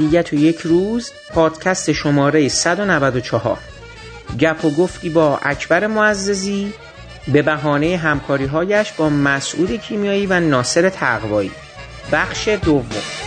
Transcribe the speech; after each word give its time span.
ابدیت 0.00 0.32
و 0.32 0.36
یک 0.36 0.58
روز 0.58 1.10
پادکست 1.34 1.92
شماره 1.92 2.48
194 2.48 3.58
گپ 4.40 4.64
و 4.64 4.70
گفتی 4.70 5.10
با 5.10 5.38
اکبر 5.42 5.86
معززی 5.86 6.72
به 7.32 7.42
بهانه 7.42 7.96
همکاری 7.96 8.44
هایش 8.44 8.92
با 8.92 9.08
مسعود 9.08 9.72
کیمیایی 9.72 10.26
و 10.26 10.40
ناصر 10.40 10.88
تقوایی. 10.88 11.50
بخش 12.12 12.48
دوم. 12.48 13.19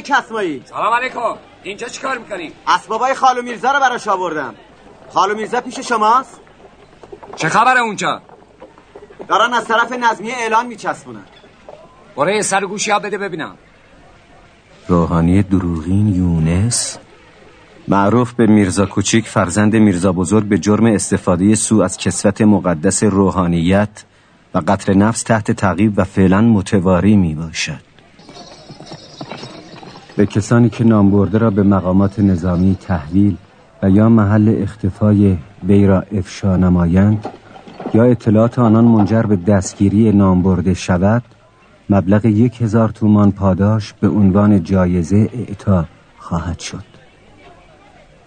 آقای 0.00 0.22
کسمایی. 0.22 0.62
سلام 0.64 0.94
علیکم. 0.94 1.34
اینجا 1.62 1.88
چیکار 1.88 2.18
می‌کنی؟ 2.18 2.52
اسبابای 2.66 3.14
خالو 3.14 3.42
میرزا 3.42 3.72
رو 3.72 3.80
براش 3.80 4.08
آوردم. 4.08 4.54
خالو 5.14 5.34
میرزا 5.34 5.60
پیش 5.60 5.78
شماست؟ 5.78 6.40
چه 7.36 7.48
خبره 7.48 7.80
اونجا؟ 7.80 8.22
دارن 9.28 9.52
از 9.52 9.64
طرف 9.64 9.92
نظمیه 9.92 10.34
اعلان 10.34 10.66
میچسبونن. 10.66 11.24
برای 12.16 12.36
یه 12.36 12.42
سر 12.42 12.64
گوشی 12.64 12.90
ها 12.90 12.98
بده 12.98 13.18
ببینم. 13.18 13.54
روحانی 14.88 15.42
دروغین 15.42 16.08
یونس؟ 16.08 16.98
معروف 17.88 18.32
به 18.32 18.46
میرزا 18.46 18.86
کوچیک 18.86 19.28
فرزند 19.28 19.76
میرزا 19.76 20.12
بزرگ 20.12 20.44
به 20.44 20.58
جرم 20.58 20.86
استفاده 20.86 21.54
سو 21.54 21.80
از 21.80 21.98
کسوت 21.98 22.40
مقدس 22.40 23.02
روحانیت 23.02 24.04
و 24.54 24.62
قتل 24.68 24.94
نفس 24.94 25.22
تحت 25.22 25.50
تعقیب 25.50 25.92
و 25.96 26.04
فعلا 26.04 26.40
متواری 26.40 27.16
می 27.16 27.34
باشد 27.34 27.89
به 30.20 30.26
کسانی 30.26 30.68
که 30.68 30.84
نامبرده 30.84 31.38
را 31.38 31.50
به 31.50 31.62
مقامات 31.62 32.18
نظامی 32.18 32.76
تحویل 32.80 33.36
و 33.82 33.90
یا 33.90 34.08
محل 34.08 34.56
اختفای 34.62 35.36
وی 35.68 35.86
را 35.86 36.00
افشا 36.00 36.56
نمایند 36.56 37.28
یا 37.94 38.04
اطلاعات 38.04 38.58
آنان 38.58 38.84
منجر 38.84 39.22
به 39.22 39.36
دستگیری 39.36 40.12
نامبرده 40.12 40.74
شود 40.74 41.22
مبلغ 41.90 42.24
یک 42.26 42.62
هزار 42.62 42.88
تومان 42.88 43.32
پاداش 43.32 43.92
به 44.00 44.08
عنوان 44.08 44.64
جایزه 44.64 45.28
اعطا 45.32 45.84
خواهد 46.18 46.58
شد. 46.58 46.84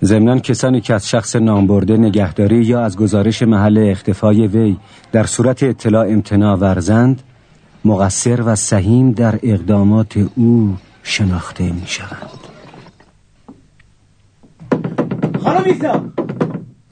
ضمناً 0.03 0.39
کسانی 0.39 0.81
که 0.81 0.93
از 0.93 1.09
شخص 1.09 1.35
نامبرده 1.35 1.97
نگهداری 1.97 2.63
یا 2.63 2.81
از 2.81 2.97
گزارش 2.97 3.43
محل 3.43 3.87
اختفای 3.91 4.47
وی 4.47 4.77
در 5.11 5.23
صورت 5.23 5.63
اطلاع 5.63 6.07
امتناع 6.07 6.57
ورزند 6.57 7.21
مقصر 7.85 8.41
و 8.45 8.55
سهیم 8.55 9.11
در 9.11 9.39
اقدامات 9.43 10.17
او 10.35 10.75
شناخته 11.03 11.71
می 11.71 11.87
شوند 11.87 12.39
خالو 15.43 15.65
میرزا. 15.65 16.11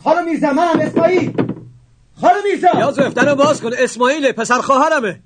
خالو 0.03 0.21
میرزا 0.25 0.53
منم 0.53 0.79
اسماعیل. 0.79 1.33
خالو 2.21 2.35
میرزا. 2.43 2.79
یا 2.79 2.91
زفتن 2.91 3.25
رو 3.27 3.35
باز 3.35 3.61
کن. 3.61 3.69
اسماعیل 3.77 4.31
پسر 4.31 4.61
خواهرمه. 4.61 5.19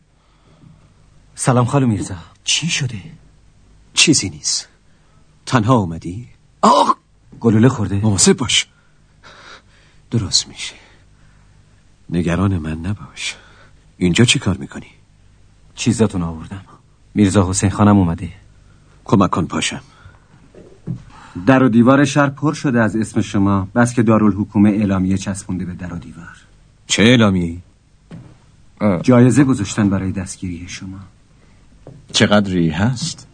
سلام 1.35 1.65
خالو 1.65 1.87
میرزا. 1.87 2.15
چی 2.43 2.67
شده؟ 2.67 3.01
چیزی 3.93 4.29
نیست. 4.29 4.67
تنها 5.45 5.75
اومدی؟ 5.75 6.27
آخ! 6.61 6.95
گلوله 7.39 7.69
خورده. 7.69 7.95
مواظب 7.95 8.37
باش. 8.37 8.67
درست 10.11 10.47
میشه. 10.47 10.75
نگران 12.09 12.57
من 12.57 12.79
نباش. 12.79 13.35
اینجا 13.97 14.25
چی 14.25 14.39
کار 14.39 14.57
می‌کنی؟ 14.57 14.91
چیزاتون 15.75 16.21
آوردم. 16.23 16.65
میرزا 17.13 17.49
حسین 17.49 17.69
خانم 17.69 17.97
اومده. 17.97 18.44
کمک 19.05 19.29
کن 19.29 19.45
پاشم. 19.45 19.81
در 21.45 21.63
و 21.63 21.69
دیوار 21.69 22.05
شهر 22.05 22.29
پر 22.29 22.53
شده 22.53 22.81
از 22.81 22.95
اسم 22.95 23.21
شما 23.21 23.67
بس 23.75 23.93
که 23.93 24.03
دارالحکومه 24.03 24.69
اعلامیه 24.69 25.17
چسبونده 25.17 25.65
به 25.65 25.73
در 25.73 25.93
و 25.93 25.97
دیوار. 25.97 26.37
چه 26.87 27.03
اعلامیه؟ 27.03 27.57
جایزه 29.01 29.43
گذاشتن 29.43 29.89
برای 29.89 30.11
دستگیری 30.11 30.65
شما. 30.67 30.97
چقدری 32.11 32.69
هست؟ 32.69 33.27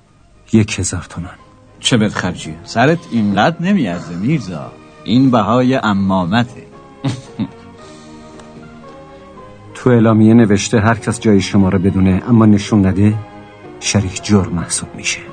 یک 0.53 0.79
هزار 0.79 1.05
تومن 1.09 1.35
چه 1.79 1.97
بدخرجیه؟ 1.97 2.55
سرت 2.63 2.99
اینقدر 3.11 3.61
نمیارزه 3.61 4.15
میرزا. 4.15 4.71
این 5.03 5.31
بهای 5.31 5.75
امامته. 5.75 6.67
تو 9.75 9.89
اعلامیه 9.89 10.33
نوشته 10.33 10.79
هر 10.79 10.95
کس 10.95 11.19
جای 11.19 11.41
شما 11.41 11.69
رو 11.69 11.79
بدونه 11.79 12.23
اما 12.27 12.45
نشون 12.45 12.85
نده 12.85 13.13
شریک 13.79 14.23
جرم 14.23 14.53
محسوب 14.53 14.95
میشه. 14.95 15.30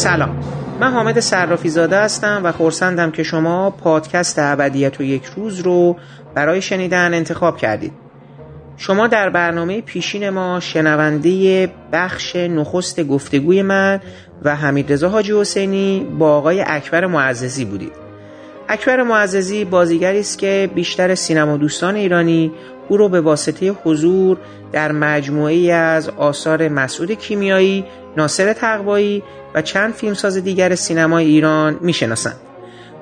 سلام. 0.00 0.36
من 0.80 0.92
حامد 0.92 1.20
صرافی 1.20 1.68
زاده 1.68 2.00
هستم 2.00 2.40
و 2.44 2.52
خورسندم 2.52 3.10
که 3.10 3.22
شما 3.22 3.70
پادکست 3.70 4.38
ابدیت 4.38 5.00
و 5.00 5.02
یک 5.02 5.24
روز 5.24 5.60
رو 5.60 5.96
برای 6.34 6.62
شنیدن 6.62 7.14
انتخاب 7.14 7.56
کردید. 7.56 7.92
شما 8.76 9.06
در 9.06 9.30
برنامه 9.30 9.80
پیشین 9.80 10.30
ما 10.30 10.60
شنونده 10.60 11.68
بخش 11.92 12.36
نخست 12.36 13.02
گفتگوی 13.02 13.62
من 13.62 14.00
و 14.42 14.56
حمیدرضا 14.56 15.08
حاجی 15.08 15.40
حسینی 15.40 16.06
با 16.18 16.36
آقای 16.36 16.64
اکبر 16.66 17.06
معززی 17.06 17.64
بودید. 17.64 17.92
اکبر 18.68 19.02
معززی 19.02 19.64
بازیگری 19.64 20.20
است 20.20 20.38
که 20.38 20.70
بیشتر 20.74 21.14
سینما 21.14 21.56
دوستان 21.56 21.96
ایرانی 21.96 22.52
او 22.90 22.96
را 22.96 23.08
به 23.08 23.20
واسطه 23.20 23.70
حضور 23.70 24.38
در 24.72 24.92
مجموعه 24.92 25.72
از 25.72 26.08
آثار 26.08 26.68
مسعود 26.68 27.12
کیمیایی، 27.12 27.84
ناصر 28.16 28.52
تقوایی 28.52 29.22
و 29.54 29.62
چند 29.62 29.94
فیلمساز 29.94 30.36
دیگر 30.36 30.74
سینمای 30.74 31.26
ایران 31.26 31.78
می‌شناسند. 31.80 32.36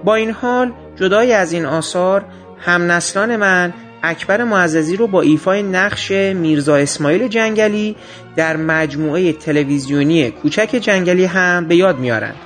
با 0.05 0.15
این 0.15 0.31
حال 0.31 0.73
جدای 0.97 1.33
از 1.33 1.53
این 1.53 1.67
آثار 1.67 2.25
هم 2.59 2.93
نسلان 2.93 3.37
من 3.37 3.73
اکبر 4.03 4.45
معززی 4.45 4.97
رو 4.97 5.07
با 5.07 5.21
ایفای 5.21 5.63
نقش 5.63 6.11
میرزا 6.11 6.77
اسماعیل 6.77 7.29
جنگلی 7.29 7.97
در 8.37 8.57
مجموعه 8.57 9.33
تلویزیونی 9.33 10.31
کوچک 10.31 10.79
جنگلی 10.83 11.25
هم 11.25 11.69
به 11.69 11.77
یاد 11.77 11.99
میارند. 11.99 12.37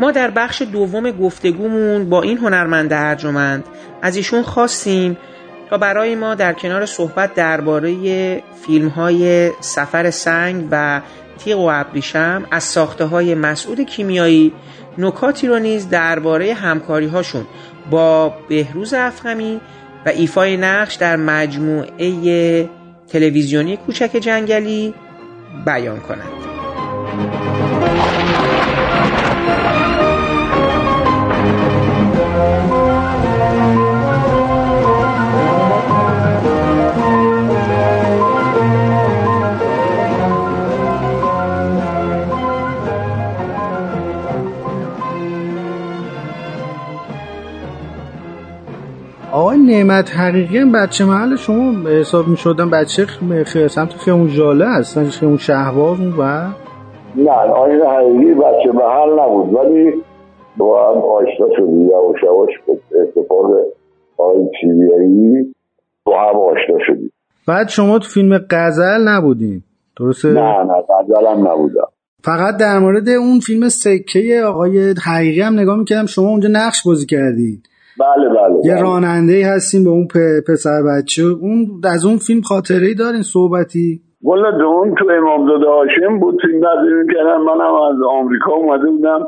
ما 0.00 0.10
در 0.10 0.30
بخش 0.30 0.62
دوم 0.62 1.10
گفتگومون 1.10 2.10
با 2.10 2.22
این 2.22 2.38
هنرمند 2.38 2.92
ارجمند 2.92 3.64
از 4.02 4.16
ایشون 4.16 4.42
خواستیم 4.42 5.16
تا 5.72 5.78
برای 5.78 6.14
ما 6.14 6.34
در 6.34 6.52
کنار 6.52 6.86
صحبت 6.86 7.34
درباره 7.34 8.42
فیلم 8.66 8.88
های 8.88 9.50
سفر 9.60 10.10
سنگ 10.10 10.68
و 10.70 11.00
تیغ 11.38 11.58
و 11.58 11.70
ابریشم 11.72 12.44
از 12.50 12.64
ساخته 12.64 13.04
های 13.04 13.34
مسعود 13.34 13.80
کیمیایی 13.80 14.52
نکاتی 14.98 15.46
رو 15.46 15.58
نیز 15.58 15.88
درباره 15.88 16.54
همکاری 16.54 17.06
هاشون 17.06 17.46
با 17.90 18.34
بهروز 18.48 18.94
افخمی 18.94 19.60
و 20.06 20.08
ایفای 20.08 20.56
نقش 20.56 20.94
در 20.94 21.16
مجموعه 21.16 22.68
تلویزیونی 23.08 23.76
کوچک 23.76 24.16
جنگلی 24.20 24.94
بیان 25.64 26.00
کنند 26.00 27.71
نعمت 49.66 50.10
حقیقی 50.16 50.58
هم 50.58 50.72
بچه 50.72 51.04
محل 51.04 51.36
شما 51.36 51.88
حساب 51.88 52.28
می 52.28 52.36
شدن 52.36 52.70
بچه. 52.70 53.06
سمت 53.68 53.92
خیمون 53.92 54.28
جاله 54.28 54.68
هست 54.68 55.10
خیمون 55.10 55.38
اون 55.50 56.12
و 56.18 56.48
نه 57.16 57.30
آقای 57.30 57.80
حقیقی 57.80 58.34
بچه 58.34 58.72
محل 58.74 59.20
نبود 59.20 59.54
ولی 59.54 59.92
با 60.56 60.90
هم 60.90 60.98
آشنا 60.98 61.46
شدی 61.56 61.84
یواش 61.84 62.22
یواش 62.22 62.50
اتفاق 63.02 63.50
آقای 64.16 64.48
چیبیایی 64.60 65.54
با 66.04 66.20
هم 66.20 66.36
آشنا 66.36 66.78
شدی 66.86 67.10
بعد 67.48 67.68
شما 67.68 67.98
تو 67.98 68.08
فیلم 68.08 68.38
غزل 68.50 69.08
نبودین. 69.08 69.62
درسته؟ 70.00 70.28
نه 70.28 70.64
نه 70.64 70.74
غزل 70.88 71.26
هم 71.26 71.48
نبودم. 71.48 71.88
فقط 72.24 72.56
در 72.56 72.78
مورد 72.78 73.08
اون 73.08 73.40
فیلم 73.40 73.68
سکه 73.68 74.42
آقای 74.46 74.94
حقیقی 75.04 75.40
هم 75.40 75.60
نگاه 75.60 75.78
می‌کردم. 75.78 76.06
شما 76.06 76.28
اونجا 76.28 76.48
نقش 76.52 76.86
بازی 76.86 77.06
کردید 77.06 77.68
بله 78.00 78.28
بله 78.28 78.56
یه 78.64 78.74
بله. 78.74 78.82
راننده 78.82 79.46
هستیم 79.54 79.84
به 79.84 79.90
اون 79.90 80.06
پسر 80.48 80.82
بچه. 80.82 81.22
اون 81.22 81.80
از 81.94 82.06
اون 82.06 82.16
فیلم 82.16 82.40
خاطره 82.40 82.86
ای 82.86 82.94
دارین؟ 82.94 83.22
صحبتی؟ 83.22 84.00
والا 84.22 84.66
اون 84.66 84.94
تو 84.98 85.04
امامزاده 85.10 85.68
هاشم 85.68 86.18
بود. 86.20 86.40
فیلم 86.42 86.60
برداری 86.60 86.94
می‌کردم 86.94 87.42
منم 87.42 87.74
از 87.74 87.96
آمریکا 88.10 88.52
اومده 88.52 88.90
بودم. 88.90 89.26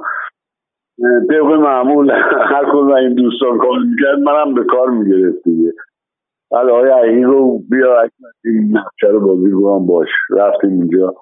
طبق 1.31 1.53
معمول 1.53 2.11
هر 2.55 2.65
کدوم 2.73 2.93
این 2.93 3.15
دوستان 3.15 3.59
کار 3.59 3.79
می‌کرد. 3.91 4.19
منم 4.19 4.55
به 4.55 4.65
کار 4.65 4.91
می‌گرفت 4.91 5.45
دیگه. 5.45 5.73
بعد 6.51 6.69
آقای 6.69 6.91
عقیقی 6.91 7.23
رو 7.23 7.59
بیا 7.71 8.03
این 8.45 8.77
نقشه 8.77 9.07
رو 9.07 9.21
بازی 9.21 9.51
کنم 9.51 9.87
باش. 9.87 10.09
رفتیم 10.31 10.71
اونجا 10.71 11.15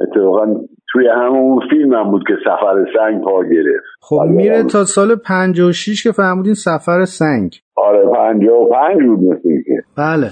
اتفاقا 0.00 0.46
توی 0.92 1.04
همون 1.08 1.60
فیلم 1.70 1.94
هم 1.94 2.10
بود 2.10 2.22
که 2.28 2.34
سفر 2.44 2.84
سنگ 2.96 3.22
پا 3.22 3.42
گرفت. 3.42 3.84
خب 4.00 4.22
میره. 4.28 4.62
تا 4.62 4.84
سال 4.84 5.14
56 5.14 6.02
که 6.02 6.12
فرمودین 6.12 6.54
سفر 6.54 7.04
سنگ. 7.04 7.54
آره 7.76 8.02
پنجاه 8.14 8.58
و 8.58 8.68
پنج 8.70 9.02
بود 9.02 9.18
مثل 9.18 9.48
اینکه. 9.48 9.82
بله. 9.98 10.30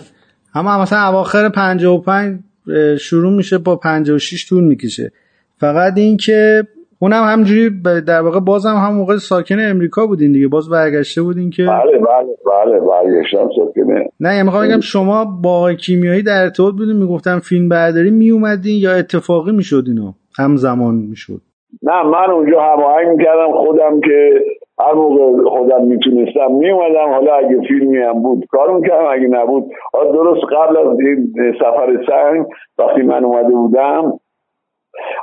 اما 0.55 0.83
مثلا 0.83 1.09
اواخر 1.09 1.49
55 1.49 2.39
اه، 2.69 2.97
شروع 2.97 3.33
میشه 3.33 3.59
با 3.59 3.77
56 3.77 4.49
طول 4.49 4.65
می‌کشه. 4.65 5.13
فقط 5.57 5.93
این 5.97 6.17
که 6.17 6.63
اونم 6.99 7.25
همجوری 7.25 7.71
در 8.07 8.21
واقع 8.21 8.41
بازم 8.41 8.75
هم 8.75 8.95
موقع 8.95 9.17
ساکن 9.17 9.57
امریکا 9.61 10.07
بودین 10.07 10.33
دیگه. 10.33 10.49
باز 10.49 10.71
برگشته 10.71 11.23
بودین 11.23 11.51
که 11.51 11.63
بله 11.63 11.99
بله 11.99 12.35
بله 12.47 12.81
برگشتم 12.81 13.49
ساکنه 13.57 14.11
نه 14.21 14.29
یعنی 14.33 14.43
می‌خوام 14.43 14.69
بگم 14.69 14.81
شما 14.81 15.25
با 15.25 15.75
کیمیایی 15.75 16.23
در 16.23 16.43
ارتباط 16.43 16.75
بودین. 16.75 16.97
می‌گفتم 16.97 17.39
فیلم 17.39 17.69
برداری 17.69 18.11
میومدین 18.11 18.81
یا 18.81 18.93
اتفاقی 18.93 19.53
می‌شد 19.53 19.85
اینو؟ 19.87 20.13
همزمان 20.39 20.95
می‌شد. 20.95 21.41
نه 21.83 22.03
من 22.03 22.31
اونجا 22.31 22.63
هماهنگ 22.63 23.09
می‌کردم 23.09 23.53
خودم 23.53 24.01
که 24.01 24.45
هر 24.81 24.95
موقع 24.95 25.49
خودم 25.51 25.85
می‌تونستم 25.85 26.53
میومدم 26.53 27.09
حالا 27.09 27.35
اگه 27.35 27.61
فیلمی 27.69 27.99
هم 27.99 28.23
بود 28.23 28.47
کار 28.51 28.77
می‌کردم 28.77 29.09
اگه 29.11 29.27
نبود 29.27 29.65
درست 29.93 30.45
قبل 30.53 30.77
از 30.77 31.01
این 31.01 31.35
سفر 31.59 32.05
سنگ 32.11 32.47
وقتی 32.79 33.03
من 33.03 33.25
اومده 33.25 33.55
بودم 33.55 34.13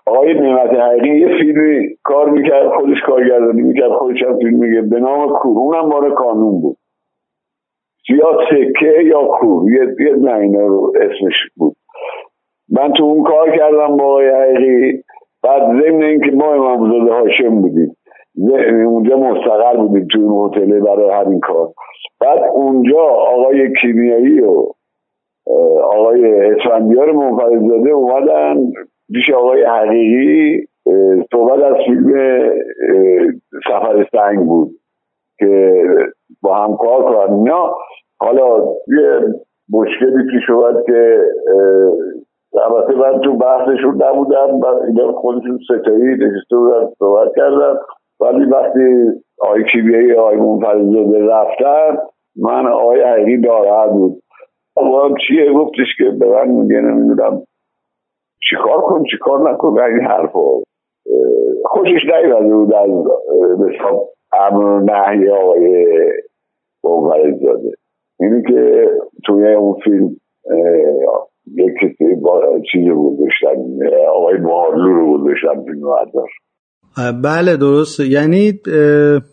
آقای 0.05 0.33
نعمت 0.33 0.69
حقیقی 0.69 1.19
یه 1.19 1.27
فیلمی 1.27 1.87
کار 2.03 2.29
می‌کرد 2.29 2.67
خودش 2.69 2.97
کارگردانی 3.07 3.61
می‌کرد 3.61 3.91
خودش 3.91 4.23
هم 4.23 4.37
فیلم 4.37 4.59
میگه 4.59 4.81
به 4.81 4.99
نام 4.99 5.29
کور 5.29 5.57
اونم 5.57 5.87
مال 5.87 6.13
کانون 6.13 6.61
بود. 6.61 6.77
یا 8.09 8.39
سکه 8.49 9.03
یا 9.03 9.23
کور 9.25 9.71
یه, 9.73 10.15
نه 10.21 10.67
رو 10.67 10.93
اسمش 11.01 11.35
بود. 11.55 11.74
من 12.69 12.93
تو 12.93 13.03
اون 13.03 13.23
کار 13.23 13.57
کردم 13.57 13.97
با 13.97 14.05
آقای 14.05 14.29
حقیقی. 14.29 15.03
بعد 15.43 15.61
ضمن 15.61 16.03
اینکه 16.03 16.31
ما 16.31 16.53
امامزاده 16.53 17.13
هاشم 17.13 17.61
بودیم. 17.61 17.97
اونجا 18.85 19.17
مستقر 19.17 19.77
بودیم 19.77 20.07
تو 20.11 20.19
اون 20.19 20.49
هتل 20.49 20.79
برای 20.79 21.09
همین 21.09 21.39
کار. 21.39 21.69
بعد 22.21 22.39
اونجا 22.53 23.01
آقای 23.01 23.73
کیمیایی 23.81 24.41
و 24.41 24.65
آقای 25.83 26.51
اسفندیار 26.51 27.11
منفردزاده 27.11 27.89
اومدن 27.89 28.71
پیش 29.13 29.29
آقای 29.35 29.63
حقیقی 29.63 30.67
صحبت 31.31 31.63
از 31.63 31.75
فیلم 31.85 32.13
سفر 33.67 34.07
سنگ 34.11 34.45
بود 34.45 34.71
که 35.39 35.83
با 36.41 36.55
هم 36.55 36.77
کار 36.77 37.03
کنن 37.03 37.51
حالا 38.19 38.57
یه 38.87 39.19
مشکلی 39.73 40.31
پیش 40.31 40.49
اومد 40.49 40.85
که 40.85 41.19
من 43.05 43.21
تو 43.21 43.37
بحثشون 43.37 44.03
نبودم 44.03 44.59
و 44.59 44.65
اینا 44.65 45.11
خودشون 45.11 45.59
ستایی 45.65 46.03
نشسته 46.03 46.55
بودن 46.57 46.87
صحبت 46.99 47.35
کردن. 47.35 47.75
ولی 48.19 48.45
وقتی 48.45 49.05
آقای 49.41 49.63
کیمیایی 49.71 50.13
آقای 50.13 50.37
منفردزاده 50.37 51.25
رفتن 51.25 51.97
من 52.35 52.67
آقای 52.67 53.01
حقیقی 53.01 53.37
ناراحت 53.37 53.89
بود. 53.89 54.21
آقا 54.75 55.15
چیه؟ 55.27 55.53
گفتش 55.53 55.87
که 55.97 56.03
به 56.19 56.29
من 56.29 56.47
میگه 56.47 56.81
نمی‌دونم 56.81 57.41
چیکار 58.49 58.81
کنم 58.81 59.03
چیکار 59.11 59.51
نکنم 59.51 59.83
این 59.83 60.01
حرفا 60.01 60.59
خوشش 61.65 62.05
نیومده 62.05 62.55
بود 62.55 62.73
از 62.73 62.89
حساب 63.69 64.09
امر 64.33 64.79
نهی 64.79 65.29
آقای 65.29 65.85
منفردزاده 66.83 67.71
اینی 68.19 68.43
که 68.43 68.89
توی 69.25 69.53
اون 69.53 69.75
فیلم 69.83 70.15
اه، 71.47 71.65
یک 71.65 71.73
کسی 71.81 72.15
با 72.21 72.41
چیز 72.71 72.87
رو 72.87 73.17
گذاشتن 73.17 73.87
آقای 74.15 74.37
مهارلو 74.37 74.93
رو 74.93 75.17
گذاشتن 75.17 75.63
فیلم 75.65 75.81
بردار 75.81 76.29
بله 77.23 77.57
درسته. 77.57 78.07
یعنی 78.07 78.59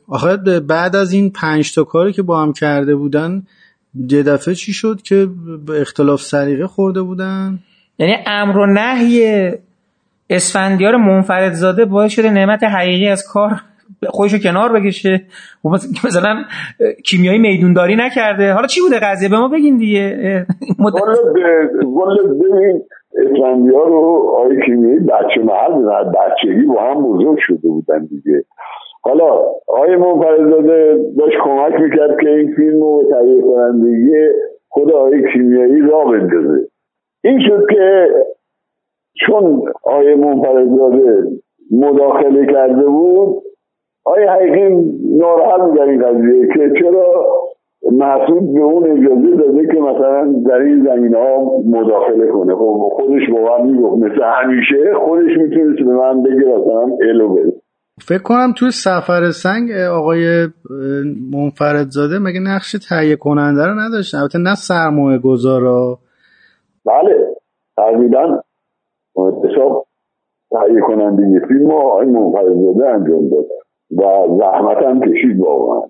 آخه 0.09 0.37
بعد 0.69 0.97
از 0.97 1.13
این 1.13 1.31
پنج 1.31 1.75
تا 1.75 1.85
کاری 1.85 2.13
که 2.13 2.23
با 2.23 2.43
هم 2.43 2.53
کرده 2.53 2.97
بودن 2.97 3.43
یه 4.11 4.23
دفعه 4.23 4.55
چی 4.55 4.73
شد 4.73 5.03
که 5.03 5.29
اختلاف 5.81 6.21
سلیقه 6.21 6.67
خورده 6.67 7.03
بودن؟ 7.03 7.59
یعنی 7.99 8.17
امر 8.27 8.59
و 8.59 8.67
نهی 8.67 9.51
اسفندیار 10.31 10.97
منفردزاده 10.97 11.85
باعث 11.85 12.13
شده 12.13 12.31
نعمت 12.31 12.65
حقیقی 12.65 13.09
از 13.09 13.25
کار 13.33 13.51
خودشو 14.09 14.39
کنار 14.39 14.73
بکشه. 14.73 15.21
مثلا 16.05 16.37
کیمیایی 17.05 17.39
میدونداری 17.39 17.97
نکرده. 17.97 18.53
حالا 18.53 18.67
چی 18.67 18.81
بوده 18.81 19.01
قضیه؟ 19.03 19.29
به 19.29 19.37
ما 19.39 19.49
بگین 19.49 19.77
دیگه. 19.77 20.17
مدت- 20.79 21.03
ببین 22.41 22.83
اسفندیار 23.17 23.89
رو 23.89 24.35
آقای 24.37 24.65
کیمیایی 24.67 24.99
بچه 24.99 25.41
محل 25.45 25.73
بودن 25.73 26.13
بچگی 26.13 26.67
با 26.67 26.83
هم 26.83 27.03
بزرگ 27.03 27.39
شده 27.41 27.69
بودن 27.69 28.07
دیگه. 28.07 28.45
حالا 29.05 29.29
آقای 29.69 29.97
منفردزاده 29.97 30.99
داشت 31.19 31.37
کمک 31.45 31.81
می‌کرد 31.81 32.21
که 32.21 32.29
این 32.29 32.55
فیلم 32.57 32.81
رو 32.83 33.03
تهیه 33.11 33.43
کنندگی 33.43 34.13
خود 34.69 34.93
آقای 34.93 35.33
کیمیایی 35.33 35.81
را 35.81 36.05
بندازه. 36.05 36.69
این 37.25 37.41
شد 37.49 37.67
که 37.71 38.09
چون 39.27 39.63
آقای 39.85 40.15
منفردزاده 40.15 41.23
مداخله 41.71 42.47
کرده 42.47 42.87
بود 42.87 43.43
آقای 44.05 44.25
حقیقی 44.25 44.69
ناراحت 45.19 45.61
بودن 45.61 45.89
این 45.89 46.03
قضیه 46.03 46.49
که 46.55 46.81
چرا 46.81 47.27
محسود 47.93 48.55
به 48.55 48.61
اون 48.61 48.85
اجازه 48.91 49.37
داده 49.37 49.67
که 49.67 49.81
مثلا 49.81 50.33
در 50.47 50.59
این 50.59 50.85
زمین 50.85 51.15
ها 51.15 51.59
مداخله 51.67 52.27
کنه؟ 52.27 52.55
خب 52.55 52.89
خودش 52.93 53.23
با 53.33 53.59
من 53.59 53.67
می‌گفت 53.67 54.03
مثل 54.03 54.23
همیشه 54.25 54.95
خودش 55.07 55.37
می‌تونست 55.39 55.79
به 55.79 55.95
من 55.95 56.23
بگه 56.23 56.45
مثلا 56.45 56.97
الو 57.11 57.35
بده 57.35 57.53
فکر 58.01 58.23
کنم 58.23 58.53
توی 58.59 58.71
سفر 58.71 59.31
سنگ 59.31 59.71
آقای 59.73 60.49
منفردزاده 61.33 62.19
مگه 62.19 62.41
نقش 62.41 62.77
تهیه 62.89 63.17
کننده 63.17 63.67
رو 63.67 63.75
نداشتن؟ 63.81 64.19
البته 64.19 64.39
نه 64.39 64.55
سرمایه 64.55 65.19
گذارا. 65.19 65.99
بله 66.87 67.27
تقریبا. 67.77 68.43
حساب 69.17 69.87
تهیه 70.51 70.81
کننده 70.81 71.47
فیلم 71.49 71.71
آقای 71.71 72.07
منفردزاده 72.07 72.89
انجام 72.89 73.29
داد. 73.29 73.45
و 73.99 74.03
زحمت 74.39 74.77
هم 74.77 75.01
کشید 75.01 75.41
واقعا. 75.41 75.83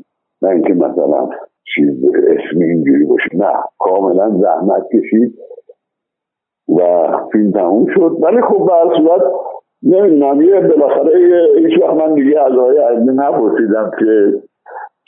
نه 0.43 0.51
اینکه 0.51 0.75
مثلا 0.75 1.29
چیز 1.75 1.89
اسمی 2.15 2.65
اینجوری 2.65 3.05
باشه. 3.05 3.29
نه 3.35 3.53
کاملا 3.79 4.31
زحمت 4.31 4.89
کشید 4.89 5.35
و 6.69 6.81
فیلم 7.33 7.51
تموم 7.51 7.87
شد. 7.95 8.17
ولی 8.23 8.41
خب 8.43 8.67
به 8.67 8.97
صورت 8.97 9.23
نمی‌دونم 9.83 10.43
یه 10.43 10.61
بالاخره 10.61 11.13
هیچ 11.59 11.83
وقت 11.83 11.95
من 11.95 12.15
دیگه 12.15 12.41
از 12.41 12.53
آقای 12.53 12.79
عزیزی 12.79 13.11
نپرسیدم 13.17 13.91
که 13.99 14.33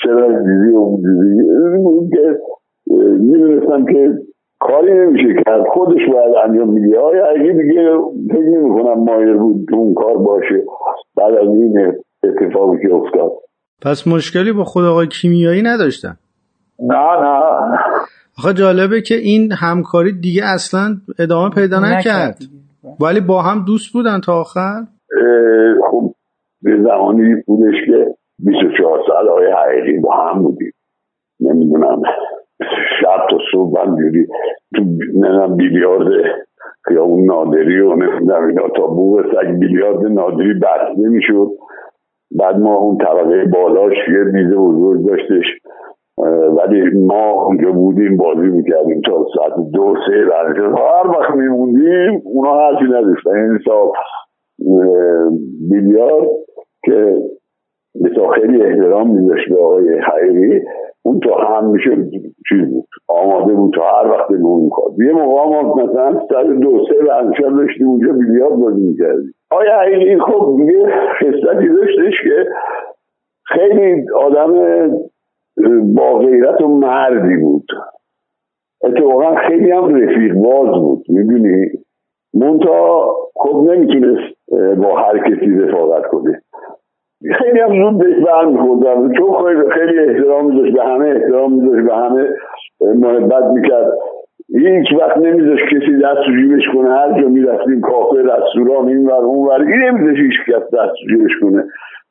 چرا 0.03 0.29
دیدی 0.29 0.77
اون 0.77 0.97
دیدی 0.97 2.17
که 2.17 2.39
می‌دونستم 3.21 3.85
که 3.85 4.19
کاری 4.61 4.95
نمیشه 4.95 5.43
کرد. 5.47 5.67
خودش 5.67 6.01
باید 6.13 6.35
انجام 6.45 6.69
میگه 6.69 6.99
آیا 6.99 7.27
اگه 7.27 7.53
دیگه 7.53 7.91
فکر 8.31 8.43
نمی 8.43 8.83
کنم 8.83 9.05
بود 9.39 9.67
اون 9.73 9.95
کار 9.95 10.19
باشه. 10.19 10.65
بعد 11.17 11.35
از 11.35 11.49
این 11.49 11.93
اتفاقی 12.28 12.78
که 12.83 12.95
افتاد 12.95 13.31
پس 13.83 14.07
مشکلی 14.07 14.52
با 14.52 14.64
خود 14.64 14.85
آقای 14.85 15.07
کیمیایی 15.07 15.62
نداشتن؟ 15.62 16.16
نه 16.81 17.21
نه. 17.23 17.40
آخه 18.38 18.54
جالبه 18.54 19.02
که 19.02 19.14
این 19.14 19.52
همکاری 19.52 20.12
دیگه 20.12 20.43
اصلا 20.45 20.97
ادامه 21.19 21.50
پیدا 21.54 21.78
نکرد 21.81 22.38
ولی 23.00 23.21
با 23.21 23.43
هم 23.43 23.64
دوست 23.64 23.93
بودن 23.93 24.21
تا 24.21 24.40
آخر؟ 24.40 24.83
خب 25.90 26.14
به 26.62 26.83
زمانی 26.83 27.35
بودش 27.47 27.75
که 27.87 28.14
24 28.38 28.99
سال 29.07 29.28
آقای 29.28 29.52
حقیقی 29.52 30.00
با 30.00 30.12
هم 30.12 30.43
بودیم. 30.43 30.73
نمی‌دونم 31.40 32.02
شب 33.00 33.26
تا 33.31 33.38
صبح 33.52 33.81
همجوری 33.81 34.26
تو 34.76 34.83
نمی‌دونم 34.83 35.57
بیلیارد 35.57 36.09
اون 36.99 37.25
نادری 37.25 37.81
و 37.81 37.95
نمی‌دونم 37.95 38.47
اینا 38.47 38.69
تا 38.76 38.87
بوغ 38.87 39.23
سگ 39.23 39.59
بیلیارد 39.59 40.07
نادری 40.07 40.54
بسته 40.54 41.09
می‌شد 41.09 41.49
بعد 42.38 42.59
ما 42.59 42.75
اون 42.75 42.99
طبقه 42.99 43.45
بالاش 43.45 43.97
یه 44.09 44.25
میز 44.33 44.55
بزرگ 44.55 45.07
داشتش 45.07 45.45
ولی 46.57 47.07
ما 47.07 47.31
اونجا 47.31 47.73
بودیم 47.73 48.17
بازی 48.17 48.49
می‌کردیم 48.49 49.00
تا 49.00 49.26
ساعت 49.35 49.53
دو 49.73 49.95
سه 50.07 50.25
بعد 50.25 50.59
هر 50.59 51.07
وقت 51.07 51.35
میموندیم 51.35 52.23
اونا 52.25 52.55
حرفی 52.59 52.85
نداشتن. 52.85 53.31
این 53.31 53.59
حساب 53.59 53.93
بیلیارد 55.71 56.29
که 56.85 57.17
مثلا 58.00 58.29
خیلی 58.29 58.62
احترام 58.62 59.11
میذاشت 59.11 59.49
به 59.49 59.62
آقای 59.62 59.99
حقیقی 59.99 60.61
اون 61.06 61.20
هم 61.49 61.70
میشه 61.70 61.90
چیز 62.49 62.70
بود. 62.70 62.87
آماده 63.08 63.54
بود 63.54 63.75
تا 63.75 63.82
هر 63.82 64.11
وقت 64.11 64.30
اون 64.30 64.68
کار. 64.70 64.90
یه 64.99 65.12
موقع 65.12 65.44
ما 65.44 65.75
مثلا 65.75 66.20
سر 66.28 66.42
دو 66.42 66.87
سه 66.88 66.94
رنشر 67.12 67.49
داشتیم 67.49 67.88
اونجا 67.88 68.12
بیلیارد 68.12 68.54
بازی 68.54 68.82
می‌کردیم. 68.82 69.34
آیا 69.50 69.80
این 69.80 70.20
خب 70.20 70.56
دیگه 70.58 70.87
خصلتی 71.20 71.68
داشتش 71.68 72.23
که 72.25 72.46
خیلی 73.46 74.04
آدم 74.11 74.52
با 75.94 76.18
غیرت 76.18 76.61
و 76.61 76.68
مردی 76.68 77.37
بود. 77.37 77.66
اتفاقا 78.84 79.34
خیلی 79.34 79.70
هم 79.70 79.94
رفیق 79.94 80.34
باز 80.34 80.80
بود 80.80 81.04
می‌دونی؟ 81.08 81.66
مونتا 82.34 83.06
خب 83.34 83.66
نمی‌تونست 83.70 84.34
با 84.82 84.96
هر 84.99 85.18
کسی 85.18 85.58
رفاقت 85.58 86.06
کنه. 86.06 86.42
خیلی 87.33 87.61
هم 87.61 87.83
زود 87.83 87.99
بهش 87.99 88.25
برمیخوردم 88.26 89.12
چون 89.12 89.33
خیلی 89.75 89.99
احترام 89.99 90.50
میذاشت 90.50 90.75
به 90.75 90.85
همه 90.85 91.09
احترام 91.09 91.52
میذاشت 91.52 91.87
به 91.87 91.95
همه 91.95 92.28
محبت 92.95 93.45
می‌کرد. 93.45 93.93
هیچ 94.49 95.00
وقت 95.00 95.16
نمیذاش 95.16 95.59
کسی 95.61 95.99
دست 96.04 96.25
جیبش 96.38 96.62
کنه. 96.75 96.90
هر 96.90 97.21
جا 97.21 97.28
می‌رفتیم 97.28 97.81
کافه 97.81 98.16
رستوران 98.23 98.88
این 98.88 99.07
ور 99.07 99.25
اون 99.25 99.49
ور 99.49 99.61
این 99.61 99.83
نمیذاش 99.83 100.19
هیچ 100.19 100.35
کس 100.49 100.62
دست 100.62 100.95
جیبش 101.09 101.33
کنه. 101.43 101.64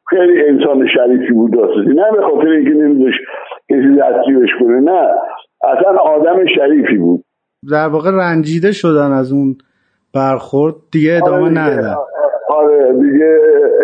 خیلی 0.10 0.48
انسان 0.48 0.88
شریفی 0.88 1.34
بود 1.34 1.54
داستانی 1.54 1.96
نه 1.96 2.12
به 2.12 2.22
خاطر 2.22 2.48
اینکه 2.48 2.74
نمیذاش 2.74 3.14
کسی 3.70 3.96
دست 4.00 4.26
جیبش 4.28 4.50
کنه 4.60 4.80
نه. 4.80 5.08
اصلا 5.64 5.98
آدم 5.98 6.46
شریفی 6.56 6.98
بود. 6.98 7.24
در 7.72 7.88
واقع 7.88 8.12
رنجیده 8.12 8.72
شدن 8.72 9.12
از 9.12 9.32
اون 9.32 9.56
برخورد 10.16 10.76
دیگه 10.92 11.20
ادامه 11.24 11.44
آره 11.44 11.60
ندادن. 11.60 11.96
آره 12.50 12.94
دیگه 12.94 13.40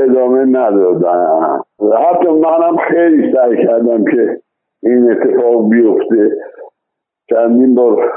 ادامه 0.09 0.45
ندادن. 0.45 1.59
حتی 1.79 2.27
منم 2.27 2.77
خیلی 2.89 3.33
سعی 3.33 3.67
کردم 3.67 4.03
که 4.03 4.41
این 4.83 5.11
اتفاق 5.11 5.69
بیفته. 5.69 6.31
چندین 7.29 7.75
بار 7.75 8.11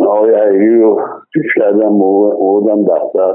آقای 0.00 0.34
حقیقی 0.34 0.74
رو 0.74 1.00
چیز 1.32 1.42
کردم 1.56 1.88
موردم 1.88 2.84
دفتر. 2.84 3.32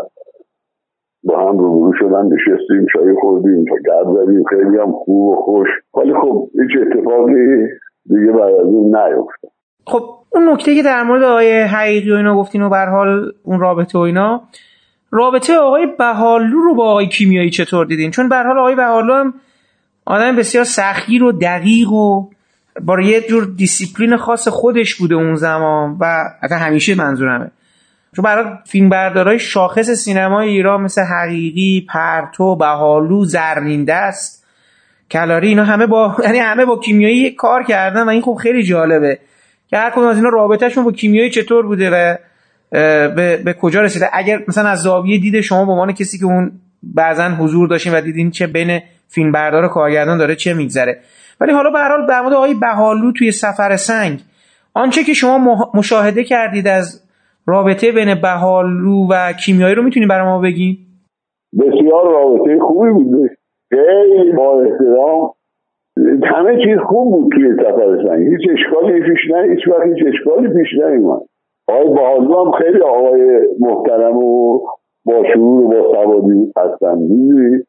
با 1.23 1.37
هم 1.37 1.59
روبرو 1.59 1.93
شدن 1.99 2.25
نشستیم 2.25 2.85
چای 2.93 3.15
خوردیم 3.21 3.65
گرد 3.85 4.07
زدیم. 4.13 4.43
خیلی 4.43 4.77
هم 4.77 4.91
خوب 4.91 5.27
و 5.27 5.35
خوش. 5.35 5.67
ولی 5.97 6.13
خب 6.13 6.47
هیچ 6.61 6.87
اتفاقی 6.87 7.67
دیگه 8.05 8.31
بعد 8.31 8.53
از 8.53 8.65
اون 8.65 8.85
نیفتاد. 8.85 9.51
خب 9.87 10.01
اون 10.33 10.49
نکته 10.49 10.75
که 10.75 10.83
در 10.83 11.03
مورد 11.03 11.23
آقای 11.23 11.61
حقیقی 11.61 12.11
و 12.11 12.15
اینا 12.15 12.39
گفتین 12.39 12.61
و 12.61 12.75
حال 12.75 13.31
اون 13.45 13.59
رابطه 13.59 13.99
و 13.99 14.01
اینا 14.01 14.41
رابطه 15.11 15.57
آقای 15.57 15.87
بهارلو 15.97 16.61
رو 16.61 16.75
با 16.75 16.89
آقای 16.89 17.07
کیمیایی 17.07 17.49
چطور 17.49 17.85
دیدین؟ 17.85 18.11
چون 18.11 18.29
به 18.29 18.35
حال 18.35 18.59
آقای 18.59 18.75
بهارلو 18.75 19.13
هم 19.13 19.33
آدم 20.05 20.35
بسیار 20.35 20.63
سخت‌گیر 20.63 21.23
و 21.23 21.31
دقیق 21.31 21.91
و 21.91 22.29
با 22.81 23.01
یه 23.01 23.21
جور 23.21 23.45
دیسیپلین 23.57 24.17
خاص 24.17 24.47
خودش 24.47 24.95
بوده 24.95 25.15
اون 25.15 25.35
زمان 25.35 25.97
و 25.99 26.23
حتی 26.43 26.55
همیشه 26.55 26.95
منظورمه. 26.95 27.51
چون 28.15 28.23
برای 28.23 28.45
فیلم 28.65 28.89
بردارای 28.89 29.39
شاخص 29.39 29.89
سینمای 29.89 30.49
ایران 30.49 30.81
مثل 30.81 31.01
حقیقی، 31.01 31.87
پرتو، 31.89 32.55
بهارلو، 32.55 33.25
زرین‌دست 33.25 34.45
کلاری 35.11 35.47
اینا 35.47 35.63
همه 35.63 35.87
با 35.87 36.15
یعنی 36.25 36.37
همه 36.37 36.65
با 36.65 36.79
کیمیایی 36.79 37.31
کار 37.31 37.63
کردن 37.63 38.03
و 38.03 38.09
این 38.09 38.21
خب 38.21 38.37
خیلی 38.41 38.63
جالبه. 38.63 39.19
که 39.69 39.77
هر 39.77 39.89
کدوم 39.89 40.07
از 40.07 40.17
اینا 40.17 40.29
رابطهشون 40.29 40.83
با 40.83 40.91
کیمیایی 40.91 41.29
چطور 41.29 41.65
بوده 41.65 41.89
و 41.89 42.15
به, 42.71 43.41
به 43.45 43.53
کجا 43.53 43.81
رسیده؟ 43.81 44.05
اگر 44.13 44.39
مثلا 44.47 44.69
از 44.69 44.79
زاویه 44.79 45.19
دید 45.19 45.41
شما 45.41 45.65
به 45.65 45.71
عنوان 45.71 45.91
کسی 45.91 46.17
که 46.17 46.25
اون 46.25 46.51
بعضا 46.83 47.29
حضور 47.29 47.67
داشتین 47.67 47.93
و 47.93 48.01
دیدین 48.01 48.31
چه 48.31 48.47
بین 48.47 48.79
فیلم 49.07 49.31
بردار 49.31 49.65
و 49.65 49.67
کارگردان 49.67 50.17
داره 50.17 50.35
چه 50.35 50.53
میگذره. 50.53 50.97
ولی 51.41 51.51
حالا 51.51 51.69
به 51.69 51.79
هر 51.79 51.89
حال 51.89 52.21
مورد 52.21 52.33
آقای 52.33 52.53
بهالو 52.53 53.11
توی 53.11 53.31
سفر 53.31 53.75
سنگ 53.75 54.19
آنچه 54.73 55.03
که 55.03 55.13
شما 55.13 55.69
مشاهده 55.73 56.23
کردید 56.23 56.67
از 56.67 57.03
رابطه 57.45 57.91
بین 57.91 58.15
بهالو 58.21 59.07
و 59.11 59.33
کیمیایی 59.45 59.75
رو 59.75 59.83
می‌تونید 59.83 60.09
برای 60.09 60.25
ما 60.25 60.39
بگین؟ 60.39 60.77
بسیار 61.59 62.11
رابطه 62.11 62.59
خوبی 62.59 62.91
بود. 62.91 63.29
خیلی 63.69 64.31
با 64.31 64.61
احترام. 64.61 65.33
همه 66.23 66.57
چیز 66.63 66.77
خوب 66.87 67.11
بود 67.11 67.31
توی 67.31 67.55
سفر 67.55 68.07
سنگ. 68.07 68.27
هیچ 68.27 68.49
اشکالی 68.51 69.01
پیش 69.01 69.31
نه 69.31 69.55
هیچ 69.55 69.67
وقت 69.67 69.87
هیچ 69.87 70.07
اشکالی 70.07 70.47
پیش 70.47 70.73
نیومد. 70.73 71.21
آقای 71.69 71.89
بهالو 71.93 72.45
هم 72.45 72.51
خیلی 72.51 72.81
آقای 72.81 73.39
محترم 73.59 74.17
و 74.17 74.59
با 75.05 75.23
شعور 75.33 75.63
و 75.63 75.67
با 75.67 75.93
سوادی 75.93 76.53
هستن. 76.57 76.97
می‌دونی؟ 76.97 77.63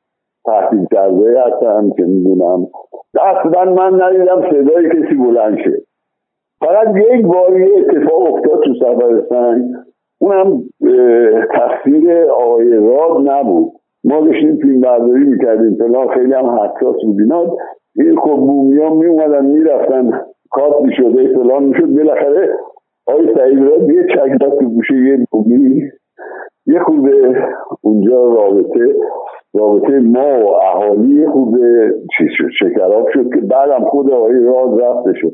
تحصیل 0.44 0.86
کرده 0.92 1.42
هستن 1.42 1.90
که 1.96 2.04
می‌دونم. 2.04 2.66
اصلا 3.20 3.64
من 3.74 4.02
ندیدم 4.02 4.50
صدای 4.50 4.88
کسی 4.88 5.14
بلند 5.14 5.58
شه. 5.64 5.82
فقط 6.60 6.96
یک 6.96 7.26
بار 7.26 7.60
یه 7.60 7.68
اتفاق 7.78 8.34
افتاد 8.34 8.60
تو 8.64 8.74
سفر 8.74 9.22
سنگ 9.28 9.64
اونم 10.20 10.62
تقصیر 11.54 12.30
آقای 12.30 12.70
راد 12.70 13.28
نبود. 13.28 13.72
ما 14.04 14.20
داشتیم 14.20 14.56
فیلم 14.56 14.80
برداری 14.80 15.24
می‌کردیم. 15.24 15.76
فلان 15.76 16.08
خیلی 16.08 16.32
هم 16.32 16.46
حساس 16.46 16.96
بود. 17.04 17.20
اینا 17.20 17.56
این 17.96 18.16
خب 18.16 18.36
بومی 18.36 18.78
ها 18.78 18.94
میومدن 18.94 19.44
می‌رفتن. 19.44 20.20
کات 20.50 20.82
می‌شده 20.82 21.34
فلان 21.34 21.62
می‌شد. 21.64 21.96
بالاخره 21.96 22.54
آقای 23.08 23.34
سعید 23.34 23.62
راد 23.62 23.90
یه 23.90 24.06
چک 24.14 24.48
تو 24.60 24.68
گوشه 24.68 24.94
یه 24.94 25.26
بومی 25.30 25.82
یه 26.66 26.80
خورده 26.86 27.44
اونجا 27.80 28.26
رابطه 28.26 28.94
رابطه 29.54 29.98
ما 29.98 30.44
و 30.44 30.48
اهالی 30.48 31.26
خود 31.26 31.54
چیز 32.18 32.28
شد 32.38 32.48
شکراب 32.60 33.08
شد 33.14 33.34
که 33.34 33.40
بعدم 33.40 33.84
خود 33.84 34.12
آقای 34.12 34.44
راز 34.44 35.14
شد 35.20 35.32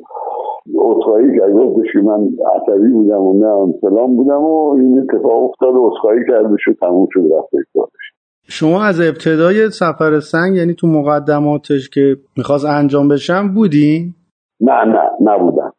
اصخایی 0.97 1.39
کرد 1.39 1.53
گفتش 1.53 1.93
که 1.93 1.99
من 1.99 2.29
عصبی 2.55 2.89
بودم 2.89 3.21
و 3.21 3.33
نه 3.39 3.75
سلام 3.81 4.17
بودم 4.17 4.43
و 4.43 4.73
این 4.73 4.99
اتفاق 4.99 5.45
افتاد 5.45 5.75
و 5.75 5.93
اصخایی 5.93 6.21
کرده 6.29 6.57
شد 6.59 6.77
تموم 6.81 7.09
شد 7.13 7.21
رفته 7.39 7.59
شما 8.49 8.85
از 8.85 9.01
ابتدای 9.01 9.71
سفر 9.71 10.21
سنگ 10.21 10.57
یعنی 10.57 10.75
تو 10.75 10.87
مقدماتش 10.87 11.91
که 11.91 12.17
می‌خواست 12.37 12.67
انجام 12.67 13.09
بشم 13.09 13.55
بودی؟ 13.55 14.15
نه 14.61 14.85
نه 14.85 15.11
نبودم. 15.21 15.73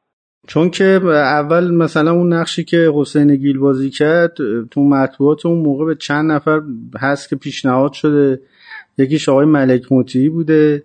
چون 0.48 0.70
که 0.70 1.02
اول 1.06 1.72
مثلا 1.72 2.12
اون 2.12 2.34
نقشی 2.34 2.64
که 2.64 2.92
حسین 2.96 3.36
گیل 3.36 3.58
بازی 3.58 3.90
کرد 3.90 4.38
تو 4.72 4.84
مطبوعات 4.84 5.46
اون 5.46 5.58
موقع 5.60 5.86
به 5.86 5.96
چند 5.96 6.32
نفر 6.32 6.62
هست 7.00 7.30
که 7.30 7.36
پیشنهاد 7.36 7.94
شده. 7.94 8.42
یکیش 8.98 9.30
آقای 9.30 9.46
ملک 9.46 9.92
موتی 9.92 10.30
بوده 10.30 10.84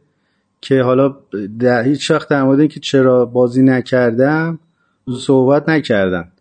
که 0.61 0.83
حالا 0.83 1.17
در 1.59 1.83
هیچ 1.83 2.11
وقت 2.11 2.29
در 2.29 2.43
مورد 2.43 2.69
که 2.69 2.81
چرا 2.81 3.25
بازی 3.25 3.63
نکردم 3.63 4.59
صحبت 5.19 5.69
نکردن. 5.69 6.33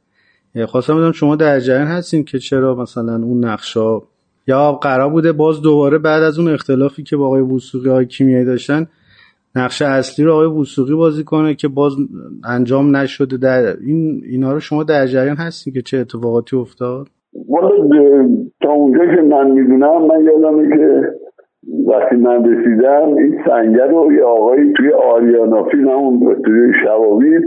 خواستم 0.67 0.95
بدونم 0.95 1.11
شما 1.11 1.35
در 1.35 1.59
جریان 1.59 1.87
هستین 1.87 2.23
که 2.23 2.39
چرا 2.39 2.75
مثلا 2.75 3.15
اون 3.15 3.45
نقشا 3.45 4.01
یا 4.47 4.71
قرار 4.71 5.09
بوده 5.09 5.31
باز 5.31 5.61
دوباره 5.61 5.97
بعد 5.97 6.23
از 6.23 6.39
اون 6.39 6.53
اختلافی 6.53 7.03
که 7.03 7.17
با 7.17 7.25
آقای 7.25 7.41
وسوقی 7.41 7.89
های 7.89 8.05
کیمیایی 8.05 8.45
داشتن 8.45 8.87
نقش 9.55 9.81
اصلی 9.81 10.25
رو 10.25 10.33
آقای 10.33 10.61
وسوقی 10.61 10.95
بازی 10.95 11.23
کنه 11.23 11.55
که 11.55 11.67
باز 11.67 11.91
انجام 12.49 12.95
نشده 12.95 13.37
در 13.37 13.75
این 13.87 14.21
اینا 14.31 14.53
رو 14.53 14.59
شما 14.59 14.83
در 14.83 15.05
جریان 15.05 15.35
هستین 15.35 15.73
که 15.73 15.81
چه 15.81 15.97
اتفاقاتی 15.97 16.57
افتاد؟ 16.57 17.07
والا 17.49 17.69
تا 18.61 18.71
اونجا 18.71 19.05
که 19.15 19.21
من 19.21 19.51
می‌دونم 19.51 20.05
من 20.05 20.23
یادمه 20.23 20.77
که 20.77 21.01
وقتی 21.87 22.15
من 22.15 22.45
رسیدم 22.45 23.17
این 23.17 23.37
سنگر 23.45 23.87
رو 23.87 24.13
یه 24.13 24.23
آقایی 24.23 24.73
توی 24.77 24.91
آریانا 24.91 25.63
فیلم 25.63 25.89
همون 25.89 26.41
توی 26.45 26.73
شواوید 26.85 27.43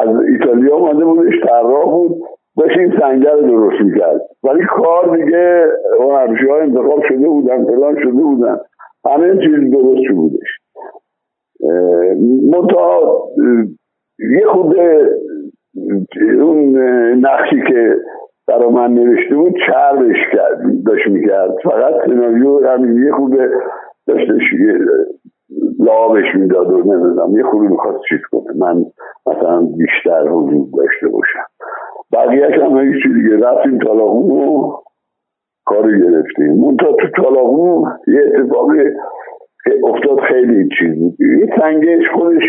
از 0.00 0.08
ایتالیا 0.32 0.76
آمده 0.76 1.04
بودش 1.04 1.34
طراح 1.42 1.90
بود 1.90 2.16
داشت 2.56 2.78
این 2.78 2.92
سنگر 3.00 3.36
درست 3.36 3.80
می‌کرد. 3.80 4.20
ولی 4.44 4.60
کار 4.76 5.16
دیگه 5.16 5.66
همیشه 6.00 6.46
ها 6.48 6.60
انتخاب 6.60 7.02
شده 7.08 7.28
بودن 7.28 7.64
فلان 7.64 7.96
شده 8.02 8.22
بودن. 8.22 8.56
همه 9.06 9.34
چیز 9.34 9.72
درست 9.72 10.14
بودش. 10.14 10.48
منتها 12.52 13.22
یه 14.18 14.46
خود 14.46 14.76
اون 16.40 16.78
نقشی 17.14 17.62
که 17.68 17.96
برای 18.48 18.68
من 18.68 18.94
نوشته 18.94 19.36
بود 19.36 19.54
چربش 19.66 20.16
کرد 20.32 20.84
داشت 20.86 21.06
می‌کرد. 21.06 21.54
فقط 21.64 21.94
سناریو 22.06 22.68
همین 22.68 23.04
یه 23.04 23.12
خود 23.12 23.32
داشتش 24.06 24.42
لابش 25.80 26.34
می‌داد 26.34 26.72
و 26.72 26.78
نمی‌دونم 26.78 27.36
یه 27.36 27.42
خوبی 27.42 27.66
می‌خواست 27.66 27.98
چیز 28.08 28.18
کنه. 28.30 28.56
من 28.56 28.84
مثلا 29.26 29.60
بیشتر 29.60 30.28
حضور 30.28 30.66
داشته 30.76 31.08
باشم. 31.08 31.46
بقیهش 32.12 32.58
هم 32.58 32.78
هیچ 32.78 33.02
دیگه 33.14 33.36
رفتیم 33.36 33.78
تالاغون 33.78 34.30
و 34.30 34.72
کاری 35.64 36.02
گرفتیم. 36.02 36.52
منتها 36.52 36.92
تو 36.92 37.22
تالاغون 37.22 37.92
یه 38.06 38.20
اتفاقی 38.26 38.78
افتاد 39.84 40.20
خیلی 40.20 40.68
چیز 40.78 40.98
بود. 40.98 41.16
این 41.20 41.50
سنگش 41.60 42.08
خودش 42.14 42.42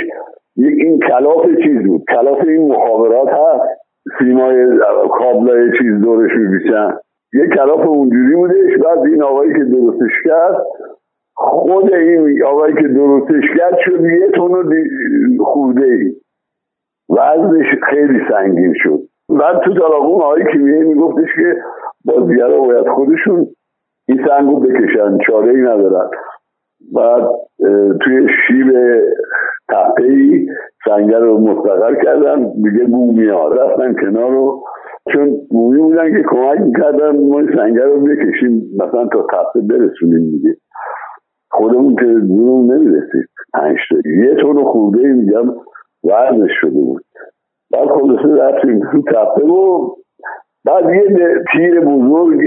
این 0.57 0.99
کلاف 0.99 1.45
چیز 1.63 1.87
بود. 1.87 2.03
کلاف 2.09 2.47
این 2.47 2.67
مخابرات 2.67 3.29
هست. 3.29 3.69
سیمای 4.19 4.65
کابلای 5.09 5.71
چیز 5.77 6.01
دورش 6.01 6.31
میبیشن 6.37 6.89
یه 7.33 7.47
کلاف 7.47 7.87
اونجوری 7.87 8.35
بودش. 8.35 8.77
بعد 8.85 8.99
این 8.99 9.23
آقایی 9.23 9.53
که 9.53 9.63
درستش 9.63 10.11
کرد 10.25 10.57
خود 11.35 11.93
این 11.93 12.43
آقایی 12.43 12.73
که 12.73 12.87
درستش 12.87 13.43
کرد 13.57 13.77
شد 13.85 14.03
یه 14.03 14.27
تون 14.27 14.73
خورده 15.39 15.85
ای 15.85 16.13
وزنش 17.09 17.65
خیلی 17.89 18.19
سنگین 18.31 18.73
شد. 18.75 18.99
بعد 19.29 19.59
تو 19.59 19.73
تلاقون 19.73 20.21
آقای 20.21 20.43
کیمیایی 20.51 20.83
میگفتش 20.83 21.29
که 21.35 21.55
بازیگرا 22.05 22.59
باید 22.59 22.87
خودشون 22.87 23.47
این 24.07 24.27
سنگو 24.27 24.59
بکشن. 24.59 25.17
چاره 25.17 25.49
ای 25.49 25.61
ندارن. 25.61 26.09
بعد 26.93 27.23
توی 28.03 28.27
شیب 28.47 28.73
تپه 29.69 30.45
سنگر 30.85 31.19
رو 31.19 31.37
مستقر 31.37 32.03
کردن. 32.03 32.51
دیگه 32.53 32.85
بومی 32.85 33.27
ها 33.29 33.47
رفتن 33.47 33.93
کنار 33.93 34.31
رو 34.31 34.63
چون 35.13 35.37
بومی 35.49 35.81
بودن 35.81 36.11
که 36.11 36.23
کمک 36.29 36.59
می‌کردن 36.59 37.17
ما 37.17 37.41
سنگر 37.55 37.85
رو 37.85 38.03
بکشیم 38.03 38.61
مثلا 38.75 39.07
تا 39.07 39.27
تپه 39.33 39.61
برسونیم 39.61 40.31
دیگه. 40.31 40.55
خودمون 41.51 41.95
که 41.95 42.05
زورمون 42.05 42.71
نمی‌رسید 42.71 43.29
پنج 43.53 43.77
یه 44.05 44.35
طور 44.35 44.63
خورده 44.63 45.07
میگم 45.07 45.53
ورزش 46.03 46.51
شده 46.61 46.71
بود. 46.71 47.03
بعد 47.71 47.87
خلاصه 47.87 48.43
رفتیم 48.43 48.79
تو 48.91 49.01
تپه 49.01 49.45
و 49.45 49.95
بعد 50.67 50.89
یه 50.89 51.43
تیر 51.51 51.79
بزرگ 51.79 52.39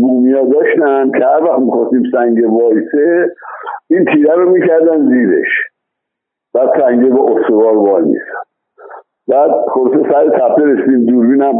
بومیا 0.00 0.44
داشتن 0.44 1.10
که 1.18 1.24
هر 1.24 1.44
وقت 1.44 1.58
می‌خواستیم 1.58 2.02
سنگ 2.12 2.52
وایسه 2.52 3.34
این 3.90 4.04
تیره 4.04 4.34
رو 4.34 4.50
می‌کردن 4.50 5.08
زیرش. 5.08 5.48
بعد 6.54 6.68
سنگ 6.80 7.12
به 7.12 7.20
استوار 7.20 7.76
وای 7.76 8.02
میسن 8.02 8.42
بعد 9.28 9.50
خلاصه 9.74 10.12
سر 10.12 10.28
تپه 10.28 10.64
رسیدیم 10.64 11.06
دوربینم 11.06 11.54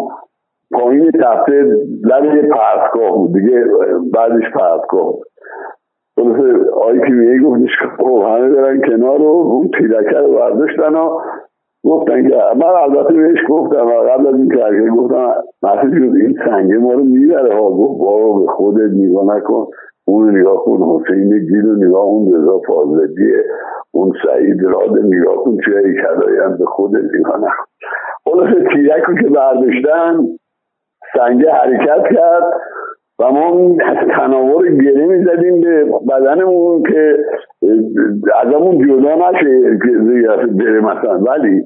پایین 0.73 1.11
تپه 1.11 1.63
لب 2.05 2.25
یه 2.25 2.43
پرتگاه 2.43 3.17
بود. 3.17 3.33
دیگه 3.33 3.65
بعدش 4.15 4.53
پرتگاه 4.55 5.13
بود. 5.13 5.27
خلاصه 6.17 6.71
آی 6.71 7.01
کیمیایی 7.07 7.41
گفتش 7.41 7.71
خب 7.99 8.25
همه 8.27 8.49
برن 8.49 8.81
کنار 8.81 9.23
و 9.23 9.27
اون 9.27 9.71
تیرکه 9.79 10.19
رو 10.19 10.33
برداشتن 10.33 10.95
و 10.95 11.21
گفتن 11.85 12.29
که 12.29 12.37
من 12.57 12.67
البته 12.67 13.15
بهش 13.15 13.39
گفتم 13.49 13.85
قبل 13.85 14.27
از 14.27 14.35
این 14.35 14.49
که 14.49 14.91
گفتم 14.97 15.35
مسیح 15.63 15.91
جون 15.91 16.17
این 16.21 16.39
سنگ 16.45 16.73
ما 16.73 16.93
رو 16.93 17.05
می‌بره. 17.05 17.55
ها 17.55 17.71
گفت 17.71 18.01
بابا 18.01 18.41
به 18.41 18.47
خودت 18.47 18.91
نگاه 18.93 19.37
نکن. 19.37 19.67
اون 20.05 20.39
نگاه 20.39 20.65
کن 20.65 20.79
حسین 20.79 21.39
گیل 21.39 21.67
رو 21.67 21.77
نگاه 21.77 22.03
اون 22.03 22.35
رضا 22.35 22.61
فاضلیه 22.67 23.45
اون 23.93 24.13
سعید 24.27 24.63
راد 24.63 24.99
نگاه 24.99 25.37
کن 25.37 25.57
توی 25.65 25.95
کلایم 26.03 26.57
به 26.59 26.65
خودت 26.65 27.05
نگاه 27.19 27.37
نکن. 27.39 27.65
خلاصه 28.25 28.65
تیرک 28.75 29.03
رو 29.03 29.15
که 29.15 29.29
برداشتن 29.29 30.27
سنگه 31.15 31.53
حرکت 31.53 32.15
کرد. 32.15 32.45
و 33.21 33.31
ما 33.31 33.77
تناور 34.17 34.69
گره 34.69 35.07
می‌زدیم 35.07 35.61
به 35.61 35.85
بدنمون 36.11 36.83
که 36.83 37.19
ازمون 38.43 38.89
جدا 38.89 39.31
نشه 39.31 39.79
بره 40.47 40.81
مثلا. 40.81 41.19
ولی 41.19 41.63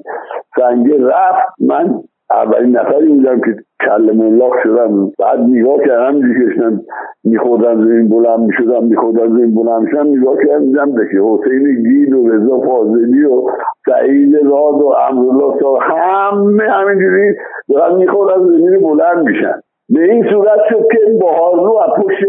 سنگه 0.55 1.07
رفت 1.07 1.47
من 1.59 1.99
اولین 2.31 2.77
نفری 2.77 3.07
بودم 3.07 3.39
که 3.39 3.55
کل 3.85 4.11
ملاق 4.15 4.53
شدم. 4.63 5.11
بعد 5.19 5.39
نگاه 5.39 5.77
کردم 5.85 6.21
دیگه 6.21 6.79
میخوردم 7.23 7.85
زمین 7.85 8.09
بلند 8.09 8.39
می‌شدم 8.39 8.83
میخوردم 8.83 9.27
زمین 9.27 9.55
بلند 9.55 9.81
می‌شدم 9.81 10.07
نگاه 10.07 10.35
کردم 10.47 10.65
دیدم 10.65 10.95
که 10.95 11.21
حسین 11.23 11.83
گیل 11.83 12.13
و 12.13 12.29
رضا 12.29 12.59
فاضلی 12.59 13.25
و 13.25 13.41
سعید 13.85 14.35
راد 14.35 14.81
و 14.81 14.93
امرالله 15.09 15.59
سا 15.59 15.75
همه 15.75 16.63
همینجوری 16.63 17.35
دارن 17.69 17.95
میخوردن 17.95 18.39
زمین 18.39 18.81
بلند 18.81 19.25
میشن. 19.25 19.62
به 19.89 20.03
این 20.03 20.25
صورت 20.29 20.59
شد 20.69 20.87
که 20.91 20.99
بهارلو 21.19 21.77
از 21.77 22.03
پشت 22.03 22.25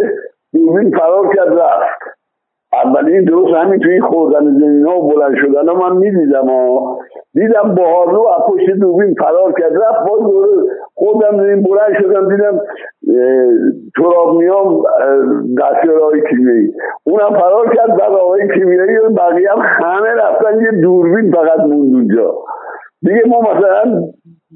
دوربین 0.55 0.91
فرار 0.91 1.35
کرد 1.35 1.59
رفت. 1.59 2.15
اولین 2.85 3.25
درست 3.25 3.55
همین 3.55 3.81
توی 3.81 4.01
خوردن 4.01 4.45
زمین 4.45 4.87
ها 4.87 5.01
و 5.01 5.09
بلند 5.09 5.35
شدن 5.37 5.69
ها 5.69 5.75
من 5.75 5.97
می‌دیدم 5.97 6.49
ها. 6.49 6.99
دیدم 7.35 7.75
بهارلو 7.75 8.21
از 8.21 8.43
پشت 8.49 8.71
دوربین 8.81 9.15
فرار 9.15 9.53
کرد 9.53 9.73
رفت 9.73 10.09
باز 10.09 10.33
خودم 10.95 11.37
زمین 11.37 11.63
بلند 11.63 11.95
شدم 12.03 12.37
دیدم 12.37 12.61
تراب 13.97 14.37
میام 14.37 14.83
دستیار 15.59 16.01
آقای 16.01 16.21
کیمیایی. 16.31 16.73
اونم 17.05 17.41
فرار 17.41 17.75
کرد 17.75 17.97
بعد 17.97 18.13
آقای 18.13 18.49
کیمیایی 18.55 18.99
بقیه 19.17 19.51
هم 19.51 19.59
همه 19.59 20.09
رفتن 20.09 20.61
یه 20.61 20.81
دوربین 20.83 21.33
فقط 21.33 21.59
موند 21.59 21.95
اونجا. 21.95 22.35
دیگه 23.03 23.23
ما 23.27 23.41
مثلا 23.41 24.03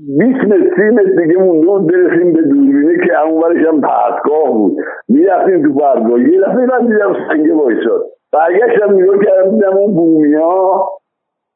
20 0.07 0.45
متر 0.45 0.75
30 0.77 0.83
متر 0.83 1.23
دیگه 1.23 1.39
مونده 1.39 1.67
بود 1.67 1.87
برسیم 1.93 2.33
به 2.33 2.43
دوربینه 2.43 3.07
که 3.07 3.21
اونورش 3.21 3.67
هم 3.67 3.81
پرتگاه 3.81 4.53
بود. 4.53 4.77
می‌رفتیم 5.09 5.63
تو 5.63 5.79
پرتگاه 5.79 6.21
یه 6.21 6.41
دفعه 6.41 6.67
من 6.67 6.87
دیدم 6.87 7.17
سنگه 7.29 7.55
وایساد. 7.55 8.07
برگشتم 8.33 8.95
نگاه 8.95 9.19
کردم 9.19 9.51
دیدم 9.51 9.77
اون 9.77 9.95
بومیا. 9.95 10.83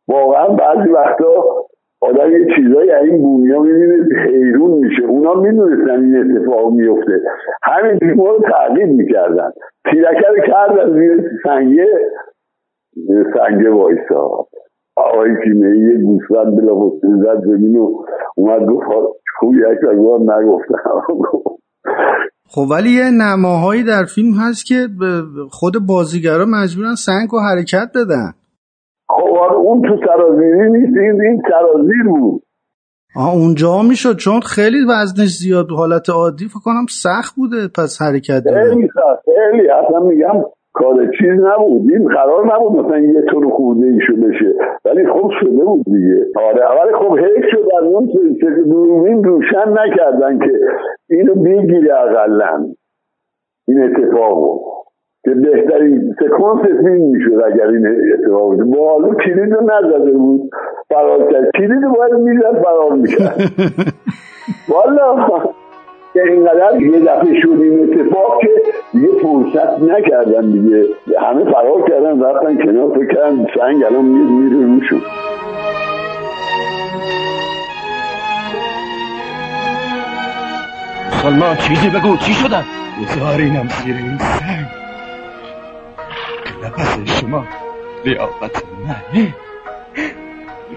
واقعا 0.08 0.48
بعضی 0.48 0.88
وقتا 0.88 1.44
آدم 2.00 2.32
یه 2.32 2.46
چیزایی 2.56 2.90
از 2.90 3.04
این 3.04 3.22
بومیا 3.22 3.60
می‌بینه 3.60 4.06
حیرون 4.26 4.70
میشه. 4.70 5.02
اونا 5.04 5.34
می‌دونستن 5.34 6.04
این 6.04 6.36
اتفاق 6.36 6.72
میفته 6.72 7.20
همین 7.62 8.14
ما 8.16 8.30
رو 8.30 8.38
تعقیب 8.38 8.88
می‌کردن. 8.88 9.50
رو 10.28 10.46
کردن 10.46 10.94
زیر 10.94 11.30
سنگه 11.44 11.88
سنگه 13.34 13.70
وایساد. 13.70 14.46
آقای 14.96 15.30
کیمیایی 15.44 15.80
یه 15.80 15.98
گوسفند 16.04 16.56
بلا 16.56 16.90
زد 17.02 17.44
زمین 17.46 17.76
و 17.76 18.04
اومد 18.36 18.60
گفت 18.68 18.86
خوب 19.38 19.54
یک 19.54 19.78
نگفتم. 20.20 21.02
خب 22.48 22.62
ولی 22.70 22.90
یه 22.90 23.10
نماهایی 23.10 23.84
در 23.84 24.04
فیلم 24.14 24.34
هست 24.34 24.66
که 24.66 24.88
خود 25.50 25.72
بازیگرا 25.88 26.44
مجبورن 26.44 26.94
سنگ 26.94 27.34
و 27.34 27.38
حرکت 27.40 27.90
بدن. 27.94 28.32
خب 29.08 29.54
اون 29.56 29.82
تو 29.82 29.96
سرازیری 30.06 30.70
نیست 30.70 30.96
این, 30.96 31.22
این 31.22 31.42
سرازیر 31.50 32.04
بود. 32.08 32.42
آه 33.16 33.34
اونجا 33.34 33.82
می‌شد 33.82 34.16
چون 34.16 34.40
خیلی 34.40 34.84
وزنش 34.84 35.28
زیاد 35.28 35.70
حالت 35.70 36.10
عادی 36.10 36.48
فکر 36.48 36.60
کنم 36.64 36.86
سخت 37.02 37.34
بوده 37.36 37.68
پس 37.68 38.02
حرکت 38.02 38.42
خیلی 38.44 38.88
سخت 38.88 39.24
خیلی. 39.24 39.70
اصلا 39.70 40.00
میگم 40.00 40.44
کار 40.74 41.06
چیز 41.18 41.40
نبود. 41.40 41.90
این 41.92 42.08
قرار 42.08 42.54
نبود 42.54 42.84
مثلا 42.84 42.98
یه 42.98 43.22
طور 43.22 43.50
خورده 43.50 43.86
ایشو 43.86 44.16
بشه. 44.16 44.54
ولی 44.84 45.06
خب 45.06 45.30
شده 45.40 45.64
بود 45.64 45.84
دیگه. 45.84 46.26
آره 46.36 46.62
ولی 46.80 46.94
خب 46.94 47.18
حیف 47.18 47.44
شد 47.50 47.68
از 47.78 47.84
اون 47.84 48.08
دوربین 48.70 49.24
روشن 49.24 49.68
نکردن 49.68 50.38
که 50.38 50.52
اینو 51.10 51.34
بگیره 51.34 51.94
اقلا. 51.94 52.66
این 53.68 53.82
اتفاقو 53.82 54.60
که 55.24 55.30
بهترین 55.30 56.14
سکانس 56.20 56.60
فیلم 56.62 57.10
می‌شد 57.10 57.42
اگر 57.46 57.66
این 57.66 57.86
اتفاق 57.86 58.54
بود. 58.54 58.76
با 58.76 58.92
حالا 58.92 59.14
کلید 59.14 59.52
رو 59.52 59.60
نزده 59.62 60.12
بود. 60.12 60.50
فرار 60.88 61.32
کرد. 61.32 61.50
کلید 61.58 61.82
باید 61.98 62.14
می‌زد 62.14 62.62
فرار 62.62 62.92
می‌کرد. 62.92 63.36
والا 64.72 65.26
که 66.12 66.22
اینقدر 66.22 66.80
یه 66.80 67.00
دفعه 67.00 67.40
شد 67.40 67.60
این 67.62 67.82
اتفاق 67.82 68.40
که 68.40 68.48
دیگه 68.92 69.08
فرصت 69.22 69.82
نکردن 69.82 70.50
دیگه. 70.50 70.84
همه 71.20 71.44
فرار 71.44 71.88
کردن 71.88 72.22
رفتن 72.22 72.56
کنار 72.64 72.90
فکر 72.94 73.14
کردن 73.14 73.46
سنگ 73.54 73.84
الان 73.84 74.04
میره 74.04 74.66
روشون 74.66 75.00
سلمان 81.22 81.56
چیزی 81.56 81.90
بگو 81.90 82.16
چی 82.16 82.32
شدن 82.32 82.64
بذارینم 83.02 83.68
زیر 83.68 83.96
این 83.96 84.18
سنگ. 84.18 84.66
که 86.44 86.66
نفس 86.66 87.20
شما 87.20 87.44
لیاقت 88.04 88.62
منه 88.86 89.34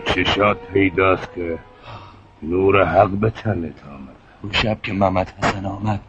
چشات 0.06 0.58
پیداست 0.74 1.34
که 1.36 1.58
نور 2.43 2.84
حق 2.84 3.10
به 3.10 3.30
تنت 3.30 3.74
آمد 3.93 4.14
اون 4.45 4.53
شب 4.53 4.81
که 4.81 4.93
محمد 4.93 5.34
حسن 5.41 5.65
آمد 5.65 5.99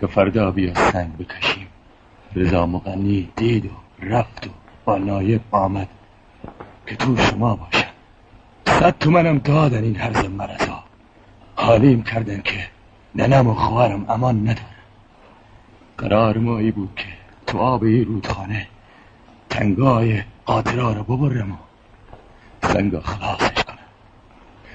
که 0.00 0.06
فردا 0.06 0.50
بیا 0.50 0.74
سنگ 0.74 1.16
بکشیم. 1.16 1.66
رضا 2.34 2.66
مغنی 2.66 3.28
دید 3.36 3.66
و 3.66 3.68
رفت 4.02 4.46
و 4.46 4.50
با 4.84 4.98
نایب 4.98 5.40
آمد 5.50 5.88
که 6.86 6.96
تو 6.96 7.16
شما 7.16 7.56
باشن 7.56 7.88
صد 8.66 8.98
تومنم 8.98 9.38
دادن 9.38 9.84
این 9.84 9.96
هرز 9.96 10.24
مرزا 10.24 10.84
حالیم 11.56 12.02
کردن 12.02 12.40
که 12.40 12.68
ننم 13.14 13.46
و 13.46 13.54
خواهرم 13.54 14.10
امان 14.10 14.40
نداره 14.40 14.76
قرار 15.98 16.38
ما 16.38 16.58
ای 16.58 16.70
بود 16.70 16.92
که 16.96 17.08
تو 17.46 17.58
آب 17.58 17.82
ای 17.82 18.04
رودخانه 18.04 18.66
تنگای 19.50 20.22
قاطرا 20.46 20.92
رو 20.92 21.04
ببرم 21.04 21.52
و 21.52 21.56
سنگا 22.62 23.00
خلاصش 23.00 23.64
کنم. 23.64 23.78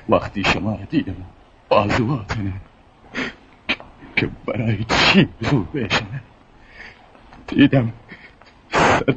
وقتی 0.10 0.44
شما 0.44 0.72
رو 0.72 0.86
دیدم 0.90 1.35
بازواتنه 1.70 2.54
که 4.16 4.30
برای 4.46 4.86
چی 4.90 5.30
زور 5.40 5.66
بشنه 5.74 6.22
دیدم 7.48 7.94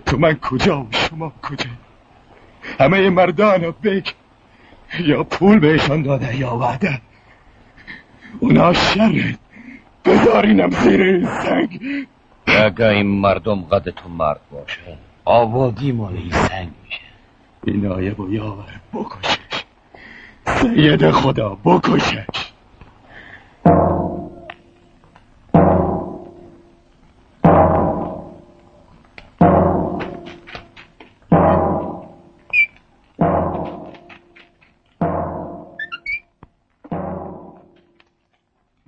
تو 0.06 0.18
من 0.18 0.34
کجا 0.34 0.80
و 0.80 0.88
شما 0.92 1.32
کجا؟ 1.42 1.70
همه 2.80 3.10
مردان 3.10 3.64
رو 3.64 3.72
بگ 3.72 4.06
یا 5.00 5.24
پول 5.24 5.58
بهشان 5.58 6.02
داده 6.02 6.36
یا 6.36 6.56
وعده. 6.56 7.00
اونا 8.40 8.72
شر 8.72 9.34
بذارینم 10.04 10.70
زیر 10.70 11.02
این 11.02 11.26
سنگ. 11.26 11.80
اگه 12.46 12.86
این 12.86 13.06
مردم 13.20 13.62
قد 13.62 13.90
تو 13.90 14.08
مرد 14.08 14.40
باشه 14.50 14.98
آبادی 15.24 15.92
مال 15.92 16.16
این 16.16 16.32
سنگ 16.32 16.70
میشه. 16.84 17.00
این 17.64 17.86
نایب 17.86 18.20
و 18.20 18.32
یاور 18.32 18.80
بکشش 18.92 19.47
سید 20.56 21.10
خدا 21.10 21.58
بکشش. 21.64 22.26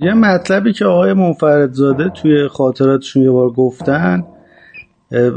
یه 0.02 0.14
مطلبی 0.14 0.72
که 0.72 0.84
آقای 0.84 1.12
منفردزاده 1.12 2.08
توی 2.08 2.48
خاطراتشون 2.48 3.22
یه 3.22 3.30
بار 3.30 3.50
گفتن 3.50 4.24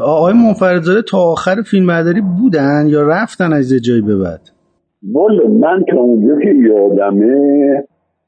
آقای 0.02 0.34
منفردزاده 0.34 1.02
تا 1.02 1.18
آخر 1.18 1.62
فیلم 1.62 1.90
بودن 2.22 2.88
یا 2.88 3.02
رفتن 3.02 3.54
از 3.54 3.74
جایی 3.74 4.02
به 4.02 4.18
بعد؟ 4.18 4.53
والا 5.12 5.48
من 5.48 5.84
تا 5.84 6.00
اونجا 6.00 6.40
که 6.40 6.50
یادمه 6.50 7.84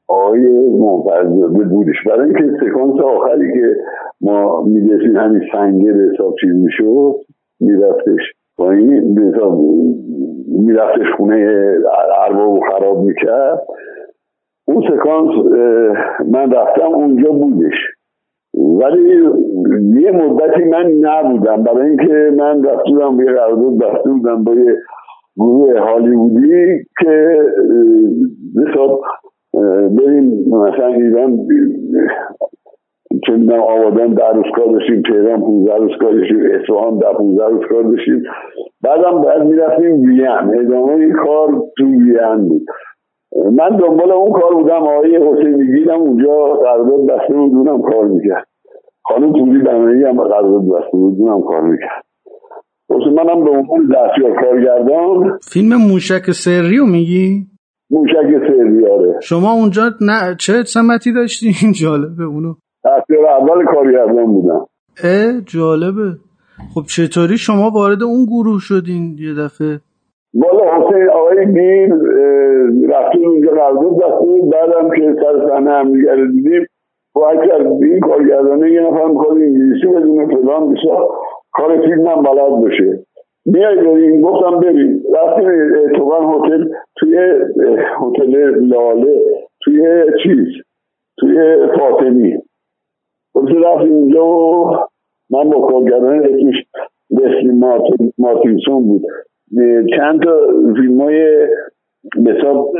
آقای 0.08 0.40
منفردزاده 0.80 1.64
بودش. 1.64 1.94
برای 2.06 2.24
اینکه 2.24 2.56
سکانس 2.60 3.00
آخری 3.00 3.52
که 3.52 3.76
ما 4.20 4.62
میدهسیم 4.62 5.16
همین 5.16 5.42
سنگه 5.52 5.92
به 5.92 6.10
حساب 6.14 6.34
چیز 6.40 6.54
می‌شد 6.54 7.14
میرفتش 7.60 8.32
به 8.58 9.22
حساب 9.22 9.60
میرفتش 10.48 11.06
خونه 11.16 11.68
ارباب 12.26 12.60
خراب 12.70 13.04
می‌کرد. 13.04 13.62
اون 14.68 14.82
سکانس 14.88 15.30
من 16.32 16.50
رفتم 16.50 16.94
اونجا 16.94 17.30
بودش. 17.30 17.74
ولی 18.54 19.08
یه 20.00 20.10
مدتی 20.10 20.64
من 20.64 20.86
نبودم. 21.00 21.62
برای 21.62 21.88
اینکه 21.88 22.32
من 22.36 22.64
رفته 22.64 22.90
بودم 22.90 23.20
یه 23.20 23.32
قرارداد 23.32 23.78
بسته 23.78 24.10
با 24.44 24.54
یه 24.54 24.76
گروه 25.36 25.80
هالیوودی 25.80 26.84
که 27.00 27.38
حساب 28.66 29.00
بریم 29.98 30.24
مثلا 30.48 30.86
ایران 30.86 31.38
چه 33.26 33.32
می‌دونم 33.32 33.60
آبادان 33.60 34.14
در 34.14 34.32
روز 34.32 34.44
کار 34.56 34.72
داشتیم 34.72 35.02
تهران 35.02 35.40
15 35.40 35.76
روز 35.76 35.90
کار 36.00 36.12
داشتیم 36.12 36.40
اصفهان 36.54 36.98
در 36.98 37.12
15 37.12 37.46
روز 37.46 37.64
کار 37.68 37.82
داشتیم. 37.82 38.22
بعدم 38.82 39.22
باید 39.22 39.42
می‌رفتیم 39.42 40.00
وین. 40.00 40.60
ادامه 40.60 40.92
این 40.92 41.12
کار 41.12 41.62
تو 41.78 41.84
وین 41.84 42.48
بود. 42.48 42.62
من 43.52 43.76
دنبال 43.76 44.12
اون 44.12 44.32
کار 44.32 44.54
بودم 44.54 44.82
آقای 44.82 45.16
حسینی 45.16 45.66
گیرم 45.66 46.00
اونجا 46.00 46.44
قرارداد 46.44 47.06
بسته 47.06 47.34
بود 47.34 47.54
اونم 47.54 47.82
کار 47.82 48.04
می‌کرد. 48.04 48.46
خانم 49.04 49.32
پوری 49.32 49.58
بنایی 49.62 50.04
هم 50.04 50.22
قرارداد 50.22 50.62
بسته 50.68 50.96
بود 50.96 51.16
اونم 51.18 51.42
کار 51.42 51.60
می‌کرد. 51.62 52.05
منم 52.90 53.44
به 53.44 53.50
عنوان 53.50 53.86
دستیار 53.86 54.40
کارگردان 54.40 55.38
فیلم 55.52 55.76
موشک 55.76 56.30
سری 56.30 56.76
رو 56.76 56.86
میگی؟ 56.86 57.46
موشک 57.90 58.30
سری 58.48 58.86
آره. 58.86 59.20
شما 59.22 59.52
اونجا 59.52 59.82
نه 60.00 60.34
چه 60.38 60.52
سمتی 60.62 61.12
داشتی؟ 61.12 61.46
این 61.62 61.72
جالبه 61.82 62.24
اونو. 62.24 62.54
دستیار 62.84 63.26
اول 63.26 63.64
کارگردان 63.64 64.26
بودم. 64.26 64.66
اه 65.04 65.40
جالبه. 65.40 66.12
خب 66.74 66.82
چطوری 66.88 67.38
شما 67.38 67.70
وارد 67.70 68.02
اون 68.02 68.24
گروه 68.24 68.60
شدین 68.60 69.16
یه 69.18 69.34
دفعه؟ 69.34 69.80
بالا 70.34 70.64
حسین 70.76 71.08
آقای 71.10 71.46
گیر 71.46 71.88
رفتیم 72.94 73.28
اونجا 73.28 73.50
قرارداد 73.50 73.96
بستیم. 73.96 74.50
بعدم 74.50 74.90
که 74.96 75.14
سر 75.20 75.48
صحنه 75.48 75.70
هم 75.70 75.92
دیدیم 76.32 76.66
باید 77.14 77.40
کرد 77.48 77.66
این 77.66 78.00
کارگردانه 78.00 78.72
یه 78.72 78.80
نفر 78.80 79.04
می‌خواد 79.06 79.32
انگلیسی 79.36 79.86
بدونه 79.86 80.26
فلان 80.26 80.72
بسا. 80.72 81.08
کار 81.56 81.80
فیلم 81.80 82.06
هم 82.06 82.22
بلد 82.22 82.50
باشه. 82.50 83.04
میای 83.46 83.76
بریم 83.76 84.20
گفتم 84.20 84.60
بریم 84.60 85.02
رفتیم 85.14 85.48
اتفاقا 85.84 86.38
هتل 86.38 86.64
توی 86.96 87.18
هتل 88.00 88.54
لاله 88.66 89.22
توی 89.62 90.04
چیز؟ 90.22 90.46
توی 91.18 91.56
فاطمی. 91.78 92.32
وقتی 93.34 93.54
رفتیم 93.54 93.92
اونجا 93.92 94.24
و 94.26 94.76
من 95.30 95.50
با 95.50 95.66
کارگردان 95.66 96.24
اسمش 96.24 96.64
لسلی 97.10 97.52
مارتینسون 98.18 98.88
بود. 98.88 99.02
چند 99.96 100.22
تا 100.22 100.38
فیلم 100.76 101.00
های 101.00 101.46
حساب 102.26 102.72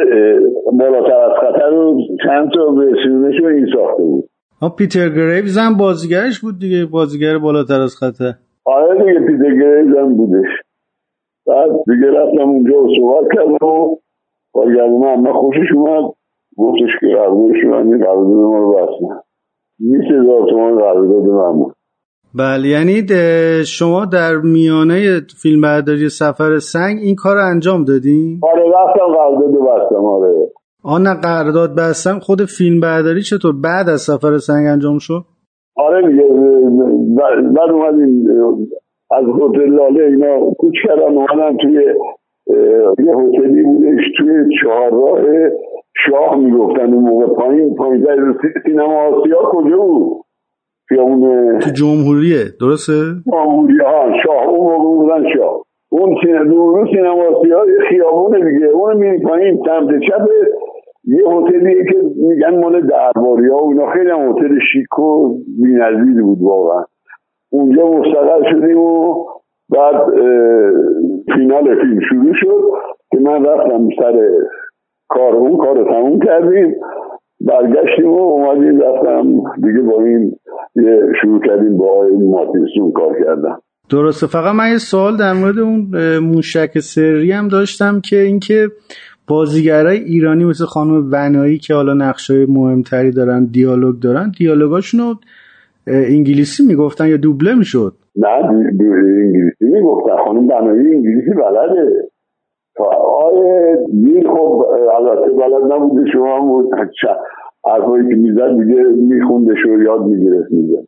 بالاتر 0.79 1.21
از 1.21 1.33
خطر 1.41 1.71
رو 1.71 2.01
چند 2.25 2.51
تا 2.55 2.71
به 2.71 2.93
سیمونش 3.05 3.41
این 3.43 3.67
ساخته 3.75 4.03
بود. 4.03 4.25
پیتر 4.79 5.09
گریوز 5.09 5.59
هم 5.59 5.77
بازیگرش 5.77 6.41
بود 6.41 6.59
دیگه 6.59 6.87
بازیگر 6.87 7.39
بالاتر 7.39 7.81
از 7.81 7.97
خطر. 7.97 8.33
آره 8.67 9.05
دیگه 9.05 9.21
پیتر 9.27 9.55
گریوز 9.55 9.97
هم 9.97 10.17
بودش 10.17 10.49
بعد 11.47 11.71
دیگه 11.87 12.11
رفتم 12.11 12.49
اونجا 12.49 12.83
و 12.83 12.89
صحبت 12.99 13.33
کردم 13.35 13.67
و 13.67 13.97
کارگردان 14.53 15.05
اما 15.05 15.33
خوشش 15.33 15.73
اومد. 15.75 16.13
گفتش 16.59 16.91
که 17.01 17.07
قراردادش 17.07 17.65
من 17.65 17.93
این 17.93 18.05
قرارداد 18.05 18.27
ما 18.27 18.59
رو 18.59 18.73
بستن 18.75 19.21
20 19.79 20.05
هزار 20.05 20.51
تومان 20.51 20.79
قرارداد 20.79 21.23
من 21.23 21.53
بود. 21.53 21.75
بله 22.35 22.69
یعنی 22.69 23.07
شما 23.67 24.05
در 24.05 24.37
میانه 24.37 25.21
فیلم 25.43 25.61
برداری 25.61 26.09
سفر 26.09 26.59
سنگ 26.59 26.99
این 27.03 27.15
کار 27.15 27.37
انجام 27.39 27.85
دادین؟ 27.85 28.41
آره 28.43 28.63
رفتم 28.63 29.07
قرارداد 29.15 29.51
بستم 29.51 30.05
آره. 30.05 30.51
آن 30.85 31.21
قرارداد 31.21 31.75
بستم 31.79 32.19
خود 32.19 32.45
فیلم 32.45 32.81
برداری 32.81 33.23
چطور؟ 33.23 33.55
بعد 33.65 33.89
از 33.89 34.01
سفر 34.01 34.39
سنگ 34.39 34.67
انجام 34.67 34.99
شد؟ 34.99 35.25
آره 35.77 36.09
دیگه 36.09 36.23
بعد 37.55 37.71
اومدیم 37.71 38.27
از 39.11 39.25
هتل 39.25 39.75
لاله 39.75 40.05
اینا 40.05 40.51
کوچ 40.51 40.75
کردن 40.85 41.03
اومدن 41.03 41.57
توی 41.57 41.85
یه 42.99 43.17
هتلی 43.17 43.63
بودش 43.63 44.05
توی 44.19 44.57
چهارراه 44.63 45.21
شاه 46.07 46.37
می‌گفتن 46.37 46.95
اون 46.95 47.05
موقع 47.05 47.27
پایین 47.27 47.75
پایین 47.75 48.07
سینما 48.67 49.03
آسیا 49.03 49.39
کجا 49.43 49.77
بود 49.77 50.23
خیابون 50.89 51.59
تو 51.59 51.71
جمهوریه 51.71 52.45
درسته؟ 52.61 52.93
جمهوریه 53.33 53.83
ها 53.83 54.13
شاه 54.25 54.49
اون 54.49 54.73
موقع 54.73 54.97
بودن 54.97 55.25
شاه 55.37 55.63
اون 55.89 56.17
دورو 56.49 56.87
سینما 56.87 57.23
آسیا 57.23 57.65
خیابونه 57.89 58.51
دیگه 58.51 58.67
اون 58.67 58.97
میری 58.97 59.19
پایین 59.19 59.63
سمت 59.67 59.89
چپ 59.89 60.29
یه 61.07 61.25
هتلیه 61.31 61.85
که 61.85 61.99
میگن 62.17 62.59
مال 62.61 62.87
درباری 62.87 63.49
ها 63.49 63.65
و 63.65 63.69
اینا 63.69 63.93
خیلی 63.93 64.11
هم 64.11 64.31
هتل 64.31 64.59
شیک 64.73 64.99
و 64.99 65.39
بی‌نظیر 65.63 66.23
بود 66.23 66.39
واقعا. 66.41 66.85
اونجا 67.51 67.87
مستقر 67.87 68.51
شدیم 68.51 68.79
و 68.79 69.25
بعد 69.69 70.05
فینال 71.35 71.75
فیلم 71.81 72.01
شروع 72.09 72.35
شد 72.35 72.63
که 73.11 73.19
من 73.19 73.45
رفتم 73.45 73.89
سر 73.99 74.29
کار 75.09 75.37
اون 75.37 75.57
کار 75.57 75.85
تموم 75.85 76.19
کردیم 76.19 76.75
برگشتیم 77.41 78.11
و 78.11 78.21
اومدیم 78.21 78.81
رفتم 78.81 79.23
دیگه 79.57 79.83
با 79.83 80.03
این 80.03 80.33
یه 80.77 81.03
شروع 81.21 81.41
کردیم 81.47 81.77
با 81.77 81.91
آقای 81.91 82.13
ماتیسون 82.13 82.93
کار 82.93 83.25
کردم 83.25 83.63
درسته. 83.91 84.27
فقط 84.27 84.55
من 84.55 84.71
یه 84.73 84.79
سوال 84.79 85.17
در 85.17 85.33
مورد 85.33 85.59
اون 85.59 85.87
موشک 86.19 86.79
سری 86.79 87.33
هم 87.33 87.49
داشتم 87.49 88.01
که 88.11 88.17
اینکه 88.17 88.69
بازیگرای 89.29 89.99
ایرانی 89.99 90.45
مثل 90.45 90.65
خانم 90.65 91.09
ونایی 91.13 91.59
که 91.59 91.75
حالا 91.75 91.95
نقشه 91.95 92.47
مهمتری 92.49 93.11
دارن 93.11 93.45
دیالوگ 93.45 94.01
دارن 94.03 94.33
دیالوگاشون 94.39 95.01
رو 95.01 95.15
انگلیسی 95.87 96.67
می‌گفتن 96.67 97.09
یا 97.09 97.17
دوبله 97.17 97.55
می‌شد؟ 97.55 97.93
نه 98.17 98.29
انگلیسی 98.29 99.65
می‌گفتن. 99.65 100.17
خانم 100.25 100.45
ونایی 100.49 100.95
انگلیسی 100.95 101.31
بلده. 101.31 102.09
آقای 102.79 103.77
بیل 104.03 104.29
خب 104.29 104.65
البته 104.97 105.33
بلد 105.33 105.73
نبوده 105.73 106.11
شما 106.13 106.37
هم 106.37 106.49
بود. 106.49 106.67
حرفایی 107.67 108.09
که 108.09 108.15
می‌زد 108.15 108.51
دیگه 108.65 108.83
میخوندش 108.83 109.67
و 109.67 109.83
یاد 109.83 110.01
می‌گرفت 110.03 110.53
می‌زد 110.53 110.87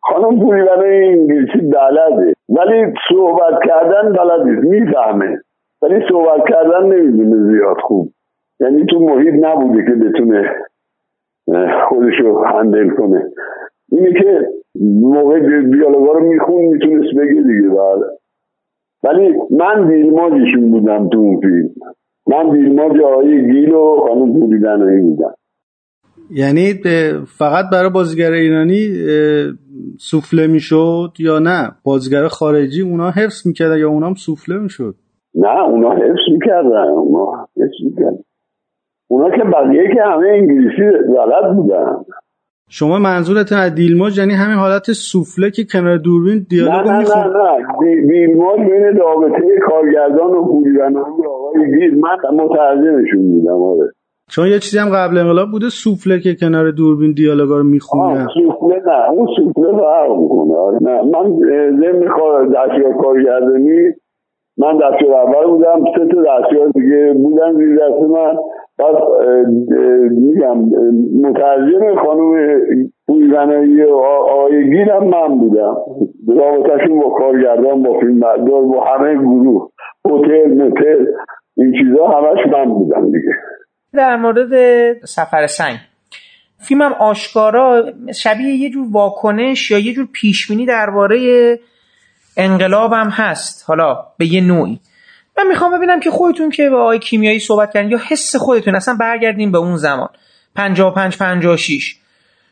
خانم 0.00 0.40
پوریونای 0.40 1.08
انگلیسی 1.08 1.58
بلده 1.58 2.34
ولی 2.48 2.92
صحبت 3.08 3.58
کردن 3.68 4.12
بلد 4.12 4.46
نیست. 4.46 4.64
می‌فهمه. 4.66 5.38
ولی 5.82 5.94
صحبت 6.08 6.40
کردن 6.48 6.86
نمی‌دونه 6.86 7.52
زیاد 7.52 7.76
خوب. 7.82 8.12
یعنی 8.60 8.86
تو 8.90 8.98
محیط 8.98 9.34
نبوده 9.44 9.84
که 9.84 9.94
بتونه 10.04 10.50
خودشو 11.88 12.44
هندل 12.46 12.88
کنه. 12.88 13.30
اینه 13.92 14.12
که 14.12 14.48
موقع 15.00 15.40
دیالوگا 15.40 16.12
رو 16.12 16.32
میخون 16.32 16.64
می‌تونست 16.64 17.14
بگه 17.16 17.42
دیگه 17.42 17.68
بله. 17.68 18.06
ولی 19.04 19.34
من 19.50 19.88
دیلماجشون 19.88 20.70
بودم 20.70 21.08
تو 21.08 21.18
اون 21.18 21.40
فیلم. 21.40 21.70
من 22.26 22.52
دیلماج 22.52 23.00
آقای 23.00 23.52
گیل 23.52 23.72
و 23.72 23.96
خانم 24.08 24.40
پوریدنایی 24.40 25.00
بودم. 25.00 25.34
یعنی 26.30 26.74
فقط 27.38 27.64
برای 27.72 27.90
بازیگر 27.90 28.32
ایرانی 28.32 28.88
سوفله 29.98 30.46
می‌شد 30.46 31.12
یا 31.18 31.38
نه؟ 31.38 31.70
بازیگر 31.84 32.28
خارجی 32.28 32.82
اونا 32.82 33.10
حفظ 33.10 33.46
می‌کردن 33.46 33.78
یا 33.78 33.88
اونا 33.88 34.06
هم 34.06 34.14
سوفله 34.14 34.58
می‌شد؟ 34.58 34.94
نه 35.34 35.62
اونا 35.68 35.90
حفظ 35.90 36.24
می‌کردن 36.32 36.88
اونا 36.88 37.48
حفظ 37.56 37.84
می‌کردن. 37.84 38.18
اونا 39.10 39.30
که 39.30 39.44
بقیه 39.44 39.94
که 39.94 40.02
همه 40.02 40.28
انگلیسی 40.28 40.82
بلد 41.08 41.56
بودن. 41.56 41.96
شما 42.70 42.98
منظورتون 42.98 43.58
از 43.58 43.74
دیلماج 43.74 44.18
یعنی 44.18 44.34
همین 44.34 44.56
حالت 44.56 44.92
سوفله 44.92 45.50
که 45.50 45.62
کنار 45.72 45.98
دوربین 45.98 46.46
دیالوگو 46.50 46.90
نه 46.90 46.98
نه 46.98 46.98
نه 46.98 47.26
نه. 47.26 48.06
دیلماج 48.10 48.60
بین 48.60 48.96
رابطه 48.96 49.58
کارگردان 49.68 50.30
و 50.30 50.44
پولیونایی 50.44 51.26
آقای 51.26 51.66
گیر 51.78 51.94
من 51.94 52.44
مترجمشون 52.44 53.22
بودم 53.32 53.62
آره. 53.62 53.92
چون 54.30 54.46
یه 54.48 54.58
چیزی 54.58 54.78
هم 54.78 54.88
قبل 54.88 55.18
انقلاب 55.18 55.50
بوده 55.50 55.68
سوفله 55.68 56.20
که 56.20 56.34
کنار 56.34 56.70
دوربین 56.70 57.12
دیالوگا 57.12 57.56
رو 57.56 57.64
می‌خونه. 57.64 58.26
سوفله 58.34 58.82
نه 58.86 59.10
اون 59.10 59.28
سوفله 59.36 59.72
فرق 59.72 60.10
می‌کنه 60.18 60.56
آره. 60.56 60.78
نه 60.82 61.02
من 61.02 61.38
ضمن 61.80 62.48
دستیار 62.48 62.92
کارگردانی 63.02 63.92
من 64.58 64.78
دستیار 64.78 65.14
اول 65.14 65.46
بودم 65.46 65.84
سه 65.84 66.06
تا 66.14 66.22
دستیار 66.22 66.68
دیگه 66.68 67.12
بودن 67.12 67.52
زیر 67.52 67.76
دست 67.76 68.02
من. 68.02 68.36
بعد 68.78 68.94
میگم 70.10 70.58
مترجم 71.22 72.04
خانم 72.04 72.60
پویزنایی 73.06 73.82
آقای 73.82 74.70
گیرم 74.70 75.04
من 75.08 75.38
بودم. 75.38 75.76
رابطهشون 76.28 77.00
با 77.00 77.10
کارگردان 77.10 77.82
با 77.82 78.00
فیلم 78.00 78.20
بردار 78.20 78.62
با 78.62 78.84
همه 78.84 79.14
گروه 79.14 79.70
هتل 80.04 80.54
متل 80.54 81.06
این 81.56 81.72
چیزا 81.72 82.06
همش 82.06 82.52
من 82.52 82.64
بودم 82.64 83.06
دیگه. 83.06 83.32
در 83.94 84.16
مورد 84.16 84.52
سفر 85.04 85.46
سنگ. 85.46 85.76
فیلمم 86.68 86.92
آشکارا 87.00 87.82
شبیه 88.14 88.54
یه 88.54 88.70
جور 88.70 88.86
واکنش 88.92 89.70
یا 89.70 89.78
یه 89.78 89.92
جور 89.92 90.06
پیشبینی 90.12 90.66
درباره 90.66 91.18
انقلابم 92.36 93.08
هست. 93.08 93.64
حالا 93.68 94.06
به 94.18 94.26
یه 94.26 94.40
نوعی. 94.40 94.80
من 95.38 95.46
می‌خوام 95.46 95.76
ببینم 95.76 96.00
که 96.00 96.10
خودتون 96.10 96.50
که 96.50 96.70
با 96.70 96.82
آقای 96.82 96.98
کیمیایی 96.98 97.38
صحبت 97.38 97.72
کردین 97.72 97.90
یا 97.90 97.98
حس 98.08 98.36
خودتون 98.36 98.74
اصلا 98.74 98.96
برگردین 99.00 99.52
به 99.52 99.58
اون 99.58 99.76
زمان. 99.76 100.08
55 100.54 101.18
56 101.18 101.96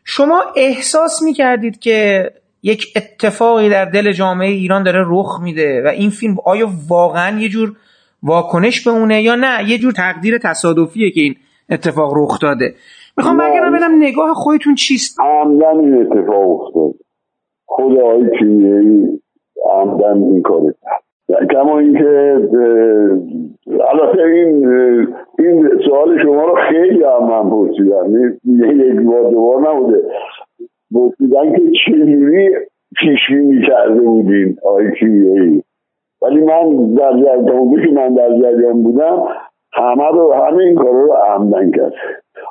شما 0.05 0.43
احساس 0.57 1.23
می‌کردید 1.23 1.79
که 1.79 2.31
یک 2.63 2.87
اتفاقی 2.97 3.69
در 3.69 3.85
دل 3.85 4.13
جامعه 4.13 4.49
ایران 4.49 4.83
داره 4.83 5.05
رخ 5.07 5.41
میده 5.43 5.83
و 5.85 5.89
این 5.89 6.11
فیلم 6.11 6.37
آیا 6.45 6.69
واقعا 6.89 7.39
یه 7.39 7.49
جور 7.49 7.77
واکنش 8.23 8.85
به 8.85 8.91
اونه 8.91 9.23
یا 9.23 9.35
نه؟ 9.35 9.71
یه 9.71 9.79
جور 9.79 9.93
تقدیر 9.93 10.39
تصادفیه 10.39 11.11
که 11.11 11.21
این 11.21 11.37
اتفاق 11.71 12.13
رخ 12.17 12.39
داده. 12.39 12.75
می‌خوام 13.17 13.39
برگردم 13.39 13.71
ببینم 13.71 14.03
نگاه 14.03 14.35
خودتون 14.35 14.75
چیست؟ 14.75 15.21
عمدن 15.21 15.81
این 15.81 15.95
اتفاق 15.95 16.61
افتاد. 16.61 17.05
خود 17.67 17.99
آقای 17.99 18.39
کیمیایی 18.39 19.21
عمدن 19.65 20.23
این 20.23 20.43
کار 20.43 20.75
کما 21.53 21.79
اینکه 21.79 22.39
البته 23.67 24.23
این 24.23 24.67
این 25.39 25.69
سوال 25.89 26.23
شما 26.23 26.45
رو 26.45 26.55
خیلی 26.69 27.05
هم 27.05 27.27
من 27.27 27.51
پرسیدم. 27.51 28.39
یک 28.45 29.07
بار 29.07 29.31
دوبار 29.31 29.71
نبوده. 29.71 30.03
پرسیدن 30.95 31.53
که 31.53 31.63
چجوری 31.87 32.49
پیشبینی 32.97 33.67
کرده 33.67 34.01
بودین 34.01 34.57
آقای 34.65 34.85
کیمیایی 34.99 35.63
ولی 36.23 36.41
من 36.41 36.95
در 36.95 37.13
جریان 37.13 37.83
که 37.87 37.93
من 37.93 38.15
در 38.15 38.29
جریان 38.43 38.83
بودم 38.83 39.27
همه 39.73 40.09
رو 40.13 40.33
همه 40.33 40.59
این 40.59 40.75
کارا 40.75 41.05
رو 41.05 41.13
عمدن 41.13 41.71
کرد. 41.71 41.93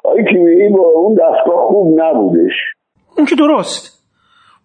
آقای 0.04 0.24
کیمیایی 0.24 0.70
با 0.70 0.86
اون 0.96 1.14
دستگاه 1.14 1.68
خوب 1.68 2.02
نبودش. 2.02 2.54
اون 3.18 3.26
که 3.26 3.36
درست. 3.36 4.00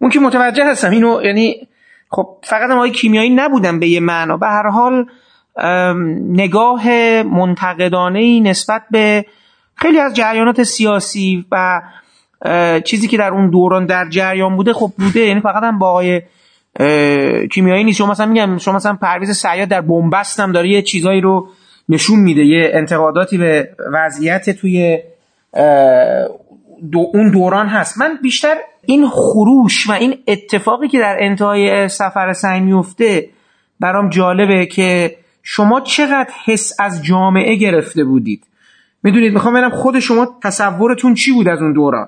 اون 0.01 0.09
که 0.09 0.19
متوجه 0.19 0.63
هستم. 0.65 0.91
اینو 0.91 1.21
یعنی 1.23 1.67
خب 2.09 2.37
فقط 2.43 2.69
هم 2.69 2.89
کیمیایی 2.89 3.29
نبودم 3.29 3.79
به 3.79 3.87
یه 3.87 3.99
معنا. 3.99 4.37
به 4.37 4.47
هر 4.47 4.69
حال 4.69 5.05
نگاه 6.29 6.89
منتقدانه 7.23 8.19
ای 8.19 8.41
نسبت 8.41 8.81
به 8.91 9.25
خیلی 9.75 9.99
از 9.99 10.13
جریانات 10.13 10.63
سیاسی 10.63 11.45
و 11.51 11.81
چیزی 12.83 13.07
که 13.07 13.17
در 13.17 13.29
اون 13.29 13.49
دوران 13.49 13.85
در 13.85 14.09
جریان 14.09 14.55
بوده 14.55 14.73
خب 14.73 14.91
بوده. 14.97 15.19
یعنی 15.19 15.41
فقط 15.41 15.63
هم 15.63 15.79
با 15.79 15.89
آقای 15.89 16.21
کیمیایی 17.47 17.83
نیست. 17.83 17.97
شما 17.97 18.11
مثلا 18.11 18.25
میگم 18.25 18.57
شما 18.57 18.75
مثلا 18.75 18.93
پرویز 18.93 19.31
سیاد 19.31 19.67
در 19.67 19.81
بنبست 19.81 20.39
هم 20.39 20.51
داره 20.51 20.69
یه 20.69 20.81
چیزایی 20.81 21.21
رو 21.21 21.49
نشون 21.89 22.19
میده 22.19 22.41
یه 22.41 22.71
انتقاداتی 22.73 23.37
به 23.37 23.69
وضعیت 23.93 24.49
توی 24.49 24.99
دو 26.91 27.11
اون 27.13 27.31
دوران 27.31 27.67
هست. 27.67 27.97
من 27.97 28.19
بیشتر 28.21 28.55
این 28.85 29.07
خروش 29.07 29.89
و 29.89 29.93
این 29.93 30.13
اتفاقی 30.27 30.87
که 30.87 30.99
در 30.99 31.17
انتهای 31.19 31.87
سفر 31.87 32.33
سعی 32.33 32.59
میفته 32.59 33.29
برام 33.79 34.09
جالبه 34.09 34.65
که 34.65 35.15
شما 35.43 35.81
چقدر 35.81 36.29
حس 36.45 36.73
از 36.79 37.05
جامعه 37.05 37.55
گرفته 37.55 38.03
بودید. 38.03 38.43
می‌دونید 39.03 39.33
می‌خوام 39.33 39.53
ببینم 39.53 39.69
خود 39.69 39.99
شما 39.99 40.27
تصورتون 40.43 41.13
چی 41.13 41.31
بود 41.31 41.47
از 41.47 41.61
اون 41.61 41.73
دوران؟ 41.73 42.07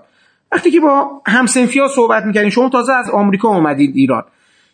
وقتی 0.51 0.71
که 0.71 0.79
با 0.79 1.07
همسنفی 1.27 1.79
ها 1.79 1.87
صحبت 1.87 2.23
می‌کردین 2.23 2.49
شما 2.49 2.69
تازه 2.69 2.93
از 2.93 3.09
آمریکا 3.09 3.47
اومدید 3.47 3.95
ایران. 3.95 4.23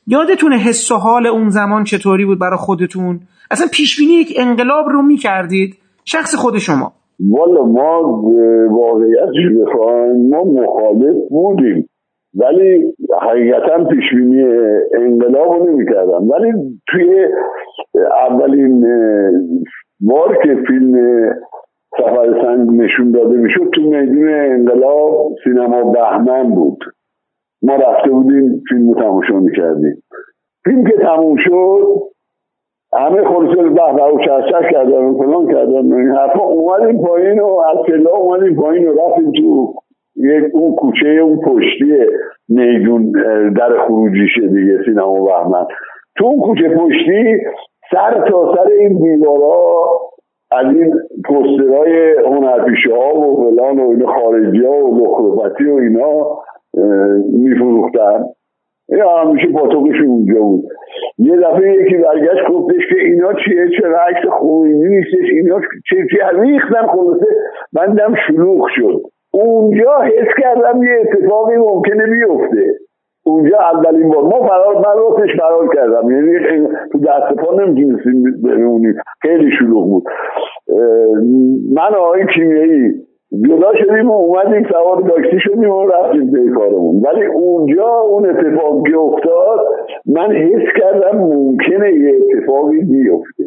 یادتونه 0.07 0.57
حس 0.57 0.91
و 0.91 0.95
حال 0.95 1.27
اون 1.27 1.49
زمان 1.49 1.83
چطوری 1.83 2.25
بود 2.25 2.39
برای 2.39 2.57
خودتون؟ 2.57 3.19
اصلا 3.51 3.67
پیشبینی 3.71 4.13
یک 4.13 4.33
انقلاب 4.37 4.85
رو 4.89 5.01
می‌کردید؟ 5.01 5.77
شخص 6.05 6.35
خود 6.35 6.57
شما. 6.57 6.93
والا 7.19 7.65
ما 7.65 8.01
واقعیتش 8.71 9.61
بخوایم 9.61 10.29
ما 10.29 10.43
مخالف 10.43 11.15
بودیم. 11.29 11.89
ولی 12.35 12.93
حقیقتا 13.21 13.83
پیشبینی 13.83 14.43
انقلاب 14.93 15.53
رو 15.53 15.69
نمی‌کردم. 15.69 16.29
ولی 16.29 16.53
توی 16.87 17.27
اولین 18.29 18.85
بار 19.99 20.37
که 20.43 20.55
فیلم 20.67 20.95
سفر 21.97 22.41
سنگ 22.41 22.81
نشون 22.81 23.11
داده 23.11 23.37
می‌شد 23.37 23.69
تو 23.73 23.81
میدون 23.81 24.29
انقلاب 24.29 25.35
سینما 25.43 25.91
بهمن 25.91 26.49
بود. 26.49 26.77
ما 27.63 27.75
رفته 27.75 28.09
بودیم 28.09 28.63
فیلم 28.69 28.89
رو 28.89 29.01
تماشا 29.01 29.39
می‌کردیم. 29.39 30.03
فیلم 30.63 30.83
که 30.83 30.97
تموم 30.97 31.35
شد 31.37 32.13
همه 32.93 33.23
خلاصه 33.23 33.69
به 33.69 34.03
و 34.03 34.19
چرچر 34.25 34.71
کردن 34.71 35.05
و 35.05 35.17
فلان 35.17 35.47
کردن 35.47 35.93
این 35.93 36.09
حرفا 36.09 36.43
اومدیم 36.43 37.01
پایین 37.01 37.39
و 37.39 37.45
از 37.45 37.85
کلا 37.87 38.11
اومدیم 38.11 38.55
پایین 38.55 38.87
و 38.87 38.93
رفتیم 38.93 39.31
تو 39.31 39.73
یک 40.15 40.43
اون 40.54 40.76
کوچه 40.76 41.08
اون 41.08 41.39
پشتی 41.39 41.97
میدون 42.49 43.12
در 43.52 43.78
خروجیشه 43.88 44.47
دیگه 44.47 44.80
سینما 44.86 45.26
بهمن. 45.26 45.65
تو 46.17 46.26
اون 46.26 46.39
کوچه 46.39 46.69
پشتی 46.69 47.38
سر 47.91 48.30
تا 48.30 48.56
سر 48.56 48.67
این 48.80 48.97
دیوارا 48.97 49.88
از 50.52 50.65
این 50.76 50.93
پسترهای 51.26 52.15
هنرپیشه 52.26 52.95
ها 52.95 53.19
و 53.19 53.36
فلان 53.36 53.80
و 53.80 53.89
این 53.89 54.06
خارجی 54.06 54.65
ها 54.65 54.86
و 54.86 54.97
لخرفتی 54.97 55.69
و 55.69 55.76
اینا 55.76 56.38
میفروختن. 57.34 58.23
یا 58.89 59.17
همیشه 59.17 59.47
پاتوقش 59.47 60.02
اونجا 60.02 60.41
بود. 60.41 60.63
یه 61.17 61.38
دفعه 61.38 61.73
یکی 61.73 61.97
برگشت 61.97 62.49
گفتش 62.49 62.82
که 62.89 63.02
اینا 63.02 63.34
چیه؟ 63.34 63.69
چرا 63.80 63.99
عکس 63.99 64.28
خوبی 64.30 64.69
نیستش؟ 64.73 65.30
اینا 65.32 65.60
چه 65.60 65.95
چه 66.12 66.41
ریختن 66.41 66.88
خلاصه. 66.88 67.26
بندم 67.73 68.15
شلوغ 68.28 68.67
شد. 68.76 69.02
اونجا 69.33 69.91
حس 70.01 70.41
کردم 70.41 70.83
یه 70.83 70.91
اتفاقی 71.01 71.55
ممکنه 71.55 72.05
بیفته. 72.05 72.65
اونجا 73.25 73.57
اولین 73.57 74.09
بار. 74.09 74.23
ما 74.23 74.47
فرار 74.47 74.75
من 74.75 74.97
راستش 74.97 75.39
فرار 75.39 75.75
کردم. 75.75 76.11
یعنی 76.11 76.67
تو 76.91 76.99
دست 76.99 77.35
پا 77.35 77.53
نمی‌تونستیم 77.55 78.23
بمونیم 78.43 78.95
خیلی 79.21 79.51
شلوغ 79.59 79.85
بود. 79.85 80.03
من 81.73 81.95
آقای 81.95 82.25
کیمیایی 82.35 82.93
جدا 83.47 83.71
شدیم 83.75 84.09
و 84.09 84.13
اومدیم 84.13 84.63
سوار 84.71 85.01
تاکسی 85.01 85.39
شدیم 85.39 85.69
و 85.69 85.87
رفتیم 85.87 86.31
به 86.31 86.39
کارمون. 86.55 87.01
ولی 87.05 87.25
اونجا 87.25 87.87
اون 87.87 88.29
اتفاقی 88.29 88.93
افتاد 88.93 89.59
من 90.05 90.31
حس 90.31 90.81
کردم 90.81 91.17
ممکنه 91.17 91.93
یه 91.93 92.15
اتفاقی 92.15 92.79
بیفته. 92.79 93.43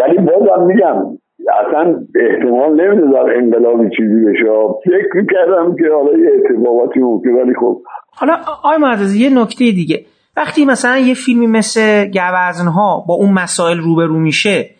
ولی 0.00 0.18
بازم 0.18 0.66
میگم 0.66 1.04
اصلا 1.52 2.06
احتمال 2.20 2.80
نمیده 2.80 3.18
انقلابی 3.18 3.96
چیزی 3.96 4.24
بشه. 4.24 4.44
فکر 4.84 5.16
می‌کردم 5.16 5.76
که 5.76 5.84
حالا 5.94 6.18
یه 6.18 6.30
اتفاقاتی 6.34 7.00
ممکنه 7.00 7.42
ولی 7.42 7.54
خب. 7.60 7.82
حالا 8.16 8.36
آی 8.64 8.78
معزز 8.78 9.14
یه 9.14 9.42
نکته 9.42 9.64
دیگه. 9.64 10.04
وقتی 10.36 10.64
مثلا 10.64 10.98
یه 10.98 11.14
فیلمی 11.14 11.46
مثل 11.46 12.04
گوزنها 12.06 13.04
با 13.08 13.14
اون 13.14 13.32
مسائل 13.32 13.78
روبرو 13.78 14.18
میشه 14.18 14.70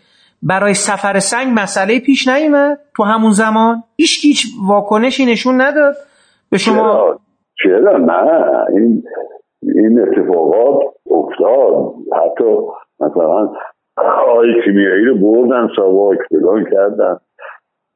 برای 0.42 0.74
سفر 0.74 1.18
سنگ 1.18 1.53
مسئله 1.55 2.00
پیش 2.00 2.29
نیومد 2.29 2.79
تو 2.96 3.03
همون 3.03 3.31
زمان؟ 3.31 3.83
هیچ 3.96 4.24
هیچ 4.24 4.46
واکنشی 4.68 5.27
نشون 5.27 5.61
نداد 5.61 5.94
به 6.50 6.59
شما؟ 6.59 7.18
چرا؟ 7.62 7.98
نه؟ 7.98 8.64
این 8.72 9.03
این 9.62 10.00
اتفاقات 10.00 10.81
افتاد. 11.11 11.94
حتی 12.12 12.44
مثلا 13.00 13.53
آقای 13.96 14.48
کیمیایی 14.64 15.04
رو 15.04 15.18
بردن 15.18 15.68
ساواک 15.76 16.18
فلان 16.28 16.64
کردن. 16.64 17.16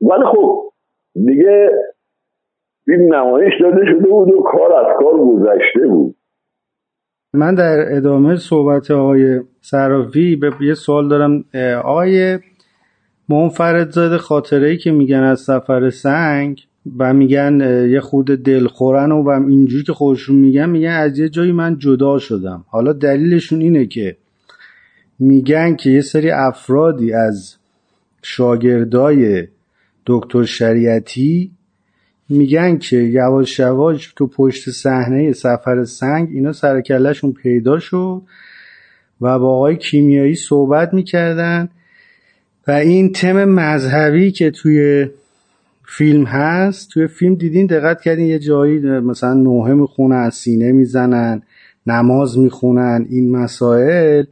ولی 0.00 0.24
خب 0.32 0.72
دیگه 1.14 1.70
این 2.88 3.14
نمایش 3.14 3.52
داده 3.60 3.86
شده 3.86 4.08
بود 4.08 4.30
و 4.30 4.42
کار 4.42 4.72
از 4.72 4.96
کار 4.98 5.14
گذشته 5.18 5.86
بود. 5.88 6.14
من 7.34 7.54
در 7.54 7.96
ادامه 7.96 8.36
صحبت 8.36 8.90
آقای 8.90 9.40
صرافی 9.60 10.36
به 10.36 10.50
یه 10.60 10.74
سوال 10.74 11.08
دارم. 11.08 11.44
آقای 11.84 12.38
منفرد 13.28 14.16
خاطره 14.16 14.68
ای 14.68 14.76
که 14.76 14.90
میگن 14.90 15.22
از 15.22 15.40
سفر 15.40 15.90
سنگ 15.90 16.60
و 16.98 17.14
میگن 17.14 17.60
یه 17.90 18.00
خود 18.00 18.26
دلخورن 18.26 19.12
و 19.12 19.28
اینجوری 19.28 19.84
که 19.84 19.92
خودشون 19.92 20.36
میگن 20.36 20.70
میگن 20.70 20.88
از 20.88 21.18
یه 21.18 21.28
جایی 21.28 21.52
من 21.52 21.78
جدا 21.78 22.18
شدم. 22.18 22.64
حالا 22.70 22.92
دلیلشون 22.92 23.60
اینه 23.60 23.86
که 23.86 24.16
میگن 25.18 25.76
که 25.76 25.90
یه 25.90 26.00
سری 26.00 26.30
افرادی 26.30 27.12
از 27.12 27.56
شاگردای 28.22 29.48
دکتر 30.06 30.44
شریعتی 30.44 31.50
میگن 32.28 32.78
که 32.78 32.96
یواش 32.96 33.58
یواش 33.58 34.12
تو 34.16 34.26
پشت 34.26 34.70
صحنه 34.70 35.32
سفر 35.32 35.84
سنگ 35.84 36.28
اینا 36.32 36.52
سرکلشون 36.52 37.32
پیدا 37.32 37.78
شد 37.78 38.22
و 39.20 39.38
با 39.38 39.54
آقای 39.56 39.76
کیمیایی 39.76 40.34
صحبت 40.34 40.94
می‌کردن 40.94 41.68
و 42.66 42.70
این 42.70 43.12
تم 43.12 43.44
مذهبی 43.44 44.30
که 44.30 44.50
توی 44.50 45.08
فیلم 45.86 46.24
هست 46.24 46.90
توی 46.90 47.06
فیلم 47.06 47.34
دیدین 47.34 47.66
دقت 47.66 48.00
کردین 48.00 48.26
یه 48.26 48.38
جایی 48.38 48.78
مثلا 48.80 49.34
نوحه 49.34 49.74
می‌خونن 49.74 50.30
سینه 50.30 50.72
می‌زنن 50.72 51.42
نماز 51.86 52.38
می‌خونن 52.38 53.06
این 53.10 53.36
مسائل 53.36 54.24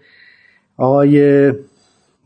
آقای 0.79 1.53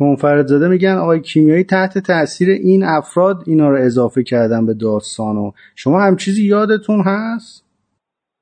منفرد 0.01 0.53
میگن 0.53 0.99
آقای 0.99 1.21
کیمیایی 1.21 1.65
تحت 1.65 1.99
تاثیر 1.99 2.49
این 2.49 2.85
افراد 2.85 3.37
اینا 3.47 3.71
رو 3.71 3.77
اضافه 3.77 4.23
کردن 4.23 4.67
به 4.67 4.75
داستان 4.75 5.37
و 5.37 5.51
شما 5.75 6.01
هم 6.01 6.17
چیزی 6.17 6.47
یادتون 6.47 7.01
هست؟ 7.07 7.65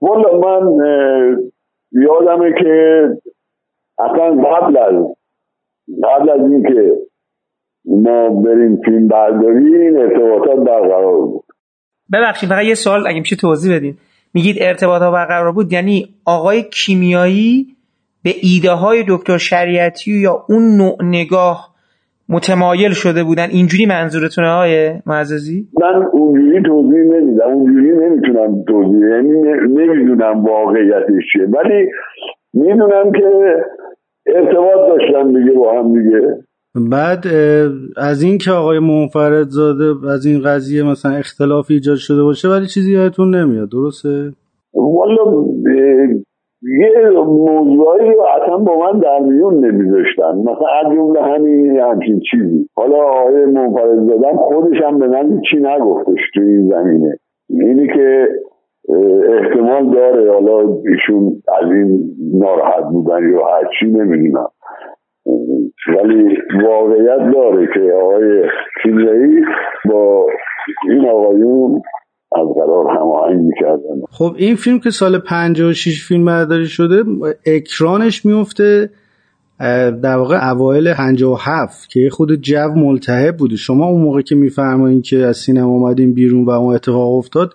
والا 0.00 0.38
من 0.38 0.76
یادمه 1.92 2.52
که 2.62 3.08
اصلا 3.98 4.42
قبل 4.42 4.78
از 4.78 4.94
قبل 6.04 6.30
از 6.30 6.50
اینکه 6.50 6.92
ما 7.84 8.28
بریم 8.28 8.80
فیلم 8.84 9.08
برداری 9.08 9.76
این 9.76 9.96
ارتباطات 9.96 10.66
برقرار 10.66 11.20
بود 11.20 11.44
ببخشید 12.12 12.48
فقط 12.48 12.64
یه 12.64 12.74
سوال 12.74 13.06
اگه 13.06 13.18
میشه 13.18 13.36
توضیح 13.36 13.76
بدین 13.76 13.94
میگید 14.34 14.56
ارتباطات 14.60 15.12
برقرار 15.12 15.52
بود 15.52 15.72
یعنی 15.72 16.14
آقای 16.24 16.62
کیمیایی 16.62 17.77
به 18.28 18.34
ایده 18.42 18.70
های 18.70 19.04
دکتر 19.08 19.38
شریعتی 19.38 20.10
یا 20.10 20.44
اون 20.48 20.76
نوع 20.76 20.96
نگاه 21.02 21.74
متمایل 22.28 22.90
شده 22.90 23.24
بودن. 23.24 23.48
اینجوری 23.50 23.86
منظورتونه 23.86 24.50
های 24.50 24.92
معززی؟ 25.06 25.68
من 25.80 26.06
اونجوری 26.12 26.62
توضیح 26.62 27.00
نمیدم. 27.00 27.48
اونجوری 27.54 27.90
نمی‌تونم 27.90 28.64
توضیح 28.68 29.00
یعنی 29.10 29.30
نمی‌دونم 29.68 30.44
واقعیتش 30.44 31.24
چیه. 31.32 31.42
ولی 31.42 31.90
می‌دونم 32.54 33.12
که 33.12 33.26
ارتباط 34.26 34.88
داشتن 34.88 35.32
دیگه 35.32 35.52
با 35.58 35.78
هم 35.78 36.02
دیگه. 36.02 36.20
بعد 36.90 37.26
از 37.96 38.22
این 38.22 38.38
که 38.38 38.50
آقای 38.50 38.78
منفرد 38.78 39.48
زاده 39.48 40.08
از 40.10 40.26
این 40.26 40.42
قضیه 40.42 40.82
مثلا 40.82 41.12
اختلاف 41.12 41.66
ایجاد 41.70 41.96
شده 41.96 42.22
باشه 42.22 42.48
ولی 42.48 42.66
چیزی 42.66 42.92
یادتون 42.92 43.34
نمیاد. 43.34 43.68
درسته؟ 43.70 44.32
والا 44.74 45.44
یه 46.62 47.10
موضوعی 47.10 48.10
رو 48.10 48.22
اصلا 48.42 48.56
با 48.56 48.78
من 48.78 49.00
در 49.00 49.18
میون 49.18 49.64
نمیذاشتن. 49.64 50.34
مثلا 50.38 50.68
از 50.84 50.92
جمله 50.94 51.22
همین 51.22 51.80
همچین 51.80 52.20
چیزی. 52.30 52.68
حالا 52.76 52.96
آقای 52.96 53.44
منفرد 53.44 54.06
زادن 54.06 54.36
خودش 54.36 54.82
هم 54.82 54.98
به 54.98 55.08
من 55.08 55.40
چی 55.50 55.56
نگفتش 55.56 56.20
تو 56.34 56.40
این 56.40 56.68
زمینه. 56.68 57.18
اینی 57.50 57.86
که 57.86 58.28
احتمال 59.28 59.90
داره 59.90 60.32
حالا 60.32 60.76
ایشون 60.86 61.32
از 61.62 61.72
این 61.72 62.00
ناراحت 62.34 62.84
بودن 62.92 63.30
یا 63.32 63.46
هرچی 63.46 63.86
نمی‌دونم. 63.86 64.48
ولی 65.88 66.38
واقعیت 66.64 67.32
داره 67.34 67.68
که 67.74 67.92
آقای 67.92 68.42
کیمیایی 68.82 69.44
با 69.90 70.26
این 70.88 71.08
آقایون 71.08 71.82
از 72.36 72.46
قرار 72.54 72.86
هماهنگ 72.98 73.40
می‌کردن. 73.40 74.02
خب 74.10 74.34
این 74.38 74.56
فیلم 74.56 74.78
که 74.78 74.90
سال 74.90 75.18
56 75.18 76.04
فیلم 76.08 76.24
برداری 76.24 76.66
شده 76.66 77.04
اکرانش 77.46 78.26
میفته 78.26 78.90
در 80.02 80.16
واقع 80.16 80.50
اوایل 80.50 80.94
57 80.94 81.88
که 81.88 82.08
خود 82.10 82.34
جو 82.34 82.68
ملتهب 82.76 83.36
بوده. 83.36 83.56
شما 83.56 83.86
اون 83.86 84.02
موقع 84.02 84.20
که 84.20 84.34
میفرمایید 84.34 85.02
که 85.02 85.16
از 85.16 85.36
سینما 85.36 85.68
اومدین 85.68 86.14
بیرون 86.14 86.44
و 86.44 86.50
اون 86.50 86.74
اتفاق 86.74 87.12
افتاد 87.12 87.52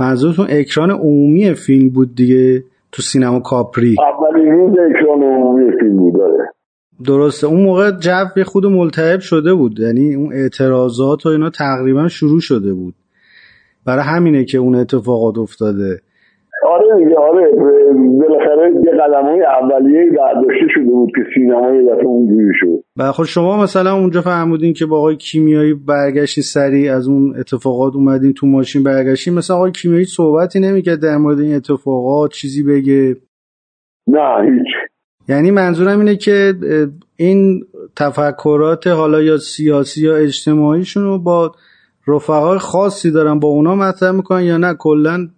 منظورتون 0.00 0.46
اکران 0.50 0.90
عمومی 0.90 1.54
فیلم 1.54 1.88
بود 1.88 2.14
دیگه 2.14 2.64
تو 2.92 3.02
سینما 3.02 3.40
کاپری؟ 3.40 3.96
اولین 4.00 4.52
روز 4.52 4.76
اکران 4.90 5.22
عمومی 5.22 5.70
فیلم 5.80 5.96
بود 5.96 6.14
درسته. 7.06 7.46
اون 7.46 7.62
موقع 7.62 7.90
جو 7.90 8.44
خود 8.44 8.66
ملتهب 8.66 9.20
شده 9.20 9.54
بود. 9.54 9.80
یعنی 9.80 10.14
اون 10.14 10.32
اعتراضات 10.32 11.26
و 11.26 11.28
اینا 11.28 11.50
تقریبا 11.50 12.08
شروع 12.08 12.40
شده 12.40 12.74
بود. 12.74 12.94
برای 13.90 14.04
همینه 14.04 14.44
که 14.44 14.58
اون 14.58 14.74
اتفاقات 14.74 15.38
افتاده. 15.38 16.00
آره 16.68 17.04
دیگه 17.04 17.16
آره. 17.18 17.50
بالاخره 18.20 18.72
یه 18.84 18.92
قدم 18.92 19.22
های 19.22 19.42
اولیه 19.42 20.10
برداشته 20.18 20.66
شده 20.74 20.90
بود 20.90 21.10
که 21.14 21.20
سینما 21.34 21.74
یه 21.74 21.82
دفعه 21.82 22.06
اونجوری 22.06 22.52
شد. 22.54 22.84
و 22.96 23.12
خب 23.12 23.24
شما 23.24 23.62
مثلا 23.62 23.94
اونجا 23.94 24.20
فهمودین 24.20 24.72
که 24.72 24.86
با 24.86 24.98
آقای 24.98 25.16
کیمیایی 25.16 25.74
برگشتین 25.74 26.44
سریع 26.44 26.96
از 26.96 27.08
اون 27.08 27.34
اتفاقات 27.38 27.94
اومدین 27.94 28.32
تو 28.32 28.46
ماشین 28.46 28.82
برگشتین. 28.82 29.34
مثلا 29.34 29.56
آقای 29.56 29.72
کیمیایی 29.72 30.04
صحبتی 30.04 30.60
نمی‌کرد 30.60 31.02
در 31.02 31.16
مورد 31.16 31.40
این 31.40 31.54
اتفاقات 31.54 32.30
چیزی 32.30 32.62
بگه؟ 32.62 33.16
نه 34.06 34.42
هیچ. 34.42 34.90
یعنی 35.28 35.50
منظورم 35.50 35.98
اینه 35.98 36.16
که 36.16 36.54
این 37.16 37.60
تفکرات 37.96 38.86
حالا 38.86 39.22
یا 39.22 39.36
سیاسی 39.36 40.04
یا 40.04 40.16
اجتماعیشون 40.16 41.02
رو 41.02 41.18
با 41.18 41.52
رفقای 42.14 42.58
خاصی 42.58 43.10
دارن 43.10 43.38
با 43.38 43.48
اونا 43.48 43.74
مطرح 43.74 44.10
می‌کنن 44.10 44.42
یا 44.42 44.56
نه؟ 44.56 44.74
کلا 44.74 45.28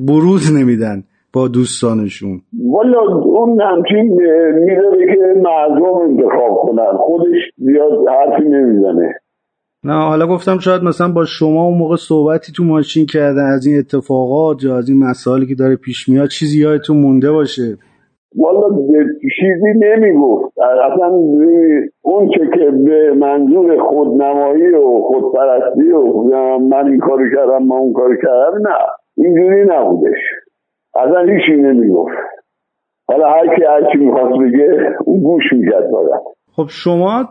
بروز 0.00 0.52
نمیدن 0.56 1.04
با 1.32 1.48
دوستانشون. 1.48 2.40
والا 2.70 3.00
اون 3.24 3.60
همچین 3.60 4.12
می‌ذاره 4.54 5.06
که 5.14 5.40
مردم 5.40 5.94
انتخاب 5.94 6.58
کنن. 6.62 6.96
خودش 6.98 7.38
زیاد 7.58 7.92
حرفی 8.08 8.48
نمی‌زنه. 8.48 9.14
نه 9.84 9.92
حالا 9.92 10.26
گفتم 10.26 10.58
شاید 10.58 10.82
مثلا 10.82 11.12
با 11.12 11.24
شما 11.24 11.64
اون 11.64 11.78
موقع 11.78 11.96
صحبتی 11.96 12.52
تو 12.52 12.64
ماشین 12.64 13.06
کردن 13.06 13.44
از 13.54 13.66
این 13.66 13.78
اتفاقات 13.78 14.64
یا 14.64 14.76
از 14.76 14.88
این 14.88 14.98
مسائلی 14.98 15.46
که 15.46 15.54
داره 15.54 15.76
پیش 15.76 16.08
میاد 16.08 16.28
چیزی 16.28 16.60
یادتون 16.60 16.96
مونده 16.96 17.32
باشه. 17.32 17.78
والا 18.38 18.76
چیزی 19.40 19.72
نمی‌گفت. 19.76 20.58
اصلا 20.58 21.06
اون 22.02 22.28
چه 22.28 22.46
که 22.54 22.70
به 22.70 23.12
منظور 23.12 23.78
خودنمایی 23.82 24.68
و 24.68 25.00
خودپرستی 25.02 25.90
و 25.92 26.58
من 26.58 26.86
این 26.86 26.98
کاری 26.98 27.30
کردم 27.36 27.62
من 27.62 27.76
اون 27.76 27.92
کاری 27.92 28.16
کردم 28.22 28.68
نه. 28.68 28.74
اینجوری 29.16 29.64
نبودش. 29.64 30.18
اصلا 30.94 31.20
هیچی 31.20 31.56
نمی‌گفت. 31.62 32.12
حالا 33.08 33.28
هر 33.28 33.56
کی 33.56 33.64
هر 33.64 33.92
چی 33.92 33.98
می‌خواست 33.98 34.38
بگه 34.38 34.96
اون 35.04 35.20
گوش 35.20 35.52
می‌کرد 35.52 35.90
فقط. 35.90 36.22
خب 36.56 36.66
شما 36.68 37.28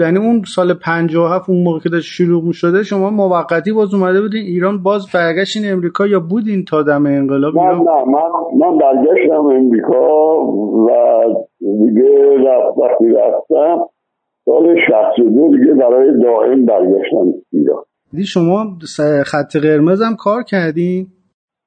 یعنی 0.00 0.18
اون 0.18 0.42
سال 0.46 0.74
57 0.74 1.50
اون 1.50 1.62
موقع 1.62 1.78
که 1.78 1.88
داشت 1.88 2.06
شروع 2.06 2.52
شده 2.52 2.82
شما 2.82 3.10
موقتی 3.10 3.72
باز 3.72 3.94
اومده 3.94 4.20
بودین 4.20 4.42
ایران 4.42 4.82
باز 4.82 5.06
برگشتین 5.14 5.72
امریکا 5.72 6.06
یا 6.06 6.20
بودین 6.20 6.64
تا 6.64 6.82
دم 6.82 7.06
انقلاب؟ 7.06 7.56
نه 7.56 7.62
نه 7.62 8.04
من 8.06 8.22
من 8.58 8.78
برگشتم 8.78 9.46
امریکا 9.46 10.36
و 10.86 10.90
دیگه 11.60 12.36
رفت 12.38 12.78
وقتی 12.78 13.04
رفتم 13.08 13.78
سال 14.44 14.76
62 14.88 15.56
دیگه 15.56 15.74
برای 15.74 16.20
دائم 16.22 16.66
برگشتم 16.66 17.26
ایران. 17.52 17.84
دیدی 18.10 18.24
شما 18.24 18.66
خط 19.26 19.56
قرمز 19.56 20.02
هم 20.02 20.16
کار 20.16 20.42
کردین 20.42 21.06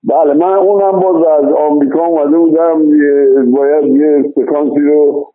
بله 0.03 0.33
من 0.33 0.53
اونم 0.53 0.99
باز 0.99 1.15
از 1.15 1.53
آمریکا 1.53 2.05
اومده 2.05 2.38
بودم 2.38 2.83
باید 3.51 3.95
یه 3.95 4.31
سکانسی 4.35 4.79
رو 4.79 5.33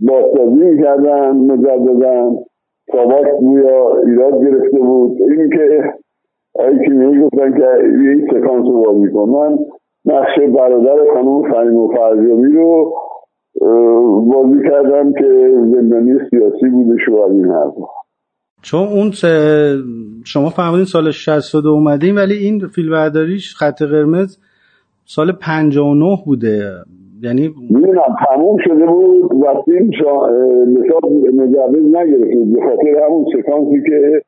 بازسازی 0.00 0.64
می‌کردن 0.64 1.30
مجددن 1.30 2.30
ساواک 2.92 3.26
بویا 3.40 3.98
ایراد 4.06 4.40
گرفته 4.40 4.78
بود. 4.78 5.18
این 5.22 5.50
که 5.50 5.82
آقای 6.54 6.78
کیمیایی 6.84 7.20
گفتن 7.20 7.52
که 7.52 7.66
یه 8.04 8.26
سکانس 8.30 8.66
رو 8.66 8.82
بازی 8.82 9.12
کن 9.12 9.28
من 9.28 9.58
نقش 10.04 10.38
برادر 10.56 10.96
خانم 11.14 11.42
فهیم 11.42 11.76
و 11.76 11.88
فرجامی 11.88 12.52
رو 12.52 12.92
بازی 14.32 14.62
کردم 14.68 15.12
که 15.12 15.54
زندانی 15.74 16.14
سیاسی 16.30 16.68
بودش 16.68 17.08
و 17.08 17.16
این 17.16 17.44
حرف 17.44 17.74
چون 18.62 18.88
اون 18.88 19.10
شما 20.24 20.50
فهمیدین 20.50 20.84
سال 20.84 21.10
62 21.10 21.70
اومدین 21.70 22.14
ولی 22.14 22.34
این 22.34 22.66
فیلم 22.74 22.90
برداریش 22.92 23.54
خط 23.54 23.82
قرمز 23.82 24.38
سال 25.04 25.32
59 25.32 26.18
بوده. 26.24 26.72
یعنی 27.22 27.54
می‌دونم 27.70 28.16
تموم 28.26 28.56
شده 28.64 28.86
بود 28.86 29.32
و 29.42 29.62
فیلم 29.64 29.90
مثال 30.68 31.02
مجوز 31.34 31.94
نگرفت 31.94 32.52
به 32.54 32.60
خاطر 32.60 33.04
همون 33.04 33.26
سکانسی 33.32 33.82
که 33.86 34.22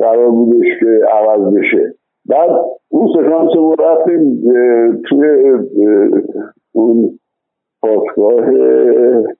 قرار 0.00 0.30
بودش 0.30 0.66
که 0.80 1.00
عوض 1.12 1.54
بشه. 1.54 1.94
بعد 2.26 2.50
اون 2.88 3.08
سکانس 3.14 3.50
رو 3.56 3.76
رفتیم 3.78 4.42
توی 5.08 5.28
اون 6.72 7.18
پاسگاه 7.82 8.50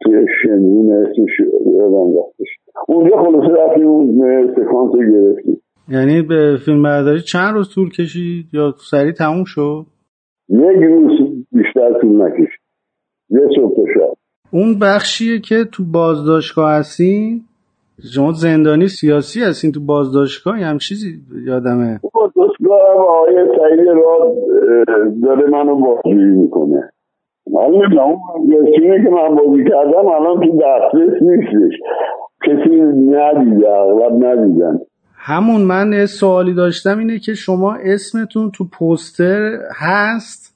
توی 0.01 0.27
شنین 0.43 0.93
اسمش 0.93 1.41
یادم 1.67 2.19
رفتش. 2.19 2.49
اونجا 2.89 3.17
خلاصه 3.17 3.63
رفتیم 3.63 3.87
اون 3.87 4.47
سکانس 4.57 4.95
رو 4.95 5.01
گرفتیم. 5.13 5.61
یعنی 5.89 6.23
به 6.23 6.57
فیلم 6.65 6.83
برداری 6.83 7.21
چند 7.21 7.55
روز 7.55 7.75
طول 7.75 7.91
کشید 7.91 8.47
یا 8.53 8.75
سریع 8.91 9.13
تموم 9.13 9.45
شد؟ 9.47 9.87
یک 10.49 10.83
روز 10.83 11.32
بیشتر 11.63 12.01
طول 12.01 12.23
نکشید 12.23 12.61
یه 13.31 13.41
صبح 13.57 13.75
شب 13.95 14.17
اون 14.51 14.79
بخشیه 14.79 15.39
که 15.39 15.65
تو 15.73 15.85
بازداشتگاه 15.85 16.73
هستین 16.73 17.41
شما 18.15 18.33
زندانی 18.33 18.89
سیاسی 18.89 19.41
هستین 19.41 19.73
تو 19.73 19.81
بازداشتگاه؟ 19.81 20.59
هم 20.59 20.79
چیزی 20.79 21.21
یادمه. 21.47 22.01
بازداشتگاه 22.13 22.81
هم 22.91 22.99
آقای 22.99 23.35
سعید 23.35 23.89
را 23.89 24.35
داره 25.23 25.51
منو 25.51 25.77
بازجویی 25.77 26.37
می‌کنه. 26.43 26.91
حالا 27.55 27.69
نمی‌دونم 27.69 28.05
اون 28.05 29.05
که 29.05 29.11
من 29.11 29.35
بازی 29.35 29.65
کردم 29.65 30.07
الان 30.09 30.41
تو 30.41 30.59
دسترس 30.59 31.23
نیستش. 31.23 31.79
کسی 32.47 32.81
ندیده 33.11 33.69
اغلب 33.69 34.25
ندیدن. 34.25 34.79
همون 35.17 35.61
من 35.61 36.07
سوالی 36.07 36.55
داشتم 36.55 36.99
اینه 36.99 37.19
که 37.19 37.35
شما 37.35 37.75
اسمتون 37.75 38.51
تو 38.51 38.65
پوستر 38.79 39.59
هست؟ 39.81 40.52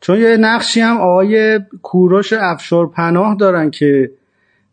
چون 0.00 0.18
یه 0.18 0.36
نقشی 0.40 0.80
هم 0.80 1.00
آقای 1.00 1.60
کوروش 1.82 2.32
افشار 2.32 2.86
پناه 2.96 3.36
دارن 3.40 3.70
که 3.70 4.10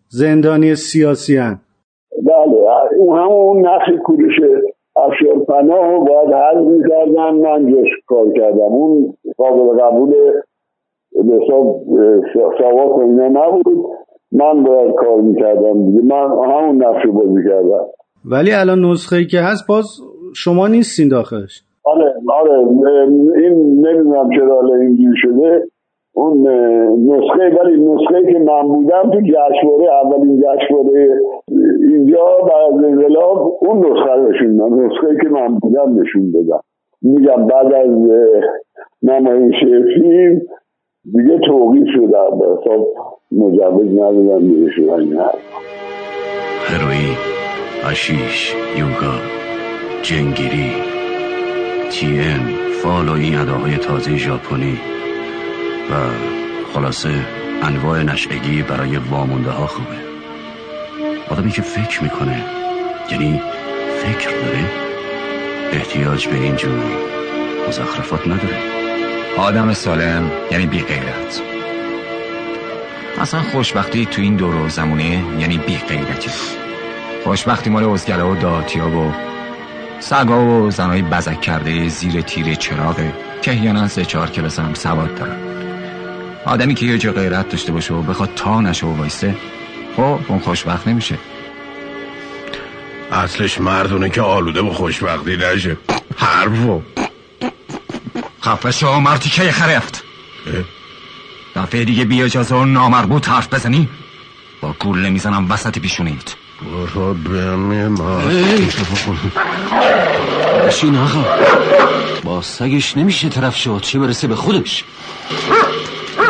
زندانی 0.08 0.76
سیاسی 0.76 1.38
هن. 1.38 1.60
بله 2.24 2.58
اون 3.00 3.20
همون 3.20 3.68
نقش 3.68 3.90
کوروش 4.06 4.36
افشار 4.96 5.46
پناه 5.48 5.92
رو 5.92 6.06
باید 6.06 6.30
حل 6.34 6.66
می‌کردن 6.66 7.32
من 7.32 7.72
جاش 7.72 7.90
کار 8.08 8.26
کردم. 8.36 8.60
اون 8.60 9.14
قابل 9.38 9.82
قبول 9.82 10.14
به 11.12 11.40
و 12.76 13.00
اینا 13.02 13.28
نبود. 13.28 13.86
من 14.32 14.64
باید 14.64 14.96
کار 14.96 15.22
می‌کردم 15.22 15.86
دیگه. 15.86 16.02
من 16.02 16.26
همون 16.26 16.84
نقش 16.84 17.08
بازی 17.14 17.50
کردم. 17.50 17.86
ولی 18.26 18.52
الان 18.54 18.86
نسخه 18.86 19.16
ای 19.16 19.26
که 19.26 19.40
هست 19.40 19.68
باز 19.68 19.86
شما 20.36 20.68
نیستین 20.68 21.08
داخلش. 21.10 21.64
آره 21.88 22.14
آره 22.30 22.58
این 23.38 23.88
نمی‌دونم 23.88 24.30
چرا 24.36 24.56
حالا 24.56 24.76
اینجوری 24.76 25.18
شده. 25.18 25.68
اون 26.14 26.48
نسخه 27.10 27.50
ولی 27.50 27.82
نسخه 27.82 28.34
که 28.34 28.40
من 28.40 28.68
بودم 28.68 29.12
تو 29.12 29.22
جشنواره 29.22 29.94
اولین 30.04 30.44
جشنواره 30.44 31.20
اینجا 31.90 32.26
بعد 32.42 32.74
از 32.74 32.84
انقلاب 32.84 33.58
اون 33.62 33.80
نسخه 33.80 34.14
رو 34.14 34.86
نسخه 34.86 35.18
که 35.22 35.30
من 35.30 35.56
بودم 35.56 36.02
نشون 36.02 36.32
دادم. 36.32 36.64
میگم 37.02 37.48
بعد 37.48 37.74
از 37.74 37.90
نمایش 39.04 39.56
فیلم 39.96 40.42
دیگه 41.04 41.40
توقیف 41.48 41.88
شده 41.96 42.18
حساب 42.18 42.88
مجوز 43.32 43.94
ندادم 43.94 44.40
دیگه 44.40 44.72
شدن 44.72 45.18
هروئین 46.66 47.18
آشیش 47.90 48.56
یوگا 48.78 49.14
جنگیری. 50.02 50.97
تی 51.92 52.20
ام 52.20 52.50
فال 52.84 53.10
و 53.10 53.12
این 53.12 53.38
اداهای 53.38 53.78
تازه 53.78 54.18
ژاپنی. 54.18 54.80
و 55.92 55.94
خلاصه 56.74 57.26
انواع 57.64 58.04
نشعگی 58.04 58.62
برای 58.62 58.98
وامونده 58.98 59.52
ها 59.52 59.68
خوبه 59.68 59.98
آدمی 61.30 61.52
که 61.52 61.62
فکر 61.62 62.04
می‌کنه 62.04 62.44
یعنی 63.12 63.42
فکر 64.04 64.30
داره 64.30 64.72
احتیاج 65.72 66.28
به 66.28 66.36
اینجور 66.36 66.84
مزخرفات 67.68 68.28
نداره. 68.28 68.78
آدم 69.38 69.74
سالم 69.74 70.32
یعنی 70.52 70.66
بی 70.66 70.80
غیرت 70.80 71.42
اصلا 73.20 73.42
خوشبختی 73.42 74.06
تو 74.06 74.22
این 74.22 74.36
دور 74.36 74.68
زمونه 74.68 75.24
یعنی 75.40 75.58
بی 75.58 75.78
غیرتی 75.78 76.30
خوشبختی 77.24 77.70
مال 77.70 77.84
ازگره 77.84 78.24
و 78.24 78.36
داتیا 78.36 78.90
و 78.90 79.14
سگا 80.00 80.46
و 80.46 80.72
زنهای 80.72 81.02
بزک 81.02 81.42
کرده 81.42 81.90
زیر 81.90 82.22
تیر 82.22 82.56
چراغه 82.56 83.14
که 83.42 83.52
احیانا 83.52 83.88
سه 83.88 84.06
چهار 84.06 84.30
کلاس 84.30 84.60
هم 84.60 84.74
سواد 84.74 85.16
دارن. 85.16 85.38
آدمی 86.46 86.76
که 86.76 86.86
یه 86.86 86.98
جا 86.98 87.12
غیرت 87.12 87.50
داشته 87.50 87.72
باشه 87.72 87.94
و 87.94 88.02
بخواد 88.02 88.30
تا 88.36 88.62
نشه 88.62 88.88
و 88.88 88.98
وایسته 88.98 89.36
خب 89.96 90.20
اون 90.28 90.40
خوشبخت 90.40 90.88
نمیشه. 90.88 91.18
اصلش 93.12 93.62
مردونه 93.62 94.10
که 94.10 94.22
آلوده 94.22 94.62
به 94.62 94.74
خوشبختی 94.74 95.38
نشه. 95.38 95.78
حرفو 96.18 96.82
خفه 98.42 98.72
شو 98.72 99.00
مرتی 99.00 99.30
که 99.30 99.52
خرفت 99.52 100.04
دفعه 101.56 101.86
دیگه 101.86 102.06
بی 102.06 102.24
اجازه 102.24 102.56
و 102.56 102.66
نامربوط 102.66 103.30
حرف 103.30 103.54
بزنی. 103.54 103.90
با 104.62 104.76
گول 104.80 105.10
می‌زنم 105.10 105.52
وسط 105.52 105.80
پیشونیت. 105.80 106.36
برو 106.62 107.14
بمی 107.14 107.88
ما 107.88 108.22
بشین 110.66 110.96
آقا. 110.96 111.26
با 112.24 112.42
سگش 112.42 112.98
نمیشه 112.98 113.30
طرف 113.30 113.56
شد 113.56 113.80
چه 113.82 114.00
برسه 114.00 114.28
به 114.28 114.36
خودش. 114.36 114.84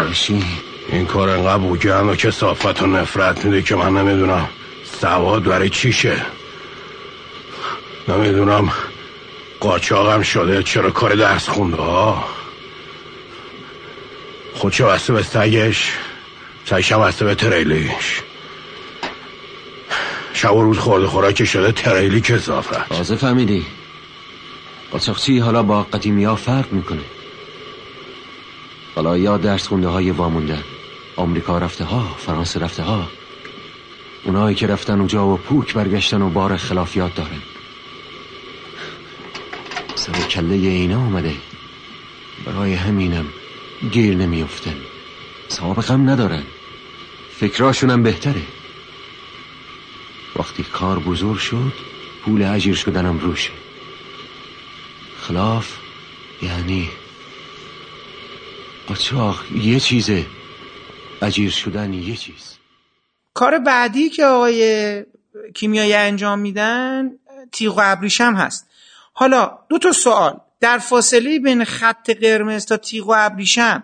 بشین. 0.09 0.43
این 0.89 1.05
کار 1.05 1.29
انقدر 1.29 1.57
بوگن 1.57 2.09
و 2.09 2.15
که 2.15 2.31
صافت 2.31 2.81
و 2.81 2.87
نفرت 2.87 3.45
میده 3.45 3.61
که 3.61 3.75
من 3.75 3.93
نمی‌دونم 3.93 4.49
سواد 5.01 5.43
برای 5.43 5.69
چیشه. 5.69 6.21
نمی‌دونم 8.07 8.71
قاچاقم 9.59 10.21
شده 10.21 10.63
چرا 10.63 10.91
کار 10.91 11.15
درس 11.15 11.49
خونده 11.49 11.77
ها. 11.77 12.25
خودشو 14.53 14.87
بسته 14.87 15.13
به 15.13 15.23
سگش 15.23 15.91
سگشم 16.65 17.01
بسته 17.01 17.25
به 17.25 17.35
تریلیش. 17.35 18.21
شب 20.37 20.55
و 20.55 20.61
روز 20.61 20.77
خورده 20.77 21.07
خوراک 21.07 21.43
شده 21.43 21.71
تریلی 21.71 22.23
اضافه 22.29 22.85
تازه 22.89 23.15
فهمیدی. 23.15 23.65
قاچاقچی 24.91 25.39
حالا 25.39 25.63
با 25.63 25.83
قدیمی 25.83 26.23
ها 26.23 26.35
فرق 26.35 26.73
می‌کنه. 26.73 27.01
حالا 28.95 29.17
یا 29.17 29.37
درس 29.37 29.67
خونده 29.67 29.87
های 29.87 30.11
وامونده 30.11 30.59
آمریکا 31.15 31.57
رفته 31.57 31.83
ها 31.83 32.15
فرانسه 32.17 32.59
رفته 32.59 32.83
ها 32.83 33.07
اونایی 34.23 34.55
که 34.55 34.67
رفتن 34.67 34.99
اونجا 34.99 35.27
و 35.27 35.37
پوک 35.37 35.73
برگشتن 35.73 36.21
و 36.21 36.29
بار 36.29 36.57
خلافیات 36.57 37.15
دارن. 37.15 37.41
سر 39.95 40.13
کله 40.13 40.55
اینا 40.55 40.97
اومده. 40.97 41.35
برای 42.45 42.73
همینم 42.73 43.25
گیر 43.91 44.15
نمیافتن. 44.15 44.75
سابقم 45.47 46.09
ندارن. 46.09 46.43
فکراشونم 47.39 48.03
بهتره. 48.03 48.41
وقتی 50.39 50.63
کار 50.63 50.99
بزرگ 50.99 51.37
شد 51.37 51.73
پول 52.25 52.43
اجیر 52.43 52.75
شدنم 52.75 53.19
روشه 53.19 53.51
خلاف 55.21 55.77
یعنی 56.41 56.89
قاچاق 58.87 59.51
یه 59.51 59.79
چیزه. 59.79 60.25
اجیر 61.21 61.51
شدن 61.51 61.93
یه 61.93 62.15
چیز. 62.15 62.57
کار 63.33 63.59
بعدی 63.59 64.09
که 64.09 64.25
آقای 64.25 65.05
کیمیایی 65.53 65.93
انجام 65.93 66.39
میدن 66.39 67.11
تیغ 67.51 67.77
و 67.77 67.81
ابریشم 67.83 68.33
هست. 68.33 68.69
حالا 69.13 69.59
دو 69.69 69.77
تا 69.77 69.91
سوال. 69.91 70.39
در 70.59 70.77
فاصله 70.77 71.39
بین 71.39 71.63
خط 71.63 72.09
قرمز 72.09 72.65
تا 72.65 72.77
تیغ 72.77 73.07
و 73.07 73.13
ابریشم 73.17 73.83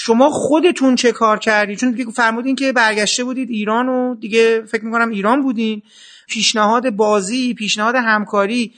شما 0.00 0.30
خودتون 0.30 0.94
چه 0.94 1.12
کار 1.12 1.38
کردی؟ 1.38 1.76
چون 1.76 1.90
دیگه 1.90 2.10
فرمودین 2.10 2.56
که 2.56 2.72
برگشته 2.72 3.24
بودید 3.24 3.50
ایران 3.50 3.88
و 3.88 4.14
دیگه 4.14 4.62
فکر 4.62 4.84
می‌کنم 4.84 5.08
ایران 5.08 5.42
بودین. 5.42 5.82
پیشنهاد 6.28 6.90
بازی 6.90 7.54
پیشنهاد 7.54 7.94
همکاری 7.94 8.72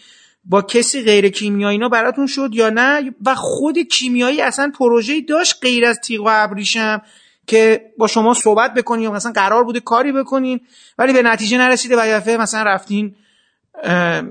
با 0.45 0.63
کسی 0.63 1.03
غیر 1.03 1.29
کیمیایی 1.29 1.77
اینا 1.77 1.89
براتون 1.89 2.27
شد 2.27 2.51
یا 2.53 2.71
نه؟ 2.71 3.15
و 3.27 3.35
خود 3.35 3.79
کیمیایی 3.79 4.41
اصلا 4.43 4.73
پروژه‌ای 4.79 5.23
داشت 5.23 5.55
غیر 5.63 5.87
از 5.87 6.01
تیغ 6.01 6.21
و 6.21 6.29
ابریشم 6.31 7.03
که 7.47 7.81
با 7.99 8.07
شما 8.07 8.35
صحبت 8.35 8.75
بکنین 8.75 9.05
یا 9.05 9.13
مثلا 9.13 9.33
قرار 9.33 9.65
بوده 9.65 9.81
کاری 9.81 10.13
بکنین 10.13 10.61
ولی 10.99 11.13
به 11.13 11.23
نتیجه 11.23 11.59
نرسیده 11.59 11.97
و 12.03 12.07
یفه 12.07 12.37
مثلا 12.37 12.63
رفتین 12.63 13.15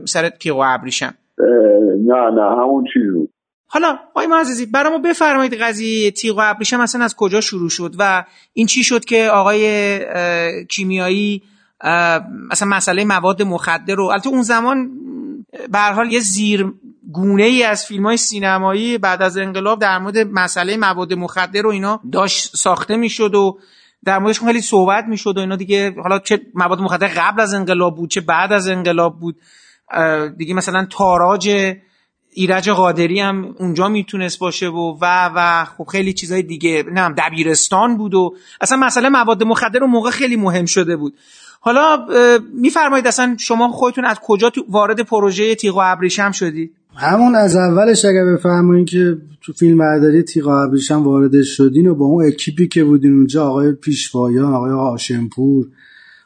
سر 0.06 0.30
تیغ 0.30 0.58
و 0.58 0.64
ابریشم. 0.66 1.14
نه 2.08 2.30
نه 2.36 2.42
همون 2.42 2.86
چیز 2.94 3.14
بود. 3.14 3.30
حالا 3.72 4.00
آقای 4.10 4.28
معززی 4.28 4.66
برای 4.66 4.92
ما 4.92 4.98
بفرمایید 4.98 5.54
قضیه 5.54 6.12
تیغ 6.12 6.38
و 6.38 6.42
ابریشم 6.44 6.78
مثلا 6.78 7.04
از 7.04 7.16
کجا 7.16 7.42
شروع 7.42 7.70
شد 7.70 7.96
و 8.00 8.26
این 8.54 8.68
چی 8.68 8.84
شد 8.84 9.06
که 9.06 9.30
آقای 9.34 10.00
کیمیایی 10.66 11.44
مثلا 12.52 12.68
مسئله 12.68 13.06
مواد 13.06 13.42
مخدر 13.42 13.96
رو 13.96 14.04
البته 14.06 14.30
اون 14.30 14.42
زمان 14.42 14.92
به 15.72 15.80
حال 15.80 16.12
یه 16.12 16.20
زیر 16.20 16.74
گونه 17.12 17.44
ای 17.44 17.64
از 17.64 17.86
فیلم 17.86 18.06
های 18.06 18.18
سینمایی 18.18 18.98
بعد 18.98 19.22
از 19.22 19.38
انقلاب 19.38 19.80
در 19.80 20.00
مورد 20.00 20.18
مسئله 20.18 20.78
مواد 20.78 21.14
مخدر 21.14 21.68
و 21.68 21.70
اینا 21.70 22.00
داشت 22.12 22.56
ساخته 22.56 22.98
می‌شد 22.98 23.36
و 23.36 23.60
در 24.06 24.20
موردش 24.20 24.40
خیلی 24.40 24.62
صحبت 24.62 25.06
می‌شد 25.06 25.38
و 25.38 25.40
اینا 25.40 25.56
دیگه 25.56 25.96
حالا 26.02 26.20
چه 26.20 26.42
مواد 26.54 26.80
مخدر 26.80 27.08
قبل 27.08 27.42
از 27.42 27.54
انقلاب 27.54 27.96
بود 27.96 28.10
چه 28.10 28.22
بعد 28.22 28.54
از 28.54 28.68
انقلاب 28.68 29.20
بود 29.20 29.36
دیگه 30.38 30.54
مثلا 30.54 30.88
تاراج 30.90 31.76
ایرج 32.40 32.70
قادری 32.70 33.20
هم 33.20 33.56
اونجا 33.60 33.90
می‌تونست 33.90 34.40
باشه 34.40 34.68
و 34.68 34.98
و 35.02 35.30
و 35.36 35.66
خب 35.66 35.84
خیلی 35.84 36.14
چیزای 36.14 36.42
دیگه 36.42 36.84
نه 36.94 37.14
دبیرستان 37.18 37.98
بود 37.98 38.14
و 38.14 38.36
اصلا 38.62 38.78
مسئله 38.78 39.10
مواد 39.10 39.44
مخدر 39.44 39.80
اون 39.82 39.92
موقع 39.92 40.10
خیلی 40.10 40.36
مهم 40.36 40.66
شده 40.66 40.96
بود. 40.96 41.14
حالا 41.60 42.06
میفرمایید 42.54 43.08
اصلا 43.08 43.36
شما 43.40 43.72
خودتون 43.72 44.06
از 44.06 44.18
کجا 44.24 44.50
تو 44.50 44.62
وارد 44.70 45.02
پروژه 45.02 45.56
تیغ 45.56 45.76
و 45.76 45.82
ابریشم 45.84 46.32
شدید؟ 46.32 46.72
همون 46.96 47.36
از 47.36 47.56
اولش 47.56 48.06
اگر 48.06 48.26
بفرمایید 48.26 48.90
که 48.90 49.18
تو 49.42 49.54
فیلم 49.54 49.78
برداری 49.78 50.24
تیغ 50.24 50.48
و 50.48 50.50
ابریشم 50.50 51.04
وارد 51.04 51.44
شدین 51.44 51.88
و 51.88 51.96
با 51.96 52.06
اون 52.06 52.26
اکیپی 52.26 52.68
که 52.68 52.84
بودین 52.84 53.14
اونجا 53.14 53.48
آقای 53.48 53.72
پیشوایان 53.72 54.54
آقای 54.54 54.72
هاشمپور 54.72 55.68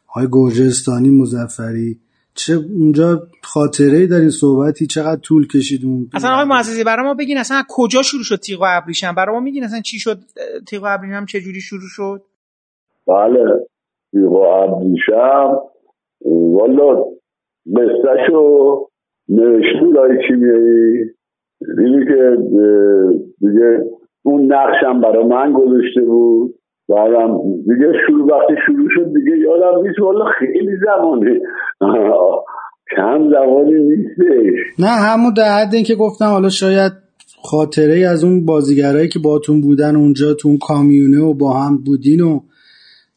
آقای 0.07 0.27
گرجستانی 0.31 1.09
مزفری 1.09 1.99
چه 2.35 2.53
اونجا 2.53 3.27
خاطره 3.43 3.97
ای 3.97 4.07
دارین 4.07 4.29
صحبتی؟ 4.29 4.87
چقدر 4.87 5.21
طول 5.21 5.47
کشید 5.47 5.85
اون 5.85 6.09
اصلا 6.13 6.31
آقای 6.31 6.45
معززی 6.45 6.83
برای 6.83 7.05
ما 7.05 7.13
بگین 7.13 7.37
اصلا 7.37 7.63
کجا 7.69 8.01
شروع 8.01 8.23
شد 8.23 8.35
تیغ 8.35 8.61
و 8.61 8.65
ابریشم؟ 8.67 9.15
برای 9.15 9.35
ما 9.35 9.39
میگین 9.39 9.63
اصلا 9.63 9.79
چی 9.79 9.99
شد 9.99 10.17
تیغ 10.67 10.83
و 10.83 10.85
ابریشم 10.89 11.25
چه 11.25 11.41
جوری 11.41 11.61
شروع 11.61 11.89
شد؟ 11.89 12.21
بله 13.07 13.43
تیغ 14.11 14.31
و 14.31 14.35
ابریشم 14.35 15.59
والا 16.25 17.03
قصهشو 17.75 18.87
نوشته 19.29 19.93
داری 19.95 20.17
کیمیایی؟ 20.27 21.05
دیدی 21.77 22.05
که 22.05 22.37
دیگه 23.39 23.79
اون 24.23 24.53
نقشم 24.53 25.01
برای 25.01 25.25
من 25.25 25.53
گذاشته 25.53 26.01
بود. 26.01 26.55
بعدم 26.89 27.37
دیگه 27.67 27.93
شروع 28.07 28.31
وقتی 28.31 28.53
شروع 28.65 28.87
شد 28.89 29.13
دیگه 29.13 29.37
یادم 29.37 29.87
نیست 29.87 29.99
والا 29.99 30.25
خیلی 30.39 30.77
زمانه. 30.85 31.39
کم 32.95 33.29
زمانی 33.31 33.73
نیستش. 33.73 34.59
نه 34.79 34.87
همون 34.87 35.33
در 35.37 35.57
حد 35.59 35.73
اینکه 35.73 35.95
گفتم 35.95 36.25
حالا 36.25 36.49
شاید 36.49 36.91
خاطره 37.43 37.93
ای 37.93 38.05
از 38.05 38.23
اون 38.23 38.45
بازیگرایی 38.45 39.07
که 39.07 39.19
باتون 39.19 39.61
بودن 39.61 39.95
اونجا 39.95 40.33
تو 40.33 40.47
اون 40.47 40.57
کامیونه 40.57 41.21
و 41.21 41.33
با 41.33 41.53
هم 41.53 41.77
بودین 41.85 42.21
و 42.21 42.39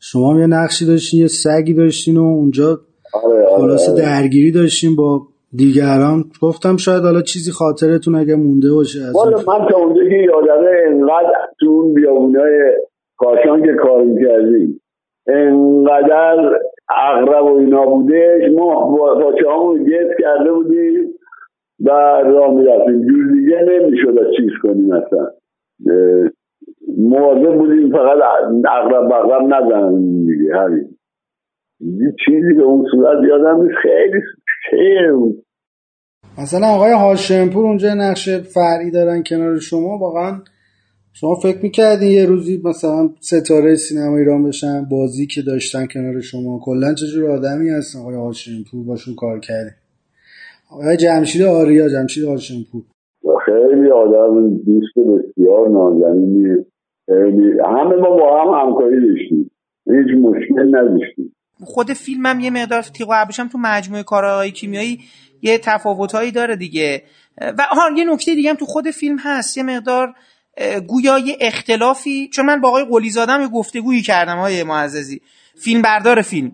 شما 0.01 0.33
هم 0.33 0.39
یه 0.41 0.47
نقشی 0.47 0.87
داشتین 0.87 1.21
یه 1.21 1.27
سگی 1.27 1.75
داشتین 1.75 2.17
و 2.17 2.23
اونجا 2.23 2.81
آره 3.25 3.47
خلاصه 3.57 3.95
درگیری 3.95 4.53
داشتین 4.53 4.97
با 4.97 5.23
دیگران. 5.53 6.25
گفتم 6.43 6.77
شاید 6.77 7.03
حالا 7.03 7.23
چیزی 7.23 7.53
خاطرتون 7.53 8.15
اگه 8.15 8.37
مونده 8.37 8.73
باشه 8.73 8.99
از 9.03 9.15
والا 9.15 9.37
من 9.37 9.69
تا 9.71 9.79
اونجا 9.79 10.03
که 10.09 10.17
یادمه 10.17 10.71
انقدر 10.87 11.33
تو 11.61 11.67
اون 11.67 11.95
بیابونای 11.95 12.53
کاشان 13.17 13.63
که 13.63 13.73
کار 13.73 14.03
می‌کردیم 14.03 14.81
انقدر 15.29 16.59
اغرب 16.97 17.45
و 17.45 17.57
اینا 17.57 17.87
بودش 17.87 18.43
ما 18.57 18.97
باچه 19.15 19.51
همون 19.51 19.85
گیت 19.85 20.09
کرده 20.21 20.53
بودیم 20.53 21.15
و 21.81 21.91
راه 22.25 22.55
می‌رفتیم. 22.55 23.07
جور 23.07 23.33
دیگه 23.33 23.61
نمی‌شد 23.69 24.19
از 24.19 24.27
چیز 24.37 24.51
کنیم 24.63 24.93
اصلا. 24.93 25.31
مواظب 26.99 27.59
بودیم 27.59 27.93
فقط 27.93 28.19
اغرب 28.69 29.05
بغرب 29.05 29.43
نزنیم 29.43 30.27
دیگه 30.27 30.57
همین. 30.57 30.89
چیزی 32.25 32.53
به 32.55 32.63
اون 32.63 32.87
صورت 32.91 33.29
یادم 33.29 33.63
نیست. 33.63 33.75
خیلی 33.83 34.21
خیلی. 34.71 35.43
مثلا 36.43 36.67
آقای 36.67 36.93
هاشمپور 36.93 37.67
اونجا 37.67 37.89
نقش 37.95 38.29
فرعی 38.29 38.91
دارن 38.91 39.23
کنار 39.31 39.59
شما 39.59 39.99
واقعا 39.99 40.33
شما 41.21 41.35
فکر 41.35 41.59
می‌کردین 41.63 42.11
یه 42.11 42.27
روزی 42.27 42.61
مثلا 42.65 43.11
ستاره 43.21 43.75
سینما 43.75 44.17
ایران 44.17 44.45
بشن 44.45 44.85
بازی 44.85 45.27
که 45.27 45.43
داشتن 45.43 45.87
کنار 45.87 46.21
شما 46.21 46.61
کلا 46.65 46.95
چجور 46.95 47.31
آدمی 47.31 47.71
هستن؟ 47.71 47.99
آقای 47.99 48.15
هاشمپور 48.15 48.85
باشون 48.87 49.15
کار 49.15 49.41
کرده 49.41 49.75
آقای 50.71 50.97
جمشید 50.97 51.43
آریا 51.43 51.89
جمشید 51.89 52.25
هاشمپور 52.25 52.83
خیلی 53.47 53.91
آدم 53.91 54.57
دوست 54.57 54.95
بسیار 54.99 55.69
نازنینی. 55.69 56.65
خیلی 57.07 57.53
همه 57.65 57.97
ما 57.97 58.11
با 58.11 58.43
هم 58.43 58.69
همکاری 58.69 59.09
داشتیم. 59.09 59.51
هیچ 59.87 60.19
مشکل 60.21 60.77
نداشتیم. 60.77 61.33
خود 61.65 61.93
فیلمم 61.93 62.41
یه 62.41 62.51
مقدار 62.51 62.83
تیغ 62.83 63.09
و 63.09 63.13
ابریشم 63.15 63.49
تو 63.49 63.59
مجموعه 63.59 64.03
کارهای 64.03 64.51
کیمیایی 64.51 64.99
یه 65.43 65.59
تفاوتهایی 65.59 66.31
داره 66.31 66.57
دیگه. 66.57 67.03
و 67.41 67.63
ها 67.71 67.83
یه 67.97 68.13
نکته 68.13 68.35
دیگه 68.35 68.51
هم 68.51 68.57
تو 68.57 68.65
خود 68.65 68.91
فیلم 68.91 69.17
هست. 69.19 69.57
یه 69.57 69.63
مقدار 69.63 70.15
گویا 70.87 71.19
یه 71.19 71.37
اختلافی 71.41 72.29
چون 72.29 72.47
من 72.47 72.61
با 72.61 72.69
آقای 72.69 72.85
قلی 72.91 73.11
زادم 73.11 73.49
گفتگویی 73.49 74.03
کردم 74.03 74.39
آقای 74.39 74.63
معززی. 74.63 75.21
فیلم 75.61 75.83
بردار 75.83 76.23
فیلم. 76.23 76.53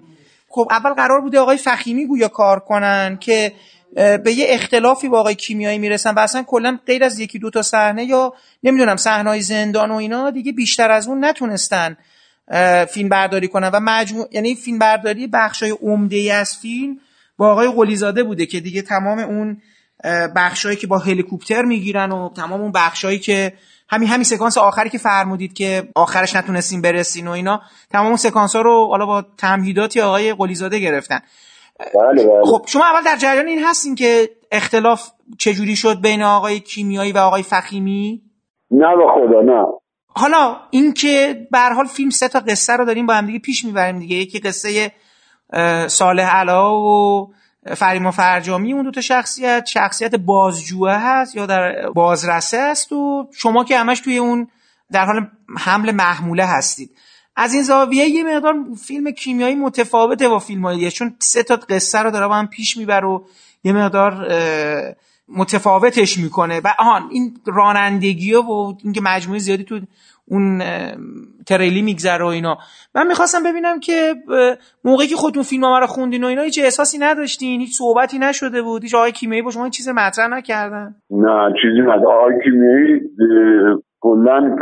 خب 0.48 0.68
اول 0.70 0.90
قرار 0.90 1.20
بوده 1.20 1.38
آقای 1.38 1.56
فخیمی 1.56 2.06
گویا 2.06 2.28
کار 2.28 2.60
کنن 2.60 3.16
که 3.20 3.52
به 3.94 4.32
یه 4.32 4.46
اختلافی 4.48 5.08
با 5.08 5.20
آقای 5.20 5.34
کیمیایی 5.34 5.78
می‌رسن 5.78 6.14
و 6.14 6.18
اصلا 6.18 6.42
کلا 6.42 6.78
غیر 6.86 7.04
از 7.04 7.18
یکی 7.18 7.38
دو 7.38 7.50
تا 7.50 7.62
صحنه 7.62 8.04
یا 8.04 8.34
نمی‌دونم 8.62 8.96
صحنه 8.96 9.40
زندان 9.40 9.90
و 9.90 9.94
اینا 9.94 10.30
دیگه 10.30 10.52
بیشتر 10.52 10.90
از 10.90 11.08
اون 11.08 11.24
نتونستن 11.24 11.96
فیلم 12.88 13.08
برداری 13.08 13.48
کنن. 13.48 13.68
و 13.68 13.80
مجموع 13.80 14.28
یعنی 14.32 14.54
فیلم 14.54 14.78
برداری 14.78 15.26
بخشای 15.26 15.70
عمده 15.70 16.16
ای 16.16 16.30
از 16.30 16.56
فیلم 16.56 17.00
با 17.36 17.52
آقای 17.52 17.72
قلیزاده 17.76 18.22
بوده 18.22 18.46
که 18.46 18.60
دیگه 18.60 18.82
تمام 18.82 19.18
اون 19.18 19.62
بخشایی 20.36 20.76
که 20.76 20.86
با 20.86 20.98
هلیکوپتر 20.98 21.62
می‌گیرن 21.62 22.12
و 22.12 22.30
تمام 22.36 22.60
اون 22.60 22.72
بخشایی 22.72 23.18
که 23.18 23.52
همین 23.92 24.08
همین 24.08 24.24
سکانس 24.24 24.58
آخری 24.58 24.90
که 24.90 24.98
فرمودید 24.98 25.52
که 25.52 25.88
آخرش 25.94 26.36
نتونستیم 26.36 26.82
برسین 26.82 27.28
و 27.28 27.30
اینا 27.30 27.60
تمام 27.90 28.06
اون 28.06 28.16
سکانس 28.16 28.56
ها 28.56 28.62
رو 28.62 28.86
حالا 28.86 29.06
با 29.06 29.24
تمهیداتی 29.38 30.00
آقای 30.00 30.34
قلیزاده 30.34 30.78
گرفتن. 30.78 31.20
بله 31.78 32.24
بله. 32.24 32.44
خب 32.44 32.64
شما 32.66 32.84
اول 32.84 33.04
در 33.04 33.16
جریان 33.16 33.46
این 33.46 33.64
هستین 33.64 33.94
که 33.94 34.28
اختلاف 34.52 35.10
چجوری 35.38 35.76
شد 35.76 36.00
بین 36.00 36.22
آقای 36.22 36.60
کیمیایی 36.60 37.12
و 37.12 37.18
آقای 37.18 37.42
فخیمی؟ 37.42 38.22
نه 38.70 38.96
به 38.96 39.04
خدا 39.14 39.40
نه. 39.40 39.66
حالا 40.06 40.56
اینکه 40.70 41.46
به 41.50 41.58
حال 41.58 41.86
فیلم 41.86 42.10
سه 42.10 42.28
تا 42.28 42.40
قصه 42.40 42.72
رو 42.72 42.84
داریم 42.84 43.06
با 43.06 43.14
هم 43.14 43.26
دیگه 43.26 43.38
پیش 43.38 43.64
می‌بریم 43.64 43.98
دیگه. 43.98 44.16
یکی 44.16 44.38
قصه 44.38 44.92
صالح 45.86 46.36
علا 46.36 46.80
و 46.80 47.28
فریما 47.76 48.10
فرجامی 48.10 48.72
اون 48.72 48.84
دو 48.84 48.90
تا 48.90 49.00
شخصیت 49.00 49.66
شخصیت 49.66 50.14
بازجوه 50.14 50.92
هست 50.92 51.36
یا 51.36 51.46
در 51.46 51.90
بازرسه 51.90 52.58
است 52.58 52.92
و 52.92 53.28
شما 53.32 53.64
که 53.64 53.78
همش 53.78 54.00
توی 54.00 54.18
اون 54.18 54.48
در 54.92 55.04
حال 55.04 55.26
حمل 55.58 55.90
محموله 55.90 56.46
هستید. 56.46 56.90
از 57.36 57.54
این 57.54 57.62
زاویه 57.62 58.04
یه 58.04 58.24
مقدار 58.24 58.54
فیلم 58.86 59.10
کیمیایی 59.10 59.54
متفاوته 59.54 60.28
با 60.28 60.38
فیلم 60.38 60.62
های 60.62 60.90
چون 60.90 61.16
سه 61.18 61.42
تا 61.42 61.56
قصه 61.56 61.98
رو 61.98 62.10
داره 62.10 62.28
با 62.28 62.34
هم 62.34 62.46
پیش 62.46 62.76
می‌بره 62.76 63.06
و 63.06 63.24
یه 63.64 63.72
مقدار 63.72 64.26
متفاوتش 65.28 66.18
می‌کنه. 66.18 66.60
و 66.60 66.74
آهان 66.78 67.08
این 67.10 67.40
رانندگی 67.46 68.34
و 68.34 68.74
اینکه 68.84 69.00
مجموعه 69.00 69.38
زیادی 69.38 69.64
تو 69.64 69.80
اون 70.28 70.58
تریلی 71.46 71.82
میگذره 71.82 72.24
و 72.24 72.26
اینا. 72.26 72.56
من 72.94 73.06
می‌خواستم 73.06 73.50
ببینم 73.50 73.80
که 73.80 74.14
موقعی 74.84 75.06
که 75.06 75.16
خودتون 75.16 75.42
فیلم 75.42 75.64
رو 75.64 75.86
خوندین 75.86 76.24
و 76.24 76.26
اینا 76.26 76.42
هیچ 76.42 76.60
احساسی 76.64 76.98
نداشتین؟ 76.98 77.60
هیچ 77.60 77.78
صحبتی 77.78 78.18
نشده 78.18 78.62
بود؟ 78.62 78.82
هیچ 78.82 78.94
آقای 78.94 79.12
کیمیایی 79.12 79.42
با 79.42 79.50
شما 79.50 79.68
چیز 79.68 79.88
مطرح 79.88 80.28
نکردن؟ 80.28 80.94
نه 81.10 81.52
چیزی 81.62 81.80
نداره 81.80 82.06
آقای 82.06 82.34
کیمیایی 82.44 83.00
کلا 84.00 84.56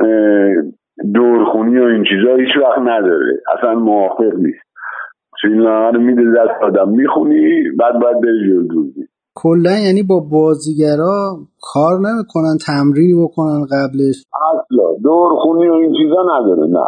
دورخونی 1.15 1.79
و 1.79 1.85
این 1.85 2.05
چیزا 2.05 2.37
هیچ 2.37 2.57
وقت 2.63 2.79
نداره. 2.79 3.41
اصلا 3.59 3.75
موافق 3.75 4.35
نیست. 4.37 4.71
فیلم 5.43 5.67
رو 5.67 6.01
میده 6.01 6.23
دست 6.23 6.63
آدم 6.63 6.89
می‌خونی 6.89 7.63
بعد 7.79 7.95
باید 8.03 8.21
بری 8.21 8.49
جلدوزی 8.49 9.10
کلا 9.43 9.79
یعنی 9.79 10.03
با 10.03 10.21
بازیگرا 10.21 11.39
کار 11.61 12.01
نمی‌کنن 12.01 12.59
تمرین 12.67 13.25
بکنن 13.25 13.67
قبلش؟ 13.73 14.25
اصلا 14.35 14.85
دورخونی 15.03 15.69
و 15.69 15.73
این 15.73 15.93
چیزا 15.93 16.23
نداره 16.23 16.67
نه. 16.67 16.87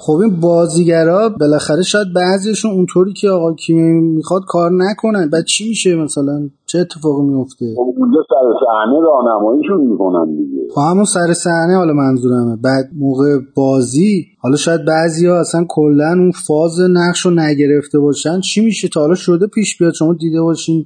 خب 0.00 0.12
این 0.12 0.40
بازیگرا 0.40 1.28
بالاخره 1.40 1.82
شاید 1.82 2.06
بعضیشون 2.16 2.70
اونطوری 2.70 3.12
که 3.12 3.28
آقا 3.28 3.54
کیمی 3.54 4.00
می‌خواد 4.00 4.42
کار 4.48 4.70
نکنن. 4.72 5.30
بعد 5.32 5.44
چی 5.44 5.68
میشه 5.68 5.94
مثلا؟ 5.96 6.48
چه 6.66 6.78
اتفاقی 6.78 7.22
میفته 7.22 7.74
خب 7.76 7.94
اونجا 7.96 8.20
سر 8.28 8.66
صحنه 8.66 9.00
راهنماییشون 9.00 9.80
می‌کنن 9.80 10.36
دیگه. 10.36 10.62
خب 10.74 10.80
همون 10.90 11.04
سر 11.04 11.32
صحنه 11.34 11.76
حالا 11.76 11.92
منظورمه. 11.92 12.56
بعد 12.56 12.84
موقع 12.98 13.38
بازی 13.56 14.26
حالا 14.40 14.56
شاید 14.56 14.84
بعضیا 14.84 15.40
اصلا 15.40 15.64
کلا 15.68 16.08
اون 16.08 16.32
فاز 16.46 16.80
نقش 16.90 17.20
رو 17.20 17.30
نگرفته 17.30 17.98
باشن. 17.98 18.40
چی 18.40 18.64
میشه 18.64 18.88
تا 18.88 19.00
حالا 19.00 19.14
شده 19.14 19.46
پیش 19.46 19.78
بیاد؟ 19.78 19.92
شما 19.92 20.14
دیده 20.14 20.42
باشین 20.42 20.84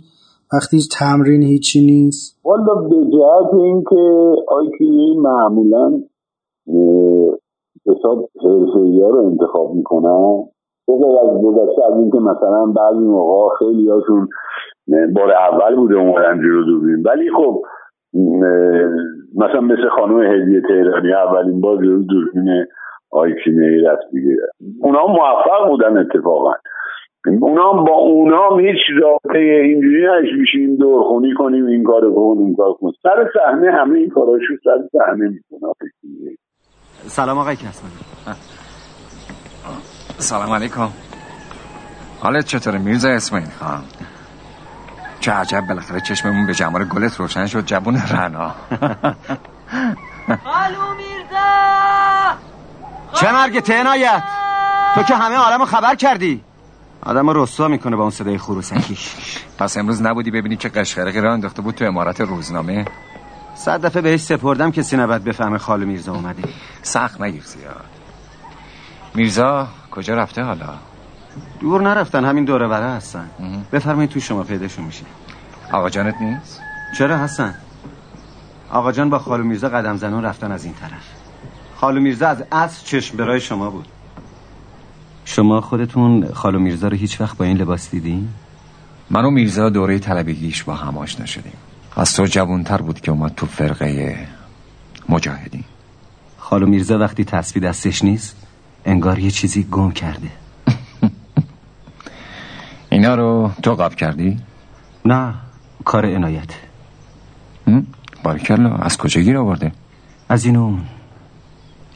وقتی 0.53 0.79
تمرین 1.01 1.43
هیچی 1.43 1.81
نیست. 1.87 2.41
والا 2.45 2.75
به 2.75 2.97
جهت 2.97 3.55
اینکه 3.55 4.35
آیکی 4.49 5.17
معمولا 5.19 6.01
حساب 7.87 8.29
حرفه 8.45 9.09
رو 9.13 9.27
انتخاب 9.27 9.75
می‌کنن. 9.75 10.45
بغیر 10.89 11.19
از 11.23 11.43
گذشته 11.43 11.85
از 11.93 11.99
اینکه 11.99 12.19
مثلا 12.19 12.67
بعضی 12.67 13.07
موقع 13.07 13.55
خیلی 13.59 13.89
هاشون 13.89 14.29
بار 15.17 15.33
اول 15.33 15.77
بوده 15.77 15.95
اومدن 15.95 16.39
جلو 16.39 16.65
دوربین 16.65 17.03
ولی 17.03 17.31
خب 17.37 17.63
مثلا 19.35 19.61
مثل 19.61 19.89
خانم 19.97 20.21
هدیه 20.21 20.61
تهرانی 20.61 21.13
اولین 21.13 21.61
بار 21.61 21.77
جلو 21.77 22.03
دوربین 22.03 22.65
آیکینه 23.11 23.91
رفت 23.91 24.11
دیگه. 24.13 24.37
اونا 24.83 25.07
موفق 25.07 25.71
بودن 25.71 25.99
اتفاقا. 25.99 26.53
اونا 27.27 27.73
با 27.73 27.93
اونا 27.93 28.57
هیچ 28.57 29.03
رابطه 29.03 29.39
اینجوری 29.39 30.03
نش 30.03 30.29
میشیم 30.41 30.77
دورخونی 30.77 31.35
کنیم 31.39 31.67
این 31.67 31.85
کار 31.85 32.01
کنیم 32.01 32.47
این 32.47 32.57
کار 32.57 32.73
کنیم. 32.73 32.93
سر 33.03 33.31
صحنه 33.35 33.73
همه 33.73 33.99
این 33.99 34.11
کاراشو 34.11 34.55
سر 34.65 34.99
صحنه 34.99 35.29
می‌کنه. 35.29 35.73
سلام 37.07 37.39
آقای 37.39 37.57
کسمانی. 37.57 37.95
سلام 40.19 40.53
علیکم. 40.53 40.89
حالت 42.23 42.47
چطوره؟ 42.47 42.79
میرزا 42.79 43.09
اسماعیل 43.09 43.49
خان. 43.61 43.83
چه 45.21 45.33
عجب 45.33 45.61
بالاخره 45.69 46.01
چشممون 46.01 46.47
به 46.47 46.55
جمال 46.55 46.85
گلت 46.85 47.17
روشن 47.21 47.47
شد 47.47 47.65
جبون 47.65 47.95
رنا. 48.15 48.49
خالو 50.45 50.95
میرزا! 50.97 51.49
چه 53.15 53.33
مرگ 53.33 53.61
تنایت 53.61 54.23
تو 54.95 55.03
که 55.03 55.15
همه 55.15 55.37
عالمو 55.37 55.65
خبر 55.65 55.95
کردی. 55.95 56.45
آدم 57.03 57.31
رسوا 57.31 57.69
می‌کنه 57.69 57.97
با 57.97 58.03
اون 58.03 58.11
صدای 58.11 58.39
خروسکیش 58.39 59.15
پس 59.59 59.77
امروز 59.77 60.03
نبودی 60.03 60.31
ببینی 60.31 60.57
که 60.57 60.69
قشقرقی 60.69 61.21
را 61.21 61.33
انداخته 61.33 61.63
بود 61.63 61.75
تو 61.75 61.85
امارت 61.85 62.21
روزنامه؟ 62.21 62.85
صد 63.55 63.87
دفعه 63.87 64.03
بهش 64.03 64.21
سپردم 64.21 64.71
کسی 64.71 64.97
نباید 64.97 65.25
بفهمه 65.25 65.59
خال 65.59 65.85
میرزا 65.85 66.15
اومده. 66.15 66.43
سخت 66.83 67.21
نگیر 67.21 67.43
زیاد. 67.43 67.85
میرزا 69.15 69.69
کجا 69.91 70.15
رفته 70.15 70.43
حالا؟ 70.43 70.75
دور 71.61 71.83
نرفتن 71.83 72.25
همین 72.25 72.45
دوره 72.45 72.67
وره 72.67 72.87
هستن. 72.87 73.31
بفرمایید 73.73 74.11
تو 74.11 74.21
شما 74.21 74.43
پیداشون 74.43 74.85
میشه. 74.85 75.05
آقا 75.73 75.91
جانت 75.91 76.15
نیست؟ 76.21 76.61
چرا 76.99 77.17
هستن؟ 77.17 77.55
آقا 78.71 78.93
جان 78.93 79.11
با 79.11 79.19
خالو 79.19 79.45
میرزا 79.45 79.69
قدم 79.69 79.97
زنان 79.97 80.25
رفتن 80.25 80.53
از 80.53 80.65
این 80.65 80.75
طرف. 80.75 81.09
خالو 81.77 82.01
میرزا 82.01 82.29
از 82.29 82.45
اصل 82.53 82.85
چشم 82.85 83.17
برای 83.17 83.41
شما 83.41 83.71
بود. 83.71 83.89
شما 85.25 85.61
خودتون 85.61 86.29
خالو 86.33 86.59
میرزا 86.59 86.89
رو 86.89 86.97
هیچ 86.97 87.21
وقت 87.21 87.37
با 87.37 87.45
این 87.45 87.57
لباس 87.57 87.91
دیدین؟ 87.91 88.29
من 89.11 89.25
و 89.25 89.31
میرزا 89.31 89.71
دوره 89.71 89.99
طلبگیش 89.99 90.63
با 90.63 90.75
هم 90.75 90.99
آشنا 90.99 91.27
شدیم 91.27 91.53
از 91.97 92.15
تو 92.15 92.27
جوانتر 92.27 92.83
بود 92.83 93.01
که 93.01 93.11
اومد 93.11 93.35
تو 93.35 93.47
فرقه 93.47 94.27
مجاهدین 95.09 95.65
خالو 96.39 96.67
میرزا 96.67 96.99
وقتی 96.99 97.25
تصویر 97.25 97.69
دستش 97.69 98.05
نیست 98.05 98.37
انگار 98.85 99.19
یه 99.19 99.31
چیزی 99.31 99.63
گم 99.71 99.91
کرده 99.91 100.29
اینا 102.91 103.15
رو 103.15 103.51
تو 103.63 103.75
قاب 103.75 103.95
کردی؟ 103.95 104.39
نه 105.05 105.35
کار 105.85 106.07
عنایت 106.07 106.51
باریکلا 108.23 108.77
از 108.77 108.97
کجا 108.97 109.21
گیر 109.21 109.39
آورده؟ 109.39 109.73
از 110.29 110.45
اینو 110.45 110.77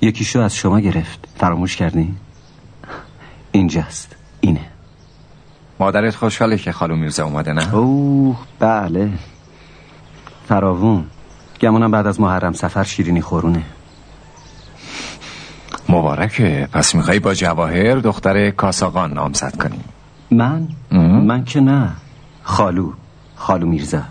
یکیشو 0.01 0.41
از 0.41 0.57
شما 0.57 0.81
گرفت 0.81 1.29
فراموش 1.37 1.77
کردی؟ 1.77 2.15
اینجاست. 3.57 4.17
اینه. 4.41 4.61
مادرت 5.81 6.15
خوشحاله 6.15 6.59
که 6.59 6.73
خالو 6.73 6.97
میرزا 6.97 7.25
اومده 7.25 7.53
نه؟ 7.53 7.75
اوه 7.75 8.37
بله. 8.59 9.11
فراوون. 10.49 11.05
گمونم 11.61 11.91
بعد 11.91 12.07
از 12.07 12.21
محرم 12.21 12.53
سفر 12.53 12.85
شیرینی 12.85 13.21
خورونه. 13.21 13.63
مبارکه. 15.89 16.69
پس 16.73 16.95
میخوایی 16.95 17.21
با 17.21 17.35
جواهر 17.35 17.95
دختر 17.95 18.51
کاساقان 18.51 19.13
نامزد 19.13 19.57
کنیم 19.57 19.85
من؟ 20.31 20.69
من 21.27 21.45
که 21.45 21.61
نه. 21.61 21.93
خالو. 22.43 22.93
خالو 23.37 23.67
میرزا. 23.67 24.03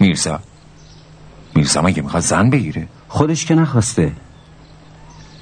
میرزا؟ 0.00 0.40
میرزا 1.54 1.82
مگه 1.82 2.02
می‌خواد 2.02 2.22
زن 2.22 2.50
بگیره؟ 2.50 2.88
خودش 3.08 3.46
که 3.46 3.54
نخواسته. 3.54 4.12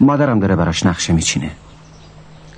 مادرم 0.01 0.41
داره 0.41 0.57
براش 0.57 0.87
نقشه 0.87 1.13
میچینه. 1.13 1.51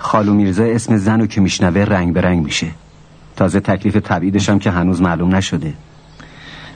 خالو 0.07 0.35
میرزا 0.35 0.65
اسم 0.65 0.97
زنو 0.97 1.27
که 1.27 1.41
میشنوه 1.41 1.81
رنگ 1.81 2.13
به 2.13 2.21
رنگ 2.21 2.45
میشه. 2.45 2.67
تازه 3.37 3.61
تکلیف 3.61 3.95
تبعیدش 4.05 4.49
هم 4.49 4.59
که 4.59 4.71
هنوز 4.71 5.03
معلوم 5.03 5.35
نشده. 5.35 5.75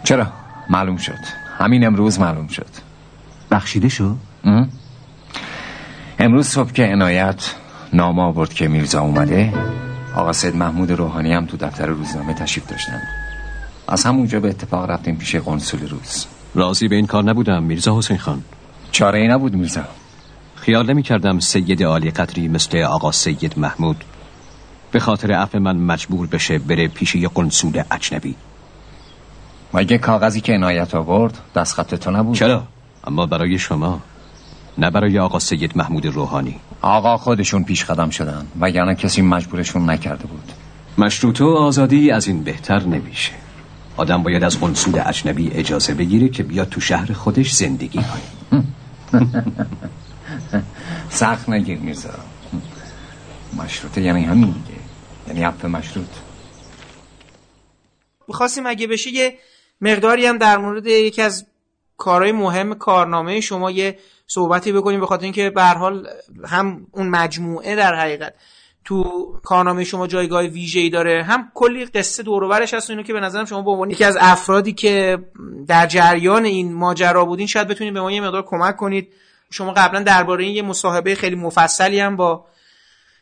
چرا؟ 0.05 0.27
معلوم 0.71 0.97
شد. 0.97 1.19
همین 1.59 1.87
امروز 1.87 2.21
معلوم 2.21 2.47
شد. 2.47 2.67
بخشیده 3.51 3.89
شو؟ 3.89 4.17
امروز 6.19 6.47
صبح 6.47 6.73
که 6.73 6.87
عنایت 6.87 7.55
نام 7.93 8.19
آورد 8.19 8.53
که 8.53 8.69
میرزا 8.69 9.01
اومده 9.01 9.53
آقا 10.17 10.33
سید 10.33 10.57
محمود 10.57 10.91
روحانی 10.91 11.33
هم 11.33 11.47
تو 11.47 11.57
دفتر 11.57 11.87
روزنامه 11.87 12.35
تشریف 12.35 12.67
داشتن. 12.67 13.03
از 13.89 14.05
همونجا 14.05 14.41
به 14.41 14.49
اتفاق 14.49 14.91
رفتیم 14.91 15.17
پیش 15.17 15.37
قنسول 15.37 15.89
روز. 15.89 16.27
راضی 16.55 16.89
به 16.89 16.97
این 16.97 17.07
کار 17.07 17.25
نبودم 17.25 17.63
میرزا 17.63 17.99
حسین 17.99 18.19
خان. 18.19 18.43
چاره 18.93 19.19
ای 19.19 19.29
نبود 19.29 19.55
میرزا. 19.55 19.85
خیال 20.71 20.91
نمی 20.91 21.03
کردم 21.03 21.39
سید 21.39 21.83
عالی 21.83 22.11
قدری 22.11 22.49
مثل 22.49 22.79
آقا 22.79 23.13
سید 23.13 23.59
محمود 23.59 24.05
به 24.93 25.01
خاطر 25.01 25.33
عفو 25.33 25.59
من 25.59 25.77
مجبور 25.77 26.27
بشه 26.27 26.59
بره 26.59 26.89
پیش 26.89 27.15
یه 27.15 27.29
قنسول 27.35 27.83
اجنبی. 27.91 28.35
مگه 29.75 29.99
کاغذی 29.99 30.41
که 30.41 30.53
عنایت 30.53 30.95
آورد 30.95 31.39
دست 31.55 31.75
خط 31.75 31.95
تو 31.95 32.11
نبود؟ 32.11 32.37
چرا؟ 32.37 32.63
اما 33.05 33.27
برای 33.27 33.59
شما 33.59 34.01
نه 34.79 34.91
برای 34.91 35.19
آقا 35.19 35.39
سید 35.39 35.77
محمود 35.77 36.07
روحانی. 36.07 36.57
آقا 36.83 37.17
خودشون 37.17 37.65
پیش 37.65 37.85
قدم 37.85 38.11
شدن 38.11 38.47
وگرنه 38.61 38.95
کسی 38.95 39.23
مجبورشون 39.23 39.91
نکرده 39.91 40.27
بود. 40.27 40.53
مشروط 40.99 41.41
و 41.41 41.47
آزادی 41.47 42.11
از 42.11 42.29
این 42.29 42.43
بهتر 42.43 42.83
نمیشه. 42.83 43.33
آدم 43.97 44.23
باید 44.23 44.45
از 44.45 44.61
قنسول 44.61 45.03
اجنبی 45.07 45.51
اجازه 45.51 45.95
بگیره 45.95 46.29
که 46.29 46.43
بیاد 46.43 46.69
تو 46.69 46.81
شهر 46.81 47.13
خودش 47.13 47.53
زندگی 47.53 47.99
کنه. 47.99 48.63
سخت 51.11 51.49
نگیر 51.49 51.79
میرزا. 51.79 52.11
مشروطه 53.57 54.01
یعنی 54.01 54.25
همین 54.25 54.51
دیگه. 54.51 54.81
یعنی 55.29 55.45
عفو 55.45 55.69
مشروط. 55.69 56.09
می‌خواستیم 58.29 58.67
اگه 58.67 58.87
بشه 58.87 59.11
یه 59.11 59.39
مقداری 59.81 60.27
هم 60.27 60.39
در 60.39 60.59
مورد 60.59 60.87
یکی 60.87 61.23
از 61.23 61.47
کارهای 61.97 62.33
مهم 62.33 62.75
کارنامه 62.75 63.41
شما 63.41 63.71
یه 63.71 63.99
صحبتی 64.27 64.73
بکنیم 64.73 65.01
به 65.01 65.07
خاطر 65.07 65.25
اینکه 65.25 65.51
به 65.51 65.63
حال 65.63 66.09
هم 66.45 66.87
اون 66.91 67.09
مجموعه 67.09 67.77
در 67.77 67.95
حقیقت 67.95 68.35
تو 68.85 69.05
کارنامه 69.43 69.85
شما 69.85 70.07
جایگاه 70.07 70.43
ویژه‌ای 70.43 70.91
داره 70.91 71.23
هم 71.23 71.51
کلی 71.55 71.85
قصه 71.85 72.23
دور 72.23 72.45
و 72.45 72.53
هست 72.53 72.91
اینو 72.91 73.03
که 73.03 73.13
به 73.13 73.21
نظرم 73.21 73.45
شما 73.45 73.63
به 73.63 73.71
عنوان 73.71 73.91
یکی 73.91 74.05
از 74.05 74.17
افرادی 74.21 74.73
که 74.73 75.19
در 75.67 75.87
جریان 75.87 76.45
این 76.45 76.73
ماجرا 76.73 77.25
بودین 77.25 77.47
شاید 77.47 77.69
بتونید 77.69 77.95
به 77.95 78.01
ما 78.01 78.13
یه 78.13 78.21
مقدار 78.21 78.43
کمک 78.43 78.77
کنید. 78.77 79.13
شما 79.51 79.73
قبلا 79.73 80.03
درباره 80.03 80.45
این 80.45 80.55
یه 80.55 80.63
مصاحبه 80.63 81.15
خیلی 81.15 81.37
مفصلی 81.37 82.01
هم 82.01 82.17
با 82.17 82.47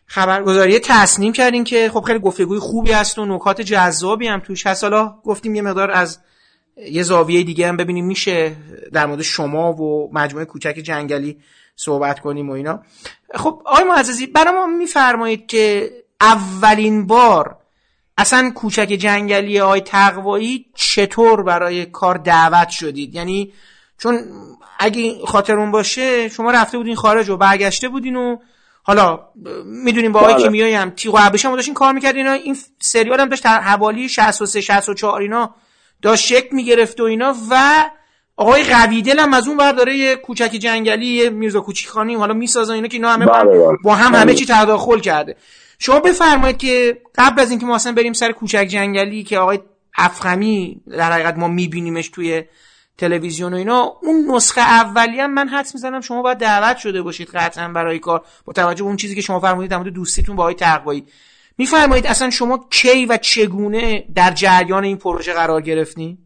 خبرگزاری 0.06 0.78
تصنیم 0.78 1.32
کردین 1.32 1.64
که 1.64 1.90
خب 1.92 2.00
خیلی 2.00 2.18
گفتگوی 2.18 2.58
خوبی 2.58 2.92
هست 2.92 3.18
و 3.18 3.26
نکات 3.26 3.60
جذابی 3.60 4.26
هم 4.26 4.40
توش 4.40 4.66
هست. 4.66 4.84
حالا 4.84 5.14
گفتیم 5.24 5.54
یه 5.54 5.62
مقدار 5.62 5.90
از 5.90 6.18
یه 6.76 7.02
زاویه 7.02 7.42
دیگه 7.42 7.68
هم 7.68 7.76
ببینیم 7.76 8.06
میشه 8.06 8.56
در 8.92 9.06
مورد 9.06 9.22
شما 9.22 9.72
و 9.72 10.10
مجموعه 10.12 10.44
کوچک 10.44 10.74
جنگلی 10.74 11.38
صحبت 11.76 12.20
کنیم 12.20 12.50
و 12.50 12.52
اینا. 12.52 12.82
خب 13.34 13.62
آقای 13.64 13.84
معززی 13.84 14.26
برای 14.26 14.54
ما 14.54 14.66
میفرمایید 14.66 15.46
که 15.46 15.90
اولین 16.20 17.06
بار 17.06 17.56
اصلا 18.18 18.50
کوچک 18.54 18.88
جنگلی 18.88 19.60
آقای 19.60 19.80
تقوایی 19.80 20.66
چطور 20.74 21.42
برای 21.42 21.86
کار 21.86 22.18
دعوت 22.18 22.68
شدید؟ 22.68 23.14
یعنی 23.14 23.52
چون 23.98 24.24
اگه 24.78 25.26
خاطرون 25.26 25.70
باشه 25.70 26.28
شما 26.28 26.50
رفته 26.50 26.78
بودین 26.78 26.94
خارج 26.94 27.28
و 27.28 27.36
برگشته 27.36 27.88
بودین 27.88 28.16
و 28.16 28.36
حالا 28.82 29.20
می‌دونیم 29.64 30.12
با 30.12 30.20
آقای 30.20 30.34
بله. 30.34 30.42
کیمیایی 30.42 30.74
هم 30.74 30.90
تیغ 30.90 31.14
و 31.14 31.18
ابریشم 31.20 31.56
داشتین 31.56 31.74
کار 31.74 31.92
می‌کردین 31.92 32.26
این 32.26 32.56
سریال 32.80 33.20
هم 33.20 33.28
داشت 33.28 33.44
در 33.44 33.60
حوالی 33.60 34.08
63 34.08 34.60
64 34.60 35.20
اینا 35.20 35.54
داشت 36.02 36.26
شکل 36.26 36.48
می‌گرفت 36.56 37.00
و 37.00 37.04
اینا 37.04 37.34
و 37.50 37.84
آقای 38.36 38.64
قویدل 38.64 39.18
هم 39.18 39.34
از 39.34 39.48
اون 39.48 39.56
ور 39.56 39.72
داره 39.72 39.96
یه 39.96 40.16
کوچک 40.16 40.50
جنگلی 40.50 41.06
یه 41.06 41.30
میرزا 41.30 41.60
کوچیکخانی 41.60 42.14
حالا 42.14 42.34
می‌سازن 42.34 42.74
اینا 42.74 42.88
که 42.88 42.94
اینا 42.94 43.10
همه 43.10 43.26
با 43.26 43.34
هم, 43.34 43.46
بله، 43.46 43.58
بله. 43.58 43.76
با 43.84 43.94
هم. 43.94 44.14
همه 44.14 44.34
چی 44.34 44.46
تداخل 44.46 44.98
کرده 44.98 45.36
شما 45.78 46.00
بفرمایید 46.00 46.56
که 46.56 47.02
قبل 47.14 47.40
از 47.40 47.50
اینکه 47.50 47.66
ما 47.66 47.74
اصلا 47.74 47.92
بریم 47.92 48.12
سر 48.12 48.32
کوچک 48.32 48.66
جنگلی 48.70 49.24
که 49.24 49.38
آقای 49.38 49.58
افخمی 49.96 50.80
در 50.90 51.12
حقیقت 51.12 51.36
ما 51.36 51.48
میبینیمش 51.48 52.08
توی 52.08 52.42
تلویزیون 52.98 53.52
و 53.52 53.56
اینا 53.56 53.92
اون 54.02 54.36
نسخه 54.36 54.60
اولی 54.60 55.20
هم 55.20 55.34
من 55.34 55.48
حدس 55.48 55.74
می‌زنم 55.74 56.00
شما 56.00 56.22
باید 56.22 56.38
دعوت 56.38 56.76
شده 56.76 57.02
باشید 57.02 57.28
قطعا 57.34 57.72
برای 57.72 57.98
کار. 57.98 58.20
با 58.46 58.52
توجه 58.52 58.82
به 58.82 58.88
اون 58.88 58.96
چیزی 58.96 59.14
که 59.14 59.20
شما 59.20 59.40
فرمودید 59.40 59.70
در 59.70 59.76
مورد 59.76 59.88
دوستیتون 59.88 60.36
با 60.36 60.42
آقای 60.42 60.54
تقوایی. 60.54 61.04
میفرمایید 61.58 62.06
اصلا 62.06 62.30
شما 62.30 62.58
کی 62.70 63.06
و 63.06 63.16
چگونه 63.16 64.04
در 64.16 64.30
جریان 64.30 64.84
این 64.84 64.96
پروژه 64.96 65.32
قرار 65.32 65.60
گرفتین؟ 65.60 66.18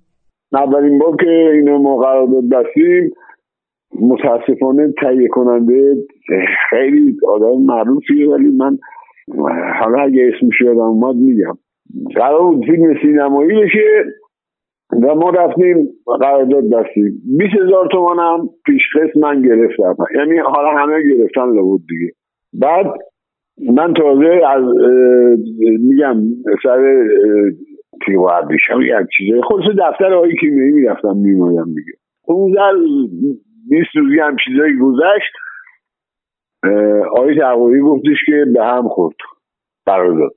اولین 0.52 0.98
بار 0.98 1.16
که 1.16 1.50
اینو 1.54 1.78
ما 1.78 1.96
قرارداد 1.96 2.48
بستیم 2.48 3.12
متاسفانه 4.00 4.92
تهیه 5.00 5.28
کننده 5.28 5.96
خیلی 6.70 7.16
آدم 7.28 7.62
معروفیه 7.62 8.28
ولی 8.28 8.48
من 8.48 8.78
حالا 9.80 10.02
اگه 10.02 10.32
اسمش 10.34 10.60
یادم 10.60 10.80
اومد 10.80 11.16
میگم. 11.16 11.58
قرار 12.14 12.42
بود 12.42 12.64
فیلم 12.64 12.94
سینمایی 13.02 13.62
بشه 13.62 14.04
و 14.93 15.14
ما 15.14 15.30
رفتیم 15.30 15.88
قرارداد 16.07 16.64
بستیم. 16.70 17.22
20 17.38 17.55
هزار 17.55 17.88
تومن 17.93 18.18
هم 18.18 18.49
پیشخص 18.66 19.16
من 19.16 19.43
گرفتم. 19.43 19.97
یعنی 20.16 20.38
حالا 20.38 20.68
همه 20.68 21.03
گرفتن 21.03 21.53
لابد 21.55 21.80
دیگه. 21.88 22.12
بعد 22.53 22.86
من 23.76 23.95
تازه 23.95 24.40
از 24.49 24.64
میگم 25.80 26.16
سر 26.62 27.09
تیغ 28.07 28.30
ابریشم 28.32 28.80
یک 28.80 29.07
چیزای 29.16 29.43
خودش 29.43 29.64
دفتر 29.78 30.14
آقای 30.14 30.36
کیمیایی 30.40 30.72
می‌رفتم 30.72 31.16
میمایم 31.16 31.66
دیگه. 31.66 31.93
اون 32.26 32.53
در 32.53 32.72
20 33.70 33.97
روزی 33.97 34.18
هم 34.18 34.36
چیزایی 34.45 34.78
گذشت. 34.78 35.32
آقای 37.11 37.38
تقوایی 37.38 37.80
گفتش 37.80 38.16
که 38.26 38.45
به 38.55 38.64
هم 38.64 38.88
خورد. 38.88 39.16
قرارداد 39.86 40.34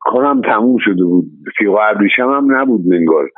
کارم 0.00 0.40
تموم 0.40 0.76
شده 0.80 1.04
بود. 1.04 1.24
و 1.66 1.76
ابریشم 1.90 2.30
هم 2.30 2.56
نبود 2.56 2.86
منگار 2.86 3.30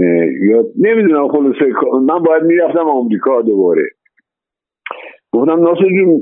اه، 0.00 0.26
یا 0.50 0.64
نمی‌دونم 0.80 1.28
خلاصه 1.28 1.66
من 2.06 2.18
باید 2.18 2.42
می‌رفتم 2.42 2.88
آمریکا 2.88 3.42
دوباره. 3.42 3.82
گفتم 5.32 5.60
ناصر 5.60 5.88
جون 5.98 6.20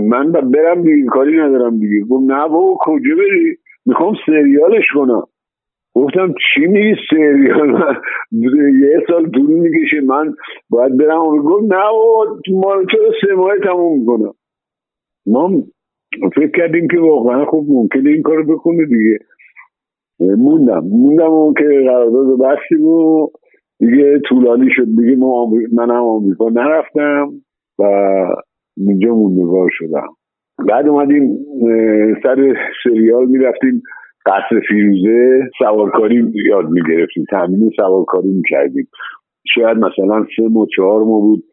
من 0.00 0.32
برم 0.32 0.82
دیگه 0.82 1.06
کاری 1.06 1.36
ندارم 1.38 1.78
دیگه. 1.78 2.04
گفت 2.10 2.30
نه 2.30 2.48
بابا 2.48 2.76
کجا 2.80 3.14
بری؟ 3.14 3.56
می‌خوام 3.86 4.14
سریالش 4.26 4.84
کنم. 4.94 5.22
گفتم 5.94 6.34
چی 6.54 6.66
میگی 6.66 6.94
سریال؟ 7.10 7.94
یه 8.82 9.04
سال 9.08 9.30
طول 9.30 9.46
می‌کشه 9.50 10.00
من 10.00 10.34
باید 10.70 10.96
برم. 10.96 11.18
گفت 11.18 11.72
نه 11.72 11.82
بابا 11.92 12.36
ما 12.52 12.84
چرا 12.92 13.12
سه 13.20 13.34
ماه 13.34 13.58
تموم 13.64 14.00
می‌کنم 14.00 14.34
ما 15.26 15.62
فکر 16.36 16.50
کردیم 16.56 16.88
که 16.88 16.98
واقعا 17.00 17.44
خب 17.44 17.64
ممکنه 17.68 18.10
این 18.10 18.22
کارو 18.22 18.44
بکنه 18.54 18.86
دیگه. 18.86 19.18
موندم. 20.20 20.84
موندم 20.84 21.30
اون 21.30 21.54
که 21.54 21.64
قرارداد 21.64 22.38
بستیم 22.38 22.84
و 22.86 23.28
دیگه 23.78 24.18
طولانی 24.28 24.68
شد. 24.76 24.84
دیگه 24.84 25.24
آمری- 25.24 25.68
منم 25.72 26.04
آمریکا 26.04 26.48
نرفتم 26.48 27.30
و 27.78 27.84
اینجا 28.76 29.14
موندگار 29.14 29.68
شدم. 29.72 30.06
بعد 30.68 30.88
اومدیم 30.88 31.38
سر 32.22 32.54
سریال 32.84 33.26
می‌رفتیم. 33.26 33.82
قصر 34.26 34.60
فیروزه 34.68 35.40
سوارکاری 35.58 36.32
یاد 36.46 36.68
می‌گرفتیم. 36.70 37.24
تمرین 37.30 37.70
سوارکاری 37.76 38.28
می‌کردیم. 38.28 38.88
شاید 39.54 39.76
مثلا 39.76 40.24
سه 40.36 40.42
ماه 40.50 40.66
چهار 40.76 41.04
ماه 41.04 41.20
بود. 41.20 41.44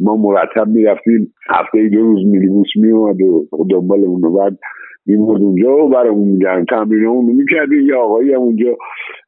ما 0.00 0.16
مرتب 0.16 0.68
می‌رفتیم 0.68 1.32
هفته 1.50 1.88
دو 1.88 2.02
روز 2.02 2.26
میلیبوس 2.26 2.68
میومد 2.76 3.22
و 3.22 3.46
دنبال 3.70 4.04
اون 4.04 4.24
و 4.24 4.38
بعد 4.38 4.58
میمرد 5.06 5.42
اونجا 5.42 5.76
و 5.76 5.88
برامون 5.88 6.28
میگن. 6.28 6.64
تمرین 6.64 7.06
اون 7.06 7.24
می‌کردیم 7.24 7.80
یه 7.80 7.94
آقایی 7.94 8.32
هم 8.34 8.40
اونجا 8.40 8.76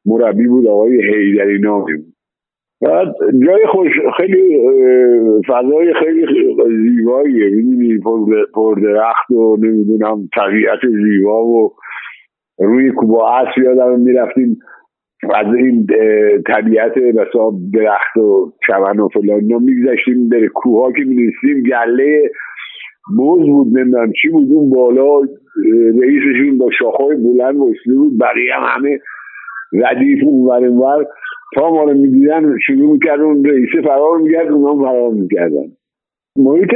مربی 0.05 0.47
بود 0.47 0.67
آقای 0.67 1.01
هیدری 1.01 1.59
نامی 1.59 1.95
بود. 1.95 2.13
بعد 2.81 3.07
جای 3.47 3.65
خوش 3.67 3.91
خیلی 4.17 4.57
فضای 5.47 5.93
خیلی 5.93 6.25
زیباییه. 6.89 7.49
می‌دونی 7.49 7.97
پر- 7.97 8.45
پردرخت 8.55 9.31
و 9.31 9.57
نمی‌دونم 9.59 10.29
طبیعت 10.35 10.79
زیبا 11.03 11.45
و 11.45 11.73
روی 12.59 12.91
کوبا 12.91 13.29
اسب 13.29 13.63
یادم 13.63 13.99
می‌رفتیم. 13.99 14.57
از 15.35 15.55
این 15.55 15.87
طبیعت 16.47 16.97
مثلا 16.97 17.51
درخت 17.73 18.17
و 18.17 18.53
چمن 18.67 18.99
و 18.99 19.07
فلان 19.07 19.39
اینا 19.39 19.59
میگذشتیم 19.59 20.29
بره 20.29 20.47
کوه 20.47 20.85
ها 20.85 20.91
که 20.91 21.03
می‌رسیم 21.03 21.63
گله 21.63 22.31
بز 23.19 23.47
بود 23.47 23.77
نمی‌دونم 23.77 24.11
چی 24.21 24.29
بود 24.29 24.47
اون 24.49 24.69
بالا 24.69 25.21
رئیسشون 26.01 26.57
با 26.57 26.69
شاخهای 26.79 27.15
بلند 27.15 27.55
وایساده 27.55 27.97
بود 27.97 28.19
بقیه 28.19 28.53
هم 28.53 28.63
همه 28.67 28.99
ردیف 29.73 30.19
اون 30.23 30.49
ور 30.49 30.65
اون 30.65 30.77
ور 30.77 31.05
تا 31.55 31.71
ما 31.71 31.83
رو 31.83 31.93
می‌دیدن 31.93 32.57
شروع 32.67 32.93
می‌کرد 32.93 33.21
اون 33.21 33.45
رئیسه 33.45 33.81
فرار 33.83 34.17
می‌کرد 34.17 34.51
اونا 34.51 34.85
فرار 34.85 35.11
می‌کردن. 35.11 35.67
محیط 36.37 36.69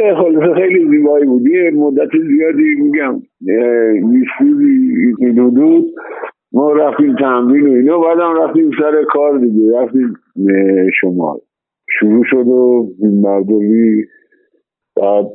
خیلی 0.55 0.89
زیبایی 0.89 1.25
بود. 1.25 1.47
مدت 1.73 2.09
زیادی 2.27 2.75
میگم 2.75 3.21
روزی 4.39 5.15
این 5.19 5.39
حدود 5.39 5.85
ما 6.57 6.73
رفتیم 6.73 7.15
تمرین 7.15 7.67
و 7.67 7.71
اینا 7.71 7.99
بعدم 7.99 8.33
رفتیم 8.43 8.71
سر 8.79 9.03
کار 9.09 9.37
دیگه. 9.37 9.79
رفتیم 9.79 10.13
شمال. 11.01 11.37
شروع 11.99 12.23
شد 12.25 12.47
و 12.47 12.87
مردمی 13.01 14.03
بعد 14.95 15.25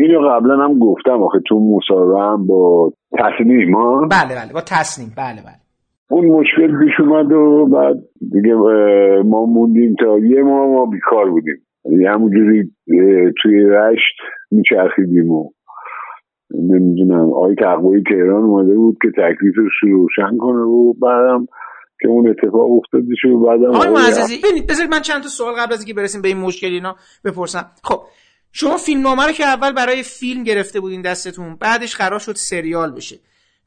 اینو 0.00 0.28
قبلا 0.28 0.56
هم 0.64 0.78
گفتم 0.78 1.22
آخه 1.22 1.38
تو 1.48 1.60
مصاحبه 1.60 2.20
هم 2.20 2.46
با 2.46 2.92
تصمیم 3.18 3.74
ها؟ 3.74 4.00
بله 4.00 4.34
بله 4.34 4.52
با 4.54 4.60
تصنیم 4.60 5.12
بله 5.16 5.42
بله. 5.42 5.60
اون 6.10 6.26
مشکل 6.26 6.78
پیش 6.78 7.00
اومد 7.00 7.32
و 7.32 7.66
بعد 7.66 7.96
دیگه 8.32 8.54
ما 9.24 9.46
موندیم 9.46 9.94
تا 9.98 10.18
یه 10.18 10.42
ماه 10.42 10.66
ما 10.66 10.86
بیکار 10.86 11.30
بودیم. 11.30 11.56
یعنی 11.84 12.06
همونجوری 12.06 12.70
توی 13.42 13.64
رشت 13.64 14.16
میچرخیدیم 14.50 15.30
و 15.30 15.50
نمی‌دونم 16.54 17.32
آقای 17.32 17.54
تقوایی 17.54 18.02
تهران 18.02 18.42
اومده 18.42 18.74
بود 18.74 18.98
که 19.02 19.08
تکلیفش 19.10 19.72
رو 19.82 19.88
روشن 19.88 20.36
کنه 20.38 20.60
و 20.60 20.92
بعدم 20.92 21.46
که 22.00 22.08
اون 22.08 22.28
اتفاق 22.28 22.70
افتاده 22.70 23.14
شد 23.16 23.28
و 23.28 23.46
بعدم 23.46 23.74
آقای 23.74 23.88
معززی 23.88 24.38
ببینید 24.38 24.66
بذارید 24.66 24.90
من 24.90 25.00
چند 25.00 25.22
تا 25.22 25.28
سوال 25.28 25.54
قبل 25.54 25.72
از 25.72 25.78
اینکه 25.78 25.94
برسیم 25.94 26.22
به 26.22 26.28
این 26.28 26.36
مشکل 26.36 26.66
اینا 26.66 26.96
بپرسم. 27.24 27.70
خب 27.84 28.00
شما 28.52 28.76
فیلمنامه 28.76 29.26
رو 29.26 29.32
که 29.32 29.44
اول 29.44 29.72
برای 29.72 30.02
فیلم 30.02 30.42
گرفته 30.42 30.80
بودین 30.80 31.02
دستتون 31.02 31.56
بعدش 31.56 31.96
قرار 31.96 32.18
شد 32.18 32.34
سریال 32.34 32.92
بشه. 32.92 33.16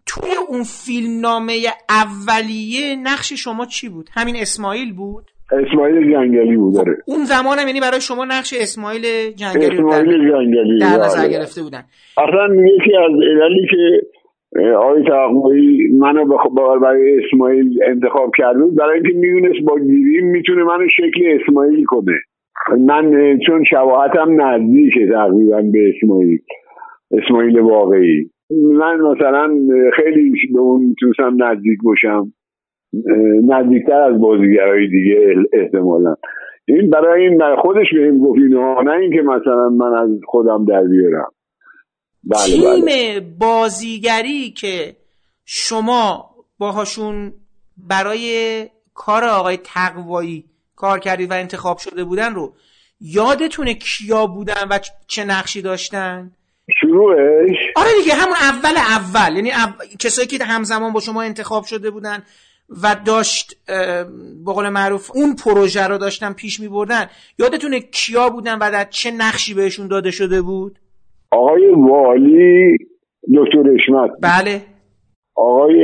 توی 0.06 0.32
اون 0.50 0.64
فیلمنامه 0.64 1.60
اولیه 1.90 2.96
نقش 2.96 3.34
شما 3.34 3.66
چی 3.66 3.90
بود؟ 3.90 4.10
همین 4.14 4.36
اسماعیل 4.36 4.94
بود؟ 4.94 5.31
اسماعیل 5.52 6.12
جنگلی 6.12 6.58
بود 6.58 6.74
داره 6.76 6.98
اون 7.08 7.24
زمان 7.24 7.60
هم 7.60 7.68
یعنی 7.68 7.80
برای 7.80 8.02
شما 8.02 8.26
نقش 8.26 8.54
اسماعیل 8.62 9.06
جنگلی 9.36 9.66
اسماعیل 9.66 10.06
در, 10.06 10.30
جنگلی 10.30 10.80
در. 10.80 10.88
نظر 10.88 11.28
گرفته 11.28 11.62
بودن. 11.64 11.84
اصلا 12.18 12.56
یکی 12.56 12.92
از 12.96 13.12
عللی 13.12 13.68
که 13.72 14.02
آقای 14.76 15.04
تقوایی 15.04 15.88
منو 16.00 16.26
برای 16.82 17.20
اسماعیل 17.24 17.80
انتخاب 17.88 18.32
کرده 18.38 18.60
بود 18.64 18.76
برای 18.76 18.94
اینکه 18.94 19.14
می‌دونست 19.14 19.66
با 19.66 19.80
گیریم 19.80 20.26
می‌تونه 20.26 20.64
منو 20.64 20.88
شکل 20.98 21.40
اسماعیل 21.42 21.84
کنه. 21.86 22.18
من 22.80 23.38
چون 23.48 23.64
شباهتم 23.70 24.42
نزدیکه 24.42 25.08
تقریبا 25.14 25.62
به 25.62 25.94
اسماعیل 25.96 26.40
اسماعیل 27.12 27.60
واقعی. 27.60 28.30
من 28.52 28.96
مثلا 28.96 29.58
خیلی 29.96 30.34
به 30.54 30.60
اون 30.60 30.82
می‌تونستم 30.82 31.44
نزدیک 31.44 31.80
باشم. 31.84 32.34
نزدیکتر 33.44 34.02
از 34.02 34.22
بازیگرهای 34.22 34.88
دیگه 34.88 35.36
احتمالا. 35.54 36.16
این 36.66 36.90
برای 36.90 37.28
این 37.28 37.42
خودش 37.62 37.86
بهم 37.94 38.20
گفت 38.20 38.40
اینو 38.40 38.82
نه 38.82 38.92
اینکه 38.92 39.22
مثلا 39.22 39.70
من 39.70 39.94
از 39.94 40.10
خودم 40.28 40.66
در 40.66 40.84
بیارم. 40.84 41.32
بله 42.24 42.42
بله. 42.64 42.82
تیم 42.82 43.38
بازیگری 43.40 44.50
که 44.50 44.96
شما 45.46 46.30
باهاشون 46.60 47.34
برای 47.90 48.66
کار 48.94 49.24
آقای 49.24 49.58
تقوایی 49.64 50.46
کار 50.76 51.00
کردید 51.00 51.32
و 51.32 51.34
انتخاب 51.34 51.78
شده 51.78 52.04
بودن 52.04 52.34
رو 52.36 52.54
یادتونه 53.02 53.74
کیا 53.74 54.28
بودن 54.28 54.68
و 54.72 54.80
چه 55.08 55.26
نقشی 55.26 55.62
داشتن؟ 55.62 56.32
شروعش 56.82 57.58
آره 57.76 57.90
دیگه 58.04 58.14
همون 58.14 58.36
اول 58.42 58.78
اول. 58.78 59.36
یعنی 59.36 59.50
او... 59.52 59.98
کسایی 60.00 60.28
که 60.28 60.46
همزمان 60.46 60.94
با 60.94 61.00
شما 61.00 61.22
انتخاب 61.22 61.64
شده 61.64 61.92
بودن 61.92 62.24
و 62.84 62.96
داشت 63.06 63.56
به 64.46 64.54
قول 64.54 64.70
معروف 64.70 65.12
اون 65.16 65.36
پروژه 65.46 65.88
رو 65.88 65.98
داشتن 65.98 66.34
پیش 66.34 66.60
می 66.60 66.68
بردن 66.68 67.06
یادتونه 67.40 67.80
کیا 67.80 68.30
بودن 68.30 68.56
و 68.56 68.72
در 68.72 68.84
چه 68.90 69.12
نقشی 69.12 69.54
بهشون 69.54 69.88
داده 69.88 70.12
شده 70.12 70.42
بود؟ 70.42 70.80
آقای 71.32 71.68
والی 71.68 72.78
دکتر 73.36 73.70
اشمت 73.70 74.12
بله. 74.22 74.62
آقای 75.36 75.82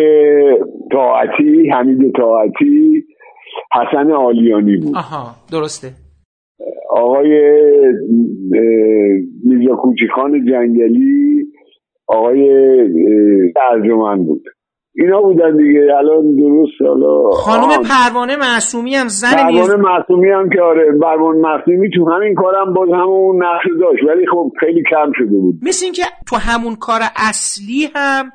طاعتی 0.92 1.70
حمید 1.70 2.16
طاعتی 2.18 3.04
حسن 3.74 4.12
آلیانی 4.12 4.78
بود. 4.78 4.96
آها 4.96 5.36
درسته. 5.52 5.88
آقای 6.90 7.30
میرزا 9.44 9.76
کوچیخان 9.76 10.46
جنگلی 10.46 11.48
آقای 12.08 12.50
ارجمند 13.72 14.26
بود. 14.26 14.44
اینا 15.00 15.22
بودن 15.22 15.58
دیگه. 15.58 15.80
الان 15.98 16.36
درست 16.36 16.82
حالا 16.82 17.30
خانم 17.30 17.84
پروانه 17.84 18.36
معصومی 18.36 18.96
هم 18.96 19.08
زن 19.08 19.36
پروانه 19.36 19.76
معصومی 19.76 20.30
هم 20.30 20.50
که 20.50 20.62
آره 20.62 21.00
پروانه 21.02 21.40
معصومی 21.40 21.90
تو 21.90 22.10
همین 22.12 22.36
کارم 22.36 22.74
باز 22.74 22.90
همون 22.90 23.44
نقش 23.44 23.66
داشت 23.80 24.04
ولی 24.08 24.26
خب 24.32 24.52
خیلی 24.60 24.84
کم 24.92 25.12
شده 25.16 25.38
بود. 25.38 25.56
مثل 25.62 25.86
اینکه 25.86 26.04
تو 26.30 26.36
همون 26.36 26.76
کار 26.76 27.02
اصلی 27.30 27.90
هم 27.96 28.32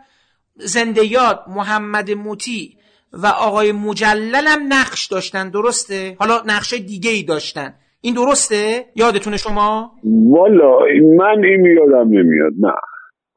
زنده 0.56 1.12
یاد 1.12 1.40
محمد 1.56 2.10
موتی 2.10 2.76
و 3.12 3.26
آقای 3.26 3.72
مجلل 3.72 4.44
هم 4.46 4.60
نقش 4.68 5.06
داشتن 5.06 5.50
درسته؟ 5.50 6.16
حالا 6.18 6.34
نقش 6.46 6.74
دیگه 6.74 7.10
ای 7.10 7.22
داشتن. 7.22 7.74
این 8.00 8.14
درسته؟ 8.14 8.84
یادتونه 8.96 9.36
شما؟ 9.36 9.90
والا 10.30 10.78
من 11.18 11.44
این 11.44 11.64
یادم 11.64 12.08
نمیاد 12.08 12.52
نه. 12.60 12.72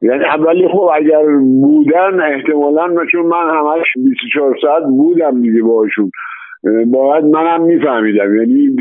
یعنی 0.01 0.23
اولی 0.23 0.67
خب 0.67 0.89
اگر 0.95 1.23
بودن 1.61 2.19
احتمالا 2.19 3.05
چون 3.11 3.25
من 3.25 3.49
همش 3.49 3.85
24 3.95 4.57
ساعت 4.61 4.83
بودم 4.83 5.41
دیگه 5.41 5.61
باشون 5.61 6.11
باید 6.87 7.25
منم 7.25 7.61
میفهمیدم. 7.61 8.35
یعنی 8.35 8.75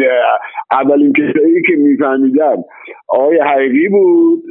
اولین 0.70 1.12
کسایی 1.12 1.62
که 1.62 1.76
میفهمیدم 1.76 2.56
آقای 3.08 3.38
حقیقی 3.38 3.88
بود 3.88 4.42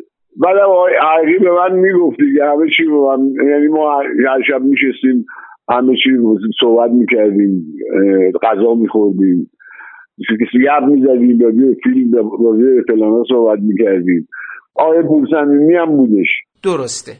بعد 0.41 0.57
آقای 0.57 0.93
حقیقی 1.01 1.39
به 1.39 1.51
من 1.51 1.75
می‌گفت 1.79 2.17
دیگه 2.17 2.45
همه 2.45 2.69
چی 2.77 2.85
به 2.85 2.97
من 2.97 3.49
یعنی 3.49 3.67
ما 3.67 4.01
هر 4.01 4.41
شب 4.47 4.61
میشستیم 4.61 5.25
همه 5.69 5.95
چی 6.03 6.09
صحبت 6.59 6.91
می‌کردیم 6.91 7.63
غذا 8.43 8.73
میخوردیم 8.73 9.49
گپ 10.63 10.83
می‌زدیم 10.83 11.39
راجع 11.39 11.73
فیلم 11.83 12.11
راجع 12.45 12.81
فلانا 12.87 13.23
صحبت 13.29 13.59
می‌کردیم. 13.59 14.27
آقای 14.75 15.01
پورسمیمی 15.07 15.75
هم 15.75 15.97
بودش. 15.97 16.27
درسته. 16.63 17.17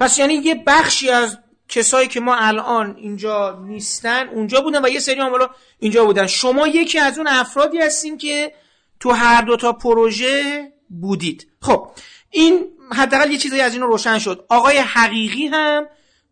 پس 0.00 0.18
یعنی 0.18 0.34
یه 0.34 0.62
بخشی 0.66 1.10
از 1.10 1.38
کسایی 1.68 2.08
که 2.08 2.20
ما 2.20 2.36
الان 2.36 2.96
اینجا 2.98 3.64
نیستن 3.66 4.28
اونجا 4.28 4.60
بودن 4.60 4.84
و 4.84 4.88
یه 4.88 4.98
سری 4.98 5.20
هم 5.20 5.32
اینجا 5.78 6.04
بودن. 6.04 6.26
شما 6.26 6.68
یکی 6.68 6.98
از 6.98 7.18
اون 7.18 7.26
افرادی 7.26 7.78
هستین 7.78 8.18
که 8.18 8.52
تو 9.00 9.10
هر 9.10 9.42
دو 9.42 9.56
تا 9.56 9.72
پروژه 9.72 10.72
بودید. 11.00 11.46
خب 11.60 11.86
این 12.30 12.60
حداقل 12.92 13.30
یه 13.30 13.38
چیزی 13.38 13.60
از 13.60 13.72
این 13.72 13.82
روشن 13.82 14.18
شد. 14.18 14.44
آقای 14.48 14.78
حقیقی 14.78 15.46
هم 15.46 15.86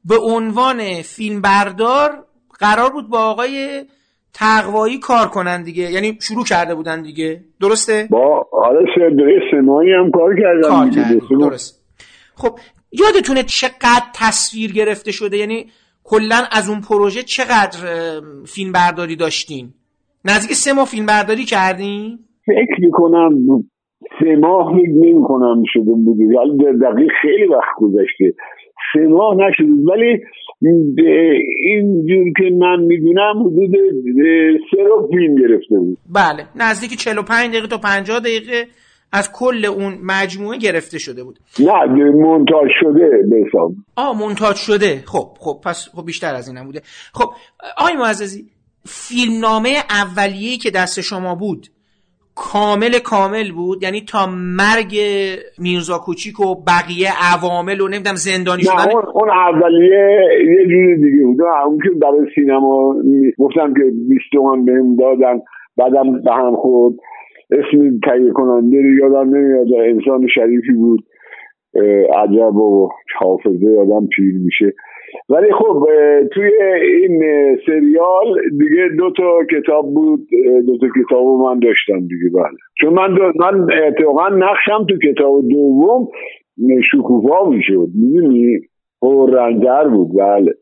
به 0.04 0.18
عنوان 0.18 1.02
فیلم 1.02 1.40
بردار 1.40 2.26
قرار 2.58 2.90
بود 2.90 3.08
با 3.08 3.18
آقای 3.18 3.84
تقوایی 4.34 4.98
کار 4.98 5.28
کنن 5.28 5.62
دیگه. 5.62 5.90
یعنی 5.90 6.18
شروع 6.20 6.44
کرده 6.44 6.74
بودن 6.74 7.02
دیگه. 7.02 7.40
درسته؟ 7.60 8.08
با 8.10 8.48
آره 8.52 8.84
سمایی 9.50 9.92
هم 9.92 10.10
کار 10.10 10.36
کردن 10.36 10.68
کار 10.68 10.90
کردن. 10.90 11.38
درست. 11.40 11.80
خب 12.34 12.58
یادتونه 12.92 13.42
چقدر 13.42 14.04
تصویر 14.14 14.72
گرفته 14.72 15.12
شده؟ 15.12 15.36
یعنی 15.36 15.66
کلا 16.04 16.42
از 16.52 16.68
اون 16.70 16.80
پروژه 16.80 17.22
چقدر 17.22 17.78
فیلم 18.46 18.72
برداری 18.72 19.16
داشتین؟ 19.16 19.68
نزدیک 20.24 20.56
سه 20.56 20.72
ماه 20.72 20.86
فیلم 20.86 21.06
برداری 21.06 21.44
کردین؟ 21.44 22.18
فکر 22.46 22.80
می‌کنم 22.80 23.34
سه 24.20 24.36
ماه 24.36 24.72
نمی 24.74 25.22
کنم 25.24 25.62
شده 25.66 25.92
بودی 26.04 26.24
ولی 26.24 26.78
دقیق 26.78 27.10
خیلی 27.22 27.46
وقت 27.46 27.76
گذشته. 27.76 28.34
سه 28.92 29.00
ماه 29.00 29.34
نشده 29.36 29.92
ولی 29.92 30.22
اینجور 30.62 32.32
که 32.36 32.56
من 32.58 32.80
می‌دونم 32.80 33.40
حدود 33.40 33.70
سه 34.70 34.82
رو 34.82 35.08
فیلم 35.10 35.34
گرفته 35.34 35.78
بود. 35.78 35.98
بله. 36.14 36.44
نزدیک 36.56 36.98
45 36.98 37.50
دقیقه 37.50 37.66
تا 37.66 37.78
50 37.78 38.20
دقیقه 38.20 38.66
از 39.12 39.32
کل 39.32 39.64
اون 39.64 39.98
مجموعه 40.02 40.58
گرفته 40.58 40.98
شده 40.98 41.24
بود. 41.24 41.38
نه 41.60 42.10
مونتاژ 42.10 42.70
شده 42.80 43.10
به 43.30 43.36
حساب. 43.48 43.72
آه 43.96 44.18
مونتاژ 44.18 44.56
شده. 44.56 45.02
خب 45.06 45.28
خب 45.38 45.60
پس 45.64 45.88
خب 45.94 46.06
بیشتر 46.06 46.34
از 46.34 46.48
اینم 46.48 46.64
بوده. 46.64 46.82
خب 47.14 47.30
آقای 47.78 47.96
معززی 47.96 48.44
فیلمنامه 48.86 49.74
اولیه‌ای 49.90 50.56
که 50.56 50.70
دست 50.70 51.00
شما 51.00 51.34
بود 51.34 51.66
کامل 52.48 52.92
کامل 53.12 53.48
بود. 53.58 53.82
یعنی 53.82 54.00
تا 54.12 54.26
مرگ 54.60 54.92
میرزا 55.58 55.98
کوچیک 56.06 56.40
و 56.40 56.54
بقیه 56.70 57.08
عوامل 57.34 57.80
و 57.80 57.88
نمی‌دونم 57.88 58.20
زندانی 58.30 58.62
شدن. 58.62 58.92
اون, 58.92 59.04
اون 59.14 59.30
اولیه 59.30 60.04
یه 60.56 60.62
جوری 60.70 60.96
دیگه 60.96 61.24
بود. 61.26 61.40
اون 61.66 61.78
که 61.84 61.90
برای 62.02 62.26
سینما 62.34 62.94
گفتم 63.38 63.74
که 63.74 63.84
20 64.08 64.24
تومن 64.32 64.64
بهم 64.64 64.96
دادن 64.96 65.40
بعدم 65.76 66.22
به 66.24 66.32
هم 66.32 66.56
خورد. 66.56 66.94
اسم 67.50 68.00
تهیه 68.04 68.32
کننده 68.32 68.76
رو 68.76 68.94
یادم 68.98 69.36
نمیاد 69.36 69.66
انسان 69.88 70.26
شریفی 70.34 70.72
بود. 70.72 71.00
عجب 72.22 72.56
و 72.56 72.88
حافظه 73.18 73.76
آدم 73.80 74.06
پیر 74.16 74.34
میشه. 74.44 74.74
ولی 75.28 75.52
خب 75.52 75.86
توی 76.32 76.50
این 76.82 77.22
سریال 77.66 78.40
دیگه 78.50 78.88
دو 78.98 79.10
تا 79.16 79.38
کتاب 79.50 79.94
بود 79.94 80.20
دو 80.66 80.78
تا 80.78 80.86
کتاب 81.02 81.26
من 81.26 81.58
داشتم 81.58 82.00
دیگه 82.00 82.30
بله. 82.34 82.58
چون 82.80 82.92
من 82.92 83.14
دو 83.14 83.32
من 83.36 83.66
اتفاقا 83.86 84.28
نقشم 84.28 84.86
تو 84.88 85.12
کتاب 85.12 85.48
دوم 85.48 86.08
شکوفا 86.92 87.48
می‌شد 87.48 87.88
می‌دونی؟ 87.94 88.58
پررنگ‌تر 89.28 89.88
بود 89.88 90.08
بله. 90.18 90.52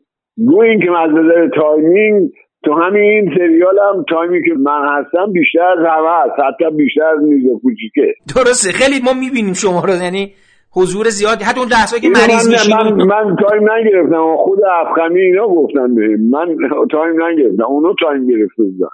گو 0.47 0.61
این 0.61 0.79
که 0.79 0.91
از 0.99 1.09
نظر 1.09 1.49
timing 1.55 2.29
تو 2.63 2.73
همین 2.73 3.29
سریال 3.37 3.79
هم 3.79 4.05
time 4.09 4.36
ی 4.36 4.43
که 4.43 4.53
من 4.53 4.81
هستم 4.89 5.31
بیشتر 5.31 5.61
از 5.61 5.77
همه 5.79 6.09
هست 6.09 6.39
حتی 6.45 6.77
بیشتر 6.77 7.03
از 7.03 7.23
میرزا 7.23 7.59
کوچیکه. 7.61 8.13
درسته 8.35 8.71
خیلی 8.71 8.95
ما 9.05 9.13
می‌بینیم 9.13 9.53
شما 9.53 9.81
رو 9.85 10.03
یعنی 10.03 10.31
حضور 10.71 11.09
زیادی. 11.09 11.43
حتی 11.43 11.59
اون 11.59 11.69
دستایی 11.71 12.01
که 12.01 12.09
مریض 12.09 12.47
میشین 12.47 12.75
من, 12.75 12.93
من 12.93 13.35
time 13.35 13.71
نگرفتم. 13.71 14.35
خود 14.37 14.59
افغانی 14.85 15.19
اینا 15.19 15.47
گفتن 15.47 15.95
به 15.95 16.17
من 16.31 16.57
time 16.91 17.23
نگرفتم. 17.23 17.65
اونو 17.65 17.93
time 17.99 18.27
گرفته 18.27 18.63
بودن. 18.63 18.87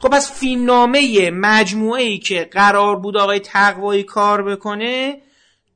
خب 0.00 0.08
پس 0.08 0.40
فیلمنامه 0.40 1.30
مجموعه 1.30 2.02
ای 2.02 2.18
که 2.18 2.48
قرار 2.50 2.96
بود 2.96 3.16
آقای 3.16 3.40
تقوایی 3.40 4.02
کار 4.02 4.42
بکنه 4.42 5.16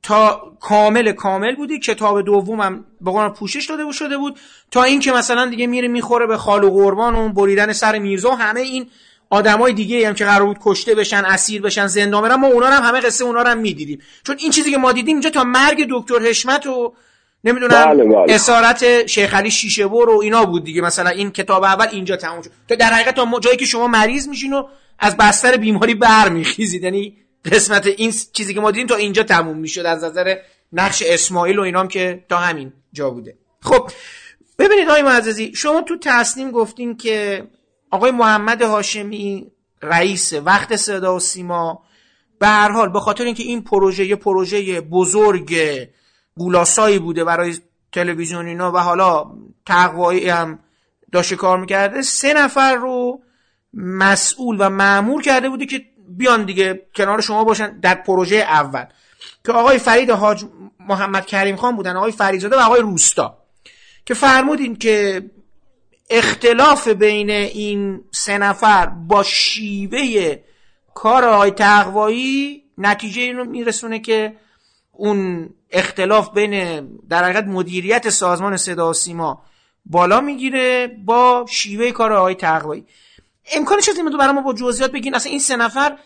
تا 0.03 0.41
کامل 0.61 1.11
کامل 1.11 1.55
بودی 1.55 1.79
کتاب 1.79 2.21
دومم 2.21 2.85
به 3.01 3.11
قول 3.11 3.29
پوشش 3.29 3.65
داده 3.69 3.91
شده 3.91 4.17
بود. 4.17 4.35
تا 4.71 4.83
اینکه 4.83 5.11
مثلا 5.11 5.45
دیگه 5.49 5.67
میره 5.67 5.87
می‌خوره 5.87 6.27
به 6.27 6.37
خال 6.37 6.63
و 6.63 6.69
قربان 6.69 7.15
و 7.15 7.33
بریدن 7.33 7.71
سر 7.71 7.99
میرزا 7.99 8.29
و 8.29 8.35
همه 8.35 8.59
این 8.61 8.85
آدمای 9.33 9.73
دیگه 9.73 10.07
هم 10.07 10.13
که 10.13 10.25
قرار 10.25 10.45
بود 10.45 10.57
کشته 10.61 10.95
بشن 10.95 11.25
اسیر 11.25 11.61
بشن 11.61 11.87
زندان 11.87 12.21
برن 12.21 12.35
ما 12.35 12.47
اونا 12.47 12.67
هم 12.67 12.83
همه 12.83 12.99
قصه 12.99 13.25
اونا 13.25 13.41
رو 13.41 13.47
هم 13.47 13.57
می‌دیدیم. 13.57 14.01
چون 14.23 14.35
این 14.39 14.51
چیزی 14.51 14.71
که 14.71 14.77
ما 14.77 14.91
دیدیم 14.91 15.15
اینجا 15.15 15.29
تا 15.29 15.43
مرگ 15.43 15.87
دکتر 15.89 16.19
حشمت 16.19 16.67
و 16.67 16.93
نمی‌دونم 17.43 17.85
بله 17.85 18.03
بله. 18.03 18.33
اسارت 18.33 19.07
شیخ 19.07 19.33
علی 19.33 19.51
شیشه 19.51 19.85
و 19.85 20.09
اینا 20.21 20.45
بود 20.45 20.63
دیگه. 20.63 20.81
مثلا 20.81 21.09
این 21.09 21.31
کتاب 21.31 21.63
اول 21.63 21.87
اینجا 21.91 22.15
تموم 22.15 22.41
شد. 22.41 22.51
تو 22.69 22.75
در 22.75 22.93
حقیقت 22.93 23.15
تا 23.15 23.39
جایی 23.39 23.57
که 23.57 23.65
شما 23.65 23.87
مریض 23.87 24.27
میشین 24.27 24.53
و 24.53 24.67
از 24.99 25.17
بستر 25.17 25.57
بیماری 25.57 25.93
برمیخیزید. 25.93 26.83
یعنی 26.83 27.17
قسمت 27.51 27.87
این 27.87 28.13
چیزی 28.33 28.53
که 28.53 28.59
ما 28.59 28.71
دیدیم 28.71 28.87
تا 28.87 28.95
اینجا 28.95 29.23
تموم 29.23 29.57
می‌شد. 29.57 29.85
از 29.85 30.03
نظر 30.03 30.35
نقش 30.73 31.03
اسماعیل 31.07 31.59
و 31.59 31.61
اینام 31.61 31.87
که 31.87 32.23
تا 32.29 32.37
همین 32.37 32.73
جا 32.93 33.09
بوده. 33.09 33.37
خب 33.61 33.91
ببینید 34.59 34.89
آقای 34.89 35.01
معززی 35.01 35.51
شما 35.55 35.81
تو 35.81 35.97
تصنیم 35.97 36.51
گفتین 36.51 36.97
که 36.97 37.47
آقای 37.93 38.11
محمد 38.11 38.61
هاشمی 38.61 39.51
رئیس 39.81 40.33
وقت 40.33 40.75
صدا 40.75 41.15
و 41.15 41.19
سیما 41.19 41.83
به 42.39 42.47
هر 42.47 42.71
حال 42.71 42.89
به 42.89 42.99
خاطر 42.99 43.23
اینکه 43.23 43.43
این 43.43 43.63
پروژه 43.63 44.05
یه 44.05 44.15
پروژه 44.15 44.81
بزرگ 44.81 45.55
گولاسایی 46.37 46.99
بوده 46.99 47.23
برای 47.23 47.57
تلویزیون 47.91 48.45
اینا 48.45 48.71
و 48.71 48.77
حالا 48.77 49.25
تقوایی 49.65 50.29
هم 50.29 50.59
داشته 51.11 51.35
کار 51.35 51.59
می‌کرده 51.59 52.01
سه 52.01 52.33
نفر 52.33 52.75
رو 52.75 53.21
مسئول 53.73 54.57
و 54.59 54.69
معمول 54.69 55.21
کرده 55.21 55.49
بوده 55.49 55.65
که 55.65 55.81
بیان 56.09 56.45
دیگه 56.45 56.87
کنار 56.95 57.21
شما 57.21 57.43
باشن 57.43 57.79
در 57.79 57.95
پروژه 57.95 58.35
اول. 58.35 58.85
که 59.45 59.51
آقای 59.51 59.77
فرید 59.77 60.09
حاج 60.09 60.45
محمد 60.79 61.25
کریم 61.25 61.55
خان 61.55 61.75
بودن 61.75 61.95
آقای 61.95 62.11
فریزاده 62.11 62.55
و 62.55 62.59
آقای 62.59 62.81
روستا. 62.81 63.37
که 64.05 64.13
فرمودین 64.13 64.75
که 64.75 65.23
اختلاف 66.09 66.87
بین 66.87 67.29
این 67.29 68.03
سه 68.11 68.37
نفر 68.37 68.85
با 68.85 69.23
شیوه 69.23 70.35
کار 70.93 71.25
آقای 71.25 71.51
تقوایی 71.51 72.63
نتیجه 72.77 73.21
اینو 73.21 73.43
میرسونه 73.43 73.99
که 73.99 74.35
اون 74.91 75.49
اختلاف 75.71 76.33
بین 76.33 76.87
در 77.09 77.23
حقیقت 77.23 77.43
مدیریت 77.43 78.09
سازمان 78.09 78.57
صدا 78.57 78.89
و 78.89 78.93
سیما 78.93 79.43
بالا 79.85 80.21
می‌گیره 80.21 80.87
با 81.05 81.45
شیوه 81.49 81.91
کار 81.91 82.13
آقای 82.13 82.35
تقوایی. 82.35 82.85
امکانش 83.55 83.89
هست 83.89 83.97
این 83.97 84.17
برای 84.17 84.33
ما 84.33 84.41
با 84.41 84.53
جزئیات 84.53 84.91
بگین. 84.91 85.15
اصلا 85.15 85.29
این 85.29 85.39
سه 85.39 85.55
نفر 85.55 85.97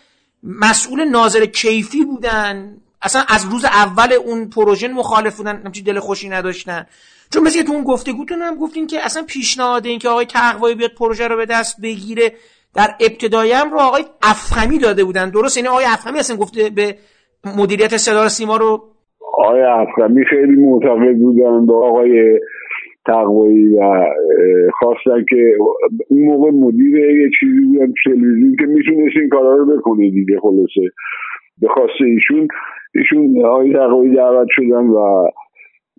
مسئول 0.43 1.03
ناظر 1.03 1.45
کیفی 1.45 2.05
بودن. 2.05 2.77
اصلا 3.01 3.23
از 3.27 3.45
روز 3.45 3.65
اول 3.65 4.13
اون 4.13 4.49
پروژه 4.49 4.87
مخالف 4.87 5.37
بودن. 5.37 5.61
همچین 5.65 5.83
دل 5.83 5.99
خوشی 5.99 6.29
نداشتن. 6.29 6.87
چون 7.33 7.43
مثل 7.43 7.63
تو 7.63 7.73
اون 7.73 7.83
گفتگوتون 7.83 8.37
هم 8.41 8.55
گفتین 8.55 8.87
که 8.87 8.97
اصلا 9.05 9.23
پیشنهاد 9.23 9.85
این 9.85 9.99
که 9.99 10.09
آقای 10.09 10.25
تقوایی 10.25 10.75
بیاد 10.75 10.91
پروژه 10.99 11.27
رو 11.27 11.35
به 11.37 11.45
دست 11.45 11.81
بگیره 11.81 12.31
در 12.75 12.89
ابتدایی 13.01 13.51
هم 13.51 13.71
رو 13.71 13.79
آقای 13.79 14.03
افخمی 14.23 14.79
داده 14.79 15.03
بودن. 15.03 15.29
درست؟ 15.29 15.57
یعنی 15.57 15.69
آقای 15.69 15.85
افخمی 15.85 16.19
اصلا 16.19 16.37
گفته 16.37 16.69
به 16.75 16.95
مدیریت 17.57 17.97
صدا 17.97 18.27
سیما 18.27 18.57
رو 18.57 18.81
آقای 19.33 19.61
افخمی 19.61 20.25
خیلی 20.25 20.55
معتقد 20.55 21.17
بودن 21.17 21.65
با 21.65 21.87
آقای 21.87 22.39
تقوایی 23.05 23.67
و 23.67 24.05
خواستن 24.79 25.25
که 25.29 25.53
اون 26.09 26.25
موقع 26.25 26.51
مدیر 26.51 26.95
یه 26.95 27.29
چیزی 27.39 27.59
بودن 27.65 27.93
تلویزیون 28.05 28.55
که 28.59 28.65
می‌تونست 28.65 29.17
این 29.17 29.29
کارا 29.29 29.55
رو 29.55 29.77
بکنه 29.77 30.09
دیگه 30.09 30.39
خلاصه. 30.41 30.91
به 31.61 31.67
خواسته 31.67 32.05
ایشون 32.05 32.47
ایشون 32.95 33.45
آقای 33.45 33.73
تقوایی 33.73 34.15
دعوت 34.15 34.47
شدن 34.51 34.87
و 34.87 35.27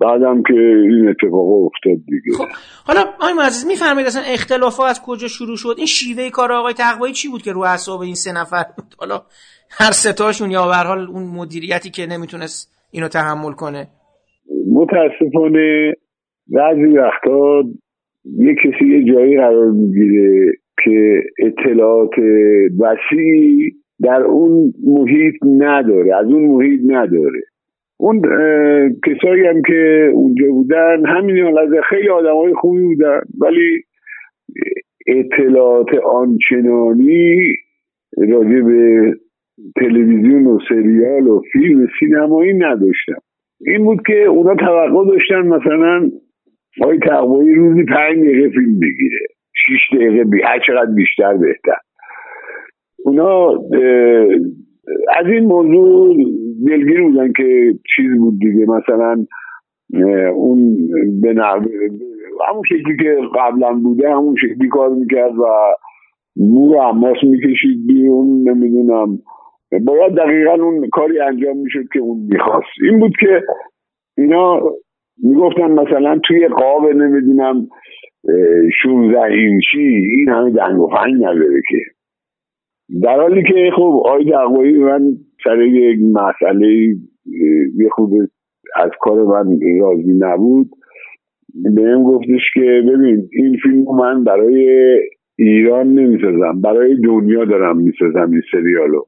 بعدم 0.01 0.43
که 0.43 0.55
این 0.55 1.09
اتفاق 1.09 1.65
افتاد 1.65 1.97
دیگه. 2.07 2.37
خب 2.39 2.45
حالا 2.87 3.01
آقای 3.01 3.33
معزز 3.33 3.67
میفرمایید 3.67 4.07
اصلا 4.07 4.23
اختلاف 4.33 4.81
از 4.81 5.03
کجا 5.07 5.29
شروع 5.29 5.57
شد؟ 5.57 5.75
این 5.77 5.87
شیوه 5.87 6.31
کار 6.31 6.53
آقای 6.53 6.75
تقوایی 6.75 7.13
چی 7.13 7.29
بود 7.29 7.43
که 7.43 7.53
رو 7.53 7.61
اعصاب 7.61 8.01
این 8.01 8.15
سه 8.15 8.33
نفر 8.41 8.65
بود؟ 8.77 8.95
حالا 8.99 9.23
هر 9.71 9.91
ستاشون 9.91 10.51
یا 10.51 10.67
به 10.67 10.75
حال 10.75 11.07
اون 11.07 11.23
مدیریتی 11.23 11.91
که 11.91 12.07
نمی‌تونست 12.07 12.79
اینو 12.91 13.09
تحمل 13.09 13.53
کنه؟ 13.53 13.87
متاسفانه 14.73 15.93
بعضی 16.49 16.99
وقتا 16.99 17.63
یه 18.25 18.55
کسی 18.55 18.85
یه 18.85 19.13
جایی 19.13 19.37
قرار 19.37 19.71
می‌گیره 19.71 20.53
که 20.85 21.23
اطلاعات 21.39 22.19
وسیعی 22.79 23.73
در 24.01 24.23
اون 24.23 24.75
محیط 24.85 25.35
نداره 25.59 26.17
از 26.17 26.27
اون 26.27 26.47
محیط 26.47 26.81
نداره. 26.87 27.41
اون 28.01 28.23
کسایی 29.07 29.47
هم 29.47 29.63
که 29.63 30.11
اونجا 30.15 30.47
بودن 30.47 31.07
همین 31.07 31.39
حالت 31.39 31.81
خیلی 31.91 32.09
آدم 32.09 32.35
های 32.35 32.55
خوبی 32.55 32.83
بودن. 32.83 33.21
ولی 33.41 33.83
اطلاعات 35.07 35.95
آنچنانی 35.95 37.37
راجع 38.19 38.61
به 38.61 39.13
تلویزیون 39.77 40.47
و 40.47 40.59
سریال 40.69 41.29
و 41.29 41.43
فیلم 41.53 41.89
سینمایی 42.01 42.55
نداشتن 42.55 43.19
این 43.67 43.85
بود 43.85 43.99
که 44.07 44.25
اونا 44.25 44.55
توقع 44.55 45.07
داشتن 45.07 45.47
مثلا 45.47 46.11
آقای 46.81 46.99
تقوایی 46.99 47.55
روزی 47.55 47.85
پنج 47.85 48.19
دقیقه 48.19 48.49
فیلم 48.49 48.81
بگیره. 48.81 49.27
شیش 49.67 49.81
دقیقه 49.95 50.25
بی 50.25 50.43
هر 50.43 50.61
چقدر 50.67 50.91
بیشتر 50.97 51.37
بهتر. 51.37 51.79
اونا 53.05 53.59
از 55.17 55.27
این 55.27 55.45
موضوع 55.45 56.17
دلگیر 56.67 57.03
بودن 57.03 57.33
که 57.33 57.75
چیز 57.97 58.19
بود 58.19 58.39
دیگه. 58.41 58.67
مثلا 58.67 59.25
اون 60.35 60.77
به 61.23 61.35
همون 62.49 62.63
شکلی 62.69 62.97
که 62.97 63.17
قبلا 63.35 63.73
بوده 63.73 64.11
همون 64.11 64.37
شکلی 64.37 64.69
کار 64.69 64.89
می‌کرد 64.89 65.39
و 65.39 65.45
مو 66.37 66.73
رو 66.73 66.81
حماس 66.81 67.17
می‌کشید 67.23 67.87
بیرون 67.87 68.49
نمی‌دونم. 68.49 69.19
باید 69.87 70.15
دقیقا 70.15 70.53
اون 70.53 70.89
کاری 70.93 71.21
انجام 71.21 71.57
می‌شد 71.57 71.89
که 71.93 71.99
اون 71.99 72.29
می‌خواست. 72.31 72.67
این 72.83 73.01
بود 73.01 73.13
که 73.21 73.43
اینا 74.19 74.61
می‌گفتن 75.23 75.71
مثلا 75.71 76.19
توی 76.25 76.49
قاب 76.49 76.87
نمی‌دونم 76.87 77.69
16 78.83 79.23
اینچی 79.23 80.09
این 80.17 80.29
همه 80.29 80.51
دنگ 80.51 80.81
و 80.81 80.89
فنگ 80.89 81.15
نداره 81.15 81.63
که. 81.69 81.79
در 83.03 83.21
حالی 83.21 83.43
که 83.43 83.71
خب 83.77 84.03
آقای 84.05 84.25
دقوایی 84.25 84.79
من 84.79 85.13
سر 85.45 85.61
یک 85.63 85.99
مسئله 86.13 86.95
یه 87.77 87.89
خود 87.91 88.11
از 88.77 88.91
کار 89.01 89.25
من 89.25 89.59
راضی 89.81 90.13
نبود. 90.19 90.69
بهم 91.75 92.03
گفتش 92.03 92.41
که 92.55 92.83
ببین 92.89 93.29
این 93.33 93.57
فیلم 93.63 93.85
من 93.99 94.25
برای 94.25 94.99
ایران 95.39 95.87
نمی‌سازم 95.95 96.61
برای 96.61 96.97
دنیا 97.05 97.45
دارم 97.45 97.77
می‌سازم 97.77 98.31
این 98.33 98.43
سریالو 98.53 99.03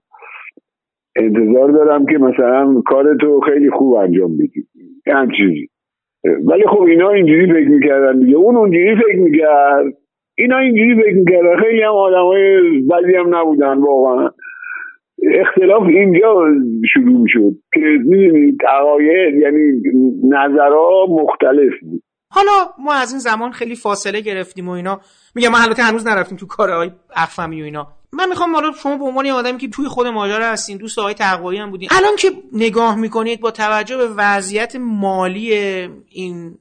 انتظار 1.17 1.71
دارم 1.71 2.07
که 2.07 2.19
مثلا 2.19 2.81
کار 2.87 3.17
تو 3.17 3.41
خیلی 3.41 3.71
خوب 3.71 3.93
انجام 3.93 4.37
بدی. 4.37 4.67
هم 5.07 5.29
چیزی 5.37 5.69
ولی 6.47 6.67
خب 6.67 6.83
اینا 6.83 7.11
اینجوری 7.11 7.53
فکر 7.53 7.69
می‌کردن 7.69 8.21
دیگه. 8.21 8.37
اون 8.37 8.57
اونجوری 8.57 8.97
فکر 8.97 9.19
می‌کرد. 9.19 9.95
اینا 10.41 10.59
اینجوری 10.59 10.95
فکر 10.95 11.15
می‌کردن 11.15 11.63
خیلی 11.63 11.83
هم 11.83 11.93
آدم 11.93 12.25
های 12.25 12.81
بدی 12.81 13.15
هم 13.17 13.37
نبودن 13.37 13.79
واقعا. 13.79 14.31
اختلاف 15.41 15.83
اینجا 15.83 16.45
شروع 16.93 17.21
می‌شد 17.21 17.53
که 17.75 17.81
می‌دونید 18.05 18.59
عقاید 18.69 19.35
یعنی 19.43 19.83
نظرها 20.25 21.07
مختلف 21.11 21.73
بود. 21.83 22.03
حالا 22.33 22.51
ما 22.79 22.95
از 22.95 23.13
این 23.13 23.19
زمان 23.19 23.51
خیلی 23.51 23.77
فاصله 23.77 24.21
گرفتیم 24.21 24.69
و 24.69 24.71
اینا. 24.73 25.01
میگم 25.35 25.49
ما 25.49 25.59
البته 25.59 25.83
هنوز 25.83 26.07
نرفتیم 26.07 26.39
تو 26.39 26.47
کارهای 26.47 26.91
اخفمی 27.17 27.63
و 27.63 27.65
اینا. 27.65 27.87
من 28.13 28.29
می‌خوام 28.29 28.55
حالا 28.55 28.73
شما 28.73 28.97
به 28.97 29.05
عنوان 29.05 29.27
آدمی 29.27 29.59
که 29.59 29.69
توی 29.69 29.87
خود 29.87 30.07
ماجرا 30.07 30.45
هستین 30.45 30.79
دوست 30.79 30.99
آقای 30.99 31.15
تقوایی 31.15 31.59
هم 31.59 31.71
بودین. 31.71 31.89
الان 31.99 32.17
که 32.19 32.29
نگاه 32.53 33.01
می‌کنید 33.01 33.41
با 33.41 33.51
توجه 33.51 33.97
به 33.97 34.09
وضعیت 34.17 34.77
مالی 34.77 35.53
این 36.09 36.55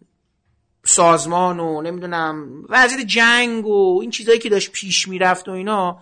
سازمان 0.89 1.59
و 1.59 1.81
نمی‌دونم 1.81 2.63
وضعیت 2.69 3.05
جنگ 3.05 3.67
و 3.67 3.99
این 4.01 4.11
چیزهایی 4.11 4.39
که 4.39 4.49
داشت 4.49 4.71
پیش 4.71 5.07
می‌رفت 5.07 5.47
و 5.47 5.51
اینا 5.51 5.97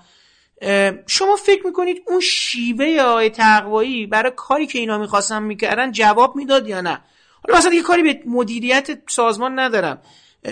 شما 1.08 1.36
فکر 1.36 1.66
می‌کنید 1.66 2.04
اون 2.08 2.20
شیوه 2.20 3.02
آقای 3.02 3.30
تقوایی 3.30 4.08
برای 4.08 4.32
کاری 4.36 4.68
که 4.68 4.80
اینا 4.80 4.98
می‌خواستن 4.98 5.44
می‌کردن 5.44 5.92
جواب 5.92 6.36
می‌داد 6.36 6.68
یا 6.68 6.82
نه؟ 6.82 7.02
حالا 7.44 7.58
مثلا 7.60 7.74
یه 7.74 7.82
کاری 7.82 8.04
به 8.04 8.20
مدیریت 8.26 9.00
سازمان 9.10 9.60
ندارم. 9.60 10.02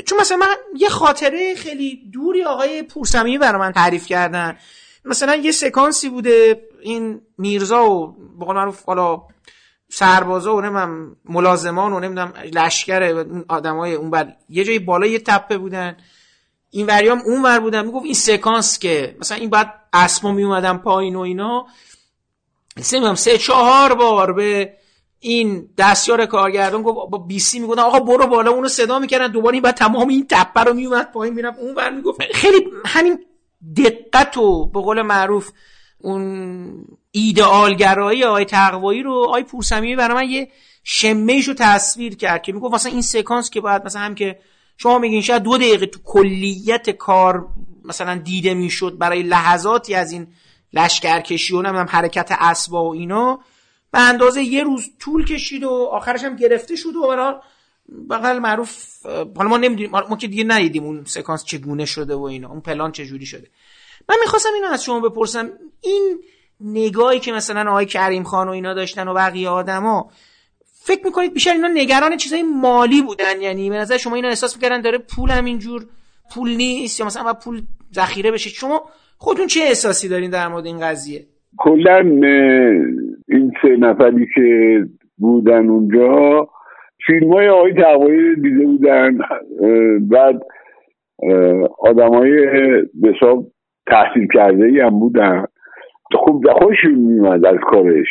چون 0.05 0.19
مثلا 0.19 0.37
من 0.37 0.55
یه 0.77 0.89
خاطره 0.89 1.55
خیلی 1.55 2.09
دوری 2.13 2.43
آقای 2.43 2.83
پورسمی 2.83 3.37
برای 3.37 3.59
من 3.59 3.71
تعریف 3.71 4.05
کردن. 4.05 4.57
مثلا 5.05 5.35
یه 5.35 5.51
سکانسی 5.51 6.09
بوده 6.09 6.67
این 6.81 7.21
میرزا 7.37 7.89
و 7.89 8.15
بقول 8.39 8.55
معروف 8.55 8.83
حالا 8.83 9.21
سربازا 9.89 10.55
و 10.55 10.61
نمی‌دونم 10.61 11.15
ملازمان 11.25 11.93
و 11.93 11.99
نمی‌دونم 11.99 12.33
لشکر 12.53 13.25
آدمای 13.47 13.93
اون 13.93 14.09
بر 14.09 14.33
یه 14.49 14.63
جایی 14.63 14.79
بالا 14.79 15.07
یه 15.07 15.19
تپه 15.19 15.57
بودن. 15.57 15.97
این 16.69 16.85
وریام 16.85 17.21
اون 17.25 17.43
ور 17.43 17.59
بودن. 17.59 17.85
می‌گفت 17.85 18.05
این 18.05 18.13
سکانس 18.13 18.79
که 18.79 19.15
مثلا 19.19 19.37
این 19.37 19.49
بعد 19.49 19.73
اسما 19.93 20.31
می 20.31 20.43
اومدن 20.43 20.77
پایین 20.77 21.15
و 21.15 21.19
اینا. 21.19 21.65
سه 22.81 23.15
سه 23.15 23.37
چهار 23.37 23.95
بار 23.95 24.33
به 24.33 24.73
این 25.19 25.69
دستیار 25.77 26.25
کارگردان 26.25 26.81
گفت 26.81 27.11
با 27.11 27.17
بیسی 27.17 27.59
می‌گفتن 27.59 27.81
آقا 27.81 27.99
برو 27.99 28.27
بالا 28.27 28.51
اونو 28.51 28.67
صدا 28.67 28.99
می‌کردن. 28.99 29.27
دوباره 29.27 29.53
این 29.53 29.63
بعد 29.63 29.75
تمام 29.75 30.07
این 30.07 30.27
تپه 30.29 30.63
رو 30.63 30.73
میومد 30.73 31.11
پایین 31.11 31.33
می‌رفت. 31.33 31.59
اون 31.59 31.75
ور 31.75 31.89
می‌گفت 31.89 32.21
خیلی 32.33 32.67
همین 32.85 33.25
دقت 33.77 34.37
و 34.37 34.65
به 34.65 34.81
قول 34.81 35.01
معروف 35.01 35.51
اون 35.99 36.87
ایدئالگرایی 37.15 38.23
آقای 38.23 38.45
تقوایی 38.45 39.03
رو 39.03 39.13
آقای 39.13 39.43
پورسمی 39.43 39.95
برای 39.95 40.15
من 40.15 40.31
یه 40.31 40.47
شمیش 40.83 41.47
رو 41.47 41.53
تصویر 41.53 42.15
کرد 42.15 42.41
که 42.41 42.53
می‌گفت 42.53 42.73
مثلا 42.73 42.91
این 42.91 43.01
سکانس 43.01 43.49
که 43.49 43.61
باید 43.61 43.85
مثلا 43.85 44.01
هم 44.01 44.15
که 44.15 44.39
شما 44.77 44.99
میگین 44.99 45.21
شاید 45.21 45.43
دو 45.43 45.57
دقیقه 45.57 45.85
تو 45.85 45.99
کلیت 46.03 46.89
کار 46.89 47.47
مثلا 47.85 48.15
دیده 48.15 48.53
می‌شد 48.53 48.97
برای 48.97 49.23
لحظاتی 49.23 49.95
از 49.95 50.11
این 50.11 50.27
لشکرکشی 50.73 51.53
و 51.53 51.61
هم 51.61 51.85
حرکت 51.89 52.31
اسبا 52.31 52.89
و 52.89 52.93
اینا 52.93 53.39
به 53.91 53.99
اندازه 53.99 54.43
یه 54.43 54.63
روز 54.63 54.89
طول 54.99 55.25
کشید 55.25 55.63
و 55.63 55.89
آخرش 55.91 56.23
هم 56.23 56.35
گرفته 56.35 56.75
شد 56.75 56.95
و 56.95 57.07
برای 57.07 57.35
بقل 58.09 58.39
معروف 58.39 59.05
حالا 59.35 59.49
ما 59.49 59.57
نمی‌دونیم 59.57 59.91
ما 59.91 60.17
که 60.17 60.27
دیگه 60.27 60.43
ندیدیم 60.43 60.83
اون 60.83 61.03
سکانس 61.05 61.43
چگونه 61.45 61.85
شده 61.85 62.15
و 62.15 62.21
اینا 62.21 62.49
اون 62.49 62.61
پلان 62.61 62.91
چجوری 62.91 63.25
شده. 63.25 63.47
من 64.09 64.15
می‌خواستم 64.21 64.49
اینو 64.53 64.67
از 64.67 64.83
شما 64.83 64.99
بپرسم 64.99 65.49
این 65.81 66.19
نگاهی 66.61 67.19
که 67.19 67.31
مثلا 67.31 67.69
آقای 67.69 67.85
کریم 67.85 68.23
خان 68.23 68.47
و 68.47 68.51
اینا 68.51 68.73
داشتن 68.73 69.07
و 69.07 69.13
بقیه 69.13 69.49
آدما 69.49 70.09
فکر 70.87 71.05
می‌کنید 71.05 71.33
بیشتر 71.33 71.51
اینا 71.51 71.67
نگران 71.73 72.17
چیزای 72.17 72.43
مالی 72.43 73.01
بودن؟ 73.01 73.41
یعنی 73.41 73.69
به 73.69 73.77
نظر 73.77 73.97
شما 73.97 74.15
اینا 74.15 74.27
احساس 74.27 74.55
می‌کردن 74.55 74.81
داره 74.81 74.97
پول 74.97 75.29
همینجور 75.29 75.81
پول 76.35 76.49
نیست 76.49 76.99
یا 76.99 77.05
مثلا 77.05 77.33
پول 77.43 77.61
ذخیره 77.93 78.31
بشه؟ 78.31 78.49
شما 78.49 78.81
خودتون 79.17 79.47
چه 79.47 79.59
احساسی 79.63 80.09
دارین 80.09 80.31
در 80.31 80.47
مورد 80.47 80.65
این 80.65 80.79
قضیه؟ 80.79 81.21
کلا 81.57 81.99
این 83.27 83.51
سه 83.61 83.69
نفری 83.79 84.27
که 84.35 84.79
بودن 85.17 85.69
اونجا 85.69 86.47
فیلم 87.05 87.33
های 87.33 87.49
آقای 87.49 87.73
تقوایی 87.73 88.35
دیده 88.35 88.65
بودن 88.65 89.17
بعد 90.11 90.41
آدم 91.79 92.13
های 92.13 92.47
حساب 93.03 93.47
تحصیل 93.87 94.27
کرده 94.33 94.65
ای 94.65 94.79
هم 94.79 94.99
بودن. 94.99 95.45
خوب 96.15 96.51
خوششون 96.51 96.95
میمد 96.95 97.45
از 97.45 97.57
کارش. 97.61 98.07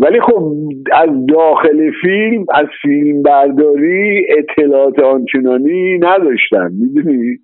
ولی 0.00 0.20
خب 0.20 0.52
از 0.92 1.08
داخل 1.28 1.90
فیلم 2.02 2.46
از 2.54 2.66
فیلم 2.82 3.22
برداری 3.22 4.26
اطلاعات 4.38 4.98
آنچنانی 4.98 5.98
نداشتن 5.98 6.70
می‌دونی؟ 6.72 7.38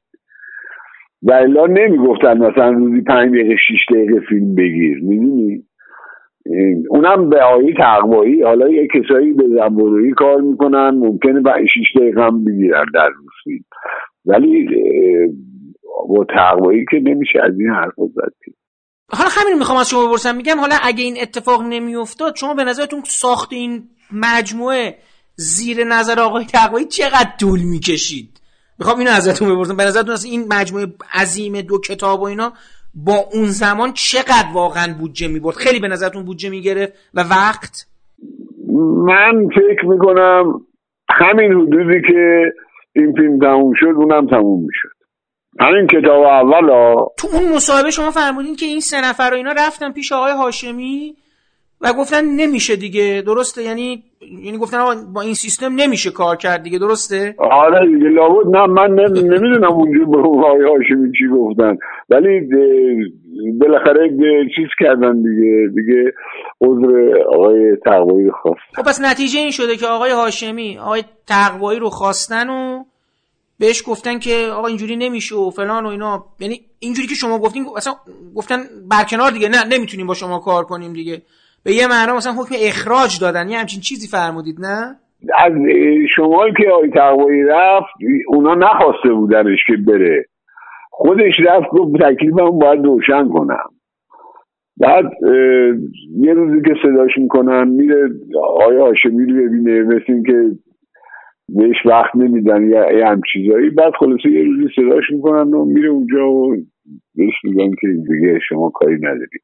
و 1.23 1.33
الا 1.33 1.67
نمی‌گفتن 1.67 2.39
مثلا 2.39 2.71
روزی 2.71 3.01
پنج 3.01 3.31
دقیقه 3.31 3.57
شیش 3.57 3.81
دقیقه 3.93 4.21
فیلم 4.21 4.55
بگیر 4.55 4.99
می‌دونی؟ 5.03 5.63
اونم 6.91 7.29
به 7.29 7.43
آیه 7.43 7.75
تقوایی 7.75 8.43
حالا 8.43 8.69
یه 8.69 8.87
کسایی 8.87 9.33
به 9.33 9.45
زنبورویی 9.49 10.11
کار 10.11 10.41
می‌کنن 10.41 10.91
ممکنه 10.91 11.41
به 11.41 11.67
شیش 11.75 11.97
دقیقه 11.97 12.23
هم 12.23 12.45
بگیرن 12.45 12.85
در 12.95 13.09
روز 13.09 13.31
فیلم. 13.45 13.65
ولی 14.27 14.69
با 16.09 16.25
تقوایی 16.25 16.85
که 16.91 17.01
نمیشه 17.01 17.41
از 17.43 17.61
این 17.61 17.71
حرف 17.71 17.95
زد. 17.97 18.33
حالا 19.13 19.31
همین 19.33 19.59
می‌خوام 19.59 19.79
از 19.79 19.91
شما 19.91 20.07
بپرسم. 20.07 20.37
میگم 20.37 20.61
حالا 20.61 20.77
اگه 20.83 21.05
این 21.05 21.17
اتفاق 21.23 21.63
نمیافتاد 21.63 22.37
شما 22.37 22.55
به 22.55 22.65
نظرتون 22.65 23.03
ساخت 23.07 23.53
این 23.53 23.83
مجموعه 24.13 24.99
زیر 25.35 25.85
نظر 25.85 26.21
آقای 26.21 26.45
تقوایی 26.45 26.87
چقدر 26.87 27.31
طول 27.41 27.61
می‌کشید؟ 27.61 28.41
می‌خوام 28.79 28.99
اینو 28.99 29.11
ازتون 29.11 29.55
بپرسم. 29.55 29.77
به 29.77 29.85
نظرتون 29.85 30.13
اصلا 30.13 30.31
این 30.31 30.45
مجموعه 30.53 30.87
عظیم 31.15 31.61
دو 31.61 31.81
کتاب 31.81 32.21
و 32.21 32.25
اینا 32.25 32.53
با 32.95 33.17
اون 33.33 33.45
زمان 33.45 33.93
چقدر 33.93 34.47
واقعا 34.55 34.95
بودجه 34.99 35.29
می‌برد؟ 35.29 35.57
خیلی 35.57 35.81
به 35.81 35.89
نظرتون 35.89 36.25
بودجه 36.25 36.51
می‌گرفت 36.51 36.93
و 37.15 37.21
وقت؟ 37.21 37.87
من 39.07 39.49
فکر 39.49 39.87
می‌کنم 39.87 40.61
همین 41.11 41.53
حدودی 41.53 42.01
که 42.09 42.53
این 42.93 43.13
فیلم 43.17 43.39
تموم 43.39 43.73
شد 43.77 43.87
اونم 43.97 44.27
تموم 44.27 44.61
می‌شد. 44.61 45.00
همین 45.61 45.87
کتاب 45.87 46.23
اول 46.23 46.67
تو 47.19 47.29
اون 47.33 47.53
مصاحبه 47.55 47.91
شما 47.91 48.11
فرمودین 48.11 48.57
که 48.57 48.67
این 48.67 48.81
سه 48.81 49.01
نفر 49.01 49.31
و 49.33 49.37
اینا 49.37 49.53
رفتن 49.53 49.93
پیش 49.93 50.13
آقای 50.13 50.33
هاشمی 50.33 51.15
و 51.81 51.93
گفتن 51.93 52.25
نمیشه 52.25 52.77
دیگه 52.77 53.23
درسته؟ 53.27 53.63
یعنی 53.63 54.03
یعنی 54.45 54.59
گفتن 54.59 54.79
با 55.15 55.21
این 55.21 55.35
سیستم 55.35 55.75
نمیشه 55.75 56.11
کار 56.11 56.37
کرد 56.37 56.63
دیگه 56.63 56.79
درسته؟ 56.79 57.35
آره 57.39 57.87
دیگه 57.87 58.09
لابد 58.09 58.47
نه 58.57 58.67
من 58.67 58.91
نمی‌دونم 58.91 59.73
اونجا 59.73 60.05
به 60.05 60.19
آقای 60.19 60.65
هاشمی 60.65 61.13
چی 61.19 61.29
گفتن 61.29 61.77
ولی 62.11 62.49
بالاخره 63.61 64.11
چیز 64.57 64.69
کردن 64.79 65.23
دیگه 65.23 65.69
دیگه 65.75 66.13
عذر 66.61 67.19
آقای 67.29 67.77
تقوایی 67.85 68.31
خواست 68.31 68.77
خب 68.77 68.83
پس 68.83 69.01
نتیجه 69.05 69.41
این 69.41 69.51
شده 69.51 69.77
که 69.77 69.87
آقای 69.87 70.11
هاشمی 70.11 70.79
آقای 70.79 71.03
تقوایی 71.29 71.79
رو 71.79 71.89
خواستن 71.89 72.51
و 72.51 72.85
بهش 73.61 73.83
گفتن 73.87 74.19
که 74.19 74.35
آقا 74.53 74.69
اینجوری 74.69 74.97
نمیشه 74.97 75.37
و 75.37 75.51
فلان 75.51 75.85
و 75.87 75.89
اینا. 75.89 76.25
یعنی 76.41 76.61
اینجوری 76.79 77.09
که 77.09 77.15
شما 77.15 77.39
گفتین 77.39 77.65
اصلا 77.77 77.93
گفتن 78.37 78.57
برکنار 78.91 79.31
دیگه 79.31 79.49
نه 79.49 79.77
نمی‌تونیم 79.77 80.07
با 80.07 80.15
شما 80.15 80.39
کار 80.39 80.65
کنیم 80.65 80.93
دیگه. 80.93 81.23
به 81.65 81.73
یه 81.73 81.87
معنا 81.89 82.17
مثلا 82.17 82.33
حکم 82.33 82.55
اخراج 82.59 83.21
دادن. 83.21 83.49
یه 83.49 83.59
همچین 83.59 83.81
چیزی 83.81 84.09
فرمودید 84.17 84.61
نه؟ 84.61 84.97
از 85.39 85.53
شما 86.17 86.51
که 86.57 86.71
آقای 86.71 86.91
تقوایی 86.91 87.43
رفت 87.43 87.95
اونا 88.29 88.55
نخواسته 88.55 89.13
بودنش 89.13 89.59
که 89.67 89.77
بره. 89.77 90.25
خودش 90.91 91.33
رفت 91.47 91.69
گفت 91.71 92.03
تکلیفم 92.03 92.59
باید 92.59 92.85
روشن 92.85 93.29
کنم. 93.29 93.69
بعد 94.77 95.05
یه 96.21 96.33
روزی 96.33 96.63
که 96.69 96.75
صداش 96.83 97.11
می‌کنن 97.17 97.69
میره 97.69 98.09
آیا 98.67 98.85
هاشمی 98.85 99.27
رو 99.27 99.35
ببینه 99.35 99.83
مثل 99.83 100.23
که 100.27 100.57
بهش 101.57 101.77
وقت 101.87 102.17
نمیدن 102.17 102.71
یا 102.71 102.99
یه 102.99 103.07
هم 103.07 103.21
چیزایی. 103.33 103.71
بعد 103.71 103.93
خلاصه 103.99 104.31
یه 104.31 104.45
روزی 104.45 104.69
صداش 104.77 105.05
می‌کنن 105.11 105.55
و 105.55 105.65
میره 105.65 105.89
اونجا 105.89 106.29
و 106.31 106.57
بهش 107.15 107.35
میگن 107.45 107.71
که 107.81 107.87
دیگه 107.87 108.39
شما 108.49 108.71
کاری 108.75 108.97
نداری. 108.97 109.39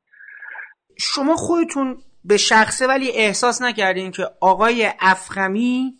شما 0.98 1.34
خودتون 1.34 1.94
به 2.24 2.36
شخصه 2.36 2.86
ولی 2.88 3.06
احساس 3.16 3.62
نکردین 3.62 4.10
که 4.10 4.22
آقای 4.40 4.86
افخمی 5.00 5.92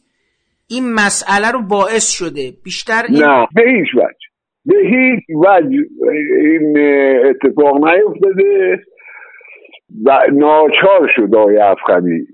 این 0.68 0.84
مسئله 0.94 1.50
رو 1.52 1.62
باعث 1.70 2.10
شده؟ 2.10 2.52
بیشتر 2.64 3.02
این... 3.08 3.24
نه 3.24 3.46
به 3.54 3.62
هیچ 3.62 3.94
وجه. 3.94 4.26
به 4.64 4.74
هیچ 4.78 5.24
وجه 5.36 5.78
این 6.40 6.76
اتفاق 7.26 7.74
نیفتاده 7.88 8.82
و 10.04 10.18
ناچار 10.32 11.10
شد 11.16 11.34
آقای 11.34 11.58
افخمی 11.58 12.26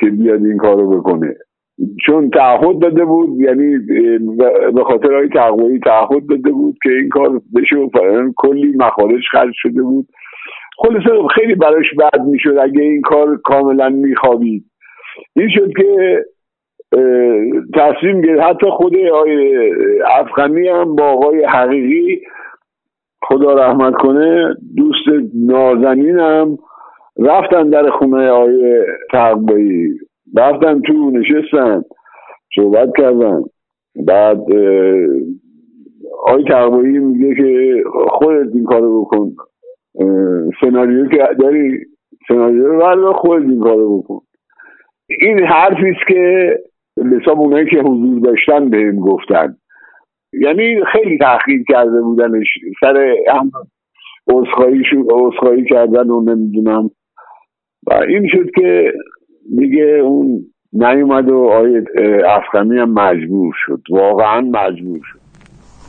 که 0.00 0.06
بیاد 0.06 0.44
این 0.44 0.56
کارو 0.56 1.00
بکنه. 1.00 1.34
چون 2.06 2.30
تعهد 2.30 2.78
داده 2.78 3.04
بود 3.04 3.40
یعنی 3.40 3.78
به 4.74 4.84
خاطر 4.84 5.14
های 5.14 5.28
تقوایی 5.28 5.78
تعهد 5.78 6.26
داده 6.28 6.50
بود 6.50 6.76
که 6.82 6.90
این 6.90 7.08
کار 7.08 7.40
بشه 7.56 7.76
و 7.76 7.88
کلی 8.36 8.76
مخارج 8.76 9.22
خرج 9.32 9.52
شده 9.54 9.82
بود. 9.82 10.06
خلاصه 10.78 11.28
خیلی 11.34 11.54
براش 11.54 11.94
بد 11.98 12.20
می‌شد 12.20 12.58
اگه 12.58 12.82
این 12.82 13.00
کار 13.00 13.40
کاملا 13.44 13.88
میخوابید. 13.88 14.64
این 15.36 15.48
شد 15.54 15.72
که 15.76 16.24
تصمیم 17.74 18.20
گرفت. 18.20 18.42
حتی 18.42 18.66
خود 18.70 18.96
آقای 19.12 19.70
افغانی 20.20 20.68
هم 20.68 20.96
با 20.96 21.04
آقای 21.04 21.44
حقیقی 21.44 22.20
خدا 23.22 23.54
رحمت 23.54 23.94
کنه 23.94 24.54
دوست 24.76 25.28
نازنینم 25.34 26.58
رفتن 27.18 27.70
در 27.70 27.90
خونه 27.90 28.28
آقای 28.28 28.84
تقوایی. 29.12 29.88
رفتن 30.36 30.80
تو 30.80 31.10
نشستن 31.10 31.82
صحبت 32.54 32.88
کردن 32.98 33.42
بعد 34.06 34.40
آقای 36.26 36.44
تقوایی 36.44 36.98
میگه 36.98 37.34
که 37.34 37.82
خودت 38.08 38.54
این 38.54 38.64
کارو 38.64 39.04
بکن. 39.04 39.32
سناریو 40.60 41.08
که 41.08 41.28
داری 41.40 41.78
سناریو 42.28 42.66
رو 42.66 42.78
بردار 42.78 43.12
خودت 43.12 43.42
این 43.42 43.60
کارو 43.60 43.98
بکن. 43.98 44.20
این 45.20 45.38
حرفیست 45.38 46.00
که 46.08 46.54
حساب 47.20 47.40
اونایی 47.40 47.70
که 47.70 47.78
حضور 47.78 48.20
داشتن 48.20 48.70
بهم 48.70 48.96
گفتن. 48.96 49.56
یعنی 50.32 50.84
خیلی 50.84 51.18
تحقیق 51.18 51.60
کرده 51.68 52.00
بودنش. 52.00 52.46
سر 52.80 53.14
هم 53.28 53.50
عذرخواهی 54.30 55.64
کردن 55.64 56.10
و 56.10 56.20
نمی‌دونم. 56.20 56.90
و 57.86 57.94
این 58.08 58.28
شد 58.28 58.50
که 58.50 58.92
دیگه 59.58 60.00
اون 60.04 60.46
نیومد 60.72 61.28
و 61.28 61.36
آیه 61.36 61.84
افغانی 62.28 62.78
هم 62.78 62.92
مجبور 62.92 63.54
شد. 63.66 63.82
واقعا 63.90 64.40
مجبور 64.40 65.00
شد. 65.12 65.20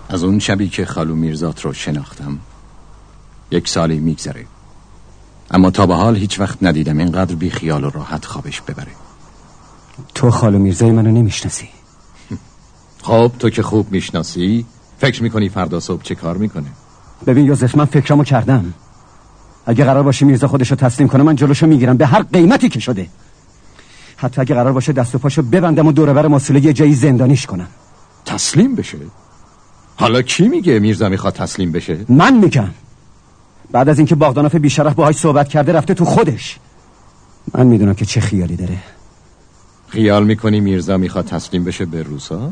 از 0.10 0.24
اون 0.24 0.40
شبی 0.40 0.68
که 0.68 0.86
خالو 0.86 1.16
میرزات 1.16 1.62
رو 1.62 1.74
شناختم 1.74 2.40
یک 3.52 3.68
سالی 3.68 4.00
میگذره. 4.00 4.46
اما 5.52 5.72
تا 5.72 5.86
به 5.86 5.94
حال 5.94 6.16
هیچ 6.16 6.40
وقت 6.40 6.64
ندیدم 6.64 6.98
اینقدر 6.98 7.36
بی 7.36 7.50
خیال 7.50 7.84
و 7.84 7.90
راحت 7.90 8.26
خوابش 8.26 8.62
ببره. 8.62 8.92
تو 10.16 10.30
خالو 10.30 10.60
میرزای 10.60 10.92
منو 10.92 11.12
نمی‌شناسی. 11.12 11.70
خب 13.08 13.32
تو 13.40 13.50
که 13.50 13.62
خوب 13.62 13.92
می‌شناسی 13.92 14.66
فکر 14.98 15.24
می‌کنی 15.24 15.50
فردا 15.50 15.80
صبح 15.80 16.02
چه 16.02 16.16
کار 16.16 16.38
می‌کنه؟ 16.38 16.68
ببین 17.28 17.46
یوزف 17.46 17.76
من 17.76 17.86
فکرمو 17.86 18.24
کردم. 18.24 18.74
اگه 19.66 19.86
قرار 19.86 20.04
باشه 20.04 20.26
میرزا 20.26 20.48
خودشو 20.48 20.76
تسلیم 20.76 21.08
کنه 21.08 21.24
من 21.24 21.36
جلوشو 21.36 21.68
می‌گیرم. 21.68 21.98
به 21.98 22.06
هر 22.06 22.22
قیمتی 22.34 22.70
که 22.70 22.80
شده. 22.80 23.08
حتی 24.22 24.42
اگه 24.42 24.56
قرار 24.56 24.74
باشه 24.74 24.94
دست 24.94 25.16
و 25.16 25.18
پاشو 25.18 25.42
ببندم 25.42 25.88
و 25.88 25.92
دور 25.92 26.14
بر 26.14 26.28
مسئله 26.28 26.66
یه 26.66 26.74
جایی 26.74 26.94
زندانیش 26.94 27.46
کنم. 27.46 27.68
تسلیم 28.26 28.76
بشه. 28.76 28.98
حالا 29.96 30.22
کی 30.22 30.48
میگه 30.48 30.80
میرزا 30.80 31.10
می‌خواد 31.10 31.34
تسلیم 31.34 31.72
بشه؟ 31.72 32.06
من 32.10 32.38
میگم. 32.38 32.70
بعد 33.72 33.90
از 33.90 33.98
اینکه 33.98 34.16
باغداناف 34.16 34.56
بیشرف 34.56 34.94
باهاش 34.94 35.16
صحبت 35.16 35.50
کرده 35.50 35.74
رفته 35.74 35.94
تو 35.94 36.06
خودش. 36.06 36.60
من 37.54 37.68
می‌دونم 37.68 37.94
که 37.94 38.06
چه 38.06 38.22
خیالی 38.22 38.56
داره. 38.56 38.78
خیال 39.88 40.24
می‌کنی 40.26 40.60
میرزا 40.60 40.98
می‌خواد 40.98 41.26
تسلیم 41.26 41.64
بشه 41.64 41.86
به 41.86 42.04
روسا؟ 42.04 42.52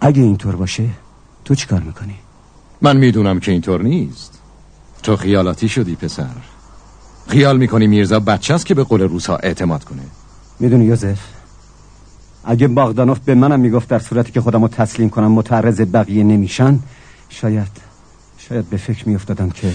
اگه 0.00 0.22
اینطور 0.22 0.56
باشه 0.56 0.88
تو 1.44 1.54
چی 1.54 1.66
کار 1.66 1.80
می‌کنی؟ 1.80 2.14
من 2.82 2.96
می‌دونم 2.96 3.40
که 3.40 3.52
اینطور 3.52 3.82
نیست. 3.82 4.38
تو 5.02 5.16
خیالاتی 5.16 5.68
شدی 5.68 5.96
پسر. 5.96 6.53
خیال 7.28 7.58
می‌کنی 7.58 7.86
میرزا 7.86 8.20
بچه 8.20 8.54
است 8.54 8.66
که 8.66 8.74
به 8.74 8.84
قول 8.84 9.00
روسا 9.00 9.36
اعتماد 9.36 9.84
کنه؟ 9.84 10.02
می‌دونی 10.60 10.84
یوزف 10.84 11.18
اگه 12.44 12.68
باغدانوف 12.68 13.18
به 13.18 13.34
منم 13.34 13.60
می‌گفت 13.60 13.88
در 13.88 13.98
صورتی 13.98 14.32
که 14.32 14.40
خودم 14.40 14.62
رو 14.62 14.68
تسلیم 14.68 15.10
کنم 15.10 15.32
متعرض 15.32 15.80
بقیه 15.80 16.24
نمیشن 16.24 16.78
شاید 17.28 17.68
شاید 18.38 18.70
به 18.70 18.76
فکر 18.76 19.08
میافتادم 19.08 19.50
که 19.50 19.72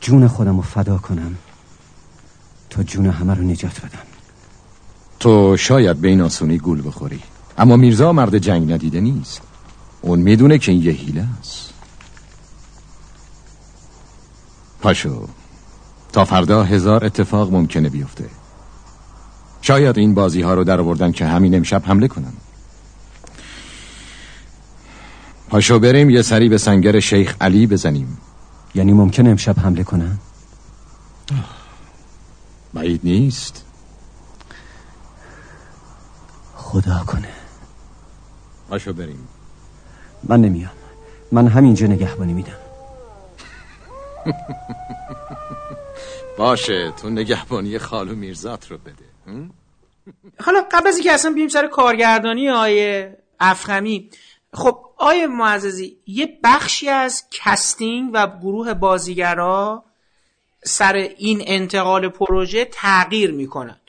جون 0.00 0.28
خودم 0.28 0.56
رو 0.56 0.62
فدا 0.62 0.98
کنم 0.98 1.34
تا 2.70 2.82
جون 2.82 3.06
همه 3.06 3.34
رو 3.34 3.42
نجات 3.42 3.78
بدم. 3.78 3.98
تو 5.20 5.56
شاید 5.56 5.96
به 5.96 6.08
این 6.08 6.20
آسونی 6.20 6.58
گول 6.58 6.86
بخوری. 6.86 7.20
اما 7.58 7.76
میرزا 7.76 8.12
مرد 8.12 8.38
جنگ 8.38 8.72
ندیده 8.72 9.00
نیست. 9.00 9.40
اون 10.02 10.18
می‌دونه 10.18 10.58
که 10.58 10.72
این 10.72 10.82
یه 10.82 10.92
هیله 10.92 11.26
است. 11.40 11.72
پاشو. 14.80 15.28
تا 16.12 16.24
فردا 16.24 16.62
هزار 16.62 17.04
اتفاق 17.04 17.52
ممکنه 17.52 17.88
بیفته. 17.88 18.24
شاید 19.62 19.98
این 19.98 20.14
بازی 20.14 20.42
ها 20.42 20.54
رو 20.54 20.64
در 20.64 20.80
آوردن 20.80 21.12
که 21.12 21.26
همین 21.26 21.54
امشب 21.54 21.82
حمله 21.86 22.08
کنن. 22.08 22.32
پاشو 25.48 25.78
بریم 25.78 26.10
یه 26.10 26.22
سری 26.22 26.48
به 26.48 26.58
سنگر 26.58 27.00
شیخ 27.00 27.36
علی 27.40 27.66
بزنیم. 27.66 28.18
یعنی 28.74 28.92
ممکن 28.92 29.26
امشب 29.26 29.58
حمله 29.58 29.84
کنن؟ 29.84 30.18
بعید 32.74 33.00
نیست. 33.04 33.64
خدا 36.54 37.04
کنه. 37.06 37.28
باشو 38.70 38.92
بریم. 38.92 39.28
من 40.24 40.40
نمیام. 40.40 40.70
من 41.32 41.48
همینجا 41.48 41.86
نگهبانی 41.86 42.32
میدم. 42.32 42.52
باشه 46.42 46.92
تو 47.02 47.10
نگهبانی 47.10 47.78
خالو 47.78 48.14
میرزات 48.14 48.70
رو 48.70 48.78
بده. 48.78 49.04
حالا 50.44 50.62
قبل 50.72 50.88
از 50.88 50.94
اینکه 50.94 51.12
اصلا 51.12 51.32
بیم 51.32 51.48
سر 51.48 51.66
کارگردانی 51.66 52.48
آیه 52.48 53.18
افخمی 53.40 54.10
خب 54.54 54.78
آیه 54.96 55.26
معززی 55.26 55.96
یه 56.06 56.38
بخشی 56.44 56.88
از 56.88 57.24
کستینگ 57.30 58.10
و 58.14 58.26
گروه 58.26 58.74
بازیگرا 58.74 59.84
سر 60.64 60.94
این 60.96 61.42
انتقال 61.46 62.08
پروژه 62.08 62.64
تغییر 62.64 63.32
می‌کنن. 63.32 63.80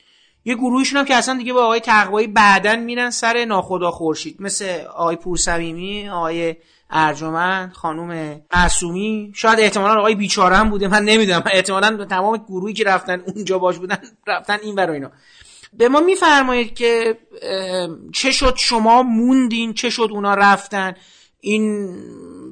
یه 0.45 0.55
گروهشون 0.55 0.99
هم 0.99 1.05
که 1.05 1.15
اصلا 1.15 1.37
دیگه 1.37 1.53
با 1.53 1.63
آقای 1.63 1.79
تقوایی 1.79 2.27
بعدن 2.27 2.79
میرن 2.79 3.09
سر 3.09 3.45
ناخدا 3.45 3.91
خورشید 3.91 4.41
مثل 4.41 4.83
آقای 4.95 5.15
پورسویمی 5.15 6.09
آقای 6.09 6.55
ارجمند 6.93 7.73
خانوم 7.73 8.41
معصومی. 8.55 9.31
شاید 9.35 9.59
احتمالا 9.59 9.99
آقای 9.99 10.15
بیچاره 10.15 10.55
هم 10.55 10.69
بوده 10.69 10.87
من 10.87 11.03
نمی‌دونم. 11.03 11.43
احتمالا 11.53 12.05
تمام 12.05 12.37
گروهی 12.37 12.73
که 12.73 12.83
رفتن 12.83 13.23
اونجا 13.35 13.59
باش 13.59 13.77
بودن 13.77 13.97
رفتن 14.27 14.57
این 14.63 14.75
برای 14.75 14.93
اینا. 14.93 15.11
به 15.73 15.89
ما 15.89 15.99
میفرمایید 15.99 16.73
که 16.73 17.17
چه 18.13 18.31
شد 18.31 18.55
شما 18.57 19.03
موندین؟ 19.03 19.73
چه 19.73 19.89
شد 19.89 20.07
اونا 20.11 20.33
رفتن؟ 20.33 20.93
این 21.39 21.95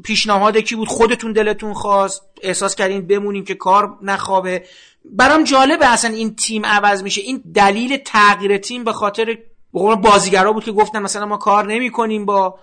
پیشنهاد 0.03 0.57
کی 0.57 0.75
بود؟ 0.75 0.87
خودتون 0.87 1.33
دلتون 1.33 1.73
خواست؟ 1.73 2.21
احساس 2.41 2.75
کردین 2.75 3.07
بمونیم 3.07 3.43
که 3.43 3.55
کار 3.55 3.97
نخوابه؟ 4.01 4.63
برام 5.05 5.43
جالبه 5.43 5.93
اصلا 5.93 6.15
این 6.15 6.35
تیم 6.35 6.65
عوض 6.65 7.03
میشه. 7.03 7.21
این 7.21 7.43
دلیل 7.55 7.97
تغییر 7.97 8.57
تیم 8.57 8.83
به 8.83 8.93
خاطر 8.93 9.37
بازیگرا 10.01 10.53
بود 10.53 10.63
که 10.63 10.71
گفتن 10.71 11.01
مثلا 11.01 11.25
ما 11.25 11.37
کار 11.37 11.67
نمی 11.73 11.91
کنیم 11.91 12.25
با 12.25 12.59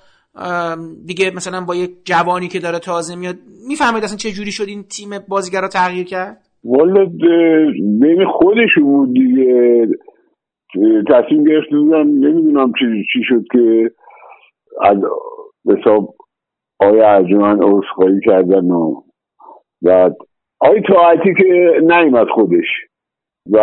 دیگه 1.06 1.30
مثلا 1.36 1.64
با 1.68 1.74
یک 1.74 1.90
جوانی 2.04 2.48
که 2.48 2.58
داره 2.58 2.78
تازه 2.78 3.16
میاد 3.16 3.36
می‌فهمید 3.68 4.04
اصلا 4.04 4.16
چه 4.16 4.30
جوری 4.30 4.52
شد 4.52 4.64
این 4.68 4.82
تیم 4.82 5.10
بازیگرا 5.28 5.68
تغییر 5.68 6.06
کرد؟ 6.06 6.38
والا 6.64 7.04
بین 8.00 8.24
خودشون 8.32 8.84
بود 8.84 9.12
دیگه. 9.12 9.86
تصمیم 11.08 11.44
گرفت 11.44 11.70
بودن 11.70 12.06
نمی‌دونم 12.06 12.72
چی, 12.78 13.04
چی 13.12 13.18
شد 13.24 13.44
که 13.52 13.90
از 14.82 14.96
حساب 15.66 16.14
آیا 16.80 17.14
ارجمن 17.14 17.62
عذرخواهی 17.62 18.20
کردن 18.24 18.70
و 18.70 19.02
بعد 19.82 20.16
آقای 20.60 20.82
طاعتی 20.88 21.34
که 21.38 21.72
نیمد 21.82 22.26
خودش 22.34 22.66
و 23.50 23.58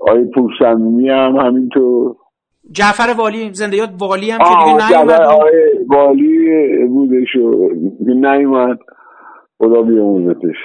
آقای 0.00 0.24
پورسمی 0.34 1.08
هم 1.08 1.36
همینطور. 1.36 2.16
جعفر 2.72 3.14
والی 3.18 3.50
زنده 3.52 3.76
یاد 3.76 3.94
والی 3.98 4.30
هم 4.30 4.38
که 4.38 4.44
دیگه 4.44 4.90
نیومد. 4.90 5.20
والی 5.88 6.48
بودش 6.86 7.36
و 7.36 7.68
نیومد. 8.14 8.78
خدا 9.58 9.82
بیامونتش 9.82 10.56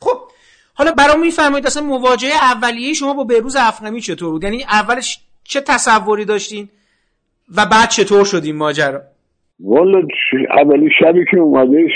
خب 0.00 0.18
حالا 0.74 0.90
برام 0.98 1.20
میفرمایید 1.20 1.66
اصلا 1.66 1.82
مواجهه 1.86 2.54
اولیه 2.54 2.92
شما 2.92 3.14
با 3.14 3.24
بهروز 3.24 3.56
افغانی 3.56 4.00
چطور 4.00 4.30
بود؟ 4.30 4.44
یعنی 4.44 4.62
اولش 4.62 5.18
چه 5.44 5.60
تصوری 5.60 6.24
داشتین 6.24 6.68
و 7.56 7.60
بعد 7.72 7.88
چطور 7.88 8.24
شد 8.24 8.44
این 8.44 8.56
ماجرا؟ 8.56 9.00
والا 9.60 10.02
اولی 10.58 10.90
شبی 11.00 11.24
که 11.30 11.38
اومدش 11.38 11.90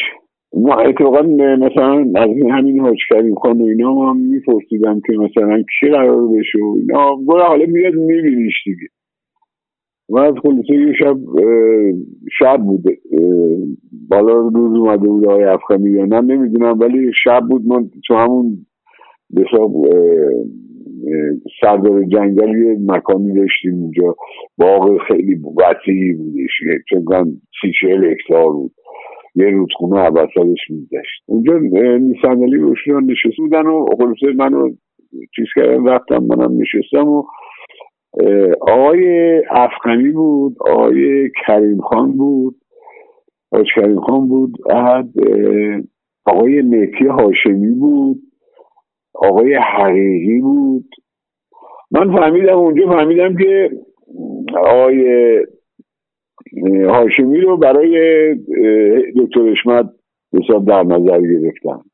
ما 0.57 0.75
اتفاقا 0.75 1.23
مثلا 1.67 1.93
از 2.17 2.31
همین 2.51 2.81
حاج 2.81 2.99
کریم 3.11 3.35
خان 3.35 3.61
و 3.61 3.65
اینا 3.65 4.11
هم 4.11 4.17
میپرسیدم 4.17 5.01
که 5.07 5.13
مثلا 5.13 5.63
کی 5.81 5.91
قرار 5.91 6.27
بشه 6.27 6.59
و 6.59 6.77
اینا. 6.79 7.17
حالا 7.49 7.65
میاد 7.69 7.95
میبینیش 7.95 8.55
دیگه. 8.65 8.89
و 10.09 10.19
از 10.19 10.35
خلاصه 10.43 10.75
یه 10.75 10.93
شب 10.99 11.17
شب 12.39 12.57
بود. 12.57 12.85
بالا 14.09 14.33
روز 14.33 14.79
اومده 14.79 15.09
بود 15.09 15.27
آقای 15.27 15.45
افغانی 15.45 15.91
یا 15.91 16.05
نه 16.05 16.21
نمی‌دونم 16.21 16.79
ولی 16.79 17.13
شب 17.25 17.41
بود. 17.51 17.67
من 17.67 17.91
تو 18.07 18.15
همون 18.15 18.67
بساب 19.37 19.73
سردار 21.61 22.05
جنگل 22.05 22.57
یه 22.57 22.77
مکانی 22.87 23.35
داشتیم 23.35 23.75
اونجا. 23.75 24.17
باغ 24.59 24.99
خیلی 25.09 25.35
وسیعی 25.35 26.13
بودش. 26.13 26.51
چون 26.89 27.05
سی 27.61 27.73
چهل 27.81 28.05
هکتار 28.05 28.53
بود. 28.53 28.73
یه 29.35 29.51
رودخونه 29.51 30.01
عباسالش 30.01 30.71
میگشت. 30.71 31.23
اونجا 31.27 31.59
نیسندلی 31.99 32.57
روشنان 32.57 33.05
نشسته 33.05 33.43
بودن 33.43 33.67
و 33.67 33.87
خلاصه 33.99 34.37
منو 34.37 34.71
چیز 35.37 35.47
کردن 35.57 35.85
رفتم 35.85 36.25
منم 36.25 36.59
نشستم 36.61 37.09
و 37.09 37.23
آقای 38.61 39.43
افغانی 39.51 40.11
بود 40.11 40.57
آقای 40.61 41.31
کریم 41.47 41.81
خان 41.81 42.13
بود 42.13 42.57
آقای 43.53 43.67
کریم 43.75 44.01
خان 44.01 44.29
بود 44.29 44.53
بعد 44.69 45.09
آقای 46.27 46.63
مهدی 46.63 47.07
هاشمی 47.07 47.71
بود 47.71 48.23
آقای 49.15 49.55
حقیقی 49.55 50.41
بود. 50.41 50.89
من 51.91 52.17
فهمیدم 52.17 52.59
اونجا 52.59 52.87
فهمیدم 52.87 53.37
که 53.37 53.71
آقای 54.57 55.05
هاشمی 56.89 57.41
رو 57.41 57.57
برای 57.57 58.35
دکتر 59.17 59.49
اشمت 59.49 59.87
حساب 60.35 60.67
در 60.67 60.83
نظر 60.83 61.21
گرفتم. 61.21 61.85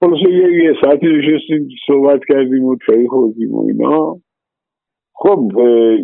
خلاصه 0.00 0.30
یه, 0.30 0.64
یه 0.64 0.74
ساعتی 0.80 1.06
نشستیم 1.06 1.68
صحبت 1.86 2.20
کردیم 2.28 2.64
و 2.64 2.76
چای 2.86 3.08
خوردیم 3.08 3.54
و 3.54 3.66
اینا. 3.66 4.16
خب 5.18 5.52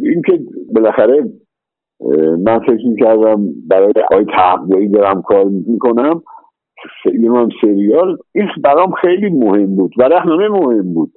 این 0.02 0.22
که 0.26 0.38
بالاخره 0.74 1.24
من 2.44 2.58
فکر 2.58 2.86
می‌کردم 2.86 3.46
برای 3.68 3.92
آقای 4.10 4.24
تحقیقی 4.24 4.88
دارم 4.88 5.22
کار 5.22 5.44
می‌کنم 5.68 6.22
هم 7.24 7.48
سریال 7.60 8.16
این 8.34 8.48
برام 8.64 8.92
خیلی 8.92 9.28
مهم 9.28 9.76
بود 9.76 9.92
و 9.98 10.02
رهنمه 10.02 10.48
مهم 10.48 10.94
بود. 10.94 11.10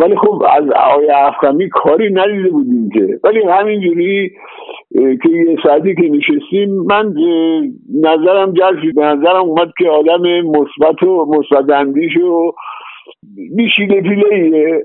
ولی 0.00 0.16
خب 0.16 0.42
از 0.50 0.70
آقای 0.76 1.10
افغانی 1.10 1.68
کاری 1.68 2.12
ندیده 2.12 2.50
بودیم 2.50 2.88
که. 2.94 3.20
ولی 3.24 3.42
همینجوری 3.42 4.30
که 4.94 5.28
یه 5.28 5.56
ساعتی 5.62 5.94
که 5.94 6.02
نشستیم 6.02 6.70
من 6.70 7.14
نظرم 7.94 8.52
جلب 8.52 8.78
شد 8.82 9.00
نظرم 9.00 9.44
اومد 9.44 9.68
که 9.78 9.88
آدم 9.88 10.40
مثبت 10.40 11.02
و 11.02 11.26
مثبت 11.26 11.70
اندیش 11.70 12.16
و 12.16 12.52
بیشیله 13.56 14.00
پیله 14.00 14.84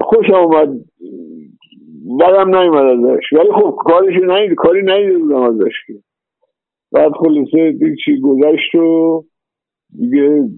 خوش 0.00 0.26
آمد. 0.34 0.68
بدم 2.20 2.56
نیومد 2.56 2.84
ازش. 2.84 3.32
ولی 3.32 3.52
خب 3.54 3.76
کارش 3.78 4.14
نید 4.14 4.54
کاری 4.56 4.82
نیده 4.82 5.18
بودم 5.18 5.42
ازش 5.42 5.74
که. 5.86 5.94
بعد 6.92 7.12
خلاصه 7.12 7.72
دیگه 7.72 7.96
چی 8.04 8.20
گذشت 8.20 8.74
و 8.74 9.24
دیگه 9.98 10.48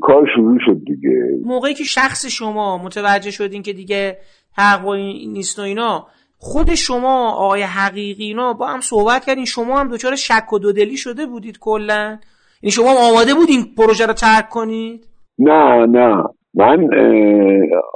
کار 0.00 0.28
شروع 0.36 0.58
شد 0.66 0.84
دیگه. 0.86 1.38
موقعی 1.44 1.74
که 1.74 1.84
شخص 1.84 2.26
شما 2.26 2.78
متوجه 2.84 3.30
شدین 3.30 3.62
که 3.62 3.72
دیگه 3.72 4.16
حق 4.56 4.88
نیست 5.26 5.58
و 5.58 5.62
اینا 5.62 6.06
خود 6.38 6.74
شما 6.74 7.32
آقای 7.32 7.62
حقیقی 7.62 8.24
اینا 8.24 8.52
با 8.52 8.66
هم 8.66 8.80
صحبت 8.80 9.24
کردین. 9.24 9.44
شما 9.44 9.78
هم 9.80 9.88
دچار 9.88 10.16
شک 10.16 10.52
و 10.52 10.58
دودلی 10.58 10.96
شده 10.96 11.26
بودید 11.26 11.58
کلا؟ 11.60 12.18
یعنی 12.62 12.70
شما 12.70 12.90
هم 12.90 12.96
آماده 13.12 13.34
بودین 13.34 13.74
پروژه 13.76 14.06
رو 14.06 14.12
ترک 14.12 14.48
کنید؟ 14.48 15.06
نه 15.38 15.86
نه. 15.86 16.24
من 16.54 16.88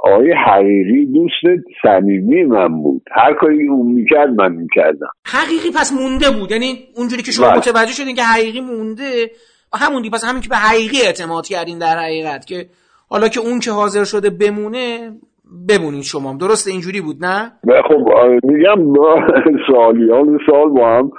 آقای 0.03 0.33
حقیقی 0.47 1.05
دوست 1.05 1.63
صمیمی 1.81 2.43
من 2.43 2.81
بود. 2.81 3.01
هر 3.11 3.33
کاری 3.33 3.67
اون 3.67 3.91
می‌کرد 3.91 4.29
من 4.29 4.51
می‌کردم. 4.51 5.07
حقیقی 5.25 5.69
پس 5.79 5.93
مونده 5.93 6.39
بود. 6.39 6.51
یعنی 6.51 6.73
اونجوری 6.97 7.23
که 7.23 7.31
شما 7.31 7.47
بله. 7.47 7.57
متوجه 7.57 7.91
شدین 7.91 8.15
که 8.15 8.23
حقیقی 8.23 8.61
مونده 8.61 9.31
همون 9.81 10.09
پس 10.09 10.23
همین 10.29 10.41
که 10.41 10.49
به 10.49 10.55
حقیقی 10.55 10.97
اعتماد 11.05 11.47
کردین 11.47 11.79
در 11.79 11.97
حقیقت 11.97 12.45
که 12.45 12.65
حالا 13.09 13.27
که 13.27 13.39
اون 13.39 13.59
که 13.59 13.71
حاضر 13.71 14.03
شده 14.03 14.29
بمونه 14.29 15.11
بمونین 15.69 16.01
شما. 16.01 16.37
درسته 16.37 16.71
اینجوری 16.71 17.01
بود 17.01 17.25
نه؟ 17.25 17.51
خب 17.87 18.01
میگم 18.43 18.93
سالیان 19.67 20.39
سال 20.49 20.69
با 20.69 20.89
هم 20.89 21.11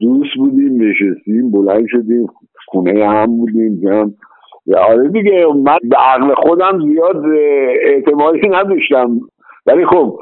دوست 0.00 0.30
بودیم 0.36 0.82
نشستیم 0.82 1.50
بلند 1.50 1.86
شدیم 1.88 2.26
خونه 2.66 3.08
هم 3.08 3.36
بودیم 3.36 3.88
هم 3.88 4.14
آره 4.78 5.08
دیگه 5.08 5.46
من 5.64 5.78
به 5.82 5.96
عقل 5.96 6.34
خودم 6.34 6.92
زیاد 6.92 7.24
اعتمادی 7.84 8.48
نداشتم. 8.48 9.20
ولی 9.66 9.86
خب 9.86 10.18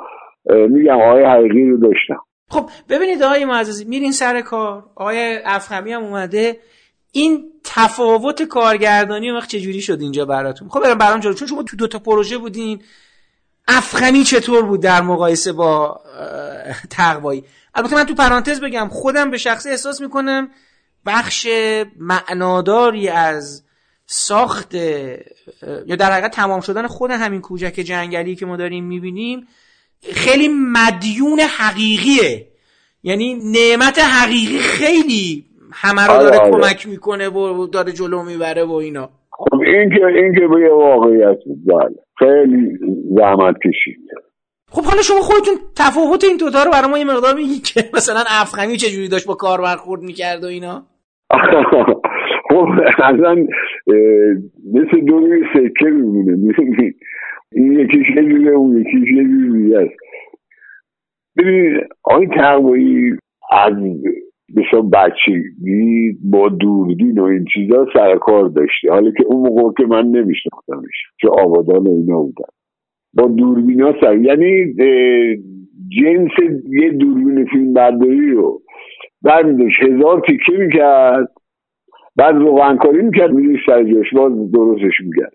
میگم 0.68 1.00
آقای 1.00 1.24
حقیقی 1.24 1.70
رو 1.70 1.76
داشتم. 1.76 2.22
خب 2.48 2.70
ببینید 2.88 3.22
آقای 3.22 3.44
معززی 3.44 3.84
میرین 3.84 4.12
سر 4.12 4.40
کار. 4.40 4.82
آقای 4.96 5.38
افخمی 5.44 5.92
هم 5.92 6.02
اومده. 6.02 6.56
این 7.12 7.44
تفاوت 7.64 8.42
کارگردانی 8.42 9.30
وقت 9.30 9.48
چجوری 9.48 9.80
شد 9.80 9.98
اینجا 10.00 10.24
براتون؟ 10.24 10.68
خب 10.68 10.80
برام 10.82 10.98
برام 10.98 11.20
چون 11.20 11.48
شما 11.48 11.62
تو 11.62 11.76
دوتا 11.76 11.98
پروژه 11.98 12.38
بودین. 12.38 12.78
افغانی 13.68 14.22
چطور 14.22 14.62
بود 14.62 14.82
در 14.82 15.00
مقایسه 15.02 15.52
با 15.52 16.00
تقوایی؟ 16.90 17.44
البته 17.74 17.96
من 17.96 18.04
تو 18.04 18.14
پرانتز 18.14 18.60
بگم 18.60 18.88
خودم 18.90 19.30
به 19.30 19.36
شخصی 19.36 19.70
احساس 19.70 20.00
می‌کنم 20.00 20.48
بخش 21.06 21.46
معناداری 22.00 23.08
از 23.08 23.64
ساخت 24.12 24.74
یا 25.86 25.96
در 25.98 26.12
حقیقت 26.12 26.30
تمام 26.30 26.60
شدن 26.60 26.86
خود 26.86 27.10
همین 27.10 27.40
کوچک 27.40 27.74
جنگلی 27.74 28.36
که 28.36 28.46
ما 28.46 28.56
داریم 28.56 28.84
می‌بینیم 28.84 29.46
خیلی 30.12 30.48
مدیون 30.48 31.40
حقیقیه. 31.40 32.46
یعنی 33.02 33.34
نعمت 33.34 33.98
حقیقی 33.98 34.58
خیلی 34.58 35.44
همه 35.72 36.02
رو 36.02 36.22
داره 36.22 36.38
آره، 36.38 36.38
آره. 36.38 36.50
کمک 36.50 36.88
می‌کنه 36.88 37.28
و 37.28 37.66
داره 37.66 37.92
جلو 37.92 38.22
می‌بره 38.22 38.64
و 38.64 38.72
اینا. 38.72 39.10
خب 39.30 39.60
این 39.60 39.90
که 39.90 40.06
این 40.06 40.34
که 40.34 40.46
به 40.54 40.60
یه 40.60 40.72
واقعیت 40.72 41.38
بله. 41.66 41.96
خیلی 42.18 42.78
زحمت 43.16 43.54
کشید. 43.66 44.00
خب 44.70 44.84
حالا 44.84 45.02
شما 45.02 45.20
خودتون 45.20 45.54
تفاوت 45.76 46.24
این 46.24 46.36
دوتا 46.36 46.62
رو 46.62 46.70
برای 46.70 46.90
ما 46.90 46.98
یه 46.98 47.04
مقدار 47.04 47.34
میگی 47.34 47.58
که 47.58 47.84
مثلا 47.94 48.24
افغانی 48.28 48.76
چجوری 48.76 49.08
داشت 49.08 49.26
با 49.26 49.34
کار 49.34 49.60
برخورد 49.60 50.02
می‌کرد 50.02 50.44
و 50.44 50.46
اینا. 50.46 50.86
خب 52.50 52.68
اصلا 52.98 53.46
مثل 54.74 55.00
دو 55.06 55.18
روی 55.18 55.44
سکه 55.54 55.90
میمونه؟ 55.90 56.54
این. 57.52 57.80
یکیش 57.80 58.06
یه 58.16 58.22
جوره 58.22 58.50
اون 58.50 58.80
یکیش 58.80 59.12
یه 59.12 59.24
جور 59.24 59.58
دیگه 59.58 59.78
است. 59.78 59.94
ببین 61.38 61.80
آقای 62.04 62.26
تقوایی 62.26 63.12
از 63.52 63.72
بسیار 64.56 64.82
بچگی 64.82 66.18
با 66.30 66.48
دوربین 66.48 67.18
و 67.18 67.24
این 67.24 67.44
چیزا 67.54 67.86
سر 67.92 68.16
کار 68.16 68.48
داشته. 68.48 68.90
حالا 68.90 69.10
که 69.10 69.24
اون 69.26 69.48
موقع 69.48 69.72
که 69.82 69.86
من 69.86 70.06
نمیشناختمش 70.06 70.94
چه 71.20 71.28
آبادان 71.28 71.86
و 71.86 71.90
اینا 71.90 72.22
بودن. 72.22 72.50
با 73.14 73.28
دوربین 73.28 73.80
ها 73.80 73.94
سر 74.00 74.16
یعنی 74.16 74.74
جنس 75.88 76.30
یه 76.82 76.90
دوربین 76.90 77.44
فیلم 77.44 77.72
برداری 77.72 78.30
رو. 78.30 78.60
برمیداشت 79.22 79.82
هزار 79.82 80.20
تیکه 80.26 80.52
می‌کرد. 80.58 81.28
بعد 82.20 82.34
روغنکاری 82.34 83.02
می‌کرد 83.02 83.32
میدوش 83.32 83.60
سر 83.66 83.82
باز 84.12 84.52
درستش 84.52 85.00
می‌کرد. 85.00 85.32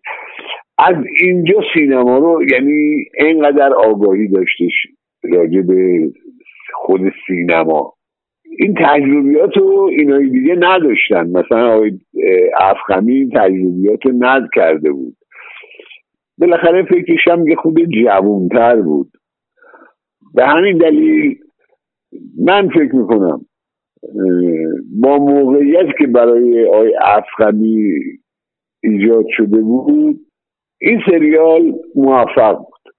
از 0.78 0.96
اینجا 1.22 1.62
سینما 1.74 2.18
رو 2.18 2.44
یعنی 2.52 3.06
اینقدر 3.20 3.74
آگاهی 3.74 4.28
داشتش 4.28 4.74
راجع 5.24 5.62
به 5.62 6.10
خود 6.74 7.02
سینما. 7.28 7.94
این 8.60 8.74
تجربیات 8.74 9.58
رو 9.58 9.90
اینای 9.98 10.30
دیگه 10.30 10.56
نداشتن. 10.60 11.30
مثلا 11.30 11.76
آقای 11.76 11.92
افخمی 12.60 13.14
این 13.14 13.30
تجربیات 13.30 14.06
رو 14.06 14.12
ند 14.18 14.50
کرده 14.56 14.92
بود. 14.92 15.16
بالاخره 16.38 16.84
فکرش 16.84 17.28
هم 17.28 17.48
یه 17.48 17.56
خود 17.56 17.86
جوونتر 18.04 18.82
بود. 18.82 19.12
به 20.36 20.46
همین 20.46 20.78
دلیل 20.78 21.38
من 22.46 22.70
فکر 22.70 22.96
می‌کنم 22.96 23.46
با 25.02 25.18
موقعیت 25.18 25.86
که 26.00 26.08
برای 26.08 26.68
آقای 26.68 26.94
افغانی 27.02 27.94
ایجاد 28.84 29.26
شده 29.30 29.62
بود 29.62 30.20
این 30.82 31.02
سریال 31.10 31.74
موفق 31.96 32.58
بود. 32.58 32.94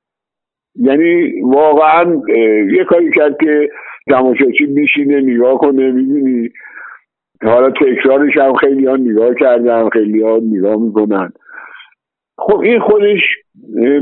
یعنی 0.74 1.40
واقعا 1.42 2.22
یه 2.72 2.84
کاری 2.84 3.10
کرد 3.16 3.36
که 3.40 3.70
تماشاچی 4.10 4.66
میشینه 4.66 5.20
نگاه 5.20 5.58
کنه 5.58 5.92
می‌بینی. 5.92 6.50
حالا 7.42 7.70
تکرارش 7.70 8.36
هم 8.36 8.54
خیلی 8.54 8.86
ها 8.86 8.96
نگاه 8.96 9.34
کردن 9.34 9.88
خیلی 9.88 10.22
ها 10.22 10.40
نگاه 10.42 10.76
می‌کنن. 10.76 11.32
خب 12.38 12.58
این 12.60 12.80
خودش 12.80 13.20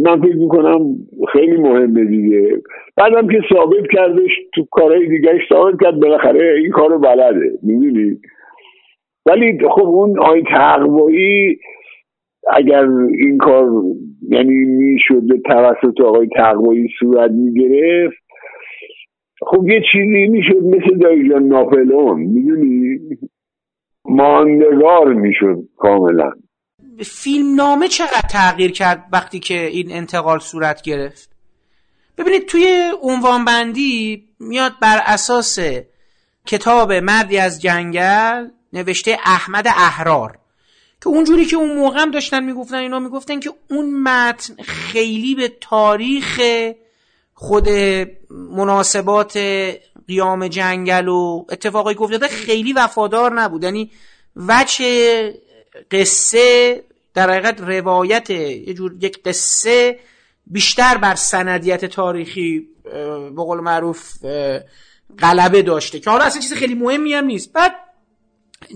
من 0.01 0.21
فکر 0.23 0.37
می‌کنم 0.37 0.81
خیلی 1.33 1.57
مهمه 1.57 2.05
دیگه. 2.05 2.63
بعدم 2.97 3.29
که 3.29 3.41
ثابت 3.55 3.87
کردش 3.93 4.31
تو 4.55 4.67
کارهای 4.71 5.09
دیگهش 5.09 5.49
ثابت 5.49 5.83
کرد 5.83 6.01
بالاخره 6.01 6.55
این 6.63 6.71
کارو 6.71 6.99
بلده 6.99 7.51
می‌دونی؟ 7.63 8.19
ولی 9.27 9.59
خب 9.69 9.87
اون 9.87 10.19
آی 10.19 10.43
تقوایی 10.43 11.59
اگر 12.53 12.89
این 13.19 13.39
کار 13.39 13.71
یعنی 14.29 14.55
می‌شد 14.55 15.23
به 15.29 15.39
توسط 15.39 16.01
آقای 16.01 16.29
تقوایی 16.37 16.89
صورت 16.99 17.31
می‌گرفت 17.31 18.25
خب 19.47 19.69
یه 19.69 19.83
چیزی 19.93 20.29
می‌شد 20.29 20.63
مثل 20.63 20.99
دایجان 20.99 21.43
ناپلون 21.43 22.21
می‌دونی؟ 22.21 22.99
ماندگار 24.05 25.15
می‌شد 25.15 25.59
کاملا. 25.77 26.33
فیلم 27.03 27.55
نامه 27.55 27.89
چقدر 27.89 28.29
تغییر 28.31 28.73
کرد 28.73 29.05
وقتی 29.13 29.41
که 29.41 29.67
این 29.67 29.93
انتقال 29.93 30.39
صورت 30.39 30.83
گرفت؟ 30.83 31.29
ببینید 32.19 32.47
توی 32.47 32.93
عنوان 33.03 33.45
بندی 33.45 34.25
میاد 34.41 34.73
بر 34.81 35.03
اساس 35.07 35.59
کتاب 36.47 36.93
مردی 36.93 37.39
از 37.39 37.63
جنگل 37.63 38.49
نوشته 38.73 39.19
احمد 39.25 39.69
احرار 39.69 40.39
که 41.03 41.09
اونجوری 41.09 41.45
که 41.45 41.57
اون 41.57 41.77
موقع 41.77 42.01
هم 42.01 42.11
داشتن 42.11 42.45
می‌گفتن 42.45 42.77
اینا 42.77 42.99
می‌گفتن 42.99 43.41
که 43.41 43.53
اون 43.71 44.03
متن 44.03 44.63
خیلی 44.63 45.35
به 45.35 45.53
تاریخ 45.61 46.41
خود 47.35 47.69
مناسبات 48.31 49.39
قیام 50.09 50.49
جنگل 50.49 51.09
و 51.09 51.45
اتفاقای 51.51 51.95
که 51.95 52.03
افتاده 52.03 52.29
خیلی 52.29 52.73
وفادار 52.73 53.41
نبود. 53.41 53.65
یعنی 53.65 53.91
وجه 54.37 54.85
قصه 55.91 56.85
در 57.15 57.31
حقیقت 57.31 57.61
روایت 57.61 58.31
یه 58.31 58.75
جور 58.75 58.97
یک 59.01 59.23
قصه 59.23 59.99
بیشتر 60.47 60.97
بر 60.97 61.15
سندیت 61.15 61.85
تاریخی 61.85 62.69
به 62.85 63.43
قول 63.43 63.61
معروف 63.61 64.13
غلبه 65.19 65.63
داشته 65.63 66.01
که 66.01 66.11
حالا 66.11 66.25
اصلا 66.25 66.43
چیز 66.43 66.53
خیلی 66.53 66.75
مهمی 66.75 67.15
هم 67.15 67.25
نیست. 67.25 67.53
بعد 67.53 67.75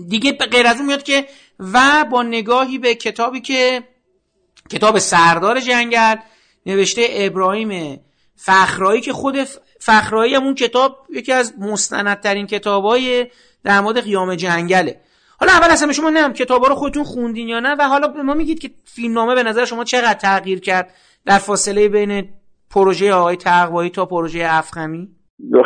دیگه 0.07 0.31
غیر 0.31 0.67
از 0.67 0.77
اون 0.77 0.85
میاد 0.85 1.03
که 1.03 1.27
و 1.59 2.05
با 2.11 2.23
نگاهی 2.23 2.77
به 2.77 2.95
کتابی 2.95 3.41
که 3.41 3.83
کتاب 4.69 4.99
سردار 4.99 5.59
جنگل 5.59 6.15
نوشته 6.65 7.07
ابراهیم 7.11 7.99
فخرایی 8.35 9.01
که 9.01 9.13
خود 9.13 9.47
فخرایی 9.79 10.35
هم 10.35 10.43
اون 10.43 10.55
کتاب 10.55 11.07
یکی 11.09 11.31
از 11.31 11.53
مستندترین 11.59 12.47
کتابای 12.47 13.27
در 13.63 13.81
مورد 13.81 14.03
قیام 14.03 14.35
جنگله. 14.35 15.01
حالا 15.39 15.51
اول 15.51 15.71
اصلا 15.71 15.91
شما 15.91 16.09
نم 16.09 16.33
کتابا 16.33 16.67
رو 16.67 16.75
خودتون 16.75 17.03
خوندین 17.03 17.47
یا 17.47 17.59
نه 17.59 17.75
و 17.79 17.83
حالا 17.83 18.07
به 18.07 18.21
ما 18.21 18.33
میگید 18.33 18.59
که 18.59 18.69
فیلمنامه 18.95 19.35
به 19.35 19.43
نظر 19.43 19.65
شما 19.65 19.83
چقدر 19.83 20.13
تغییر 20.13 20.59
کرد 20.59 20.89
در 21.25 21.37
فاصله 21.37 21.89
بین 21.89 22.23
پروژه 22.73 23.13
آقای 23.13 23.35
تقوایی 23.35 23.89
تا 23.89 24.05
پروژه 24.05 24.39
افخمی؟ 24.43 25.07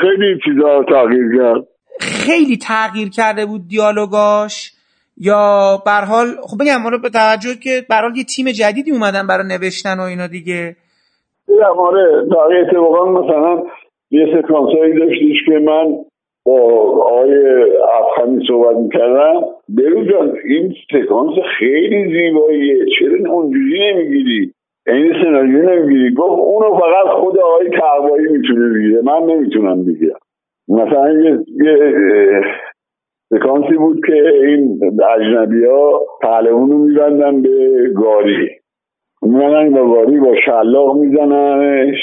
خیلی 0.02 0.40
چیزا 0.46 0.84
تغییر 0.84 1.26
کرد. 1.38 1.68
خیلی 2.00 2.58
تغییر 2.58 3.10
کرده 3.10 3.46
بود 3.46 3.68
دیالوگاش 3.68 4.72
یا 5.18 5.78
به 5.86 5.92
حال 5.92 6.28
خب 6.44 6.58
بگم 6.62 6.84
حالا 6.84 6.98
به 6.98 7.10
توجه 7.10 7.56
که 7.64 7.86
به 7.90 7.96
یه 8.16 8.24
تیم 8.24 8.52
جدیدی 8.52 8.92
اومدن 8.92 9.28
برای 9.28 9.48
نوشتن 9.48 10.00
و 10.00 10.02
اینا 10.02 10.28
دیگه. 10.28 10.76
آره 11.78 12.26
در 12.32 12.58
اتفاقا 12.62 13.12
مثلا 13.12 13.64
یه 14.12 14.26
سکانس 14.26 14.70
هایی 14.80 15.00
داشتیش 15.00 15.38
که 15.46 15.52
من 15.52 15.86
با 16.46 16.60
آقای 16.62 17.64
افخمی 18.00 18.46
صحبت 18.48 18.78
می‌کردم. 18.78 19.42
برو 19.70 20.04
جان 20.06 20.38
این 20.46 20.74
سکانس 20.92 21.34
خیلی 21.60 22.14
زیباییه. 22.14 22.86
چرا 23.00 23.32
اونجوری 23.32 23.94
نمی‌گیری؟ 23.94 24.54
این 24.88 25.14
سناریو 25.24 25.70
نمی‌گیری؟ 25.70 26.14
گفت 26.14 26.40
اونو 26.40 26.74
فقط 26.74 27.08
خود 27.08 27.40
آقای 27.40 27.70
تقوایی 27.70 28.28
می‌تونه 28.28 28.74
بگیره. 28.74 29.02
من 29.02 29.24
نمی‌تونم 29.24 29.86
بگیرم. 29.86 30.20
مثلا 30.68 31.12
یه, 31.12 31.40
سکانسی 33.30 33.76
بود 33.78 34.06
که 34.06 34.14
این 34.48 34.80
اجنبی 35.18 35.66
ها 35.66 36.02
پهلوون 36.22 36.72
رو 36.72 36.78
میبندن 36.78 37.42
به 37.42 37.50
گاری. 37.96 38.50
میبندن 39.22 39.74
با 39.74 39.94
گاری 39.94 40.20
با 40.20 40.36
شلاق 40.46 40.98
میزننش 40.98 41.98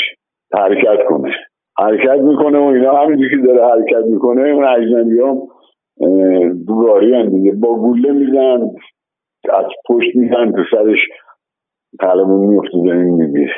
حرکت 0.55 1.05
کنه. 1.09 1.35
حرکت 1.79 2.21
می‌کنه 2.23 2.59
و 2.59 2.63
اینا 2.63 3.03
همینجوری 3.03 3.31
که 3.31 3.47
داره 3.47 3.67
حرکت 3.67 4.07
می‌کنه. 4.07 4.43
اون 4.43 4.65
اجنبی 4.65 5.21
ها 5.21 5.35
دو 6.67 6.77
گاری 6.77 7.15
هم 7.15 7.29
دیگه 7.29 7.53
با 7.53 7.75
گوله 7.75 8.13
میزن 8.13 8.63
از 9.53 9.65
پشت 9.89 10.17
میزن 10.17 10.53
تو 10.53 10.63
سرش 10.71 10.99
پهلوون 12.01 12.47
میفته 12.47 12.79
زمین 12.79 13.15
می‌گیره. 13.15 13.55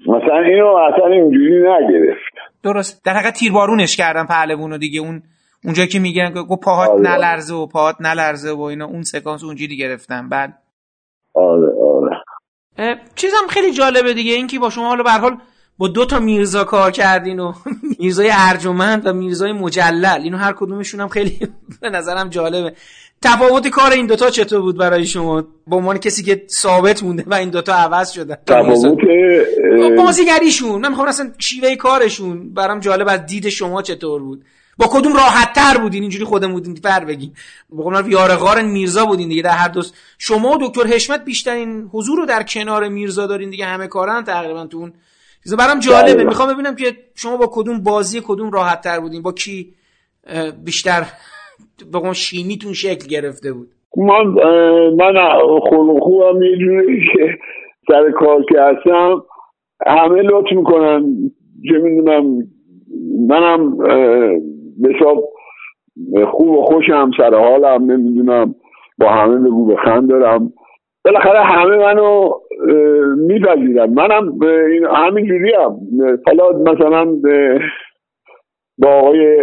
مثلا 0.00 0.38
اینو 0.38 0.66
اصلا 0.66 1.06
اینجوری 1.06 1.58
نگرفت. 1.58 2.34
درست. 2.64 3.04
در 3.04 3.12
حقیقت 3.12 3.34
تیربارونش 3.34 3.96
کردن 3.96 4.26
پهلوونو 4.26 4.78
دیگه. 4.78 5.00
اون 5.00 5.22
اونجا 5.64 5.86
که 5.92 5.98
میگن 5.98 6.28
که 6.28 6.40
گفت 6.50 6.64
پاهات 6.64 6.90
آره. 6.90 7.00
نلرزه 7.00 7.54
و 7.54 7.66
پاهات 7.66 7.96
نلرزه 8.00 8.52
و 8.52 8.62
اینا 8.62 8.86
اون 8.86 9.02
سکانس 9.02 9.44
اونجوری 9.44 9.76
گرفتن. 9.76 10.28
بعد 10.28 10.50
آره 11.34 11.72
آره. 11.82 12.16
چیزم 13.14 13.46
خیلی 13.50 13.72
جالبه 13.72 14.14
دیگه 14.14 14.32
این 14.32 14.46
که 14.46 14.58
با 14.58 14.70
شما 14.70 14.88
حالا 14.88 15.02
به 15.02 15.10
هر 15.10 15.20
حال 15.20 15.32
با 15.82 15.88
دو 15.88 16.04
تا 16.04 16.18
میرزا 16.18 16.64
کار 16.64 16.90
کردین 16.90 17.40
و 17.40 17.52
میرزای 17.98 18.30
ارجمند 18.32 19.06
و 19.06 19.12
میرزای 19.12 19.52
مجلل. 19.52 20.20
اینو 20.22 20.36
هر 20.36 20.52
کدومشون 20.52 21.00
هم 21.00 21.08
خیلی 21.08 21.38
به 21.80 21.90
نظرم 21.90 22.28
جالبه. 22.28 22.72
تفاوت 23.22 23.68
کار 23.68 23.92
این 23.92 24.06
دوتا 24.06 24.30
چطور 24.30 24.60
بود 24.60 24.76
برای 24.76 25.06
شما؟ 25.06 25.44
به 25.66 25.76
عنوان 25.76 25.98
کسی 25.98 26.22
که 26.22 26.44
ثابت 26.48 27.02
مونده 27.02 27.24
و 27.26 27.34
این 27.34 27.50
دوتا 27.50 27.74
عوض 27.74 28.10
شدن 28.10 28.36
تفاوت 28.46 28.98
اه، 29.82 29.90
بازیگریشون. 29.96 30.80
من 30.80 30.88
می‌خوام 30.88 31.08
اصلا 31.08 31.32
شیوه 31.38 31.76
کارشون 31.76 32.54
برام 32.54 32.80
جالب 32.80 33.08
از 33.08 33.26
دید 33.26 33.48
شما 33.48 33.82
چطور 33.82 34.22
بود. 34.22 34.44
با 34.78 34.86
کدوم 34.90 35.12
راحت 35.12 35.52
تر 35.52 35.78
بودین؟ 35.78 36.02
اینجوری 36.02 36.24
خودمون 36.24 36.52
بودین 36.52 36.74
بر 36.82 37.04
بگیم. 37.04 37.32
بقول 37.72 38.12
یارغار 38.12 38.62
میرزا 38.62 39.06
بودین 39.06 39.28
دیگه 39.28 39.42
در 39.42 39.50
هر 39.50 39.68
دوست 39.68 39.94
شما 40.18 40.50
و 40.50 40.58
دکتر 40.60 40.86
حشمت 40.86 41.24
بیشترین 41.24 41.88
حضور 41.92 42.18
رو 42.18 42.26
در 42.26 42.42
کنار 42.42 42.88
میرزا 42.88 43.26
دارین 43.26 43.50
دیگه 43.50 43.66
همه 43.66 43.86
کارن 43.86 44.24
تقریبا 44.24 44.66
تو 44.66 44.78
اون 44.78 44.92
چیزا 45.44 45.56
برام 45.56 45.78
جالبه. 45.78 46.14
بله. 46.14 46.24
می‌خوام 46.24 46.54
ببینم 46.54 46.74
که 46.74 46.84
شما 47.14 47.36
با 47.36 47.50
کدوم 47.52 47.82
بازی 47.82 48.20
کدوم 48.26 48.50
راحت 48.50 48.80
تر 48.80 49.00
بودین. 49.00 49.22
با 49.22 49.32
کی 49.32 49.74
بیشتر 50.64 51.02
به 51.92 52.12
شیمیتون 52.12 52.72
شکل 52.72 53.08
گرفته 53.08 53.52
بود؟ 53.52 53.68
من 53.96 54.26
من 54.98 55.14
خلق 55.70 55.98
خوبم 56.02 56.42
یه 56.42 56.56
جوری 56.58 57.04
که 57.12 57.38
سر 57.88 58.10
کار 58.10 58.44
که 58.48 58.60
هستم 58.60 59.22
همه 59.86 60.22
لطف 60.22 60.52
می‌کنن. 60.52 61.30
چه 61.70 61.78
می‌دونم 61.78 62.48
منم 63.28 63.76
حساب 64.84 65.24
خوب 66.30 66.48
و 66.48 66.62
خوشم 66.62 67.10
سر 67.16 67.34
حالم 67.34 67.90
نمی‌دونم 67.90 68.54
با 68.98 69.08
همه 69.08 69.36
بگو 69.36 69.66
بخند 69.66 70.08
دارم. 70.08 70.52
بالاخره 71.04 71.40
همه 71.40 71.76
منو 71.76 72.30
میپذیرن. 73.16 73.90
منم 73.90 74.38
همین 74.94 75.26
جوری 75.26 75.52
هم 75.52 75.76
حالا 76.26 76.72
مثلا 76.72 77.04
با 78.78 78.88
آقای 78.88 79.36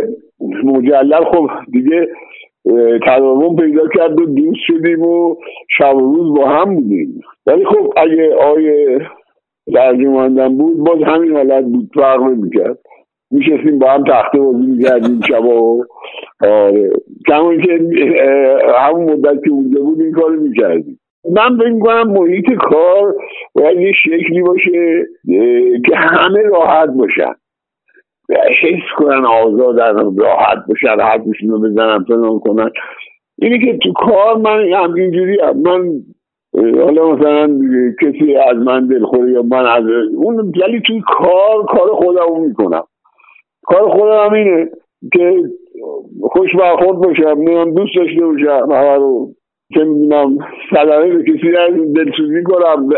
مجلل 0.63 1.23
خب 1.23 1.49
دیگه 1.71 2.07
تداوم 3.07 3.55
پیدا 3.55 3.87
کرد 3.87 4.21
و 4.21 4.25
دوست 4.25 4.59
شدیم 4.67 5.01
و 5.01 5.35
شب 5.77 5.95
و 5.95 6.15
روز 6.15 6.37
با 6.37 6.49
هم 6.49 6.75
بودیم. 6.75 7.21
ولی 7.47 7.65
خب 7.65 7.93
اگه 7.97 8.35
آقای 8.35 8.99
ترجماندن 9.73 10.57
بود 10.57 10.77
باز 10.77 11.01
همین 11.03 11.35
حالت 11.35 11.63
بود. 11.63 11.89
فرق 11.93 12.21
می‌کرد 12.23 12.79
میشستیم 13.31 13.79
با 13.79 13.91
هم 13.91 14.03
تخته 14.03 14.39
بازی 14.39 14.65
می‌کردیم 14.65 15.19
شبا 15.27 15.63
و 15.63 15.85
آره. 16.41 16.89
کمون 17.27 17.61
که 17.61 17.79
همون 18.77 19.03
مدت 19.03 19.43
که 19.43 19.51
اونجا 19.51 19.81
بود 19.81 20.01
این 20.01 20.11
کار 20.11 20.35
می‌کردیم. 20.35 20.98
من 21.25 21.57
فکر 21.57 21.69
می‌کنم 21.69 22.11
محیط 22.11 22.45
کار 22.53 23.15
باید 23.53 23.79
یه 23.79 23.91
شکلی 23.91 24.41
باشه 24.41 25.05
که 25.85 25.95
همه 25.95 26.41
راحت 26.41 26.89
باشن. 26.89 27.33
حس 28.61 28.97
کنن 28.97 29.25
آزادن 29.25 30.17
راحت 30.17 30.57
باشن 30.67 31.01
حرفشون 31.01 31.49
رو 31.49 31.59
بزنن 31.59 32.03
فلان 32.03 32.39
کنن. 32.39 32.71
اینی 33.41 33.59
که 33.59 33.77
تو 33.77 33.93
کار 33.93 34.37
من 34.37 34.73
همینجوری 34.73 35.39
هم. 35.39 35.57
من 35.57 35.91
حالا 36.55 37.11
مثلا 37.11 37.59
کسی 38.01 38.35
از 38.35 38.57
من 38.57 38.87
دلخوری 38.87 39.31
یا 39.31 39.41
من 39.41 39.65
از 39.65 39.83
اون 40.15 40.37
ولی 40.37 40.81
توی 40.87 41.01
کار 41.07 41.65
کار 41.65 41.87
خودمو 41.87 42.47
می‌کنم. 42.47 42.83
کار 43.63 43.89
خودم 43.89 44.33
اینه 44.33 44.69
که 45.13 45.35
خوش 46.21 46.55
برخورد 46.55 46.97
باشم 46.97 47.37
میام 47.37 47.73
دوست 47.73 47.95
داشته 47.95 48.25
باشم 48.25 48.71
همه 48.71 48.95
رو 48.95 49.27
چه 49.73 49.83
می‌دونم 49.83 50.37
صدقه 50.69 51.17
به 51.17 51.23
کسی 51.23 51.51
دلسوزی 51.95 52.43
کنم. 52.43 52.89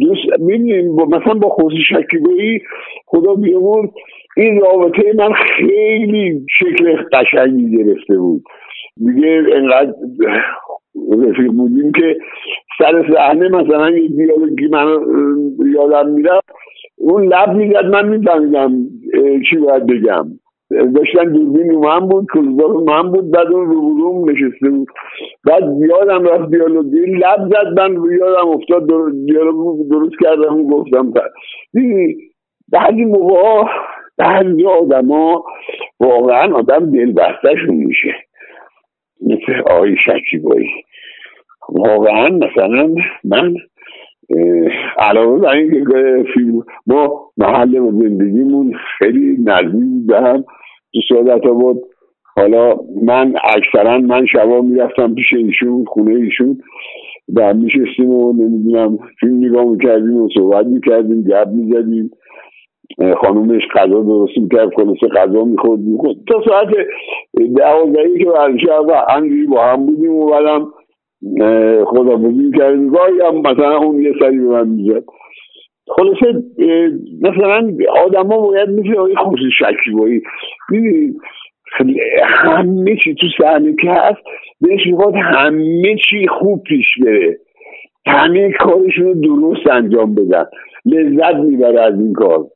دوست 0.00 0.40
می‌بینیم 0.40 0.92
مثلا 0.92 1.34
با 1.34 1.48
خوشی 1.48 1.82
شکیبایی 1.88 2.60
خدا 3.06 3.34
بیامون 3.34 3.90
این 4.36 4.60
رابطه 4.60 5.12
من 5.16 5.32
خیلی 5.32 6.46
شکل 6.58 6.96
قشنگی 7.12 7.76
گرفته 7.76 8.18
بود. 8.18 8.42
دیگه 8.96 9.42
انقدر 9.52 9.92
رفیق 11.18 11.52
بودیم 11.52 11.92
که 11.92 12.16
سر 12.78 13.14
صحنه 13.14 13.48
مثلا 13.48 13.90
یه 13.90 14.08
دیالوگی 14.08 14.68
من 14.68 14.86
یادم 15.74 16.10
می‌رفت. 16.10 16.50
اون 16.98 17.24
لب 17.24 17.48
می‌زد 17.48 17.84
من 17.84 18.08
میفهمیدم 18.08 18.72
چی 19.50 19.56
باید 19.56 19.86
بگم. 19.86 20.26
داشتن 20.72 21.32
دوربین 21.32 21.74
من 21.78 22.00
بود 22.08 22.26
کلوزار 22.34 22.70
من 22.70 23.10
بود 23.10 23.30
بعد 23.30 23.46
اون 23.46 23.66
روبروم 23.66 24.30
نشسته 24.30 24.70
بود. 24.70 24.88
بعد 25.46 25.62
یادم 25.80 26.24
رفت 26.24 26.50
دیالوگی 26.50 26.98
لب 26.98 27.48
زد 27.48 27.80
من 27.80 27.96
یادم 28.20 28.48
افتاد 28.48 28.86
دیالوگ 29.26 29.88
درست 29.90 30.14
کردم 30.20 30.60
و 30.60 30.68
گفتم 30.68 31.12
بعضی 32.72 33.04
موقع 33.04 33.68
بعضی 34.18 34.66
آدما 34.66 35.44
واقعا 36.00 36.54
آدم 36.54 36.90
دل 36.90 37.12
بستشون 37.12 37.74
میشه. 37.74 38.14
مثل 39.26 39.60
آقای 39.70 39.96
شکیبایی. 40.06 40.70
واقعا 41.68 42.28
مثلا 42.28 42.94
من 43.24 43.54
علاوه 44.98 45.40
بر 45.40 45.50
اینکه 45.50 46.24
فیلم 46.34 46.62
ما 46.86 47.30
محل 47.36 47.90
زندگیمون 47.90 48.74
خیلی 48.98 49.36
نزدیک 49.44 50.06
به 50.06 50.20
هم 50.20 50.44
تو 50.94 51.00
سعادت 51.08 51.46
آباد 51.46 51.76
حالا 52.36 52.76
من 53.02 53.34
اکثرا 53.56 53.98
من 53.98 54.26
شبا 54.26 54.60
می‌رفتم 54.60 55.14
پیش 55.14 55.32
ایشون 55.32 55.84
خونه 55.84 56.14
ایشون. 56.14 56.58
و 57.36 57.54
میشستیم 57.54 58.10
و 58.10 58.32
نمی‌دونم 58.32 58.98
فیلم 59.20 59.44
نگاه 59.44 59.64
می‌کردیم 59.64 60.16
و 60.16 60.28
صحبت 60.34 60.66
می‌کردیم 60.66 61.22
گپ 61.22 61.48
می‌زدیم. 61.48 62.10
خانومش 63.16 63.62
غذا 63.74 64.02
درست 64.02 64.38
می‌کرد 64.38 64.74
خلاصه 64.76 65.06
غذا 65.06 65.44
می‌خورد 65.44 65.80
می‌خورد 65.80 66.16
تا 66.28 66.42
ساعت 66.44 66.68
دوازدهی 67.56 68.18
که 68.18 68.24
برشب 68.24 68.86
و 68.88 68.92
همجوری 69.08 69.46
با 69.46 69.64
هم 69.64 69.86
بودیم 69.86 70.12
و 70.12 70.26
بعدم 70.26 70.66
خدا 71.84 72.16
بزرگ 72.16 72.58
کردیم 72.58 72.88
گاهی 72.88 73.20
هم 73.20 73.36
مثلا 73.36 73.76
اون 73.76 74.02
یه 74.02 74.12
سری 74.20 74.38
به 74.38 74.44
من 74.44 74.68
می‌زد. 74.68 75.04
خلاصه 75.88 76.42
مثلا 77.22 77.72
آدم 78.06 78.26
ها 78.26 78.38
باید 78.38 78.68
مثل 78.68 78.96
آقای 78.98 79.16
خوشی 79.16 79.50
شکیبایی 79.58 80.22
ببینید 80.70 81.16
همه 82.24 82.96
چی 83.04 83.14
تو 83.14 83.26
صحنه 83.38 83.74
که 83.82 83.90
هست 83.90 84.22
بهش 84.60 84.86
می‌خواد 84.86 85.14
همه 85.14 85.96
چی 86.10 86.28
خوب 86.28 86.62
پیش 86.62 86.86
بره. 87.04 87.38
همه 88.06 88.52
کارشون 88.52 89.04
رو 89.04 89.14
درست 89.14 89.70
انجام 89.70 90.14
بدن. 90.14 90.44
لذت 90.84 91.34
می‌بره 91.34 91.80
از 91.80 92.00
این 92.00 92.12
کار. 92.12 92.46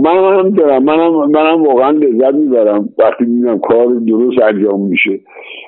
من 0.00 0.38
هم 0.38 0.50
دارم 0.50 0.82
منم 0.84 1.30
منم 1.30 1.62
واقعا 1.62 1.90
لذت 1.90 2.34
می‌برم 2.34 2.88
وقتی 2.98 3.24
می‌بینم 3.24 3.58
کار 3.58 3.86
درست 3.86 4.42
انجام 4.42 4.80
میشه 4.80 5.20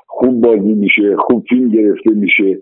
خوب 0.06 0.40
بازی 0.40 0.72
میشه 0.72 1.16
خوب 1.16 1.44
فیلم 1.48 1.68
گرفته 1.68 2.10
میشه. 2.10 2.58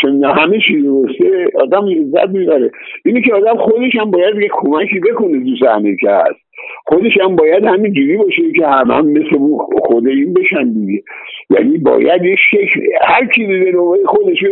چون 0.00 0.24
همه 0.24 0.58
چیز 0.68 0.84
درسته 0.84 1.46
آدم 1.54 1.86
لذت 1.86 2.28
می‌بره. 2.28 2.70
اینه 3.04 3.22
که 3.22 3.34
آدم 3.34 3.56
خودش 3.56 3.96
هم 3.96 4.10
باید 4.10 4.36
یه 4.36 4.48
کمکی 4.52 5.00
بکنه 5.00 5.44
تو 5.44 5.66
صحنه 5.66 5.96
که 5.96 6.10
هست. 6.10 6.40
خودش 6.86 7.18
هم 7.20 7.36
باید 7.36 7.64
همین 7.64 7.92
جوری 7.92 8.16
باشه 8.16 8.52
که 8.56 8.66
هم 8.66 8.90
هم 8.90 9.08
مثل 9.08 9.38
خود 9.70 10.08
این 10.08 10.34
بشن 10.34 10.72
دیگه. 10.72 11.02
یعنی 11.50 11.78
باید 11.78 12.22
یه 12.24 12.36
شکل 12.50 12.80
هر 13.02 13.26
کی 13.26 13.46
به 13.46 13.72
نوعه 13.72 14.04
خودش 14.06 14.42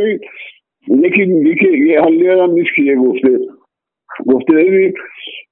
یکی 0.88 1.24
میگه 1.24 1.54
که 1.54 1.68
یه 1.68 2.00
حالی 2.00 2.28
هم 2.28 2.50
نیست 2.50 2.70
که 2.76 2.94
گفته. 2.94 3.38
گفته 4.26 4.52
ببین 4.52 4.92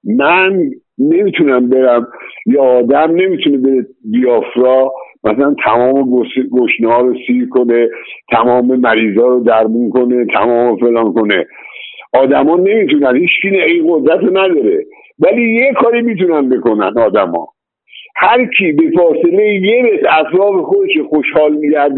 من 0.05 0.71
نمی‌تونم 0.99 1.69
برم 1.69 2.09
یا 2.47 2.63
آدم 2.63 3.11
نمی‌تونه 3.11 3.59
به 3.59 3.87
بیافرا. 4.13 4.93
مثلا 5.25 5.55
تمام 5.65 6.23
گشنه 6.53 6.89
ها 6.89 7.01
رو 7.01 7.15
سیر 7.27 7.49
کنه 7.49 7.89
تمام 8.31 8.81
مریضا 8.81 9.27
رو 9.27 9.41
درمون 9.41 9.91
کنه 9.91 10.27
تمام 10.27 10.77
فلان 10.77 11.13
کنه. 11.13 11.47
آدما 12.13 12.57
نمی‌تونن 12.57 13.17
هیچ 13.17 13.31
این 13.43 13.87
قدرت 13.89 14.23
نداره. 14.23 14.85
ولی 15.19 15.53
یه 15.55 15.73
کاری 15.73 16.03
می‌تونن 16.03 16.49
بکنن 16.49 16.99
آدما. 16.99 17.49
هر 18.17 18.45
کی 18.59 18.73
به 18.73 18.91
فاصله 18.97 19.55
یه 19.55 19.83
متر 19.83 20.07
اطراف 20.21 20.65
خودش 20.65 20.91
خوشحال 21.09 21.57
نگه 21.57 21.89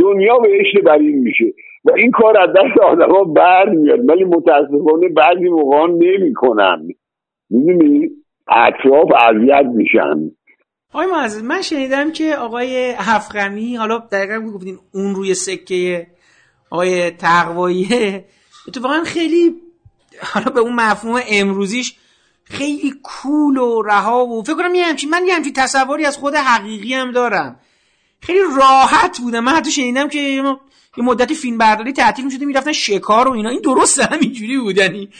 دنیا 0.00 0.38
بهشت 0.38 0.78
برین 0.78 1.18
میشه. 1.18 1.44
و 1.84 1.90
این 1.96 2.10
کار 2.10 2.38
از 2.38 2.50
دست 2.50 2.78
آدما 2.82 3.24
بر 3.24 3.68
میاد 3.68 4.08
ولی 4.08 4.24
متاسفانه 4.24 5.08
بعضی 5.08 5.48
موقع 5.48 5.86
نمی‌کنن. 5.86 6.88
می‌دونی؟ 7.50 8.08
اطراف 8.48 9.08
اذیت 9.28 9.66
میشن. 9.74 10.30
آقای 10.94 11.06
معزز 11.06 11.42
من 11.42 11.62
شنیدم 11.62 12.12
که 12.12 12.36
آقای 12.36 12.90
هفغمی 12.98 13.76
حالا 13.76 13.98
دقیقا 13.98 14.40
گفتین 14.40 14.78
اون 14.92 15.14
روی 15.14 15.34
سکه 15.34 16.06
آقای 16.70 17.10
تقوایی 17.10 17.88
اتفاقا 18.68 19.02
خیلی 19.04 19.54
حالا 20.22 20.50
به 20.50 20.60
اون 20.60 20.72
مفهوم 20.72 21.22
امروزیش 21.28 21.94
خیلی 22.44 22.94
کول 23.02 23.56
و 23.56 23.82
رها 23.82 24.26
و 24.26 24.42
فکر 24.42 24.54
کنم 24.54 24.74
یه 24.74 24.86
همچین 24.86 25.10
من 25.10 25.26
یه 25.26 25.34
همچین 25.34 25.52
تصوری 25.52 26.04
از 26.04 26.16
خود 26.16 26.34
حقیقی 26.34 26.94
هم 26.94 27.12
دارم. 27.12 27.60
خیلی 28.20 28.40
راحت 28.56 29.18
بودم. 29.18 29.40
من 29.40 29.52
حتی 29.52 29.70
شنیدم 29.70 30.08
که 30.08 30.42
یه 30.96 31.04
مدتی 31.04 31.34
فیلم 31.34 31.58
برداری 31.58 31.92
تعطیل 31.92 32.24
می‌شده 32.24 32.46
می‌رفتن 32.46 32.72
شکار 32.72 33.28
و 33.28 33.32
اینا. 33.32 33.48
این 33.48 33.60
درست 33.64 34.12
همینجوری 34.12 34.58
بود 34.58 34.76
یعنی. 34.76 35.08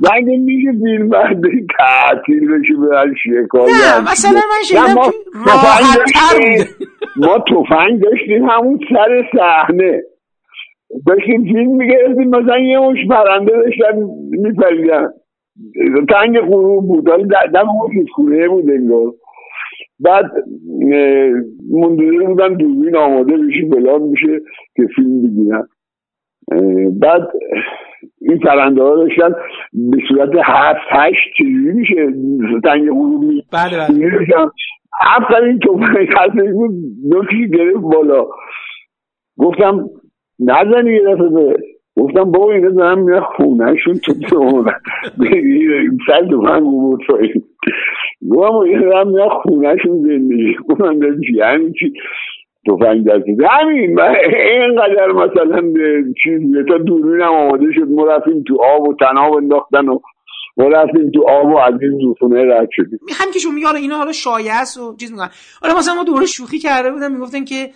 مگه 0.00 0.36
میگه 0.38 0.72
فیلم 0.72 1.08
برداری 1.08 1.66
تعطیل 1.78 2.40
بشه 2.40 2.74
برن 2.90 3.14
شکار 3.24 3.68
نه 3.68 4.00
مثلا 4.10 4.32
من 4.32 4.62
شنیدم 4.64 4.94
راحت 5.46 5.98
ما 7.16 7.38
تفنگ 7.38 8.02
داشتیم 8.02 8.44
همون 8.50 8.78
سر 8.90 9.22
صحنه. 9.38 10.02
داشتیم 11.06 11.42
فیلم 11.42 11.76
می‌گرفتیم 11.76 12.28
مثلا 12.28 12.58
یه 12.58 12.78
مش 12.78 12.98
پرنده 13.10 13.52
داشتن 13.52 13.96
میپریدن. 14.30 15.08
تنگ 16.10 16.40
غروب 16.40 16.86
بود. 16.86 17.04
دم 17.54 17.68
اون 17.70 18.06
خونه 18.14 18.48
بود 18.48 18.70
انگار. 18.70 19.12
بعد 20.00 20.30
منتظر 21.70 22.26
بودن 22.26 22.54
دوربین 22.54 22.96
آماده 22.96 23.36
بشه 23.36 23.68
بلان 23.70 24.02
میشه 24.02 24.40
که 24.76 24.86
فیلم 24.96 25.22
بگیرن 25.22 25.68
بعد 27.00 27.28
این 28.20 28.38
پرنده 28.38 28.82
ها 28.82 28.96
داشتن 28.96 29.34
به 29.72 29.98
صورت 30.08 30.30
هفت 30.44 30.80
هشت 30.90 31.32
چجوری 31.38 31.72
میشه؟ 31.72 32.06
تنگ 32.64 32.90
غروب 32.90 33.24
می 33.24 33.42
بله 33.52 33.76
بله. 33.78 34.46
هفت 35.00 35.42
این 35.42 35.58
توفنگ 35.58 36.08
هست 36.10 36.52
بود 36.54 36.74
نوکی 37.04 37.48
گرفت 37.48 37.80
بالا. 37.80 38.26
گفتم 39.38 39.88
نزنی 40.40 40.92
یه 40.92 41.02
دفعه 41.02 41.28
به. 41.28 41.56
گفتم 41.96 42.24
بابا 42.24 42.52
اینا 42.52 42.70
دارم 42.70 42.98
میره 42.98 43.20
خونهشون 43.20 43.94
تو 43.94 44.12
تو 44.14 44.64
سر 46.06 46.26
توفنگ 46.30 46.62
بود. 46.62 47.00
گفتم 48.30 48.56
اینا 48.56 48.80
دارم 48.80 49.08
میره 49.08 49.28
خونهشون 49.42 50.02
زندگی 50.02 50.56
گفتم 50.68 51.00
یعنی 51.34 51.72
چی 51.72 51.92
توفنگ 52.66 53.06
دستید 53.06 53.38
همین 53.50 53.94
من 53.94 54.14
اینقدر 54.60 55.12
مثلا 55.12 55.72
چیز 56.22 56.66
تا 56.68 56.78
دوربینم 56.78 57.32
آماده 57.32 57.66
شد 57.74 57.88
ما 57.88 58.18
تو 58.46 58.58
آب 58.62 58.88
و 58.88 58.94
تناب 59.00 59.34
انداختن 59.34 59.88
و 59.88 59.98
ما 60.56 60.68
رفتیم 60.68 61.10
تو 61.10 61.24
آب 61.28 61.46
و 61.46 61.56
از 61.56 61.74
این 61.82 61.98
زوفونه 62.00 62.44
رد 62.44 62.68
شدیم. 62.72 62.98
هم 63.20 63.32
که 63.32 63.38
شما 63.38 63.52
میگه 63.52 63.74
اینا 63.74 63.96
حالا 63.96 64.12
شایع 64.12 64.52
است 64.52 64.78
و 64.78 64.96
چیز 65.00 65.12
میگن 65.12 65.28
حالا 65.62 65.74
مثلا 65.78 65.94
ما 65.94 66.04
دوره 66.04 66.26
شوخی 66.26 66.58
کرده 66.58 66.92
بودن 66.92 67.12
می‌گفتن 67.12 67.44
که 67.44 67.68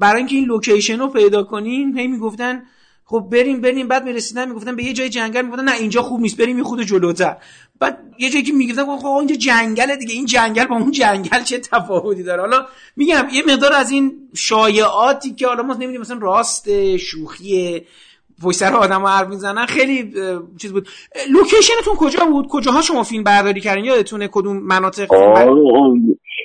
برای 0.00 0.16
اینکه 0.16 0.36
این 0.36 0.44
لوکیشن 0.44 0.98
رو 0.98 1.08
پیدا 1.08 1.42
کنین 1.42 1.98
هی 1.98 2.06
می‌گفتن 2.06 2.62
خب 3.06 3.22
بریم 3.32 3.60
بریم. 3.60 3.88
بعد 3.88 4.04
می‌رسیدن 4.04 4.48
می‌گفتن 4.48 4.76
به 4.76 4.82
یه 4.84 4.92
جای 4.92 5.08
جنگل 5.08 5.42
می‌گفتن 5.42 5.64
نه 5.64 5.72
اینجا 5.80 6.00
خوب 6.00 6.20
نیست 6.20 6.42
بریم 6.42 6.58
یه 6.58 6.64
خود 6.64 6.80
جلوتر. 6.80 7.36
بعد 7.80 7.98
یه 8.18 8.30
جایی 8.30 8.44
که 8.44 8.52
می‌گفتن 8.52 8.96
خب 8.96 9.06
اینجا 9.06 9.34
جنگل 9.34 9.96
دیگه 9.96 10.14
این 10.14 10.26
جنگل 10.26 10.64
با 10.64 10.76
اون 10.76 10.90
جنگل 10.90 11.42
چه 11.44 11.58
تفاوتی 11.58 12.22
داره؟ 12.22 12.40
حالا 12.40 12.66
میگم 12.96 13.24
یه 13.32 13.42
مقدار 13.54 13.72
از 13.72 13.90
این 13.90 14.12
شایعاتی 14.34 15.34
که 15.34 15.46
حالا 15.46 15.62
ما 15.62 15.74
نمی‌دونیم 15.74 16.00
مثلا 16.00 16.18
راست 16.18 16.96
شوخی 16.96 17.82
پشت 18.42 18.56
سر 18.56 18.74
آدم 18.74 19.06
حرف 19.06 19.28
می‌زنن 19.28 19.66
خیلی 19.66 20.12
چیز 20.60 20.72
بود. 20.72 20.88
لوکیشنتون 21.32 21.94
کجا 21.98 22.24
بود؟ 22.24 22.46
کجاها 22.50 22.82
شما 22.82 23.02
فیلم 23.02 23.24
برداری 23.24 23.60
کردین؟ 23.60 23.84
یادتونه 23.84 24.28
کدوم 24.32 24.56
مناطق؟ 24.56 25.08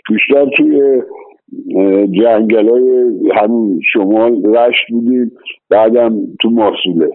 بیشتر 0.09 0.45
توی 0.57 1.01
جنگل 2.11 2.69
های 2.69 3.11
همون 3.41 3.79
شمال 3.93 4.45
رشت 4.45 4.91
بودیم 4.91 5.31
بعدم 5.69 6.09
تو 6.41 6.49
ماسوله 6.49 7.09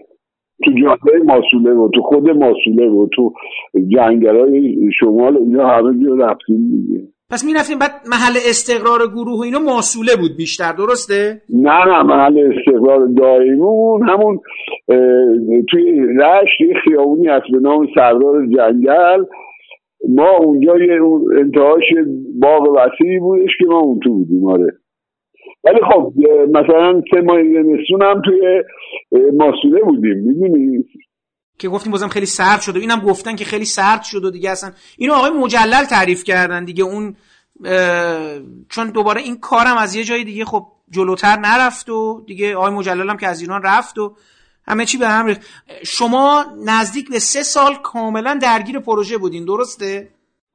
تو 0.63 0.71
جاده 0.71 1.23
ماسوله 1.25 1.73
و 1.73 1.89
تو 1.93 2.01
خود 2.01 2.29
ماسوله 2.29 2.89
و 2.89 3.07
تو 3.15 3.33
جنگل 3.73 4.39
های 4.39 4.77
شمال 4.99 5.37
اینا 5.37 5.67
همه 5.67 6.05
جا 6.05 6.15
رفتیم 6.15 6.69
دیگه. 6.71 7.07
پس 7.31 7.45
می 7.45 7.53
رفتیم 7.53 7.79
بعد 7.79 7.91
محل 8.11 8.37
استقرار 8.49 8.99
گروه 9.07 9.39
و 9.39 9.43
اینا 9.43 9.59
ماسوله 9.59 10.15
بود 10.21 10.37
بیشتر 10.37 10.71
درسته؟ 10.71 11.41
نه 11.49 11.85
نه 11.85 12.03
محل 12.03 12.51
استقرار 12.51 13.07
دائمون 13.17 14.09
همون 14.09 14.39
توی 15.69 16.01
رشت 16.19 16.61
یه 16.61 16.73
خیابونی 16.83 17.27
هست 17.27 17.45
به 17.51 17.59
نام 17.59 17.87
سردار 17.95 18.45
جنگل. 18.45 19.23
ما 20.09 20.29
اونجا 20.37 20.77
یه 20.77 21.01
انتهاش 21.39 21.83
باغ 22.41 22.61
وسیعی 22.61 23.19
بودش 23.19 23.51
که 23.59 23.65
ما 23.65 23.79
اون 23.79 23.99
تو 23.99 24.13
بودیم 24.13 24.47
آره. 24.47 24.73
ولی 25.65 25.79
خب 25.91 26.13
مثلا 26.49 27.01
سه 27.11 27.21
ماه 27.21 27.37
زمستون 27.43 28.01
هم 28.01 28.21
توی 28.25 28.63
ماسوله 29.33 29.81
بودیم 29.83 30.17
می‌دونی 30.17 30.85
که 31.59 31.69
گفتیم 31.69 31.91
بازم 31.91 32.07
خیلی 32.07 32.25
سرد 32.25 32.61
شده 32.61 32.79
اینم 32.79 32.99
گفتن 32.99 33.35
که 33.35 33.45
خیلی 33.45 33.65
سرد 33.65 34.03
شده 34.03 34.31
دیگه 34.31 34.49
اصلا 34.49 34.71
اینو 34.97 35.13
آقای 35.13 35.31
مجلل 35.31 35.83
تعریف 35.89 36.23
کردن 36.23 36.65
دیگه 36.65 36.83
اون 36.83 37.15
چون 38.69 38.89
دوباره 38.93 39.21
این 39.21 39.37
کارم 39.37 39.77
از 39.77 39.95
یه 39.95 40.03
جای 40.03 40.23
دیگه 40.23 40.45
خب 40.45 40.63
جلوتر 40.91 41.39
نرفت 41.39 41.89
و 41.89 42.23
دیگه 42.27 42.55
آقای 42.55 42.71
مجلل 42.71 43.09
هم 43.09 43.17
که 43.17 43.27
از 43.27 43.41
ایران 43.41 43.61
رفت 43.63 43.97
و 43.97 44.15
همه 44.67 44.85
چی 44.85 44.97
به 44.97 45.07
هم 45.07 45.25
ریخت 45.25 45.41
شما 45.83 46.45
نزدیک 46.65 47.09
به 47.09 47.19
سه 47.19 47.43
سال 47.43 47.71
کاملا 47.83 48.39
درگیر 48.41 48.79
پروژه 48.79 49.17
بودین 49.17 49.45
درسته؟ 49.45 50.07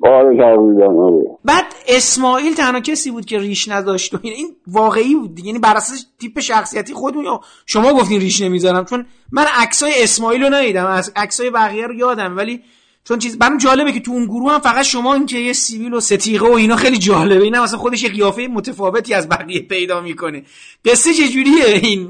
آره 0.04 0.44
آره. 0.44 1.19
بعد 1.44 1.74
اسماعیل 1.88 2.54
تنها 2.54 2.80
کسی 2.80 3.10
بود 3.10 3.24
که 3.24 3.38
ریش 3.38 3.68
نداشت 3.68 4.14
و 4.14 4.18
این 4.22 4.56
واقعی 4.66 5.14
بود 5.14 5.38
یعنی 5.38 5.58
بر 5.58 5.76
اساس 5.76 6.06
تیپ 6.20 6.40
شخصیتی 6.40 6.94
خودمون 6.94 7.24
یا 7.24 7.40
شما 7.66 7.92
گفتین 7.92 8.20
ریش 8.20 8.40
نمی‌ذارم 8.40 8.84
چون 8.84 9.06
من 9.32 9.46
عکسای 9.54 10.02
اسماعیل 10.02 10.42
رو 10.42 10.54
ندیدم. 10.54 10.86
از 10.86 11.12
عکسای 11.16 11.50
بقیه 11.50 11.86
رو 11.86 11.94
یادم 11.94 12.36
ولی 12.36 12.62
چون 13.04 13.18
چیز 13.18 13.38
برام 13.38 13.58
جالبه 13.58 13.92
که 13.92 14.00
تو 14.00 14.12
اون 14.12 14.24
گروه 14.24 14.52
هم 14.52 14.60
فقط 14.60 14.84
شما 14.84 15.14
این 15.14 15.26
که 15.26 15.38
یه 15.38 15.52
سیویل 15.52 15.94
و 15.94 16.00
ستیقه 16.00 16.48
و 16.48 16.52
اینا 16.52 16.76
خیلی 16.76 16.98
جالبه. 16.98 17.44
اینا 17.44 17.62
مثلا 17.62 17.78
خودش 17.78 18.02
یه 18.02 18.08
قیافه 18.08 18.46
متفاوتی 18.46 19.14
از 19.14 19.28
بقیه 19.28 19.60
پیدا 19.60 20.00
می‌کنه. 20.00 20.44
قصه 20.84 21.14
چجوریه 21.14 21.64
این 21.82 22.08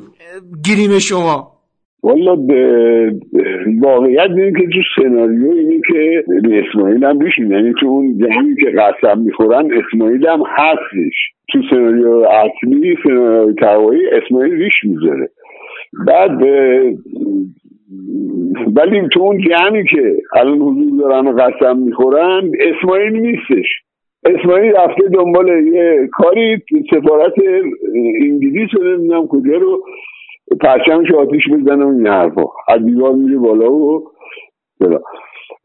گریم 0.64 0.98
شما؟ 0.98 1.59
والا 2.02 2.36
واقعیت 3.80 4.30
اینه 4.30 4.52
که 4.52 4.66
تو 4.66 5.02
سناریو 5.02 5.50
اینه 5.50 5.80
که 5.88 6.24
اسماعیل 6.52 7.04
هم 7.04 7.18
بشین 7.18 7.50
یعنی 7.50 7.74
تو 7.80 7.86
اون 7.86 8.18
جنگی 8.18 8.54
که 8.54 8.70
قسم 8.70 9.18
می‌خورن 9.18 9.68
اسماعیل 9.72 10.26
هم 10.26 10.42
هستش. 10.46 11.14
تو 11.52 11.58
سناریو 11.70 12.08
اصلی 12.10 12.96
سناریو 13.04 13.52
توایی 13.52 14.00
اسماعیل 14.12 14.52
ریش 14.52 14.84
می‌ذاره. 14.84 15.28
بعد 16.06 16.42
ولی 18.76 19.08
تو 19.12 19.20
اون 19.20 19.38
جمعی 19.38 19.84
که 19.84 20.16
الان 20.36 20.58
حضور 20.58 21.00
دارن 21.00 21.26
و 21.26 21.32
قسم 21.32 21.78
می‌خورن 21.78 22.50
اسماعیل 22.60 23.12
نیستش. 23.12 23.66
اسماعیل 24.24 24.72
رفته 24.72 25.08
دنبال 25.14 25.48
یه 25.48 26.08
کاری 26.12 26.58
سفارت 26.90 27.32
انگلیس 28.20 28.68
رو 28.76 28.96
نمی‌دونم 28.96 29.26
کجا 29.26 29.56
رو 29.56 29.82
پرچمش 30.60 31.10
آتیش 31.18 31.42
بزنه 31.52 31.84
و 31.84 31.88
این 31.88 32.06
حرفا. 32.06 32.42
از 32.68 32.84
دیوار 32.84 33.12
میره 33.12 33.38
بالا 33.38 33.72
و 33.72 34.12
بلا. 34.80 34.98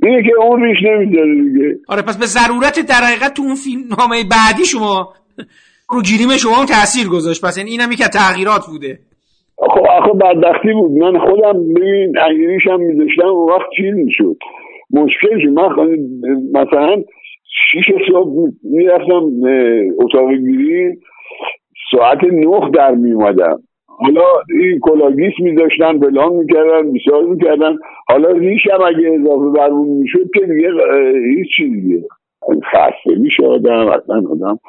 اینه 0.04 0.24
که 0.24 0.32
اون 0.40 0.64
ریش 0.64 0.78
نمی‌ذاره 0.84 1.36
دیگه. 1.36 1.76
آره 1.90 2.02
پس 2.02 2.18
به 2.18 2.26
ضرورت 2.26 2.76
در 2.90 3.02
حقیقت 3.08 3.34
تو 3.34 3.42
اون 3.44 3.56
فیلم 3.56 3.82
نامه 4.00 4.16
بعدی 4.32 4.66
شما 4.66 5.14
رو 5.90 6.02
گیریم 6.02 6.38
شما 6.38 6.56
هم 6.56 6.66
تاثیر 6.66 7.08
گذاشت. 7.10 7.46
پس 7.46 7.58
این 7.58 7.68
اینم 7.68 7.90
که 7.90 8.08
تغییرات 8.20 8.64
بوده. 8.72 9.00
خب 9.58 9.86
آخه 9.98 10.14
بدبختی 10.14 10.74
بود. 10.74 10.92
من 10.92 11.20
خودم 11.20 11.74
ببین 11.74 12.18
انگلیش 12.18 12.68
هم 12.68 12.80
میذاشتم 12.82 13.28
و 13.28 13.50
وقت 13.50 13.70
چیز 13.78 13.94
می‌شد. 13.96 14.38
مشکل 14.92 15.40
شد. 15.42 15.50
من 15.50 15.70
مثلا 16.62 16.96
شیش 17.72 17.86
صبح 18.12 18.52
می‌رفتم 18.64 19.24
اتاق 20.00 20.32
گیری. 20.32 20.98
ساعت 21.92 22.24
نه 22.24 22.70
در 22.74 22.92
میومدم 22.92 23.60
حالا 23.98 24.22
این 24.62 24.80
کلاگیس 24.80 25.34
میذاشتن 25.40 26.00
بلان 26.00 26.34
می‌کردن 26.34 26.92
بیشار 26.92 27.24
می‌کردن. 27.24 27.76
حالا 28.10 28.32
ریشم 28.32 28.80
اگه 28.88 29.20
اضافه 29.22 29.60
برمون 29.60 29.88
می‌شد 29.88 30.30
که 30.34 30.46
دیگه 30.46 30.70
هیچ 31.36 31.48
چیز 31.58 31.72
دیگه. 31.72 32.04
خسته 32.72 33.20
میشه 33.20 33.46
آدم 33.46 33.88
اصلا 33.88 34.24
آدم 34.32 34.60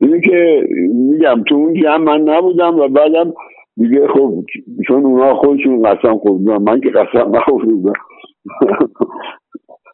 اینه 0.00 0.20
که 0.20 0.68
میگم 1.10 1.42
تو 1.48 1.54
اون 1.54 1.74
جمع 1.74 1.96
من 1.96 2.20
نبودم 2.20 2.76
و 2.76 2.88
بعدم 2.88 3.32
دیگه 3.76 4.08
خب 4.08 4.44
چون 4.86 5.04
اونا 5.04 5.34
خودشون 5.34 5.82
قسم 5.82 6.18
خوردن 6.18 6.62
من 6.62 6.80
که 6.80 6.90
قسم 6.90 7.36
نخوردم. 7.36 7.92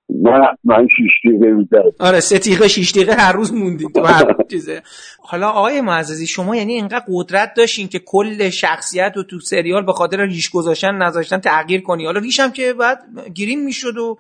من 0.09 0.41
من 0.65 0.89
شیش 0.97 1.13
دقیقه 1.25 1.93
آره 2.01 2.21
سه 2.21 2.39
دقیقه 2.39 2.69
شیش 2.69 2.93
دقیقه 2.93 3.13
هر 3.13 3.33
روز 3.33 3.55
موندید 3.55 3.95
تو 3.95 4.05
هر 4.05 4.37
چیزه. 4.51 4.83
حالا 5.23 5.49
آقای 5.49 5.81
معززی 5.81 6.27
شما 6.27 6.57
یعنی 6.57 6.73
اینقدر 6.73 7.05
قدرت 7.09 7.55
داشتین 7.55 7.89
که 7.89 7.99
کل 7.99 8.51
شخصیت 8.51 9.13
رو 9.17 9.23
تو 9.23 9.41
سریال 9.41 9.85
به 9.87 9.93
خاطر 9.93 10.27
ریش 10.27 10.51
گذاشتن 10.51 10.95
نذاشتن 10.95 11.39
تغییر 11.39 11.81
کنی. 11.81 12.05
حالا 12.05 12.21
ریش 12.21 12.41
هم 12.41 12.53
که 12.53 12.73
بعد 12.73 12.99
گرین 13.35 13.65
می‌شد 13.65 13.99
و 13.99 14.19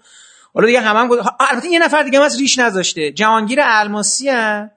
حالا 0.54 0.66
دیگه 0.66 0.80
هم, 0.80 0.96
هم 0.96 1.10
البته 1.50 1.68
یه 1.68 1.84
نفر 1.84 2.02
دیگه 2.02 2.18
هم 2.18 2.24
از 2.24 2.40
ریش 2.40 2.58
نذاشته. 2.58 3.12
جهانگیر 3.12 3.58
الماسی 3.62 4.28
هم. 4.28 4.70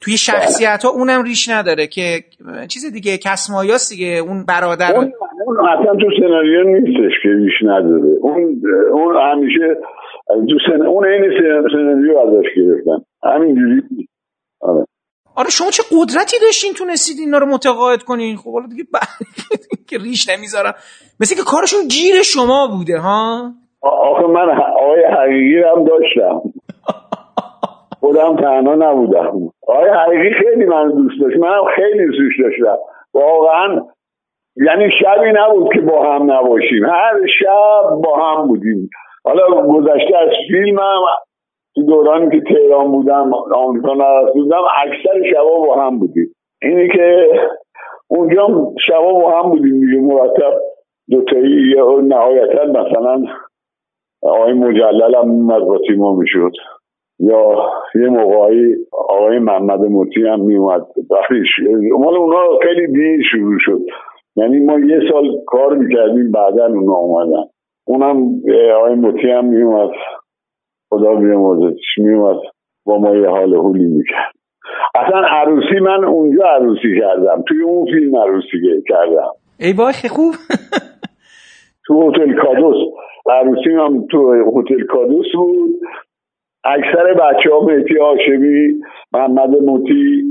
توی 0.00 0.16
شخصیت 0.16 0.82
ها 0.84 0.90
اونم 0.90 1.22
ریش 1.22 1.48
نداره 1.48 1.86
که 1.86 2.24
چیز 2.68 2.92
دیگه 2.92 3.18
کسمایاست 3.18 3.90
دیگه 3.90 4.06
اون 4.06 4.44
برادر. 4.44 4.96
اون, 4.96 5.12
اون 5.46 5.56
اصلا 5.68 5.94
تو 5.94 6.06
سناریو 6.20 6.62
نیستش 6.64 7.12
که 7.22 7.28
ریش 7.28 7.62
نداره. 7.62 8.02
اون 8.20 8.62
اون 8.92 9.16
همیشه 9.16 9.76
تو 10.28 10.58
سن... 10.66 10.86
اون 10.86 11.06
این 11.06 11.22
سناریو 11.72 12.18
ازش 12.18 12.46
گرفتن. 12.56 13.04
همینجوری 13.22 14.08
آره. 14.60 14.84
آره 15.36 15.50
شما 15.50 15.70
چه 15.70 15.82
قدرتی 15.92 16.36
داشتین 16.42 16.72
تونستید 16.78 17.16
اینا 17.20 17.38
رو 17.38 17.46
متقاعد 17.46 18.02
کنین؟ 18.02 18.36
خب 18.36 18.52
حالا 18.52 18.66
دیگه 18.66 18.84
که 19.88 19.98
ریش 19.98 20.28
نمی‌ذارم. 20.28 20.74
مثل 21.20 21.36
که 21.36 21.42
کارشون 21.46 21.80
گیر 21.90 22.22
شما 22.22 22.68
بوده 22.76 22.98
ها؟ 22.98 23.52
آخه 23.82 24.26
من 24.26 24.48
آقای 24.82 25.04
حقیقی 25.04 25.62
هم 25.62 25.84
داشتم. 25.84 26.40
خودم 28.00 28.36
تنها 28.36 28.74
نبودم. 28.74 29.32
آقای 29.68 29.90
حقیقی 29.90 30.30
خیلی 30.44 30.64
من 30.64 30.88
دوست 30.88 31.20
داشت. 31.20 31.36
من 31.36 31.60
خیلی 31.76 32.06
دوست 32.06 32.40
داشتم. 32.42 32.78
واقعا 33.14 33.86
یعنی 34.56 34.90
شبی 35.00 35.32
نبود 35.34 35.72
که 35.74 35.80
با 35.80 36.14
هم 36.14 36.32
نباشیم. 36.32 36.84
هر 36.84 37.26
شب 37.40 38.02
با 38.04 38.16
هم 38.16 38.48
بودیم. 38.48 38.90
حالا 39.28 39.66
گذشته 39.66 40.16
از 40.16 40.28
فیلمم 40.50 41.02
تو 41.74 41.82
دورانی 41.82 42.30
که 42.30 42.54
تهران 42.54 42.92
بودم 42.92 43.30
آمریکا 43.54 43.94
بودم 44.34 44.62
اکثر 44.86 45.30
شبا 45.32 45.58
با 45.66 45.76
هم 45.76 45.98
بودیم. 45.98 46.34
اینی 46.62 46.88
که 46.88 47.26
اونجا 48.10 48.48
شبا 48.86 49.12
با 49.12 49.30
هم 49.30 49.50
بودیم 49.50 49.80
دیگه 49.80 50.00
مرتب 50.00 50.52
دوتایی 51.10 51.72
یا 51.76 52.00
نهایتا 52.00 52.64
مثلا 52.64 53.24
آقای 54.22 54.52
مجلل 54.52 55.14
هم 55.14 55.30
اومد 55.30 55.62
با 55.62 55.78
تیما 55.88 56.14
می‌شد. 56.14 56.52
یا 57.20 57.70
یه 57.94 58.08
موقعی 58.08 58.74
آقای 58.92 59.38
محمد 59.38 59.80
موتی 59.80 60.26
هم 60.26 60.40
میومد 60.40 60.86
مال 61.98 62.16
اونا 62.16 62.58
خیلی 62.62 62.86
دیر 62.86 63.22
شروع 63.30 63.58
شد. 63.60 63.80
یعنی 64.36 64.58
ما 64.58 64.80
یه 64.80 65.00
سال 65.12 65.24
کار 65.46 65.74
می‌کردیم 65.74 66.32
بعدا 66.32 66.66
اونا 66.66 66.94
اومدن. 66.94 67.42
اونم 67.88 68.42
آقای 68.76 68.94
موتی 68.94 69.30
هم 69.30 69.44
میومد 69.44 69.90
خدا 70.90 71.14
بیامرزتش 71.14 71.98
میومد 71.98 72.36
با 72.86 72.98
ما 72.98 73.16
یه 73.16 73.28
حال 73.28 73.54
حولی 73.54 73.84
می‌کرد. 73.84 74.34
اصلا 74.94 75.20
عروسی 75.20 75.80
من 75.80 76.04
اونجا 76.04 76.44
عروسی 76.44 77.00
کردم. 77.00 77.44
توی 77.48 77.62
اون 77.62 77.86
فیلم 77.86 78.16
عروسی 78.16 78.82
کردم. 78.88 79.32
ای 79.60 79.72
باش 79.72 80.06
خوب. 80.06 80.34
تو 81.86 82.10
هتل 82.10 82.34
کادوس. 82.42 82.76
عروسی 83.30 83.70
هم 83.70 84.06
تو 84.10 84.32
هتل 84.58 84.86
کادوس 84.86 85.26
بود. 85.34 85.70
اکثر 86.64 87.14
بچه 87.14 87.50
ها 87.52 87.60
مهتی 87.60 87.98
هاشمی 87.98 88.80
محمد 89.12 89.50
موتی 89.62 90.22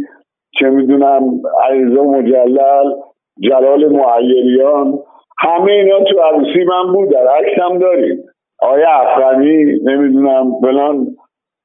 چه 0.60 0.70
می‌دونم 0.70 1.42
علیرضا 1.64 2.04
مجلل 2.04 2.94
جلال 3.40 3.88
معیریان 3.88 5.00
همه 5.40 5.72
اینا 5.72 6.04
تو 6.04 6.20
عروسی 6.20 6.64
من 6.64 6.94
بود 6.94 7.10
در 7.12 7.28
عکس 7.28 7.60
هم 7.62 7.80
داریم. 7.80 8.24
آیا 8.60 8.90
افغانی 8.90 9.80
نمی‌دونم 9.84 10.60
فلان 10.62 11.16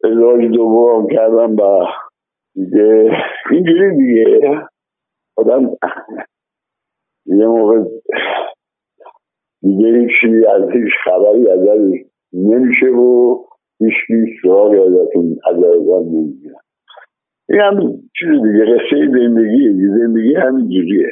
ازدواج 0.05 0.45
دوم 0.45 1.09
کردم 1.09 1.57
با 1.57 1.89
دیگه. 2.55 3.11
اینجوری 3.51 3.97
دیگه. 3.97 4.59
آدم 5.37 5.71
یه 7.27 7.47
موقع 7.47 7.79
دیگه 9.63 9.87
هیچی 9.89 10.47
از 10.47 10.71
هیچ 10.71 10.93
خبری 11.05 11.51
ازش 11.51 12.05
نمیشه 12.33 12.87
و 12.87 13.39
هیچ 13.81 13.95
هیچ 14.09 14.43
سراغی 14.43 14.79
ازتون 14.79 15.39
ازتون 15.51 16.07
نمی‌گیرن. 16.07 16.55
این 17.49 17.61
هم 17.61 17.81
چیز 18.19 18.29
دیگه 18.29 18.65
قصه 18.65 19.07
زندگی 19.07 19.87
زندگی 19.99 20.35
همین 20.35 20.69
جوریه. 20.69 21.07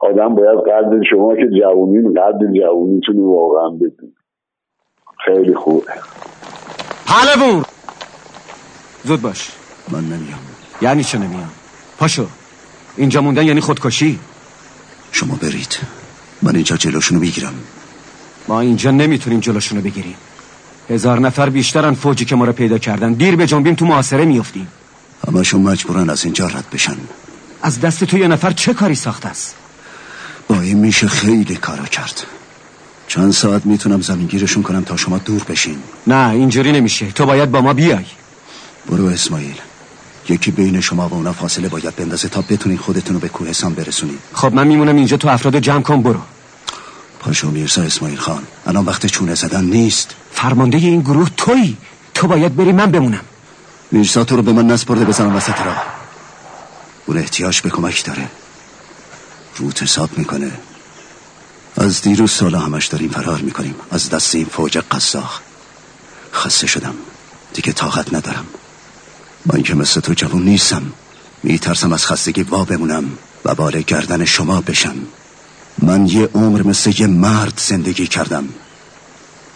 آدم 0.00 0.34
باید 0.34 0.58
قدر 0.58 1.00
شما 1.10 1.34
که 1.34 1.48
جوونین 1.60 2.14
قدر 2.14 2.46
جوونیتون 2.60 3.16
واقعا 3.16 3.70
بدون 3.70 4.12
خیلی 5.24 5.54
خوبه. 5.54 5.92
پهلوون 7.06 7.64
زود 9.04 9.22
باش. 9.22 9.50
من 9.92 10.04
نمیام. 10.04 10.38
یعنی 10.82 11.04
چه 11.04 11.18
نمیام؟ 11.18 11.50
پاشو. 11.98 12.26
اینجا 12.96 13.20
موندن 13.20 13.46
یعنی 13.46 13.60
خودکشی؟ 13.60 14.18
شما 15.12 15.34
برید. 15.42 15.78
من 16.42 16.54
اینجا 16.54 16.76
جلوشونو 16.76 17.20
می‌گیرم. 17.20 17.54
ما 18.48 18.60
اینجا 18.60 18.90
نمی‌تونیم 18.90 19.40
جلوشونو 19.40 19.82
بگیریم. 19.82 20.16
هزار 20.90 21.18
نفر 21.18 21.50
بیشترن 21.50 21.94
فوجی 21.94 22.24
که 22.24 22.36
ما 22.36 22.44
رو 22.44 22.52
پیدا 22.52 22.78
کردن. 22.78 23.12
دیر 23.12 23.36
به 23.36 23.46
جنبیم 23.46 23.74
تو 23.74 23.84
محاصره 23.86 24.24
میفتیم 24.24 24.68
همشون 25.28 25.62
مجبورن 25.62 26.10
از 26.10 26.24
اینجا 26.24 26.46
رد 26.46 26.64
بشن. 26.72 26.96
از 27.62 27.80
دست 27.80 28.04
تو 28.04 28.18
یه 28.18 28.28
نفر 28.28 28.50
چه 28.50 28.74
کاری 28.74 28.94
ساخته 28.94 29.28
است؟ 29.28 29.59
با 30.50 30.60
این 30.60 30.78
میشه 30.78 31.08
خیلی 31.08 31.56
کارا 31.56 31.84
کرد. 31.84 32.26
چند 33.08 33.32
ساعت 33.32 33.66
می‌تونم 33.66 34.00
زمینگیرشون 34.00 34.62
کنم 34.62 34.82
تا 34.84 34.96
شما 34.96 35.18
دور 35.18 35.42
بشین. 35.44 35.78
نه 36.06 36.28
اینجوری 36.30 36.72
نمیشه. 36.72 37.06
تو 37.10 37.26
باید 37.26 37.50
با 37.50 37.60
ما 37.60 37.72
بیای. 37.72 38.04
برو 38.90 39.06
اسماعیل. 39.06 39.60
یکی 40.28 40.50
بین 40.50 40.80
شما 40.80 41.08
و 41.08 41.14
اونا 41.14 41.32
فاصله 41.32 41.68
باید 41.68 41.96
بندازه 41.96 42.28
تا 42.28 42.40
بتونین 42.40 42.78
خودتون 42.78 43.14
رو 43.14 43.20
به 43.20 43.28
کوهستان 43.28 43.74
برسونید 43.74 44.18
خب 44.32 44.54
من 44.54 44.66
میمونم 44.66 44.96
اینجا 44.96 45.16
تو 45.16 45.28
افراد 45.28 45.58
جمع 45.58 45.82
کن 45.82 46.02
برو. 46.02 46.20
پاشو 47.20 47.50
میرزا 47.50 47.82
اسماعیل 47.82 48.18
خان. 48.18 48.42
الان 48.66 48.84
وقت 48.84 49.06
چونه 49.06 49.34
زدن 49.34 49.64
نیست. 49.64 50.14
فرمانده 50.32 50.78
این 50.78 51.00
گروه 51.00 51.28
تویی. 51.36 51.76
تو 52.14 52.26
باید 52.26 52.56
بری 52.56 52.72
من 52.72 52.90
بمونم. 52.90 53.24
میرزا 53.90 54.24
تو 54.24 54.36
رو 54.36 54.42
به 54.42 54.52
من 54.52 54.66
نسپرده 54.66 55.04
بزنم 55.04 55.36
وسط 55.36 55.60
راه. 55.60 55.84
اون 57.06 57.18
احتیاج 57.18 57.60
به 57.60 57.70
کمک 57.70 58.04
داره. 58.04 58.39
روت 59.56 59.82
حساب 59.82 60.18
می‌کنه. 60.18 60.52
از 61.76 62.02
دیروز 62.02 62.32
سالا 62.32 62.58
همش 62.58 62.86
داریم 62.86 63.10
فرار 63.10 63.40
می‌کنیم. 63.40 63.74
از 63.90 64.10
دست 64.10 64.34
این 64.34 64.46
فوج 64.46 64.78
قصاخ. 64.78 65.40
خسته 66.34 66.66
شدم. 66.66 66.94
دیگه 67.54 67.72
طاقت 67.72 68.14
ندارم. 68.14 68.46
من 69.46 69.62
که 69.62 69.74
مثل 69.74 70.00
تو 70.00 70.12
جوون 70.12 70.42
نیستم 70.42 70.92
میترسم 71.42 71.92
از 71.92 72.06
خستگی 72.06 72.42
وا 72.42 72.64
بمونم 72.64 73.18
و 73.44 73.54
بار 73.54 73.82
گردن 73.82 74.24
شما 74.24 74.60
بشم. 74.60 74.96
من 75.78 76.06
یه 76.06 76.28
عمر 76.34 76.62
مثل 76.62 76.92
یه 77.00 77.06
مرد 77.06 77.62
زندگی 77.66 78.06
کردم. 78.06 78.48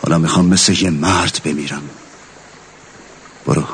حالا 0.02 0.18
می‌خوام 0.18 0.46
مثل 0.46 0.72
یه 0.72 0.90
مرد 0.90 1.40
بمیرم. 1.44 1.82
برو. 3.46 3.64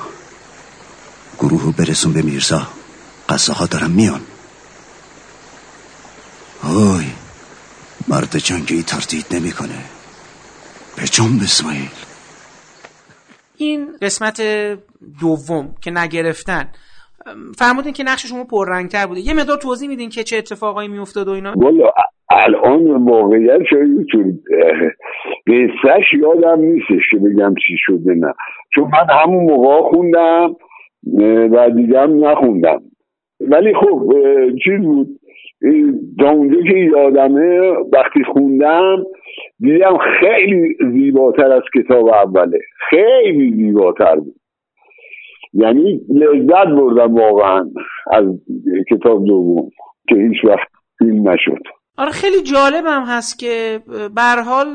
گروهو 1.39 1.73
برسون 1.73 2.13
به 2.13 2.23
میرزا. 2.23 2.69
قصه 3.29 3.53
ها 3.53 3.67
دارم 3.67 3.91
میان. 3.91 4.21
اوی 6.71 7.07
مرد 8.09 8.33
جنگی 8.49 8.83
تردید 8.83 9.27
نمی‌کنه. 9.37 9.79
به 10.97 11.03
جنب 11.17 11.41
اسماعیل. 11.43 11.95
این 13.57 13.89
قسمت 14.03 14.41
دوم 15.21 15.75
که 15.83 15.91
نگرفتن 15.91 16.65
فرمودین 17.59 17.93
که 17.93 18.03
نقش 18.03 18.27
شما 18.27 18.45
پررنگتر 18.45 19.07
بوده. 19.07 19.21
یه 19.21 19.35
مقدار 19.35 19.57
توضیح 19.57 19.89
میدین 19.89 20.09
که 20.09 20.23
چه 20.23 20.37
اتفاقایی 20.37 20.89
میافتاد 20.89 21.29
و 21.29 21.31
اینا؟ 21.31 21.55
والا 21.57 21.91
الان 22.31 23.05
واقعیت 23.05 23.61
شاید 23.71 24.07
قصهش 25.47 26.05
یادم 26.21 26.61
نیستش 26.61 27.05
که 27.11 27.17
بگم 27.17 27.55
چی 27.55 27.77
شده 27.79 28.15
نه. 28.15 28.33
چون 28.75 28.85
من 28.85 29.07
همون 29.23 29.45
موقع 29.45 29.91
خوندم 29.91 30.57
و 31.53 31.71
دیگه 31.77 32.01
هم 32.01 32.25
نخوندم. 32.25 32.83
ولی 33.41 33.75
خب 33.81 34.13
چیز 34.65 34.81
بود؟ 34.83 35.20
تا 36.19 36.31
اونجا 36.31 36.63
که 36.63 36.77
یادمه 36.79 37.71
وقتی 37.93 38.25
خوندم 38.33 38.97
دیدم 39.59 39.99
خیلی 40.21 40.77
زیباتر 40.93 41.53
از 41.53 41.63
کتاب 41.75 42.09
اوله. 42.09 42.59
خیلی 42.91 43.53
زیباتر 43.57 44.17
بود. 44.17 44.35
یعنی 45.53 46.01
لذت 46.09 46.67
بردم 46.67 47.15
واقعا 47.15 47.71
از 48.13 48.25
کتاب 48.91 49.25
دوم 49.25 49.71
که 50.09 50.15
هیچ 50.15 50.45
وقت 50.45 50.69
فیلم 50.99 51.29
نشد. 51.29 51.63
آره 51.99 52.11
خیلی 52.11 52.43
جالب 52.43 52.85
هم 52.87 53.03
هست 53.07 53.39
که 53.39 53.81
بر 54.17 54.43
حال 54.43 54.67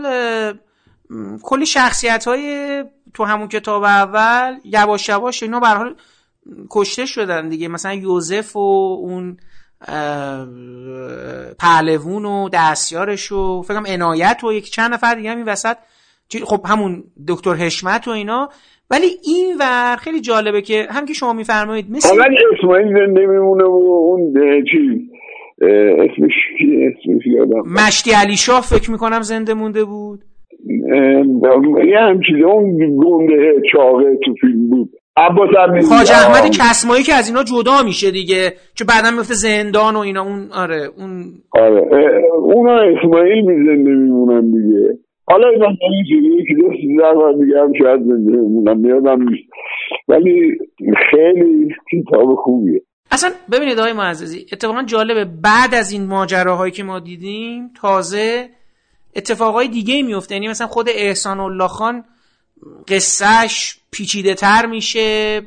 کلی 1.44 1.66
شخصیت 1.66 2.26
های 2.28 2.84
تو 3.14 3.24
همون 3.24 3.48
کتاب 3.48 3.84
اول 3.84 4.54
یواش 4.66 5.10
یواش 5.10 5.44
اینا 5.44 5.60
بر 5.60 5.76
حال 5.76 5.96
کشته 6.72 7.06
شدن 7.06 7.50
دیگه. 7.50 7.68
مثلا 7.68 7.94
یوزف 7.94 8.56
و 8.56 8.60
اون 9.02 9.38
پهلوون 11.60 12.26
و 12.26 12.50
دستیارش 12.54 13.32
و 13.32 13.62
فکرم 13.62 13.84
عنایت 13.88 14.44
و 14.44 14.54
یک 14.54 14.72
چند 14.72 14.94
نفر 14.94 15.16
دیگه 15.16 15.32
هم 15.32 15.38
این 15.38 15.46
وسط. 15.46 15.78
خب 16.46 16.62
همون 16.66 17.04
دکتر 17.28 17.54
حشمت 17.54 18.08
و 18.08 18.12
اینا. 18.12 18.50
ولی 18.92 19.08
این 19.24 19.58
ور 19.60 19.96
خیلی 19.96 20.22
جالبه 20.22 20.62
که 20.62 20.88
هم 20.90 21.06
که 21.06 21.14
شما 21.14 21.34
میفرمایید 21.34 21.92
مثل 21.92 22.20
ولی 22.20 22.38
اسماعیل 22.58 22.88
نمیمونه 22.88 23.64
و 23.64 23.70
اون 23.70 24.34
چی؟ 24.72 25.10
اسمش 25.62 26.34
اسمش 26.60 27.26
یادم 27.26 27.64
مشتی 27.88 28.12
علی 28.12 28.36
شاه 28.36 28.62
فکر 28.62 28.92
می‌کنم 28.92 29.22
زنده 29.22 29.54
مونده 29.54 29.84
بود. 29.86 30.24
یه 31.88 32.00
همچیز 32.00 32.44
اون 32.46 32.78
گنده 32.78 33.62
چاقه 33.72 34.18
تو 34.26 34.34
فیلم 34.42 34.70
بود. 34.70 34.90
خاج 35.18 36.12
احمد 36.12 36.50
کسمایی 36.50 37.04
که 37.04 37.14
از 37.14 37.28
اینا 37.30 37.44
جدا 37.44 37.84
میشه 37.86 38.12
دیگه 38.12 38.54
که 38.76 38.84
بعدا 38.84 39.12
میفته 39.12 39.34
زندان 39.34 39.96
و 39.96 40.00
اینا 40.00 40.22
اون 40.22 40.50
آره 40.52 40.90
اون 40.98 41.34
آره 41.52 41.82
اونا 42.42 42.80
اسماعیل 42.80 43.46
می 43.46 43.56
زنده 43.56 43.90
میمونن 43.90 44.52
دیگه. 44.52 45.00
حالا 45.28 45.48
اینا 45.50 45.68
که 46.48 46.54
دوست 46.54 46.78
زن 46.98 47.40
دیگه 47.40 47.60
هم 47.60 47.74
شاید 47.84 48.00
زنده 48.00 48.32
میمونن 48.32 48.78
میادم 48.78 49.30
نیست. 49.30 49.50
ولی 50.08 50.58
خیلی 51.12 51.76
کتاب 51.92 52.36
خوبیه. 52.36 52.82
اصلا 53.12 53.30
ببینید 53.52 53.80
آقای 53.80 53.94
معززی 53.94 54.46
اتفاقا 54.54 54.84
جالبه 54.84 55.26
بعد 55.26 55.76
از 55.76 55.92
این 55.92 56.06
ماجراهایی 56.06 56.72
که 56.72 56.84
ما 56.84 57.00
دیدیم 57.00 57.72
تازه 57.82 58.50
اتفاقای 59.16 59.68
دیگه 59.68 60.04
میفته. 60.04 60.36
یعنی 60.36 60.48
مثلا 60.48 60.68
خود 60.68 60.86
احسان 60.96 61.40
الله 61.40 61.68
خان 61.68 62.04
قصهش 62.88 63.80
پیچیده 63.92 64.34
تر 64.34 64.66
میشه 64.66 65.42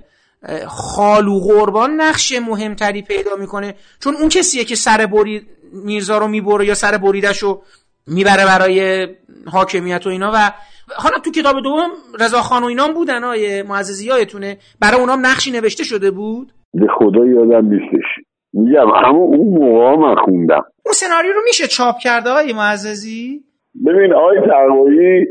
خالو 0.66 1.40
قربان 1.40 2.00
نقش 2.00 2.32
مهمتری 2.32 3.02
پیدا 3.02 3.36
می‌کنه. 3.36 3.74
چون 4.00 4.14
اون 4.14 4.28
کسیه 4.28 4.64
که 4.64 4.74
سر 4.74 5.06
بری 5.06 5.42
میرزا 5.72 6.18
رو 6.18 6.28
می‌بره 6.28 6.66
یا 6.66 6.74
سر 6.74 6.96
بریدش 6.98 7.38
رو 7.38 7.62
می‌بره 8.06 8.44
برای 8.46 9.06
حاکمیت 9.46 10.06
و 10.06 10.10
اینا 10.10 10.32
و 10.34 10.52
حالا 10.96 11.18
تو 11.18 11.30
کتاب 11.30 11.62
دوم 11.62 11.90
رضا 12.20 12.40
خان 12.40 12.62
و 12.62 12.66
اینام 12.66 12.94
بودن 12.94 13.24
های 13.24 13.62
معززی 13.62 14.06
یادتونه؟ 14.06 14.58
برای 14.80 15.00
اونام 15.00 15.26
نقشی 15.26 15.50
نوشته 15.50 15.84
شده 15.84 16.10
بود؟ 16.10 16.52
به 16.74 16.86
خدا 16.98 17.26
یادم 17.26 17.68
نیستش. 17.68 18.24
میگم 18.52 18.88
همون 19.04 19.34
اون 19.34 19.58
موقع 19.58 19.96
من 19.96 20.14
خوندم. 20.24 20.64
اون 20.84 20.92
سناریو 20.92 21.32
رو 21.32 21.40
میشه 21.44 21.66
چاپ 21.66 21.98
کرده 21.98 22.30
های 22.30 22.52
معززی؟ 22.52 23.40
ببین 23.86 24.14
آقای 24.14 24.38
تقوایی 24.40 25.26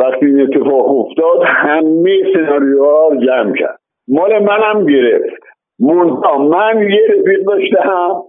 وقتی 0.00 0.26
این 0.26 0.40
اتفاق 0.40 0.98
افتاد 0.98 1.42
همه 1.44 2.22
سناریوها 2.34 3.08
رو 3.08 3.16
جمع 3.26 3.56
کرد. 3.56 3.78
مال 4.08 4.38
منم 4.38 4.86
گرفت. 4.86 5.42
منتها 5.80 6.38
من 6.38 6.82
یه 6.90 7.00
رفیق 7.08 7.44
داشتم 7.46 8.22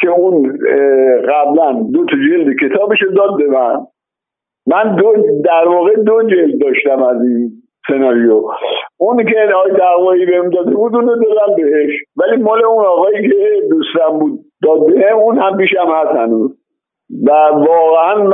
که 0.00 0.08
اون 0.08 0.58
قبلا 1.28 1.72
دو 1.92 2.04
تا 2.04 2.16
جلد 2.16 2.56
کتابش 2.56 2.98
داد 3.16 3.36
به 3.36 3.46
من. 3.46 3.86
من 4.66 4.96
دو 4.96 5.12
در 5.44 5.68
واقع 5.68 5.94
دو 5.94 6.22
جلد 6.22 6.60
داشتم 6.60 7.02
از 7.02 7.22
این 7.22 7.50
سناریو. 7.88 8.42
اون 8.98 9.24
که 9.24 9.36
آقای 9.54 9.72
دعوایی 9.72 10.26
بهم 10.26 10.50
داده 10.50 10.70
بود 10.70 10.96
اونو 10.96 11.14
دادم 11.14 11.56
بهش. 11.56 11.90
ولی 12.16 12.42
مال 12.42 12.64
اون 12.64 12.84
آقایی 12.84 13.28
که 13.28 13.36
دوستم 13.70 14.18
بود 14.18 14.40
داد 14.62 14.86
به 14.86 15.12
اون 15.12 15.38
هم 15.38 15.56
بیشم 15.56 15.86
هست 15.88 16.16
هنوز. 16.16 16.59
و 17.26 17.30
واقعا 17.68 18.24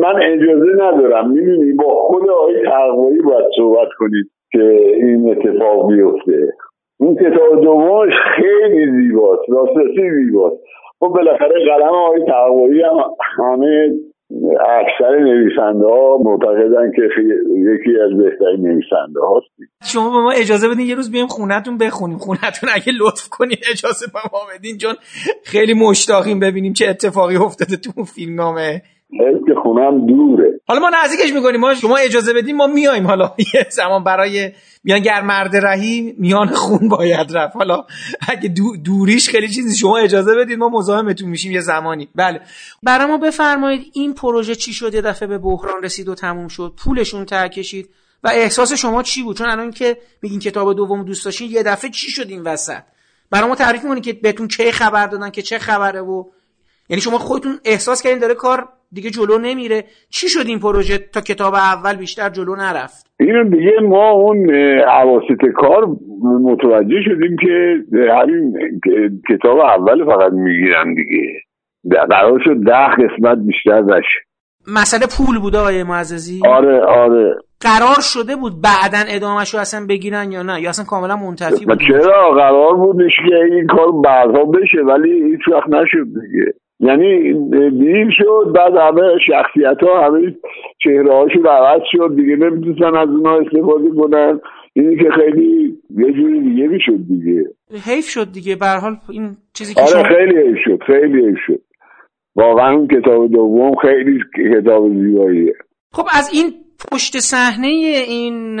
من 0.00 0.22
اجازه 0.22 0.72
ندارم. 0.72 1.30
می‌دونی 1.30 1.72
با 1.72 1.88
خود 1.88 2.30
آقای 2.30 2.62
تقوایی 2.62 3.20
باید 3.20 3.44
صحبت 3.56 3.88
کنید 3.98 4.26
که 4.52 4.62
این 4.94 5.30
اتفاق 5.30 5.88
بیفته. 5.92 6.52
این 7.00 7.16
کتاب 7.16 7.60
دومش 7.60 8.12
خیلی 8.36 8.90
زیباست. 8.90 9.42
راستسی 9.48 10.10
زیباست. 10.10 10.56
خب 11.00 11.08
بالاخره 11.08 11.64
قلم 11.64 11.88
آقای 11.88 12.24
تقوایی 12.24 12.82
هم 12.82 12.96
همه 13.36 13.90
اکثر 14.60 15.18
نویسنده 15.18 15.86
ها 15.86 16.18
معتقدن 16.24 16.92
که 16.96 17.02
یکی 17.56 17.98
از 18.04 18.18
بهترین 18.18 18.68
نویسنده 18.68 19.20
هاست. 19.20 19.46
شما 19.84 20.10
به 20.10 20.16
ما 20.16 20.30
اجازه 20.30 20.68
بدین 20.68 20.86
یه 20.86 20.94
روز 20.94 21.10
بیایم 21.10 21.26
خونتون 21.26 21.78
بخونیم. 21.78 22.18
خونتون 22.18 22.68
اگه 22.74 22.92
لطف 23.00 23.28
کنین 23.28 23.56
اجازه 23.72 24.06
به 24.06 24.18
ما 24.32 24.38
بدین 24.54 24.78
چون 24.78 24.94
خیلی 25.44 25.74
مشتاقیم 25.74 26.40
ببینیم 26.40 26.72
چه 26.72 26.88
اتفاقی 26.88 27.36
افتاده 27.36 27.76
تو 27.76 28.04
فیلم 28.04 28.34
نامه 28.34 28.82
که 29.46 29.54
خونم 29.62 30.06
دوره. 30.06 30.60
حالا 30.66 30.80
ما 30.80 30.90
نزدیکش 31.04 31.32
می‌کنیم 31.32 31.60
ما 31.60 31.74
شما 31.74 31.96
اجازه 31.96 32.32
بدین 32.32 32.56
ما 32.56 32.66
میایم 32.66 33.06
حالا. 33.06 33.34
یه 33.54 33.66
زمان 33.70 34.04
برای 34.04 34.52
میان 34.84 35.00
گر 35.00 35.22
مرد 35.22 35.56
رهی 35.56 36.14
میان 36.18 36.46
خون 36.46 36.88
باید 36.88 37.36
رفت. 37.36 37.56
حالا 37.56 37.84
اگه 38.28 38.54
دوریش 38.84 39.28
خیلی 39.28 39.48
چیزی 39.48 39.76
شما 39.76 39.96
اجازه 39.96 40.34
بدید 40.34 40.58
ما 40.58 40.68
مزاحمتون 40.68 41.28
میشیم 41.28 41.52
یه 41.52 41.60
زمانی. 41.60 42.08
بله. 42.14 42.40
برای 42.82 43.06
ما 43.06 43.18
بفرمایید 43.18 43.82
این 43.92 44.14
پروژه 44.14 44.54
چی 44.54 44.72
شد؟ 44.72 44.94
یه 44.94 45.00
دفعه 45.00 45.28
به 45.28 45.38
بحران 45.38 45.82
رسید 45.82 46.08
و 46.08 46.14
تموم 46.14 46.48
شد. 46.48 46.72
پولشون 46.84 47.24
ته 47.24 47.48
کشید. 47.48 47.88
و 48.24 48.28
احساس 48.28 48.72
شما 48.72 49.02
چی 49.02 49.22
بود؟ 49.22 49.36
چون 49.36 49.46
الان 49.46 49.70
که 49.70 49.96
میگین 50.22 50.40
کتاب 50.40 50.76
دوم 50.76 51.04
دوست 51.04 51.24
داشتین 51.24 51.50
یه 51.50 51.62
دفعه 51.62 51.90
چی 51.90 52.10
شد 52.10 52.28
این 52.28 52.42
وسط؟ 52.42 52.82
برای 53.30 53.48
ما 53.48 53.54
تعریف 53.54 53.82
می‌کنید 53.82 54.04
که 54.04 54.12
بهتون 54.12 54.48
کی 54.48 54.72
خبر 54.72 55.06
دادن 55.06 55.30
که 55.30 55.42
چه 55.42 55.58
خبره 55.58 56.00
و 56.00 56.24
یعنی 56.88 57.02
شما 57.02 57.18
خودتون 57.18 57.60
احساس 57.64 58.02
کردین 58.02 58.18
داره 58.18 58.34
کار 58.34 58.68
دیگه 58.94 59.10
جلو 59.10 59.38
نمیره. 59.38 59.84
چی 60.10 60.28
شد 60.28 60.46
این 60.46 60.58
پروژه 60.58 60.98
تا 60.98 61.20
کتاب 61.20 61.54
اول 61.54 61.96
بیشتر 61.96 62.28
جلو 62.28 62.56
نرفت؟ 62.56 63.06
اینو 63.20 63.44
دیگه 63.44 63.72
ما 63.82 64.10
اون 64.10 64.50
عواسط 64.88 65.42
کار 65.56 65.86
متوجه 66.42 67.02
شدیم 67.04 67.36
که 67.40 67.84
همین 68.12 68.54
کتاب 69.30 69.58
اول 69.58 70.04
فقط 70.04 70.32
می‌گیرم 70.32 70.94
دیگه. 70.94 71.40
قرار 72.10 72.40
شد 72.44 72.56
ده 72.66 72.86
قسمت 72.86 73.38
بیشتر 73.38 73.80
نشه. 73.80 74.20
مسئله 74.74 75.06
پول 75.16 75.38
بوده 75.38 75.58
آقای 75.58 75.82
معززی؟ 75.82 76.40
آره 76.46 76.80
آره. 76.80 77.34
قرار 77.60 78.00
شده 78.00 78.36
بود 78.36 78.52
بعدا 78.62 78.98
ادامهش 79.08 79.54
رو 79.54 79.60
اصلا 79.60 79.86
بگیرن 79.88 80.32
یا 80.32 80.42
نه؟ 80.42 80.60
یا 80.60 80.68
اصلا 80.68 80.84
کاملا 80.84 81.16
منتفی 81.16 81.64
بود؟ 81.64 81.78
چرا؟ 81.88 82.30
قرار 82.30 82.76
بودش 82.76 83.12
که 83.28 83.36
این 83.54 83.66
کار 83.66 83.92
بعدها 84.04 84.44
بشه 84.44 84.78
ولی 84.86 85.22
هیچ 85.30 85.40
وقت 85.52 85.68
نشد 85.68 86.04
دیگه. 86.04 86.52
یعنی 86.80 87.32
دیر 87.70 88.10
شد 88.10 88.52
بعد 88.54 88.76
همه 88.76 89.02
شخصیت 89.26 89.82
ها 89.82 90.06
همه 90.06 90.36
چهره 90.82 91.12
هاشون 91.12 91.46
عوض 91.46 91.80
شد 91.92 92.16
دیگه 92.16 92.36
نمی‌تونستن 92.36 92.96
از 92.96 93.08
اونها 93.08 93.38
استفاده 93.38 93.90
کنن. 94.00 94.40
اینی 94.72 94.96
که 94.96 95.10
خیلی 95.10 95.78
یه 95.90 96.12
جوری 96.12 96.40
دیگه 96.40 96.68
می‌شد 96.68 96.98
دیگه. 97.08 97.44
حیف 97.86 98.08
شد 98.08 98.32
دیگه. 98.32 98.56
به 98.56 98.66
حال 98.66 98.96
این 99.08 99.36
چیزی 99.54 99.74
که 99.74 99.80
آره. 99.80 100.08
خیلی 100.08 100.48
حیف 100.48 100.58
شد 100.64 100.78
خیلی 100.86 101.26
حیف 101.26 101.38
شد. 101.46 101.60
واقعا 102.36 102.72
اون 102.72 102.88
کتاب 102.88 103.30
دوم 103.30 103.74
خیلی 103.74 104.20
کتاب 104.60 104.88
زیباییه. 104.88 105.54
خب 105.92 106.06
از 106.18 106.30
این 106.32 106.52
پشت 106.92 107.18
صحنه 107.18 107.66
این 108.08 108.60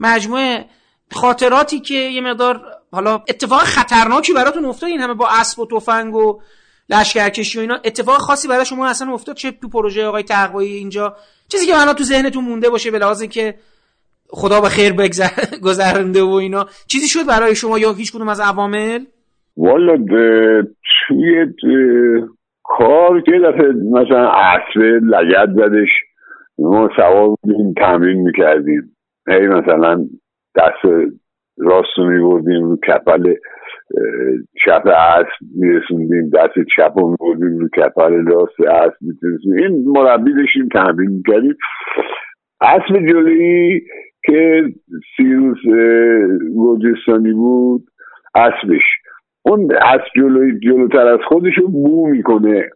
مجموعه 0.00 0.64
خاطراتی 1.12 1.80
که 1.80 1.94
یه 1.94 2.20
مقدار 2.20 2.60
حالا 2.92 3.14
اتفاق 3.14 3.58
خطرناکی 3.58 4.32
براتون 4.32 4.64
افتاد 4.64 4.90
این 4.90 5.00
همه 5.00 5.14
با 5.14 5.26
اسب 5.40 5.60
و 5.60 5.66
تفنگ 5.66 6.14
و 6.14 6.40
لشکرکشی 6.90 7.58
و 7.58 7.60
اینا 7.60 7.74
اتفاق 7.84 8.16
خاصی 8.16 8.48
برای 8.48 8.64
شما 8.64 8.86
اصلا 8.86 9.12
افتاد 9.12 9.36
چه 9.36 9.50
تو 9.50 9.68
پروژه 9.68 10.06
آقای 10.06 10.22
تقوایی 10.22 10.74
اینجا؟ 10.74 11.16
چیزی 11.48 11.66
که 11.66 11.72
الان 11.82 11.94
تو 11.94 12.04
ذهنتون 12.04 12.44
مونده 12.44 12.70
باشه 12.70 12.90
به 12.90 12.98
لحاظ 12.98 13.22
که 13.22 13.54
خدا 14.30 14.60
به 14.60 14.68
خیر 14.68 14.92
گذرنده 15.66 16.22
و 16.22 16.30
اینا. 16.30 16.64
چیزی 16.86 17.08
شد 17.08 17.26
برای 17.28 17.54
شما 17.54 17.78
یا 17.78 17.92
هیچ 17.92 18.12
کدوم 18.12 18.28
از 18.28 18.40
عوامل؟ 18.40 19.00
والا 19.56 19.96
توی 21.08 21.46
کار 22.64 23.20
که 23.20 23.32
دفعه 23.32 23.72
مثلا 23.92 24.30
عصر 24.30 24.80
لگت 25.02 25.48
زدش. 25.56 25.88
ما 26.58 26.88
سوار 26.96 27.36
بودیم 27.42 27.72
تمرین 27.72 28.22
می‌کردیم. 28.22 28.96
هی 29.28 29.46
مثلا 29.46 30.04
دست 30.56 31.12
راست 31.58 31.88
رو 31.96 32.10
میبردیم 32.10 32.64
رو 32.64 32.76
کپل 32.76 33.34
چپ 34.64 34.86
اسب 34.86 35.28
میرسوندیم 35.56 36.30
دست 36.30 36.54
چپ 36.76 36.98
رو 36.98 37.10
میبردیم 37.10 37.58
رو 37.58 37.68
کپل 37.68 38.26
راست 38.26 38.60
میرسوندیم 39.00 39.64
این 39.64 39.84
مربی 39.86 40.34
داشتیم 40.34 40.68
تمرین 40.68 41.10
می‌کردیم. 41.10 41.56
اسب 42.60 43.06
جلویی 43.08 43.80
که 44.24 44.64
سیروس 45.16 45.58
گرجستانی 46.56 47.32
بود 47.32 47.82
اسبش 48.34 48.82
اون 49.42 49.68
اسب 49.82 50.04
جلوی 50.16 50.58
جلوتر 50.60 51.06
از 51.06 51.20
خودش 51.28 51.58
رو 51.58 51.68
بو 51.68 52.06
می‌کنه. 52.06 52.70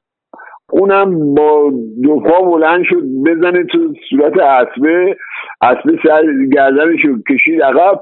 اونم 0.72 1.34
با 1.34 1.72
دو 2.02 2.20
پا 2.20 2.50
بلند 2.50 2.84
شد 2.84 3.02
بزنه 3.26 3.64
تو 3.64 3.94
صورت 4.10 4.38
اسبه 4.38 5.16
اسبه 5.62 5.98
سر 6.02 6.22
گردنش 6.52 7.04
رو 7.04 7.22
کشید 7.30 7.62
عقب. 7.62 8.00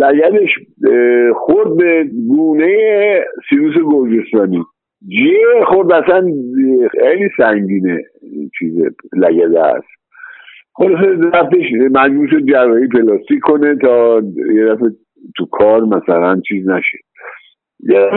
لگدش 0.00 0.50
خورد 1.34 1.76
به 1.76 2.04
گونه 2.28 2.76
سیروس 3.48 3.74
گرجستانی 3.92 4.62
جه 5.08 5.64
خورد 5.66 5.92
اصلا 5.92 6.26
خیلی 6.90 7.28
سنگینه 7.36 8.02
چیز 8.58 8.72
لگد 9.16 9.54
است. 9.54 9.88
خلاصه 10.74 11.06
رفتش 11.32 11.64
مجبور 11.90 12.28
شد 12.28 12.46
جراحی 12.46 12.88
پلاستیک 12.88 13.40
کنه 13.42 13.76
تا 13.76 14.22
یه 14.54 14.64
دفعه 14.64 14.88
تو 15.36 15.46
کار 15.46 15.84
مثلا 15.84 16.40
چیز 16.48 16.68
نشه. 16.68 16.98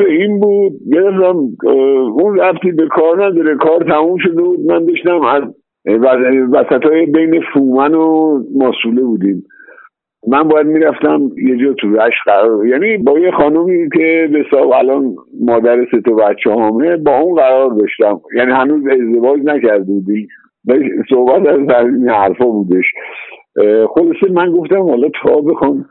این 0.10 0.40
بود 0.40 0.72
گرفتم 0.94 1.38
اون 2.22 2.40
رفتی 2.40 2.72
به 2.72 2.88
کار 2.88 3.26
نداره 3.26 3.56
کار 3.56 3.84
تموم 3.84 4.18
شده 4.18 4.42
بود. 4.42 4.60
من 4.60 4.86
داشتم 4.86 5.22
از 5.22 5.44
وسط 6.54 6.86
های 6.86 7.06
بین 7.06 7.42
فومن 7.54 7.96
و 7.96 8.40
ماسوله 8.56 9.02
بودیم. 9.02 9.44
من 10.28 10.44
باید 10.44 10.68
می‌رفتم 10.68 11.22
یه 11.38 11.58
جا 11.58 11.74
تو 11.74 11.96
رشت 11.96 12.18
قرار 12.26 12.68
یعنی 12.68 12.98
با 12.98 13.20
یه 13.20 13.32
خانومی 13.32 13.90
که 13.90 14.30
به 14.32 14.58
الان 14.76 15.16
مادر 15.42 15.86
سه 15.92 16.02
تا 16.02 16.12
بچه 16.12 16.52
همه 16.52 16.98
با 16.98 17.20
اون 17.20 17.36
قرار 17.36 17.70
داشتم. 17.70 18.22
یعنی 18.36 18.52
هنوز 18.52 18.84
ازدواج 18.88 19.40
نکرده 19.44 19.84
بودی. 19.84 20.28
صحبت 21.10 21.48
از 21.48 21.86
این 21.86 22.10
حرفا 22.10 22.46
بودش. 22.46 22.86
خلاصه 23.88 24.32
من 24.32 24.52
گفتم 24.52 24.82
حالا 24.82 25.10
تا 25.24 25.42
بخوام 25.42 25.86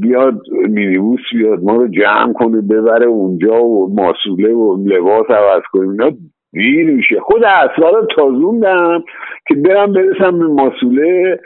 بیاد 0.00 0.40
مینیبوس 0.68 1.20
بیاد 1.32 1.62
ما 1.62 1.76
رو 1.76 1.88
جمع 1.88 2.32
کنه 2.32 2.60
ببره 2.60 3.06
اونجا 3.06 3.64
و 3.64 3.94
ماسوله 3.94 4.52
و 4.54 4.76
لباس 4.86 5.30
عوض 5.30 5.62
کنیم. 5.72 5.90
اینا 5.90 6.10
دیر 6.52 6.90
میشه. 6.90 7.20
خود 7.20 7.44
اصلا 7.44 7.90
رو 7.90 8.06
تازوندم 8.16 9.02
که 9.48 9.54
برم 9.54 9.92
برسم 9.92 10.38
به 10.38 10.46
ماسوله. 10.46 11.40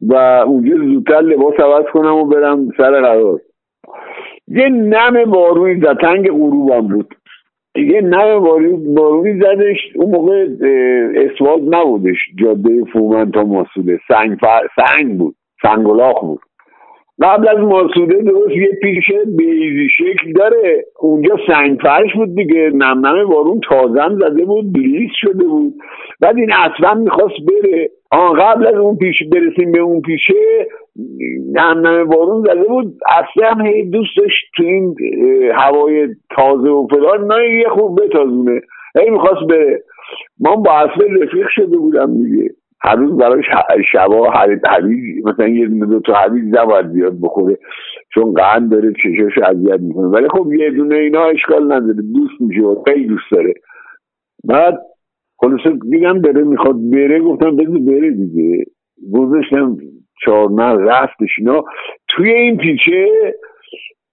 و 0.00 0.14
اونجا 0.46 0.76
زودتر 0.76 1.20
لباس 1.20 1.60
عوض 1.60 1.84
کنم 1.92 2.14
و 2.14 2.24
برم 2.24 2.68
سر 2.76 3.00
قرار. 3.00 3.40
یه 4.48 4.68
نم 4.68 5.24
بارونی 5.24 5.80
زد. 5.80 5.98
تنگ 6.00 6.30
غروبم 6.30 6.88
بود. 6.88 7.14
یه 7.76 8.00
نم 8.00 8.40
بارونی 8.94 9.40
زدش. 9.40 9.78
اون 9.94 10.10
موقع 10.10 10.46
اسواد 11.14 11.74
نبودش. 11.74 12.18
جاده 12.38 12.84
فومن 12.92 13.30
تا 13.30 13.44
ماسوله 13.44 13.98
سنگ. 14.08 14.38
سنگ 14.76 15.18
بود. 15.18 15.34
سنگلاخ 15.62 16.20
بود. 16.20 16.40
قبل 17.22 17.48
از 17.48 17.58
ماسوده 17.58 18.22
درست 18.22 18.56
یه 18.56 18.70
پیشه 18.82 19.24
بیزی 19.38 19.88
شکل 19.88 20.32
داره. 20.32 20.84
اونجا 21.00 21.36
سنگ 21.46 21.78
فرش 21.82 22.14
بود 22.14 22.34
دیگه. 22.34 22.70
نمنمه 22.74 23.24
بارون 23.24 23.60
تازم 23.68 24.18
زده 24.20 24.44
بود. 24.44 24.72
بلیس 24.72 25.10
شده 25.14 25.44
بود. 25.44 25.74
بعد 26.20 26.36
این 26.36 26.52
اصلا 26.52 26.94
می‌خواست 26.94 27.34
بره. 27.46 27.90
آن 28.10 28.32
قبل 28.32 28.66
از 28.66 28.74
اون 28.74 28.96
پیش 28.96 29.16
برسیم 29.32 29.72
به 29.72 29.80
اون 29.80 30.00
پیشه 30.00 30.66
نمنمه 31.52 32.04
بارون 32.04 32.42
زده 32.42 32.64
بود. 32.64 32.94
اصلا 33.08 33.50
هم 33.50 33.66
هی 33.66 33.90
دوست 33.90 34.16
داشت 34.16 34.46
تو 34.56 34.62
این 34.62 34.96
هوای 35.54 36.08
تازه 36.36 36.68
و 36.68 36.86
فلان 36.86 37.32
نه 37.32 37.58
یه 37.58 37.68
خوب 37.68 38.00
بتازونه. 38.02 38.60
هی 38.98 39.10
می‌خواست 39.10 39.46
بره. 39.50 39.82
من 40.40 40.54
با 40.54 40.72
اصلا 40.72 41.06
رفیق 41.20 41.46
شده 41.48 41.76
بودم 41.76 42.14
دیگه. 42.22 42.50
هر 42.80 42.96
روز 42.96 43.16
براش 43.16 43.44
شبا 43.92 44.30
حویج 44.30 45.24
مثلا 45.24 45.48
یه 45.48 45.66
دو 45.66 46.00
تا 46.00 46.14
حویج 46.14 46.44
نباید 46.50 46.86
زیاد 46.86 47.20
بخوره. 47.22 47.58
چون 48.14 48.34
قند 48.34 48.70
داره 48.70 48.92
چشاش 48.92 49.38
اذیت 49.48 49.80
می‌کنه. 49.80 50.06
ولی 50.06 50.28
خب 50.28 50.52
یه 50.52 50.70
دونه 50.70 50.94
اینا 50.94 51.24
اشکال 51.24 51.64
نداره. 51.64 52.02
دوست 52.14 52.40
میشه 52.40 52.60
و 52.60 52.82
خیلی 52.84 53.06
دوست 53.06 53.30
داره. 53.32 53.54
بعد 54.44 54.78
خلاصه 55.38 55.78
دیگم 55.90 56.20
داره 56.20 56.44
می‌خواد 56.44 56.76
بره 56.92 57.20
گفتم 57.20 57.56
بذار 57.56 57.78
بره 57.78 58.10
دیگه. 58.10 58.64
گذاشتم 59.14 59.76
چهار 60.24 60.50
نه 60.50 60.84
رفتش 60.84 61.30
اینا. 61.38 61.64
توی 62.08 62.32
این 62.32 62.56
پیچه 62.56 63.06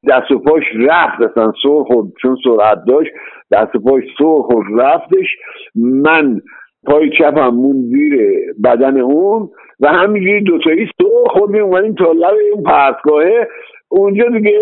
دست 0.09 0.31
و 0.31 0.39
پاش 0.39 0.63
رفت 0.75 1.21
اصلا 1.21 1.53
سر 1.63 1.83
خود 1.87 2.13
چون 2.21 2.37
سرعت 2.43 2.77
داشت 2.87 3.11
دست 3.51 3.75
و 3.75 3.79
پاش 3.79 4.03
سر 4.17 4.41
خود 4.41 4.65
رفتش. 4.77 5.27
من 5.75 6.41
پای 6.85 7.09
چپم 7.17 7.49
مون 7.49 7.81
زیر 7.81 8.19
بدن 8.63 8.99
اون 8.99 9.49
و 9.79 9.87
همینجوری 9.87 10.41
دوتایی 10.43 10.85
سر 10.85 11.29
خوردیم 11.39 11.63
اومدیم 11.63 11.93
تا 11.93 12.11
لب 12.11 12.33
اون 12.53 12.63
پرتگاهه. 12.63 13.47
اونجا 13.89 14.29
دیگه 14.29 14.59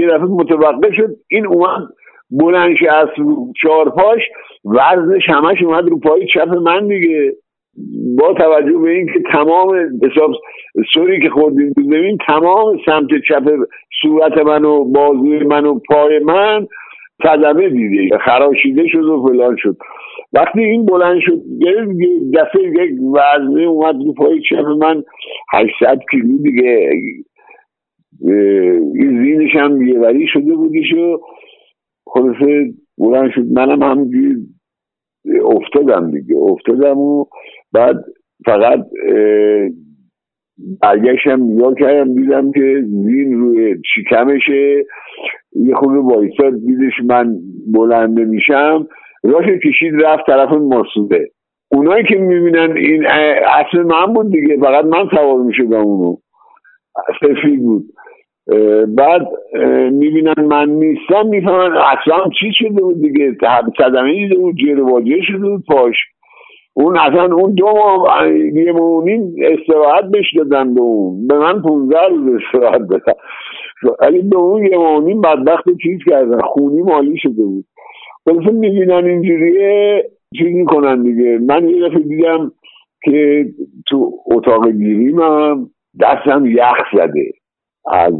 یه 0.00 0.06
دفعه 0.06 0.24
متوقع 0.24 0.90
شد 0.92 1.16
این 1.30 1.46
اومد 1.46 1.88
بلنش 2.30 2.82
از 2.82 3.08
چهار 3.62 3.90
پاش 3.90 4.22
وزنش 4.64 5.22
همش 5.28 5.62
اومد 5.62 5.88
رو 5.88 5.98
پای 5.98 6.26
چپ 6.34 6.48
من 6.48 6.88
دیگه. 6.88 7.32
با 8.18 8.34
توجه 8.34 8.78
به 8.78 8.90
اینکه 8.90 9.20
تمام 9.32 9.76
حساب 10.02 10.32
سوری 10.94 11.22
که 11.22 11.30
خوردیم 11.30 11.72
ببین 11.76 12.18
تمام 12.26 12.78
سمت 12.86 13.08
چپ 13.28 13.50
صورت 14.02 14.38
من 14.38 14.64
و 14.64 14.84
بازوی 14.84 15.38
من 15.38 15.66
و 15.66 15.80
پای 15.88 16.18
من 16.18 16.66
صدمه 17.22 17.68
دیده 17.68 18.18
خراشیده 18.18 18.88
شد 18.88 19.04
و 19.04 19.22
فلان 19.28 19.56
شد. 19.58 19.76
وقتی 20.32 20.60
این 20.60 20.86
بلند 20.86 21.20
شد 21.20 21.42
دفعه 22.34 22.62
یک 22.62 22.90
وزنه 23.14 23.62
اومد 23.62 23.94
رو 24.04 24.14
پای 24.14 24.40
چپ 24.40 24.64
من 24.64 25.02
800 25.52 25.98
کیلو 26.10 26.38
دیگه 26.42 26.90
این 28.94 29.24
زینش 29.24 29.56
هم 29.56 29.86
یه 29.86 29.98
وری 29.98 30.26
شده 30.26 30.54
بودیش 30.54 30.92
و 30.92 31.20
خلاصه 32.16 32.74
بلند 32.98 33.30
شد. 33.34 33.44
منم 33.52 33.82
همونجوری 33.82 34.36
افتادم 35.44 36.10
دیگه. 36.10 36.36
افتادم 36.36 36.98
و 36.98 37.24
بعد 37.72 38.04
فقط 38.44 38.86
برگشتم 40.82 41.42
نگاه 41.42 41.74
کردم 41.74 42.14
دیدم 42.14 42.52
که 42.52 42.82
زین 42.86 43.32
روی 43.32 43.76
چیکمشه 43.94 44.84
یه 45.52 45.74
خود 45.74 45.96
وایساد 45.96 46.52
دیدش 46.66 46.92
من 47.04 47.36
بلند 47.74 48.20
میشم 48.20 48.88
راش 49.24 49.46
کشید 49.64 49.94
رفت 50.04 50.26
طرف 50.26 50.52
ماسوده. 50.52 51.30
اونایی 51.72 52.04
که 52.04 52.16
می‌بینن 52.16 52.76
این 52.76 53.06
اصل 53.46 53.82
من 53.82 54.14
بود 54.14 54.30
دیگه. 54.32 54.56
فقط 54.56 54.84
من 54.84 55.08
سوار 55.10 55.42
می‌شدم 55.42 55.80
اونو. 55.80 56.16
سفید 57.20 57.62
بود. 57.62 57.84
بعد 58.88 59.28
می‌بینن 59.92 60.44
من 60.48 60.68
نیستم 60.68 61.26
می‌فهمن 61.26 61.76
اصلا 61.76 62.30
چی 62.40 62.52
شده 62.52 62.82
بود 62.82 63.02
دیگه؟ 63.02 63.36
صدمه 63.78 64.12
دیده 64.12 64.34
بود 64.34 64.54
جیر 64.54 64.82
واجه 64.82 65.22
شده 65.22 65.48
بود 65.48 65.64
پاش. 65.68 65.94
اون 66.74 66.98
اصلا 66.98 67.34
اون 67.34 67.54
دو 67.54 67.66
ماه 67.66 68.28
یه 68.28 68.72
مونین 68.72 69.34
استراحت 69.42 70.04
بش 70.04 70.34
دادن 70.36 70.74
به 70.74 70.80
اون. 70.80 71.26
به 71.26 71.38
من 71.38 71.62
پونزه 71.62 71.96
روز 72.10 72.42
استراحت 72.42 72.80
دادن. 72.90 73.12
ولی 74.00 74.22
به 74.22 74.36
اون 74.36 74.66
یه 74.66 74.78
مونین 74.78 75.20
بدبخت 75.20 75.64
چیز 75.82 75.98
کردن. 76.06 76.40
خونی 76.40 76.82
مالی 76.82 77.16
شده 77.18 77.42
بود. 77.44 77.64
خلاصه 78.24 78.50
می‌بینن 78.50 79.04
اینجوریه 79.04 80.04
چیز 80.38 80.46
می‌کنن 80.46 81.02
دیگه. 81.02 81.38
من 81.38 81.68
یه 81.68 81.88
دفعه 81.88 81.98
دیدم 81.98 82.52
که 83.04 83.46
تو 83.88 84.12
اتاق 84.26 84.70
گیریم 84.70 85.20
هم 85.20 85.70
دستم 86.02 86.46
یخ 86.46 86.76
زده. 86.92 87.32
از 87.92 88.14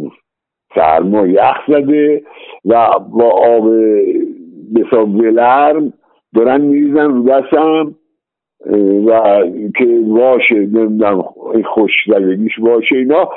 سرما 0.74 1.26
یخ 1.26 1.56
زده 1.68 2.22
و 2.64 2.88
با 2.98 3.30
آب 3.30 3.70
بسا 4.76 5.06
ولرم 5.06 5.92
دارن 6.34 6.60
میریزن 6.60 7.10
رو 7.10 7.22
دستم 7.22 7.94
و 9.06 9.42
که 9.78 10.00
واشه 10.06 10.54
نمی‌دونم 10.54 11.24
خوش 11.64 11.92
زدگیش 12.06 12.60
باشه 12.60 12.96
اینا. 12.96 13.28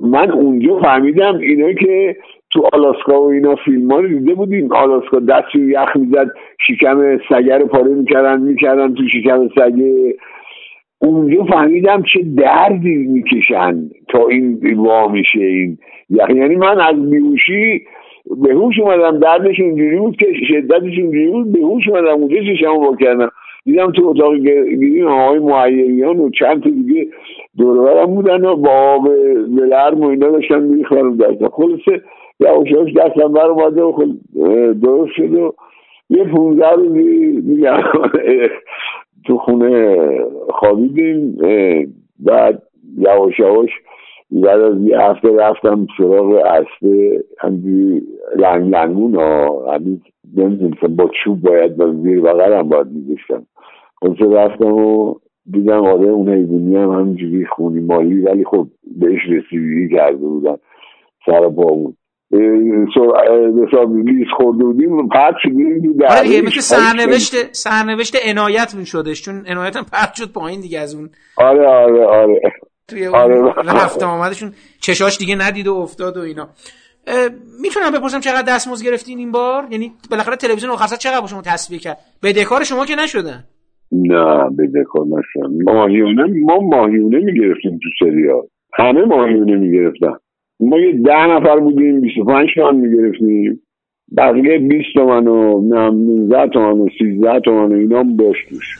من 0.00 0.30
اونجا 0.30 0.78
فهمیدم 0.78 1.38
اینا 1.38 1.72
که 1.72 2.16
تو 2.52 2.68
آلاسکا 2.72 3.22
و 3.22 3.32
اینا 3.32 3.54
فیلم 3.54 3.92
ها 3.92 4.00
دیده 4.00 4.34
بودیم. 4.34 4.72
آلاسکا 4.72 5.18
دستی 5.18 5.58
یخ 5.58 5.96
می‌زد 5.96 6.30
شکم 6.66 7.18
سگه 7.28 7.58
رو 7.58 7.66
پاره 7.66 7.94
می‌کردن 7.94 8.40
می‌کردن 8.40 8.94
تو 8.94 9.02
شکم 9.08 9.48
سگه 9.48 10.14
اونجا 10.98 11.44
فهمیدم 11.44 12.02
چه 12.12 12.20
دردی 12.36 12.94
می‌کشن 12.94 13.90
تا 14.08 14.28
این 14.28 14.74
وا 14.76 15.08
میشه 15.08 15.40
این 15.40 15.78
یعنی 16.08 16.56
من 16.56 16.80
از 16.80 17.10
بیوشی 17.10 17.82
به 18.42 18.54
هوش 18.54 18.80
اومدم 18.80 19.18
دردش 19.18 19.60
اینجوری 19.60 19.96
بود 19.96 20.16
که 20.16 20.26
شدتش 20.48 20.98
اینجوری 20.98 21.26
بود 21.26 21.52
به 21.52 21.58
هوش 21.60 21.88
اومدم 21.88 22.14
اونجا 22.14 22.36
چشمو 22.54 22.80
با 22.80 22.96
کردم. 22.96 23.30
دیدم 23.64 23.92
تو 23.92 24.06
اتاق 24.06 24.34
گیریم 24.34 25.06
آقای 25.06 25.38
معیریان 25.38 26.16
و 26.16 26.30
چند 26.30 26.62
تا 26.62 26.70
دیگه 26.70 27.06
دورورم 27.58 28.06
بودن 28.06 28.44
و 28.44 28.56
با 28.56 28.70
آب 28.70 29.08
لرم 29.48 30.00
و 30.00 30.08
اینا 30.08 30.30
داشتن 30.30 30.62
میخوارم 30.62 31.16
دستم 31.16 31.48
خلاصه 31.48 32.02
یواش 32.40 32.70
یواش 32.70 32.92
دستم 32.92 33.32
بر 33.32 33.46
اومده 33.46 33.82
و 33.82 33.92
درست 34.72 35.12
شد 35.16 35.34
و 35.34 35.54
یه 36.10 36.24
پونزه 36.24 36.70
روزی 36.76 37.42
میگم. 37.44 37.82
تو 39.26 39.38
خونه 39.38 39.96
خوابیدیم 40.50 41.38
بعد 42.18 42.62
یواش 42.98 43.38
یواش 43.38 43.70
بعد 44.30 44.60
از 44.60 44.82
یه 44.82 45.00
هفته 45.00 45.36
رفتم 45.36 45.86
سراغ 45.98 46.42
اصله 46.46 47.24
همجوری 47.38 48.02
لنگ 48.36 48.74
لنگون 48.74 49.14
ها 49.14 49.64
همین 49.74 50.00
نمی‌دونستم 50.36 50.96
با 50.96 51.10
چوب 51.24 51.40
باید 51.40 51.76
با 51.76 51.92
زیر 51.92 52.20
بغلم 52.20 52.68
باید 52.68 52.86
میگشتم. 52.86 53.46
خلاصه 54.00 54.24
رفتم 54.24 54.72
و 54.72 55.14
دیدم 55.50 55.84
آره 55.84 56.08
اون 56.08 56.28
حیبونی 56.28 56.76
هم 56.76 56.90
همینجوری 56.90 57.46
خونی 57.46 57.80
مالی 57.80 58.20
ولی 58.20 58.44
خب 58.44 58.66
بهش 59.00 59.20
رسیدگی 59.28 59.96
کرده 59.96 60.16
بودن 60.16 60.56
سر 61.26 61.40
پا 61.40 61.74
بود. 61.74 61.96
لیز 64.04 64.26
خورده 64.36 64.64
بودیم 64.64 65.08
پرد 65.08 65.34
شدیم 65.42 65.96
آره 66.08 66.42
مثل 66.42 66.60
سرنوشت 66.60 67.54
سرنوشت 67.54 68.16
عنایت 68.28 68.74
می 68.74 68.86
شدش 68.86 69.22
چون 69.22 69.44
عنایت 69.46 69.76
هم 69.76 69.84
پرد 69.92 70.14
شد 70.14 70.32
پایین 70.32 70.60
دیگه 70.60 70.80
از 70.80 70.94
اون. 70.94 71.08
آره 71.36 71.66
آره 71.66 72.04
آره. 72.04 72.40
توی 72.88 73.06
آره 73.06 73.42
رفت 73.64 74.02
آمدشون 74.02 74.52
چشاش 74.80 75.18
دیگه 75.18 75.36
ندید 75.36 75.68
و 75.68 75.74
افتاد 75.74 76.16
و 76.16 76.20
اینا. 76.20 76.48
می‌تونم 77.62 77.90
بپرسم 77.94 78.20
چقدر 78.20 78.54
دستمزد 78.54 78.86
گرفتین 78.86 79.18
این 79.18 79.32
بار؟ 79.32 79.66
یعنی 79.70 79.92
بالاخره 80.10 80.36
تلویزیون 80.36 80.72
آخر 80.72 80.96
چقدر 80.96 81.20
با 81.20 81.26
شما 81.26 81.42
تصویر 81.42 81.80
کرد؟ 81.80 81.98
بدهکار 82.22 82.64
شما 82.64 82.86
که 82.86 82.94
نشدن. 82.94 83.44
نه 83.92 84.50
بدهکار 84.58 85.04
نشدن. 85.06 85.72
ماهیونه 85.72 86.22
ما 86.44 86.58
ماهیونه 86.58 87.18
می‌گرفتیم 87.18 87.78
تو 87.82 87.88
سریال. 88.04 88.42
همه 88.78 89.04
ماهیونه 89.04 89.56
می‌گرفتن. 89.56 90.14
ما 90.60 90.78
یه 90.78 90.92
ده 90.92 91.26
نفر 91.36 91.60
بودیم 91.60 92.00
25 92.00 92.48
تومن 92.54 92.76
می‌گرفتیم. 92.76 93.60
بقیه 94.16 94.58
20 94.58 94.88
تومن 94.94 95.26
و 95.28 95.60
19 95.68 96.48
تومن 96.52 96.80
و 96.80 96.88
13 96.98 97.40
تومن 97.40 97.72
و 97.72 97.74
اینا 97.74 98.02
داشت 98.02 98.48
توش. 98.48 98.78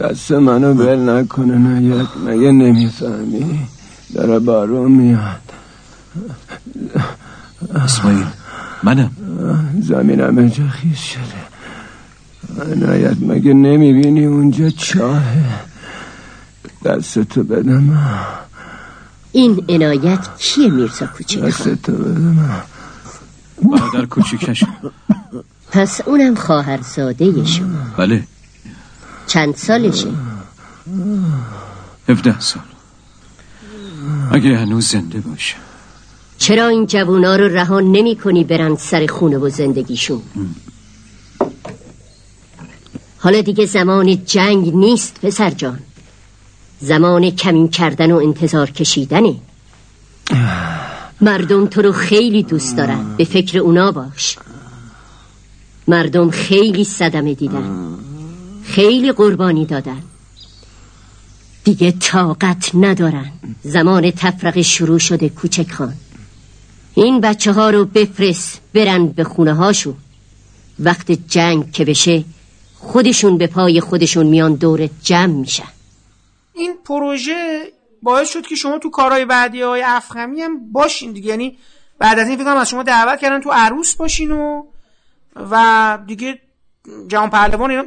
دست 0.00 0.32
منو 0.32 0.74
بل 0.74 1.10
نکنه 1.10 1.58
نیت 1.58 2.06
مگه 2.26 2.52
نمی‌فهمی. 2.52 3.58
داره 4.14 4.38
بارون 4.38 4.92
میاد. 4.92 5.40
اسماعیل 7.84 8.26
منم. 8.84 9.10
زمینم 9.80 10.38
اینجا 10.38 10.64
خیز 10.64 10.96
شده. 10.98 11.57
عنایت 12.62 13.16
مگه 13.20 13.54
نمی‌بینی 13.54 14.24
اونجا 14.24 14.70
چاهه 14.70 15.44
دستتو 16.84 17.42
بدم؟ 17.42 17.98
این 19.32 19.64
عنایت 19.68 20.28
کیه 20.38 20.70
میرزا 20.70 21.06
کوچیک 21.06 21.44
دستتو 21.44 21.92
بدم. 21.92 22.62
برادر 23.62 24.06
کوچیکش. 24.06 24.64
پس 25.72 26.00
اونم 26.00 26.34
خواهر 26.34 26.82
ساده 26.82 27.44
شما. 27.44 27.66
بله. 27.96 28.22
چند 29.26 29.56
سالشه؟ 29.56 30.08
17 32.08 32.40
سال. 32.40 32.62
اگه 34.32 34.58
هنوز 34.58 34.88
زنده 34.88 35.20
باشه. 35.20 35.54
چرا 36.38 36.68
این 36.68 36.86
جوونا 36.86 37.36
رو 37.36 37.48
رها 37.48 37.80
نمی 37.80 38.16
کنی 38.16 38.44
برن 38.44 38.76
سر 38.76 39.06
خونه 39.06 39.38
و 39.38 39.48
زندگیشون؟ 39.48 40.22
حالا 43.18 43.40
دیگه 43.40 43.66
زمان 43.66 44.24
جنگ 44.24 44.74
نیست 44.74 45.20
پسر 45.22 45.50
جان. 45.50 45.78
زمان 46.80 47.30
کمین 47.30 47.68
کردن 47.68 48.10
و 48.12 48.16
انتظار 48.16 48.70
کشیدنه. 48.70 49.34
مردم 51.20 51.66
تو 51.66 51.82
رو 51.82 51.92
خیلی 51.92 52.42
دوست 52.42 52.76
دارن. 52.76 53.16
به 53.16 53.24
فکر 53.24 53.58
اونا 53.58 53.92
باش. 53.92 54.36
مردم 55.88 56.30
خیلی 56.30 56.84
صدمه 56.84 57.34
دیدن. 57.34 57.94
خیلی 58.64 59.12
قربانی 59.12 59.66
دادن. 59.66 60.02
دیگه 61.64 61.92
طاقت 61.92 62.70
ندارن. 62.74 63.32
زمان 63.62 64.10
تفرق 64.10 64.60
شروع 64.60 64.98
شده 64.98 65.28
کوچک 65.28 65.72
خان. 65.72 65.94
این 66.94 67.20
بچه 67.20 67.52
ها 67.52 67.70
رو 67.70 67.84
بفرست 67.84 68.60
برن 68.74 69.06
به 69.06 69.24
خونه 69.24 69.54
هاشون 69.54 69.94
وقت 70.80 71.12
جنگ 71.12 71.72
که 71.72 71.84
بشه 71.84 72.24
خودشون 72.80 73.38
به 73.38 73.46
پای 73.46 73.80
خودشون 73.80 74.26
میان 74.26 74.54
دور 74.54 74.88
جمع 75.02 75.34
میشن. 75.34 75.68
این 76.54 76.74
پروژه 76.84 77.62
باعث 78.02 78.32
شد 78.32 78.46
که 78.46 78.54
شما 78.54 78.78
تو 78.78 78.90
کارهای 78.90 79.24
بعدی 79.24 79.62
های 79.62 79.82
افخمی 79.86 80.42
هم 80.42 80.72
باشین 80.72 81.12
دیگه. 81.12 81.28
یعنی 81.28 81.58
بعد 81.98 82.18
از 82.18 82.28
این 82.28 82.38
فکر 82.38 82.48
از 82.48 82.68
شما 82.68 82.82
دعوت 82.82 83.18
کردن 83.18 83.40
تو 83.40 83.50
عروس 83.52 83.96
باشین 83.96 84.30
و 84.30 84.62
و 85.50 85.98
دیگه 86.06 86.38
جهان 87.08 87.30
پهلوان 87.30 87.70
اینا 87.70 87.84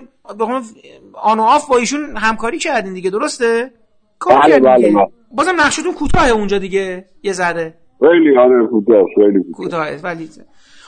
آن 1.14 1.40
و 1.40 1.44
آف 1.44 1.68
با 1.68 1.78
ایشون 1.78 2.18
همکاری 2.18 2.58
کردین 2.58 2.94
دیگه. 2.94 3.10
درسته؟ 3.10 3.72
کار 4.20 4.40
بله، 4.40 4.50
کردین 4.50 4.64
بله،. 4.64 4.92
بله. 4.92 5.08
بازم 5.32 5.62
نقشتون 5.62 5.94
کوتاه 5.94 6.30
اونجا 6.30 6.58
دیگه 6.58 7.06
یه 7.24 7.34
ذره. 7.34 7.74
خیلی 8.00 8.38
آره 8.38 8.68
کوتاه 8.68 9.06
خیلی 9.16 9.44
کوتاه 9.54 9.88
ولی 10.04 10.30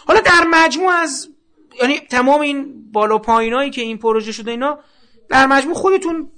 حالا 0.07 0.19
در 0.19 0.43
مجموع 0.51 0.91
از 0.91 1.30
یعنی 1.82 2.00
تمام 2.00 2.41
این 2.41 2.91
بالا 2.91 3.18
پایینایی 3.18 3.70
که 3.70 3.82
این 3.82 3.98
پروژه 3.98 4.32
شده 4.32 4.52
اینا 4.52 4.80
در 5.30 5.45
مجموع 5.45 5.76
خودتون 5.76 6.30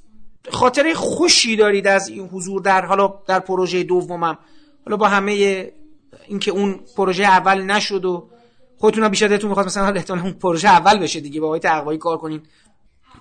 خاطره 0.49 0.93
خوشی 0.93 1.55
دارید 1.55 1.87
از 1.87 2.09
این 2.09 2.27
حضور 2.27 2.61
در 2.61 2.85
حالا 2.85 3.13
در 3.27 3.39
پروژه 3.39 3.83
دومم. 3.83 4.37
حالا 4.85 4.97
با 4.97 5.07
همه 5.07 5.31
اینکه 6.27 6.51
اون 6.51 6.79
پروژه 6.97 7.23
اول 7.23 7.61
نشد 7.61 8.05
و 8.05 8.29
خودتون 8.77 9.09
بیشتر 9.09 9.27
دلتون 9.27 9.49
می‌خواد 9.49 9.65
مثلا 9.65 9.83
حالا 9.83 9.95
احتمالاً 9.95 10.23
اون 10.23 10.33
پروژه 10.33 10.67
اول 10.67 10.99
بشه 10.99 11.19
دیگه 11.19 11.41
با 11.41 11.47
آقای 11.47 11.59
تقوایی 11.59 11.99
کار 11.99 12.17
کنین. 12.17 12.41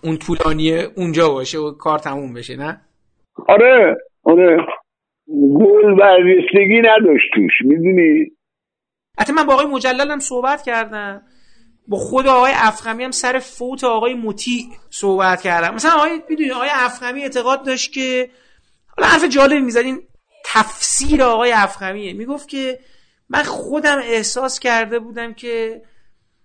اون 0.02 0.16
طولانی 0.16 0.80
اونجا 0.80 1.28
باشه 1.28 1.58
و 1.58 1.72
کار 1.72 1.98
تموم 1.98 2.34
بشه 2.34 2.56
نه؟ 2.56 2.80
آره 3.48 3.96
آره. 4.24 4.56
گل 5.28 5.94
برجستگی 6.00 6.80
نداشت 6.80 7.30
توش 7.34 7.52
می‌دونی؟ 7.64 8.30
حتی 9.18 9.32
من 9.32 9.46
با 9.46 9.54
آقای 9.54 9.66
مجلل 9.66 10.10
هم 10.10 10.18
صحبت 10.18 10.62
کردم. 10.62 11.22
با 11.88 11.96
خود 11.96 12.26
آقای 12.26 12.52
افخمی 12.54 13.04
هم 13.04 13.10
سر 13.10 13.38
فوت 13.38 13.84
آقای 13.84 14.14
مطیع 14.14 14.66
صحبت 14.90 15.42
کردم. 15.42 15.74
مثلا 15.74 15.92
آقای 15.92 16.22
می‌دونی 16.28 16.50
آقای 16.50 16.68
افخمی 16.72 17.22
اعتقاد 17.22 17.64
داشت 17.64 17.92
که 17.92 18.30
حالا 18.96 19.08
حرف 19.08 19.24
جالبی 19.24 19.60
می‌زدین 19.60 20.02
تفسیر 20.44 21.22
آقای 21.22 21.52
افخمیه 21.52 22.12
می‌گفت 22.12 22.48
که 22.48 22.78
من 23.28 23.42
خودم 23.42 23.98
احساس 23.98 24.58
کرده 24.58 24.98
بودم 24.98 25.34
که 25.34 25.82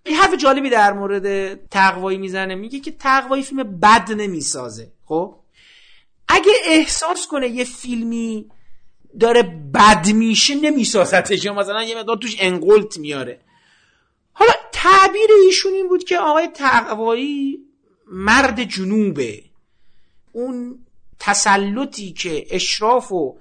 این 0.05 0.15
حرف 0.15 0.33
جالبی 0.33 0.69
در 0.69 0.93
مورد 0.93 1.55
تقوایی 1.69 2.17
می‌زنه. 2.17 2.55
میگه 2.55 2.79
که 2.79 2.91
تقوایی 2.91 3.43
فیلم 3.43 3.79
بد 3.79 4.11
نمی‌سازه. 4.11 4.91
خب؟ 5.05 5.35
اگه 6.27 6.51
احساس 6.65 7.27
کنه 7.27 7.47
یه 7.47 7.63
فیلمی 7.63 8.49
داره 9.19 9.43
بد 9.73 10.07
میشه 10.07 10.55
نمیسازتش. 10.55 11.45
یا 11.45 11.53
مثلا 11.53 11.83
یه 11.83 11.97
مقدار 11.97 12.17
توش 12.17 12.35
انقلت 12.39 12.97
میاره. 12.97 13.39
حالا 14.33 14.51
تعبیر 14.71 15.29
ایشون 15.45 15.73
این 15.73 15.87
بود 15.87 16.03
که 16.03 16.17
آقای 16.17 16.47
تقوایی 16.47 17.59
مرد 18.07 18.63
جنوبه. 18.63 19.43
اون 20.31 20.79
تسلطی 21.19 22.11
که 22.11 22.45
اشراف 22.49 23.11
و 23.11 23.37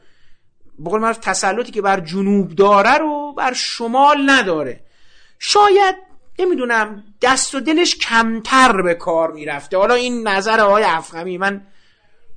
بقول 0.85 1.01
من 1.01 1.13
تسلطی 1.13 1.73
که 1.73 1.83
بر 1.83 2.01
جنوب 2.01 2.55
داره 2.55 2.99
رو 2.99 3.33
بر 3.33 3.53
شمال 3.53 4.31
نداره. 4.31 4.81
شاید 5.39 5.95
نمی‌دونم 6.39 7.05
دست 7.23 7.55
و 7.55 7.61
دلش 7.61 7.97
کمتر 7.97 8.83
به 8.83 8.95
کار 8.95 9.33
می‌رفته. 9.33 9.77
حالا 9.77 9.95
این 9.95 10.29
نظر 10.29 10.61
آقای 10.61 10.85
افخمی 10.85 11.39
من 11.39 11.67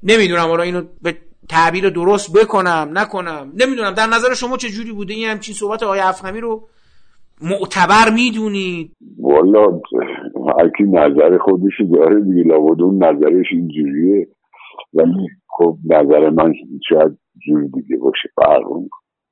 نمی‌دونم 0.03 0.47
حالا 0.47 0.63
اینو 0.63 0.83
به 1.01 1.17
تعبیر 1.49 1.89
درست 1.89 2.33
بکنم 2.33 2.89
نکنم. 2.93 3.51
نمی‌دونم 3.55 3.93
در 3.93 4.07
نظر 4.07 4.33
شما 4.33 4.57
چه 4.57 4.69
جوری 4.69 4.91
بوده؟ 4.91 5.13
این 5.13 5.29
همچین 5.29 5.55
صحبت 5.55 5.83
آقای 5.83 5.99
افخمی 5.99 6.41
رو 6.41 6.69
معتبر 7.41 8.13
می‌دونید 8.15 8.91
والا 9.19 9.81
هر 10.57 10.69
کی 10.77 10.83
نظر 10.83 11.37
خودش 11.37 11.73
داره 11.93 12.21
دیگه 12.21 12.43
لابد 12.43 12.81
اون 12.81 13.03
نظرش 13.03 13.45
اینجوریه. 13.51 14.27
ولی 14.93 15.27
خب 15.47 15.77
نظر 15.85 16.29
من 16.29 16.53
شاید 16.89 17.17
جور 17.47 17.61
دیگه 17.63 17.97
باشه 17.97 18.29
فرق. 18.35 18.63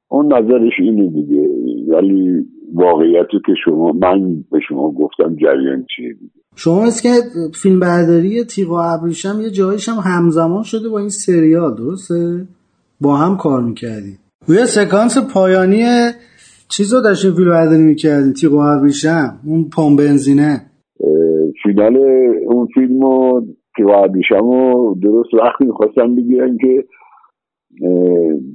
اون 0.10 0.34
نظرش 0.34 0.74
اینه 0.80 1.08
دیگه. 1.08 1.50
ولی 1.88 2.46
واقعیتی 2.74 3.38
که 3.46 3.54
شما 3.66 3.92
من 3.92 4.36
به 4.52 4.60
شما 4.70 4.92
گفتم 4.92 5.36
جریان 5.36 5.86
چیه 5.96 6.14
دیگه. 6.14 6.32
شما 6.56 6.84
مثل 6.84 7.10
که 7.10 7.16
فیلم 7.54 7.80
برداری 7.80 8.44
تیغ 8.44 8.70
و 8.70 8.74
ابریشم 8.74 9.42
یه 9.42 9.50
جایش 9.50 9.90
هم 9.90 9.98
همزمان 10.04 10.64
شده 10.64 10.90
با 10.90 11.00
این 11.00 11.10
سریال 11.10 11.76
درسته؟ 11.76 12.48
با 13.02 13.16
هم 13.16 13.38
کار 13.38 13.64
می‌کردین 13.64 14.18
روی 14.48 14.66
سکانس 14.66 15.34
پایانی 15.34 15.84
چیز 16.72 16.94
رو 16.94 17.02
داشتین 17.02 17.32
فیلم 17.32 17.50
برداری 17.50 17.84
می‌کردین 17.84 18.34
تیغ 18.34 18.54
و 18.54 18.58
ابریشم 18.58 19.40
اون 19.48 19.70
پمپ 19.78 20.00
بنزینه. 20.00 20.62
فینال 21.64 21.98
اون 22.46 22.68
فیلم 22.74 23.04
و 23.04 23.42
تیوادیشم 23.76 24.46
و 24.46 24.96
درست 24.96 25.34
وقتی 25.34 25.66
می‌خواستم 25.66 26.16
بگیرن 26.16 26.58
که 26.58 26.84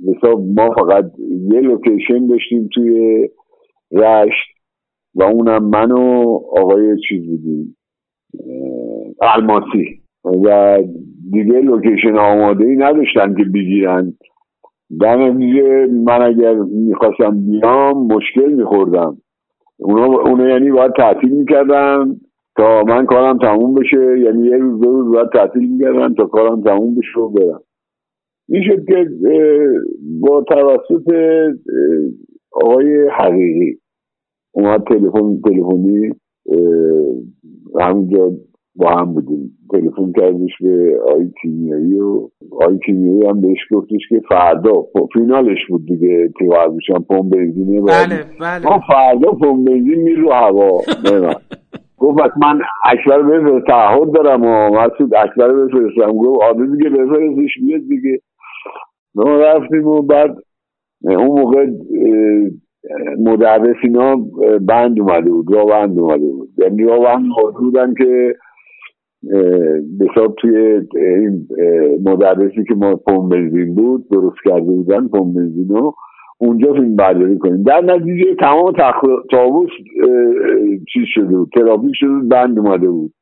حساب 0.09 0.41
ما 0.57 0.75
فقط 0.75 1.05
یه 1.53 1.61
لوکیشن 1.61 2.27
داشتیم 2.27 2.69
توی 2.75 3.29
رشت 3.93 4.49
و 5.15 5.23
اونم 5.23 5.65
من 5.65 5.93
و 5.93 5.99
آقای 6.59 6.97
چیز 7.09 7.27
بودیم 7.27 7.77
الماسی. 9.23 10.01
و 10.25 10.79
دیگه 11.33 11.61
لوکیشن 11.61 12.17
آماده 12.19 12.65
ای 12.65 12.77
نداشتن 12.77 13.35
که 13.35 13.45
بگیرن. 13.55 14.15
در 15.01 15.17
نتیجه 15.17 15.87
من 15.87 16.23
اگر 16.23 16.55
می‌خواستم 16.55 17.47
بیام 17.47 18.07
مشکل 18.07 18.53
میخوردم. 18.53 19.17
اونا, 19.79 20.05
اونا 20.05 20.49
یعنی 20.49 20.71
باید 20.71 20.93
تعطیل 20.93 21.31
می‌کردن 21.31 22.17
تا 22.57 22.83
من 22.83 23.07
کارم 23.07 23.39
تموم 23.39 23.75
بشه. 23.75 24.21
یعنی 24.21 24.47
یه 24.49 24.57
روز 24.57 24.81
دو 24.81 24.91
روز 24.91 25.15
باید 25.15 25.29
تعطیل 25.33 25.73
می‌کردن 25.73 26.15
تا 26.15 26.25
کارم 26.25 26.63
تموم 26.63 26.95
بشه 26.95 27.21
و 27.21 27.29
برم. 27.29 27.61
این 28.49 28.63
شد 28.63 28.85
که 28.85 29.09
با 30.21 30.45
توسط 30.49 31.13
آقای 32.53 33.09
حقیقی 33.09 33.79
اومد 34.53 34.85
تلفن 34.85 35.41
تلفنی 35.45 36.11
همونجا 37.81 38.33
با 38.77 38.89
هم 38.89 39.15
بودیم. 39.15 39.59
تلفن 39.71 40.13
کردش 40.13 40.51
به 40.61 41.01
آقای 41.01 41.31
کیمیایی 41.43 42.01
و 42.01 42.29
آقای 42.55 42.79
کیمیایی 42.87 43.27
هم 43.27 43.41
بهش 43.41 43.59
گفتش 43.73 44.09
که 44.09 44.21
فردا 44.29 44.73
خب، 44.73 45.09
فینالش 45.13 45.59
بود 45.69 45.87
دیگه 45.87 46.29
تیغ 46.39 46.73
میشم 46.73 47.05
پمپ 47.09 47.31
بنزینه 47.31 47.81
بله 47.81 48.25
بله. 48.41 48.65
ما 48.65 48.81
فردا 48.89 49.31
پمپ 49.31 49.67
بنزین 49.67 50.03
میره 50.03 50.21
رو 50.21 50.33
هوا. 50.33 50.81
نمی‌دونم. 51.05 51.35
گفت 51.99 52.23
بس 52.23 52.31
من 52.43 52.61
اکبر 52.85 53.23
بفرست 53.23 53.67
تعهد 53.67 54.13
دارم 54.13 54.43
و 54.43 54.69
مسعود 54.69 55.15
اکبر 55.15 55.53
بفرستم. 55.53 56.13
گفت 56.13 56.43
آره 56.43 56.67
دیگه 56.77 56.91
بفرستش 56.91 57.59
بیاد 57.61 57.81
دیگه. 57.89 58.19
ما 59.15 59.37
رفتیم 59.37 59.87
و 59.87 60.03
بعد 60.03 60.37
اون 61.05 61.41
موقع 61.41 61.67
مدرس 63.19 63.77
اینا 63.83 64.17
بند 64.61 65.01
اومده 65.01 65.31
بود 65.31 65.53
راه 65.53 65.67
بند 65.67 65.99
اومده 65.99 66.27
بود. 66.27 66.49
یعنی 66.59 66.85
راه 66.85 66.99
بند 66.99 67.25
بودن 67.61 67.95
که 67.95 68.35
حساب 70.01 70.35
توی 70.35 70.57
این 70.97 71.49
مدرسی 72.05 72.65
که 72.69 72.75
ما 72.75 72.95
پمپ 72.95 73.33
بنزین 73.33 73.75
بود 73.75 74.09
درست 74.09 74.37
کرده 74.45 74.61
بودن 74.61 75.09
پمپ 75.09 75.35
بنزین 75.35 75.69
رو 75.69 75.95
اونجا 76.39 76.73
فیلم 76.73 76.97
برداری 76.97 77.39
کنیم. 77.39 77.63
در 77.63 77.81
نتیجه 77.81 78.35
تمام 78.35 78.73
تابوس 79.31 79.71
چیز 80.93 81.05
شده 81.15 81.37
بود 81.37 81.49
ترافیک 81.55 81.91
شده 81.95 82.11
بود 82.11 82.29
بند 82.29 82.59
اومده 82.59 82.91
بود. 82.91 83.13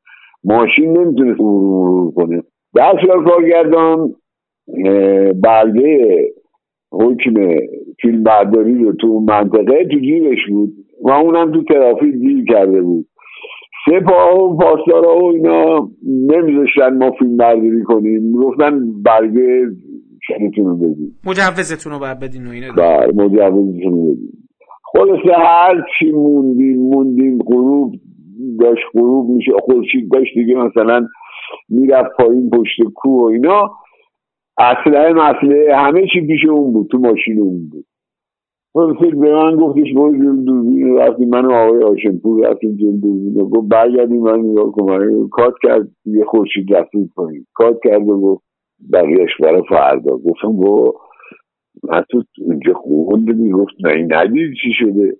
ماشین 0.43 0.97
نمی‌تونست 0.97 1.41
مرور 1.41 2.11
کنه. 2.11 2.43
دستیار 2.77 3.25
کارگردان 3.25 4.13
اه، 4.85 5.33
برگه 5.33 6.19
حکم 6.91 7.33
فیلم 8.01 8.23
برداری 8.23 8.83
رو 8.83 8.93
تو 8.93 9.19
منطقه 9.19 9.85
تو 9.85 9.99
جیبش 9.99 10.39
بود 10.49 10.73
و 11.03 11.09
اونم 11.11 11.51
تو 11.51 11.63
ترافیک 11.63 12.15
گیر 12.15 12.45
کرده 12.45 12.81
بود. 12.81 13.05
سپاه 13.85 14.43
و 14.43 14.57
پاسدارا 14.57 15.17
و 15.17 15.31
اینا 15.33 15.89
نمیذاشتن 16.03 16.97
ما 16.97 17.11
فیلم 17.11 17.37
برداری 17.37 17.83
کنیم. 17.83 18.21
می‌گفتن 18.23 19.01
برگه 19.05 19.65
چنتون 20.27 20.65
رو 20.65 20.77
بدیم. 20.77 21.15
مجوزتون 21.25 21.93
رو 21.93 21.99
باید 21.99 22.19
بدین 22.19 22.47
و 22.47 22.49
اینا 22.49 22.73
بر 22.77 23.07
مجوزتون 23.07 23.91
رو 23.91 24.11
بدیم. 24.11 24.47
خلاصه 24.83 25.37
هر 25.37 25.85
چی 25.99 26.11
موندیم 26.11 26.79
موندیم 26.79 27.37
غروب 27.37 27.93
داشت 28.59 28.83
غروب 28.93 29.29
میشه. 29.29 29.51
خورشید 29.61 30.11
داشت 30.11 30.33
دیگه 30.35 30.55
مثلا 30.55 31.07
می‌رفت 31.69 32.09
پایین 32.17 32.49
پشت 32.49 32.77
کوه 32.95 33.23
و 33.23 33.25
اینا. 33.25 33.69
اصله 34.57 35.13
مسئله 35.13 35.75
همه 35.75 36.01
چی 36.13 36.27
پیش 36.27 36.45
اون 36.49 36.73
بود 36.73 36.87
تو 36.91 36.97
ماشین 36.97 37.39
اون 37.39 37.69
بود. 37.71 37.85
فکر 38.73 39.15
به 39.15 39.35
من 39.35 39.55
گفتش 39.55 39.87
رفتیم 40.97 41.29
من 41.29 41.45
و 41.45 41.51
آقای 41.51 41.83
آشنپور 41.83 42.47
رفتیم 42.47 42.75
جلو 42.75 42.97
دوربین 42.97 43.33
گفت 43.33 43.69
برگردیم. 43.69 44.21
من 44.21 44.39
نگاه 44.39 44.71
کنم 44.71 45.29
کات 45.29 45.53
کرد 45.63 45.87
یه 46.05 46.25
خورشید 46.25 46.73
رفتیم 46.73 47.11
پایین. 47.15 47.45
کات 47.53 47.79
کرد 47.83 48.09
و 48.09 48.21
گفت 48.21 48.43
بقیهش 48.93 49.29
برای 49.39 49.63
فردا. 49.69 50.17
گفتم 50.17 50.57
با 50.57 50.93
تو 52.09 52.23
اینجا 52.37 52.73
خوندی 52.73 53.49
گفت 53.51 53.73
نه 53.83 53.93
این 53.93 54.13
ندید 54.13 54.53
چی 54.63 54.73
شده. 54.79 55.17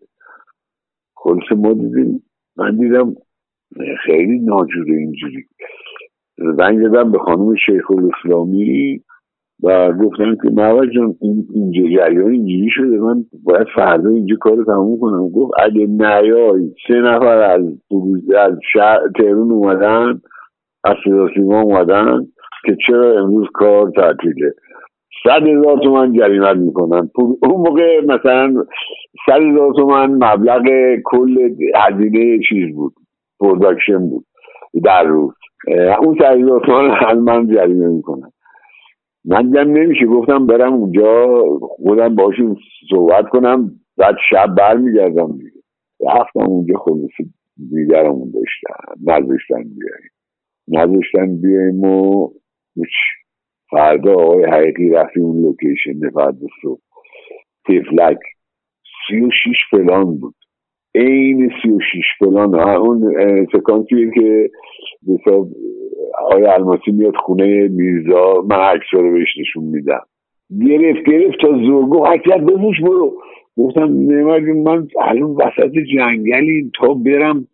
خلاصه 1.16 1.56
ما 1.56 1.74
دیدیم. 1.74 2.24
من 2.58 2.78
دیدم 2.78 3.16
خیلی 4.06 4.40
ناجوره 4.40 4.96
اینجوری. 4.96 5.44
زنگ 6.58 6.88
زدم 6.88 7.12
به 7.12 7.20
خانم 7.20 7.56
شیخ 7.56 7.92
الاسلامی 7.92 9.04
و 9.64 9.92
گفتن 9.94 10.36
که 10.36 10.50
محمد 10.54 10.90
جان 10.90 11.16
این 11.22 11.48
اینجا 11.54 11.82
جریان 11.82 12.32
اینجوری 12.32 12.70
شده 12.70 13.00
من 13.00 13.26
باید 13.44 13.68
فردا 13.76 14.10
اینجا 14.10 14.36
کار 14.40 14.64
تموم 14.66 15.00
کنم. 15.00 15.30
گفت 15.30 15.52
اگه 15.64 15.88
نیای 15.88 16.70
سه 16.88 16.94
نفر 16.94 17.38
از 17.38 17.62
از 18.38 18.60
شهر 18.74 19.00
تهرون 19.18 19.52
اومدن 19.52 20.22
از 20.84 20.96
سیما 21.36 21.62
اومدن 21.62 22.20
که 22.66 22.78
چرا 22.88 23.20
امروز 23.24 23.48
کار 23.54 23.92
تعطیله؟ 23.96 24.54
صد 25.24 25.48
هزار 25.48 25.80
تومن 25.84 26.14
جریمت 26.14 26.58
می‌کنن. 26.58 27.10
اون 27.16 27.38
موقع 27.58 28.02
مثلا 28.06 28.54
صد 29.26 29.42
هزار 29.42 29.74
تومن 29.74 30.12
مبلغ 30.12 30.64
کل 31.04 31.50
هزینه 31.76 32.40
چیز 32.50 32.76
بود 32.76 32.94
production 33.40 34.10
بود 34.10 34.26
در 34.84 35.04
روز. 35.04 35.34
اون 36.02 36.16
صد 36.20 36.42
هزار 36.42 36.62
تومن 36.66 37.20
من 37.20 37.48
جریمه 37.48 37.88
می‌کنن. 37.88 38.30
من 39.26 39.42
دیدم 39.42 39.72
نمیشه. 39.72 40.06
گفتم 40.06 40.48
برم 40.48 40.74
اونجا 40.74 41.36
خودم 41.62 42.16
باشون 42.16 42.58
صحبت 42.90 43.30
کنم 43.30 43.72
بعد 43.98 44.16
شب 44.30 44.56
برمیگردم 44.58 45.38
دیگه. 45.38 45.52
رفتم 46.02 46.40
اونجا 46.40 46.78
خلاصی 46.78 47.34
دیگرمون 47.70 48.32
داشتن 48.32 48.94
نذاشتن 49.04 49.64
بیاییم 49.64 50.12
نذاشتن 50.68 51.42
بیاییم 51.42 51.84
و 51.84 52.30
فردا 53.70 54.14
آقای 54.14 54.46
حقیقی 54.46 54.90
رفتیم 54.90 55.24
اون 55.24 55.42
لوکیشن 55.42 56.10
فردا 56.14 56.48
صبح. 56.62 56.82
تفلک. 57.66 58.20
سی 59.08 59.22
و 59.22 59.30
شیش 59.44 59.58
فلان 59.72 60.18
بود. 60.18 60.36
عین 60.96 61.52
سی 61.62 61.70
و 61.70 61.80
شیش 61.92 62.06
فلان. 62.20 62.56
اون 62.60 63.16
سکانسیه 63.54 64.12
که 64.16 64.50
حساب 65.08 65.48
آقای 66.22 66.46
الماسی 66.46 66.92
میاد 66.92 67.16
خونه 67.16 67.68
میرزا 67.68 68.46
من 68.50 68.56
عکس 68.56 68.86
رو 68.92 69.14
بهش 69.14 69.38
نشون 69.40 69.64
میدم. 69.64 70.02
گرفت 70.66 71.10
گرفت 71.10 71.40
تا 71.42 71.48
زرگو 71.48 72.06
حکیت 72.06 72.38
بموش 72.38 72.82
برو. 72.82 73.14
گفتم 73.58 73.84
نمید 73.84 74.58
من 74.58 74.88
الان 75.02 75.32
وسط 75.32 75.72
جنگلی 75.96 76.72
تا 76.80 76.94
برم 76.94 77.48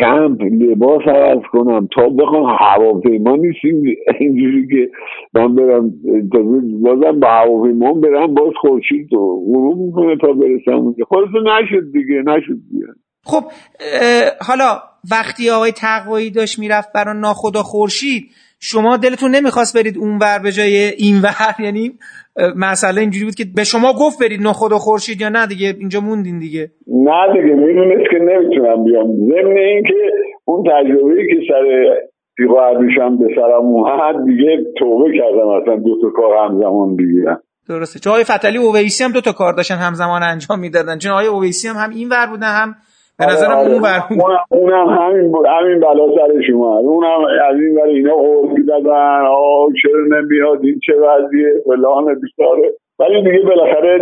کمپ 0.00 0.42
لباس 0.42 1.02
عوض 1.02 1.42
کنم 1.52 1.88
تا 1.94 2.08
بخوام 2.08 2.56
هواپیما 2.60 3.36
نیستیم. 3.36 3.82
اینجوری 4.20 4.68
که 4.68 4.90
من 5.34 5.54
برم 5.54 5.92
بازم 6.82 7.20
با 7.20 7.28
هواپیما 7.28 7.92
برم 7.92 8.34
باز 8.34 8.52
خورشید 8.60 9.12
و 9.12 9.42
غروب 9.46 9.78
می‌کنه 9.78 10.16
تا 10.20 10.32
برسم 10.32 10.78
اونجا. 10.78 11.04
خلاصه 11.08 11.38
نشد 11.38 11.92
دیگه 11.92 12.22
نشد 12.26 12.58
دیگه. 12.70 12.86
خب 13.24 13.42
حالا 14.48 14.78
وقتی 15.10 15.50
آقای 15.50 15.72
تقوایی 15.72 16.30
داشت 16.30 16.58
می‌رفت 16.58 16.92
برای 16.94 17.20
ناخدا 17.20 17.62
خورشید 17.62 18.30
شما 18.70 18.96
دلتون 18.96 19.30
نمی‌خواست 19.30 19.76
برید 19.78 19.98
اون 19.98 20.18
ور 20.18 20.38
به 20.42 20.52
جای 20.52 20.76
این 21.04 21.16
ور 21.24 21.54
یعنی 21.66 21.92
مسئله 22.56 23.00
اینجوری 23.00 23.24
بود 23.24 23.34
که 23.34 23.44
به 23.56 23.64
شما 23.64 23.92
گفت 23.92 24.18
برید 24.22 24.42
ناخدا 24.42 24.78
خورشید 24.78 25.20
یا 25.20 25.28
نه 25.28 25.46
دیگه؟ 25.46 25.74
اینجا 25.78 26.00
موندین 26.00 26.38
دیگه. 26.38 26.70
نه 26.86 27.22
دیگه 27.32 27.54
می‌دونست 27.54 28.10
که 28.10 28.18
نمی‌تونم 28.18 28.84
بیام. 28.84 29.06
ضمن 29.06 29.56
اینکه 29.56 30.00
اون 30.44 30.64
تجربه 30.70 31.26
که 31.30 31.38
سر 31.48 31.64
تیغ 32.36 32.58
عبیشم 32.58 33.18
به 33.18 33.26
سرم 33.36 33.64
اومد 33.64 34.26
دیگه 34.26 34.64
توبه 34.78 35.18
کردم 35.18 35.48
اصلا 35.48 35.76
دو 35.76 36.00
تا 36.02 36.10
کار 36.16 36.36
همزمان 36.44 36.96
بگیرم 36.96 37.40
درسته. 37.68 37.98
چون 38.00 38.12
آقای 38.12 38.24
فتلی 38.24 38.58
اویسی 38.58 39.04
هم 39.04 39.12
دو 39.12 39.20
تا 39.20 39.32
کار 39.32 39.52
داشتن 39.52 39.74
همزمان 39.74 40.22
انجام 40.22 40.60
می‌دادن. 40.60 40.98
چون 40.98 41.12
آقای 41.12 41.26
اویسی 41.26 41.68
هم 41.68 41.76
هم 41.76 41.90
این 41.90 42.08
ور 42.08 42.26
بودن 42.26 42.52
هم 42.60 42.74
به 43.18 43.26
نظرم 43.26 43.58
اون 43.58 43.82
ور 43.82 44.02
اونم 44.50 44.88
همین 44.88 45.34
همین 45.46 45.80
بلا 45.80 46.06
سرش 46.16 46.50
اومد. 46.52 46.84
اونم 46.84 47.20
از 47.50 47.60
این 47.60 47.74
ور 47.78 47.88
اینا 47.88 48.14
قربی 48.16 48.62
دادن 48.64 49.26
آه 49.30 49.68
چرا 49.82 50.00
نمیاد؟ 50.20 50.64
این 50.64 50.80
چه 50.86 50.92
وضعیه؟ 50.92 51.52
فلان 51.64 52.04
بیچاره. 52.04 52.72
ولی 52.98 53.22
دیگه 53.22 53.44
بالاخره 53.44 53.98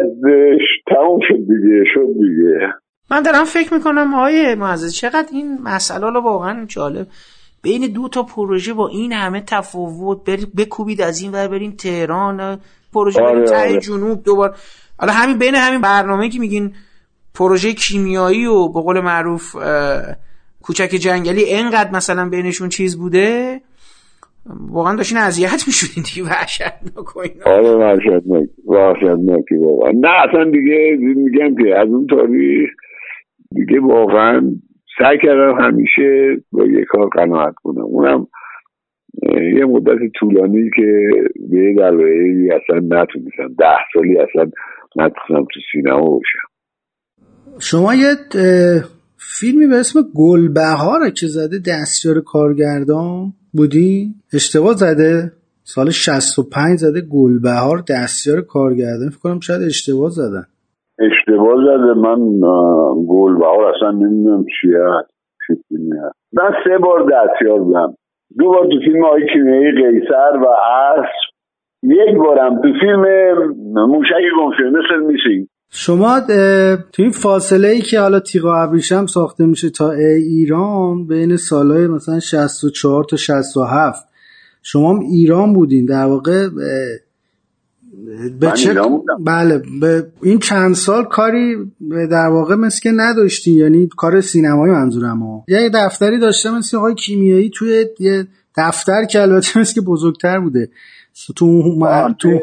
تموم 0.87 1.21
شد 1.29 1.35
دیگه 1.35 1.85
شد 1.95 2.07
دیگه. 2.07 2.69
من 3.11 3.23
دارم 3.23 3.45
فکر 3.45 3.75
می‌کنم 3.75 4.15
آقای 4.15 4.55
معزز 4.55 4.95
چقدر 4.95 5.29
این 5.33 5.59
مسئله 5.65 6.11
رو 6.11 6.21
واقعا 6.21 6.65
جالب. 6.69 7.07
بین 7.63 7.93
دو 7.95 8.09
تا 8.09 8.23
پروژه 8.23 8.75
با 8.75 8.89
این 8.89 9.13
همه 9.13 9.41
تفاوت 9.41 10.19
بکوبید 10.59 11.03
از 11.03 11.23
این 11.23 11.33
ور 11.33 11.49
برین 11.49 11.77
تهران 11.77 12.59
پروژه 12.95 13.23
آره 13.23 13.45
برین 13.51 13.79
جنوب 13.79 14.25
دوبار. 14.25 14.55
حالا 14.99 15.13
همین 15.13 15.39
بین 15.39 15.55
همین 15.55 15.81
برنامه 15.81 16.29
که 16.29 16.41
میگین 16.41 16.73
پروژه 17.35 17.73
کیمیایی 17.73 18.47
و 18.47 18.69
به 18.69 18.81
قول 18.81 19.01
معروف 19.01 19.57
کوچک 20.63 20.91
جنگلی 20.91 21.45
انقدر 21.49 21.91
مثلا 21.93 22.29
بینشون 22.29 22.69
چیز 22.69 22.99
بوده 22.99 23.61
واقعا 24.47 24.97
داشتین 24.97 25.19
اذیت 25.19 25.65
میشودین 25.67 26.05
دیگه 26.05 26.29
وحشتناک 26.29 27.17
آره 27.47 27.71
وحشتناک 27.71 28.49
وحشتناکی 28.67 29.57
واقعا. 29.57 29.91
نه 29.91 30.09
اصلا 30.29 30.51
دیگه 30.51 30.97
میگم 31.01 31.55
که 31.55 31.79
از 31.79 31.89
اون 31.89 32.07
تاریخ 32.07 32.71
دیگه 33.55 33.81
واقعا 33.81 34.53
سعی 34.99 35.19
کردم 35.23 35.61
همیشه 35.61 36.37
با 36.53 36.67
یه 36.67 36.85
کار 36.85 37.09
قناعت 37.09 37.55
کنم. 37.63 37.85
اونم 37.85 38.27
یه 39.59 39.65
مدت 39.65 39.99
طولانی 40.15 40.71
که 40.77 41.09
به 41.51 41.59
یه 41.59 41.75
دلایلی 41.75 42.51
اصلا 42.51 42.77
نتونستم 42.77 43.55
ده 43.59 43.77
سالی 43.93 44.19
اصلا 44.19 44.51
نتونستم 44.97 45.47
تو 45.55 45.61
سینما 45.73 46.01
باشم. 46.01 46.54
شما 47.61 47.95
یه 47.95 48.15
فیلمی 49.17 49.67
به 49.67 49.77
اسم 49.77 50.01
گلبهاره 50.15 51.11
که 51.21 51.27
زده 51.27 51.59
دستیار 51.59 52.21
کارگردان 52.21 53.33
بودی؟ 53.53 54.15
اشتباه 54.35 54.73
زده. 54.73 55.33
سال 55.63 55.91
65 55.91 56.79
زده 56.79 57.01
گلبهار 57.01 57.85
دستیار 57.91 58.41
کارگردان. 58.41 59.09
فکر 59.11 59.19
کنم 59.23 59.41
شاید 59.41 59.63
اشتباه 59.63 60.11
زدن 60.11 60.45
اشتباه 60.99 61.57
زده. 61.65 61.95
من 62.01 62.21
گلبهار 63.09 63.75
اصلا 63.75 63.91
نمی‌دونم 63.91 64.45
چیه. 64.61 64.85
من 66.33 66.51
سه 66.65 66.79
بار 66.79 67.01
دستیار 67.13 67.61
بودم. 67.61 67.95
دو 68.39 68.49
بار 68.49 68.63
تو 68.63 68.79
فیلم 68.85 69.05
های 69.05 69.23
کیمیایی 69.33 69.73
قیصر 69.73 70.37
و 70.43 70.47
عصر. 70.47 71.25
یک 71.83 72.17
بارم 72.19 72.63
تو 72.63 72.69
فیلم 72.81 73.05
موشک 73.87 74.25
گمشده 74.41 74.71
مثل 74.71 75.07
میسینگ 75.07 75.47
شما 75.77 76.21
تو 76.93 77.03
این 77.03 77.11
فاصله 77.11 77.69
ای 77.69 77.81
که 77.81 78.01
حالا 78.01 78.21
تیغ 78.21 78.45
ابریشم 78.45 79.07
ساخته 79.07 79.47
میشه 79.47 79.71
تا 79.71 79.93
ایران 79.93 81.07
بین 81.07 81.37
سالهای 81.37 81.87
مثلا 81.87 82.21
64 82.21 83.05
تا 83.05 83.17
67 83.17 84.05
شما 84.63 84.93
هم 84.95 85.01
ایران 85.01 85.53
بودین. 85.53 85.87
در 85.87 86.05
واقع 86.05 86.49
به 88.41 88.53
چه... 88.55 88.75
بله 89.25 89.63
به 89.81 90.07
این 90.23 90.39
چند 90.39 90.75
سال 90.75 91.05
کاری 91.05 91.57
در 91.91 92.27
واقع 92.27 92.55
مثل 92.55 92.81
که 92.81 92.91
نداشتین. 92.97 93.55
یعنی 93.55 93.89
کار 93.97 94.21
سینمایی 94.21 94.73
منظورم 94.73 95.23
ها. 95.23 95.45
یه 95.49 95.71
دفتری 95.75 96.19
داشته 96.19 96.51
مثل 96.51 96.77
آقای 96.77 96.95
کیمیایی 96.95 97.51
توی 97.55 97.87
یه 98.01 98.27
دفتر 98.57 99.05
که 99.05 99.23
البته 99.23 99.59
مثل 99.61 99.75
که 99.75 99.81
بزرگتر 99.81 100.41
بوده. 100.41 100.69
تو 101.37 101.63
تو 102.19 102.41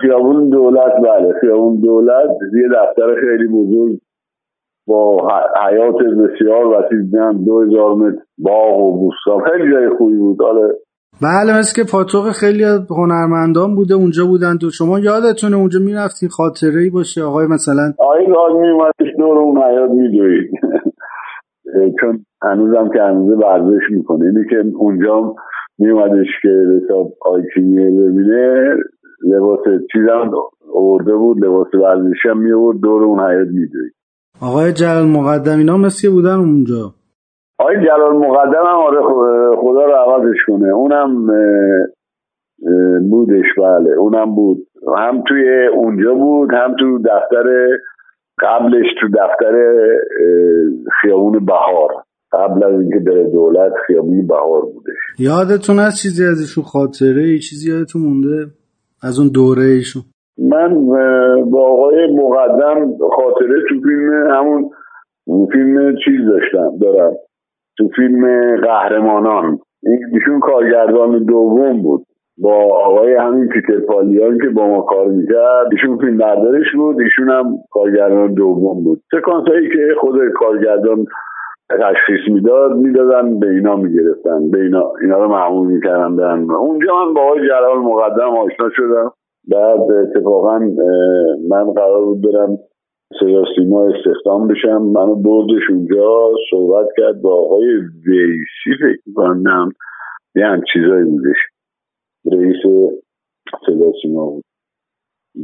خیابون 0.00 0.48
دولت 0.48 0.92
بله 1.04 1.32
خیابون 1.40 1.80
دولت 1.80 2.30
یه 2.54 2.68
دفتر 2.68 3.14
خیلی 3.20 3.48
بزرگ 3.48 3.98
با 4.86 5.28
حیات 5.68 5.96
بسیار 5.96 6.66
وسیع 6.66 7.02
دیدم 7.02 7.44
دو 7.44 7.60
هزار 7.60 7.94
متر 7.94 8.22
باغ 8.38 8.80
و 8.80 8.98
بوستان 8.98 9.50
خیلی 9.50 9.72
جای 9.72 9.88
خوبی 9.98 10.16
بود 10.16 10.42
آره 10.42 10.74
بله 11.22 11.58
مثل 11.58 11.82
که 11.82 11.90
پاتوق 11.92 12.30
خیلی 12.30 12.64
هنرمندان 12.90 13.74
بوده 13.74 13.94
اونجا 13.94 14.26
بودن 14.26 14.58
تو 14.60 14.70
شما 14.70 14.98
یادتونه 14.98 15.56
اونجا 15.56 15.80
می‌رفتین 15.80 16.28
خاطره 16.28 16.80
ای 16.80 16.90
باشه؟ 16.90 17.22
آقای 17.22 17.46
مثلا 17.46 17.92
آقای 17.98 18.26
گاز 18.26 18.52
میومدش 18.60 19.16
دور 19.18 19.38
اون 19.38 19.62
حیات 19.62 19.90
میدوید. 19.90 20.50
چون 22.00 22.24
هنوزم 22.42 22.88
که 22.88 23.02
هنوز 23.02 23.38
ورزش 23.38 23.82
می‌کنه. 23.90 24.24
اینی 24.24 24.44
که 24.50 24.56
اونجا 24.76 25.34
میومدش 25.78 26.28
که 26.42 26.48
حساب 26.76 27.12
آیکینیه 27.20 27.90
ببینه 27.90 28.76
لباس 29.24 29.60
چیزم 29.92 30.30
ارده 30.74 31.14
بود 31.16 31.44
لباس 31.44 31.74
ورزشی 31.74 32.28
هم 32.28 32.38
میورد 32.38 32.80
دور 32.80 33.04
اون 33.04 33.20
حیات 33.20 33.48
میدوید 33.48 33.92
آقای 34.42 34.72
جلال 34.72 35.06
مقدم 35.06 35.58
اینا 35.58 35.76
مثل 35.76 36.10
بودن 36.10 36.34
اونجا؟ 36.34 36.94
آقای 37.58 37.76
جلال 37.76 38.16
مقدم 38.16 38.64
هم 38.66 38.76
آره 38.86 39.02
خدا 39.56 39.84
رو 39.84 39.92
عوضش 39.92 40.36
کنه. 40.46 40.68
اونم 40.68 41.26
بودش 43.10 43.46
بله 43.58 43.90
اونم 43.98 44.34
بود. 44.34 44.66
هم 44.98 45.22
توی 45.28 45.66
اونجا 45.74 46.14
بود 46.14 46.50
هم 46.52 46.76
تو 46.80 46.98
دفتر 46.98 47.68
قبلش 48.42 48.86
تو 49.00 49.08
دفتر 49.08 49.82
خیابون 51.02 51.44
بهار. 51.46 51.88
قبل 52.32 52.64
از 52.64 52.80
اینکه 52.80 52.98
بره 52.98 53.30
دولت 53.30 53.72
خیابون 53.86 54.26
بهار 54.26 54.60
بودش. 54.62 54.96
یادتون 55.18 55.78
از 55.78 55.98
چیزی 56.02 56.24
ازشون 56.26 56.64
خاطره؟ 56.64 57.22
ای 57.22 57.38
چیزی 57.38 57.70
یادتون 57.70 58.02
مونده؟ 58.02 58.46
از 59.02 59.18
اون 59.18 59.28
دوره 59.34 59.62
ایشون؟ 59.62 60.02
من 60.38 60.86
با 61.50 61.66
آقای 61.72 62.06
مقدم 62.12 62.96
خاطره 63.16 63.60
تو 63.68 63.74
فیلم 63.80 64.30
همون 64.30 64.70
فیلم 65.52 65.96
چیز 66.04 66.20
داشتم 66.28 66.78
دارم. 66.80 67.12
تو 67.78 67.88
فیلم 67.96 68.56
قهرمانان. 68.56 69.58
ایشون 70.12 70.40
کارگردان 70.40 71.24
دوم 71.24 71.82
بود. 71.82 72.06
با 72.38 72.54
آقای 72.86 73.14
همین 73.14 73.48
پیتر 73.48 73.80
پالیان 73.80 74.38
که 74.38 74.48
با 74.48 74.66
ما 74.66 74.80
کار 74.80 75.06
می‌کرد 75.06 75.66
ایشون 75.72 75.98
فیلم 75.98 76.18
بردارش 76.18 76.66
بود 76.76 77.00
ایشون 77.00 77.30
هم 77.30 77.56
کارگردان 77.70 78.34
دوم 78.34 78.84
بود. 78.84 79.02
سکانس 79.10 79.48
هایی 79.48 79.68
که 79.68 79.94
خود 80.00 80.14
کارگردان 80.34 81.04
تشخیص 81.70 82.34
می‌داد 82.34 82.76
می‌دادن 82.76 83.40
به 83.40 83.50
اینا 83.50 83.76
می‌گرفتن 83.76 84.50
به 84.50 84.60
اینا 84.60 84.92
اینا 85.02 85.18
رو 85.24 85.28
معمول 85.28 85.66
می‌کردن 85.66 86.16
برن 86.16 86.50
اونجا 86.50 87.04
من 87.04 87.14
با 87.14 87.20
آقای 87.20 87.48
جلال 87.48 87.78
مقدم 87.78 88.36
آشنا 88.36 88.68
شدم. 88.76 89.12
بعد 89.48 89.80
اتفاقا 89.80 90.58
من 91.50 91.72
قرار 91.76 92.04
بود 92.04 92.20
برم 92.22 92.58
صدا 93.20 93.44
سیما 93.56 93.86
استخدام 93.86 94.48
بشم. 94.48 94.82
منو 94.82 95.14
بردش 95.14 95.70
اونجا 95.70 96.30
صحبت 96.50 96.88
کرد 96.96 97.22
با 97.22 97.34
آقای 97.34 97.66
ویسی 98.06 98.78
فکر 98.80 99.00
می‌کنم 99.06 99.68
یه 100.36 100.46
هم 100.46 100.60
چیزایی 100.72 101.04
بودش. 101.04 101.36
رئیس 102.32 102.56
صدا 103.66 103.92
سیما 104.02 104.26
بود. 104.26 104.44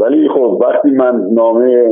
ولی 0.01 0.28
خب 0.28 0.59
وقتی 0.62 0.90
من 0.90 1.28
نامه 1.32 1.90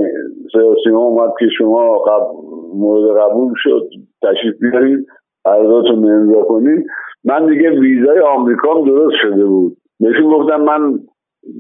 صدا 0.53 0.75
سیما 0.85 1.01
اومد 1.05 1.31
که 1.39 1.47
شما 1.59 1.99
قبل 1.99 2.27
مورد 2.75 3.17
قبول 3.21 3.53
شد 3.57 3.89
تشریف 4.23 4.55
بیارید 4.61 5.07
عرضاتون 5.45 6.11
امضا 6.11 6.43
کنید 6.43 6.87
من 7.25 7.47
دیگه 7.47 7.71
ویزای 7.71 8.21
آمریکام 8.21 8.85
درست 8.85 9.17
شده 9.23 9.45
بود. 9.45 9.77
بهشون 10.01 10.31
گفتم 10.31 10.61
من 10.61 10.99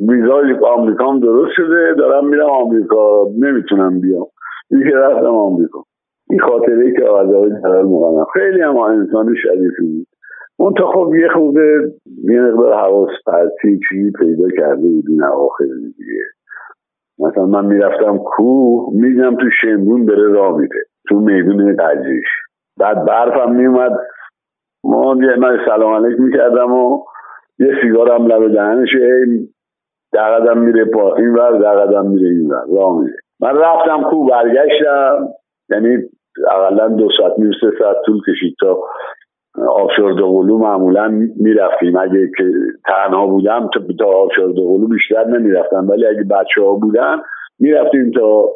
ویزای 0.08 0.54
آمریکام 0.76 1.20
درست 1.20 1.52
شده 1.56 1.94
دارم 1.98 2.28
میرم 2.28 2.50
آمریکا 2.50 3.28
نمی‌تونم 3.38 4.00
بیام. 4.00 4.26
دیگه 4.70 4.96
رفتم 4.96 5.34
آمریکا. 5.34 5.82
این 6.30 6.40
خاطره 6.40 6.84
ای 6.84 6.92
که 6.92 7.04
از 7.04 7.34
آقای 7.34 7.50
جلال 7.62 7.84
مقدم. 7.84 8.26
خیلی 8.32 8.60
هم 8.60 8.76
انسان 8.76 9.34
شریفی 9.42 9.86
بود. 9.86 10.06
اون 10.56 10.74
تا 10.78 10.86
خب 10.86 11.14
یه 11.14 11.28
خورده 11.28 11.92
یه 12.24 12.40
مقدار 12.40 12.74
حواس 12.74 13.10
پرتی 13.26 13.80
چیزی 13.88 14.12
پیدا 14.18 14.48
کرده 14.58 14.88
بود 14.88 15.04
این 15.08 15.22
اواخر 15.24 15.64
دیگه. 15.64 16.33
مثلا 17.18 17.46
من 17.46 17.66
می‌رفتم 17.66 18.18
کوه 18.18 18.94
میدم 18.94 19.36
تو 19.36 19.50
شمرون 19.60 20.06
بره 20.06 20.32
راه 20.32 20.58
میده 20.58 20.78
تو 21.08 21.14
میدون 21.20 21.76
تجریش 21.76 22.26
بعد 22.80 23.04
برفم 23.04 23.52
میومد 23.52 23.92
ما 24.84 25.16
یه 25.22 25.36
من 25.36 25.58
سلام 25.66 26.04
علیک 26.04 26.20
می‌کردم 26.20 26.72
و 26.72 27.04
یه 27.58 27.68
سیگارم 27.82 28.26
لب 28.26 28.52
دهنش 28.54 28.88
دقدم 30.14 30.58
میره 30.58 30.84
پا 30.84 31.16
این 31.16 31.34
ور 31.34 31.58
دقدم 31.58 32.06
میره 32.06 32.28
این 32.28 32.50
ور 32.50 32.64
راه 32.76 33.00
میده 33.00 33.16
من 33.40 33.56
رفتم 33.56 34.02
کوه 34.10 34.30
برگشتم 34.30 35.28
یعنی 35.70 35.98
اقلا 36.50 36.88
دو 36.88 37.08
ساعت 37.18 37.32
نیم 37.38 37.50
سه 37.60 37.66
ساعت 37.78 37.96
طول 38.06 38.20
کشید 38.28 38.56
تا 38.60 38.78
آبشار 39.58 40.12
دوقلو 40.12 40.58
معمولا 40.58 41.08
می‌رفتیم. 41.36 41.96
اگه 41.96 42.30
که 42.38 42.44
تنها 42.84 43.26
بودم 43.26 43.70
تا 43.98 44.06
آبشار 44.06 44.48
دوقلو 44.48 44.88
بیشتر 44.88 45.24
نمی‌رفتم. 45.24 45.88
ولی 45.88 46.06
اگه 46.06 46.22
بچه 46.22 46.60
ها 46.60 46.72
بودن 46.72 47.16
می‌رفتیم 47.58 48.10
تا 48.10 48.48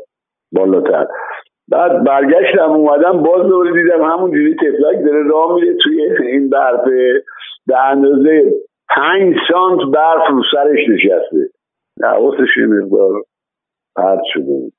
بالاتر. 0.53 1.07
بعد 1.69 2.05
برگشتم 2.05 2.71
اومدم 2.71 3.23
باز 3.23 3.47
دوباره 3.47 3.83
دیدم 3.83 4.03
همون 4.05 4.31
جوری 4.31 4.55
تفلک 4.55 5.05
داره 5.05 5.29
راه 5.29 5.55
میره 5.55 5.77
توی 5.85 6.03
این 6.27 6.51
برف 6.51 6.85
به 7.67 7.79
اندازه 7.79 8.53
پنج 8.97 9.35
سانت 9.53 9.81
برف 9.95 10.31
رو 10.31 10.43
سرش 10.53 10.79
نشسته. 10.89 11.51
حواسش 12.03 12.57
یه 12.57 12.67
مقدار 12.67 13.23
پرد 13.97 14.21
شده 14.33 14.73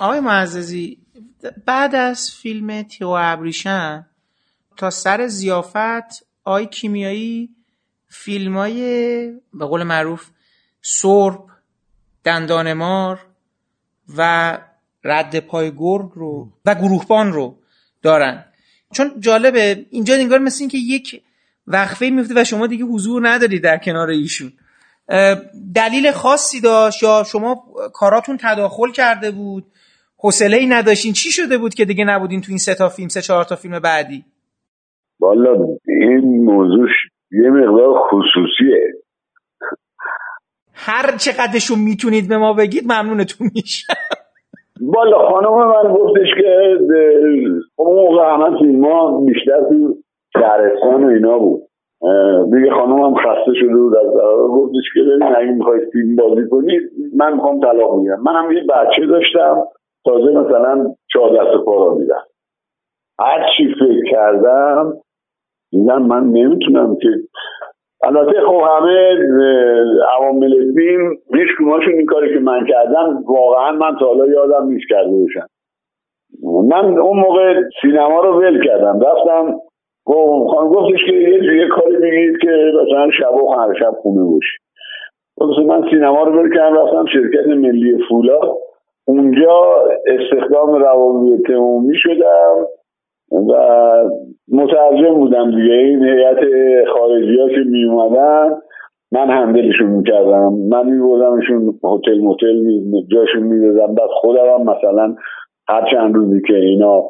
آقای 0.00 0.20
معززی 0.20 0.96
بعد 1.66 1.94
از 1.94 2.38
فیلم 2.42 2.82
تیو 2.82 3.08
ابریشم 3.18 4.06
تا 4.78 4.90
سر 4.90 5.26
زیافت 5.26 6.26
آی 6.44 6.66
کیمیایی 6.66 7.48
فیلم 8.08 8.56
های 8.56 8.80
به 9.54 9.66
قول 9.66 9.82
معروف 9.82 10.26
سرب 10.82 11.44
دندانمار 12.24 13.26
و 14.16 14.58
رد 15.04 15.40
پای 15.40 15.72
گرگ 15.76 16.10
رو 16.14 16.52
و 16.64 16.74
گروهبان 16.74 17.32
رو 17.32 17.58
دارن. 18.02 18.44
چون 18.92 19.20
جالبه 19.20 19.86
اینجا 19.90 20.14
انگار 20.14 20.38
مثل 20.38 20.58
این 20.60 20.68
که 20.68 20.78
یک 20.78 21.22
وقفه 21.66 22.10
میفته 22.10 22.34
و 22.36 22.44
شما 22.44 22.66
دیگه 22.66 22.84
حضور 22.84 23.28
ندارید 23.28 23.62
در 23.62 23.78
کنار 23.78 24.08
ایشون. 24.08 24.52
دلیل 25.74 26.12
خاصی 26.12 26.60
داشت 26.60 27.02
یا 27.02 27.24
شما 27.28 27.66
کاراتون 27.94 28.38
تداخل 28.40 28.92
کرده 28.92 29.30
بود؟ 29.30 29.66
حوصله 30.16 30.56
ای 30.56 30.66
نداشتین؟ 30.66 31.12
چی 31.12 31.32
شده 31.32 31.58
بود 31.58 31.74
که 31.74 31.84
دیگه 31.84 32.04
نبودین 32.04 32.40
تو 32.40 32.46
این 32.48 32.58
سه 32.58 32.74
تا 32.74 32.88
فیلم 32.88 33.08
سه 33.08 33.22
چهار 33.22 33.44
تا 33.44 33.56
فیلم 33.56 33.78
بعدی؟ 33.78 34.24
والا 35.20 35.66
این 35.86 36.44
موضوع 36.44 36.88
یه 37.32 37.50
مقدار 37.50 37.94
خصوصیه. 37.98 38.92
هر 40.74 41.16
چقدرشون 41.16 41.78
می‌تونید 41.78 42.28
به 42.28 42.36
ما 42.36 42.52
بگید 42.52 42.84
ممنونتون 42.84 43.50
میشه 43.54 43.86
بالا 44.80 45.18
خانم 45.30 45.54
من 45.54 45.94
گفتش 45.94 46.28
که 46.40 46.78
اون 47.76 47.96
موقع 47.96 48.34
همه 48.34 48.76
ما 48.76 49.20
بیشتر 49.20 49.60
تو 49.68 49.96
شهرستان 50.32 51.04
و 51.04 51.08
اینا 51.08 51.38
بود. 51.38 51.62
دیگه 52.54 52.70
خانم 52.70 52.98
هم 52.98 53.14
خسته 53.14 53.52
شده 53.54 53.76
بود 53.76 53.96
از 53.96 54.06
گفتش 54.48 54.84
که 54.94 55.00
ببین 55.00 55.36
اگه 55.36 55.50
می‌خوای 55.50 55.80
فیلم 55.92 56.16
بازی 56.16 56.48
کنی 56.50 56.78
من 57.16 57.32
می‌خوام 57.32 57.60
طلاق 57.60 57.94
میگم 57.94 58.20
منم 58.22 58.52
یه 58.52 58.62
بچه 58.62 59.06
داشتم 59.06 59.64
تازه 60.04 60.30
مثلا 60.30 60.94
چهار 61.12 61.30
دست 61.30 61.64
پا 61.64 61.86
را 61.86 61.94
میدم 61.94 62.24
هر 63.18 63.46
چی 63.56 63.74
فکر 63.74 64.10
کردم 64.10 64.92
دیدم 65.70 66.02
من 66.02 66.24
نمی‌تونم 66.24 66.96
که 66.96 67.08
البته 68.04 68.40
خب 68.40 68.62
همه 68.68 69.18
عوامل 70.18 70.74
فیلم 70.74 71.10
هیچ 71.34 71.48
کماشون 71.58 71.92
این 71.94 72.06
کاری 72.06 72.34
که 72.34 72.40
من 72.40 72.66
کردم 72.66 73.24
واقعا 73.26 73.72
من 73.72 73.96
تا 74.00 74.06
حالا 74.06 74.26
یادم 74.26 74.66
نیست 74.66 74.86
کرده 74.90 75.10
باشم 75.10 75.46
من 76.42 76.98
اون 76.98 77.20
موقع 77.20 77.54
سینما 77.82 78.20
رو 78.20 78.40
ول 78.40 78.64
کردم. 78.64 79.00
رفتم 79.00 79.60
خانم 80.50 80.68
گفتش 80.68 81.04
که 81.06 81.12
یه, 81.12 81.68
کاری 81.68 81.96
بگید 81.96 82.38
که 82.42 82.72
مثلا 82.82 83.10
شب 83.10 83.34
و 83.34 83.52
هر 83.52 83.74
شب 83.80 83.92
خونه 84.02 84.30
باشی 84.30 84.58
من 85.66 85.90
سینما 85.90 86.22
رو 86.22 86.40
ول 86.40 86.54
کردم 86.54 86.76
رفتم 86.76 87.04
شرکت 87.12 87.46
ملی 87.46 87.98
فولا. 88.08 88.40
اونجا 89.06 89.84
استخدام 90.06 90.74
روابط 90.74 91.50
عمومی 91.50 91.94
شدم. 91.96 92.66
و 93.32 93.52
مترجم 94.52 95.14
بودم 95.14 95.50
دیگه. 95.50 95.74
این 95.74 96.04
هیئت 96.04 96.38
خارجی 96.94 97.40
ها 97.40 97.48
که 97.48 97.60
می 97.66 97.84
اومدن 97.84 98.56
من 99.12 99.30
هندلشون 99.30 99.86
می‌کردم. 99.86 100.52
من 100.52 100.90
میبردمشون 100.90 101.74
هتل 101.84 102.18
موتل 102.18 102.64
جاشون 103.12 103.42
می‌دادم. 103.42 103.94
بعد 103.94 104.08
خودم 104.10 104.62
مثلا 104.62 105.14
هر 105.68 105.90
چند 105.90 106.14
روزی 106.14 106.42
که 106.48 106.54
اینا 106.54 107.04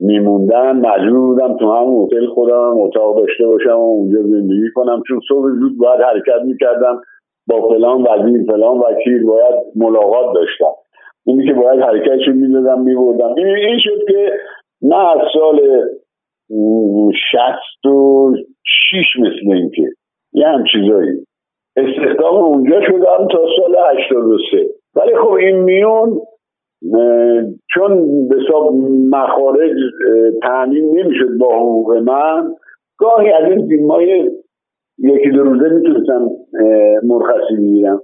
میموندن 0.00 0.76
مجبور 0.76 1.20
بودم 1.20 1.56
تو 1.56 1.72
همون 1.72 2.06
هتل 2.06 2.26
خودم 2.26 2.78
اتاق 2.78 3.16
داشته 3.16 3.46
باشم 3.46 3.78
و 3.78 3.92
اونجا 3.92 4.22
زندگی 4.22 4.70
کنم. 4.74 5.02
چون 5.08 5.20
صبح 5.28 5.50
زود 5.50 5.78
باید 5.78 6.00
حرکت 6.00 6.44
می‌کردم. 6.44 7.00
با 7.48 7.68
فلان 7.68 8.02
وزیر 8.02 8.44
فلان 8.46 8.78
وکیل 8.78 9.26
باید 9.26 9.54
ملاقات 9.76 10.34
داشتم. 10.34 10.74
اینی 11.26 11.46
که 11.46 11.52
باید 11.52 11.80
حرکتشون 11.80 12.34
می‌دادم 12.34 12.80
میبردم. 12.80 13.34
این 13.36 13.78
شد 13.78 14.04
که 14.08 14.32
نه 14.82 14.96
از 14.96 15.18
سال 15.32 15.60
شست 17.30 17.86
و 17.86 18.34
شیش 18.64 19.06
مثل 19.18 19.52
اینکه 19.52 19.82
یه 20.32 20.46
هم 20.46 20.64
چیزایی. 20.72 21.26
استخدام 21.76 22.34
اونجا 22.34 22.80
شدم 22.80 23.28
تا 23.32 23.46
سال 23.56 23.76
هشتاد 23.90 24.24
و 24.24 24.38
سه. 24.50 24.68
ولی 24.94 25.16
خب 25.16 25.30
این 25.30 25.56
میون 25.56 26.20
چون 27.74 28.28
به 28.28 28.36
حساب 28.42 28.74
مخارج 29.10 29.76
تعمین 30.42 30.98
نمی‌شد 30.98 31.38
با 31.38 31.56
حقوق 31.56 31.96
من 31.96 32.54
گاهی 32.98 33.32
از 33.32 33.50
این 33.50 33.68
فیلم 33.68 33.90
های 33.90 34.30
یکی 34.98 35.30
دو 35.30 35.42
روزه 35.42 35.68
می‌تونستم 35.68 36.28
مرخصی 37.02 37.54
می‌گیرم. 37.58 38.00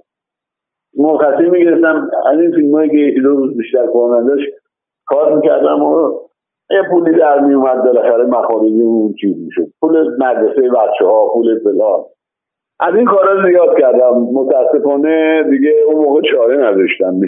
مرخصی 0.97 1.51
می‌گرفتم. 1.51 2.11
از 2.27 2.41
این 2.41 2.51
فیلم 2.51 2.89
که 2.89 2.97
یکی 2.97 3.21
دو 3.21 3.29
روز 3.29 3.57
بیشتر 3.57 3.87
کار 3.87 4.21
نداشت 4.21 4.51
کار 5.07 5.37
می‌کردم 5.37 5.83
و 5.83 6.19
یه 6.73 6.83
پولی 6.91 7.13
در 7.19 7.41
میومد 7.41 7.85
بالاخره 7.85 8.27
مخارجی 8.27 8.83
اون 8.83 9.15
چیز 9.21 9.37
می‌شد. 9.45 9.67
پول 9.81 10.17
مدرسه 10.19 10.63
بچه 10.63 11.05
ها 11.05 11.29
پول 11.35 11.59
فلان. 11.65 12.01
از 12.81 12.95
این 12.95 13.05
کارا 13.05 13.49
زیاد 13.49 13.79
کردم. 13.79 14.27
متاسفانه 14.33 15.45
دیگه 15.51 15.73
اون 15.87 16.05
موقع 16.05 16.21
چاره 16.33 16.57
نداشتم. 16.57 17.21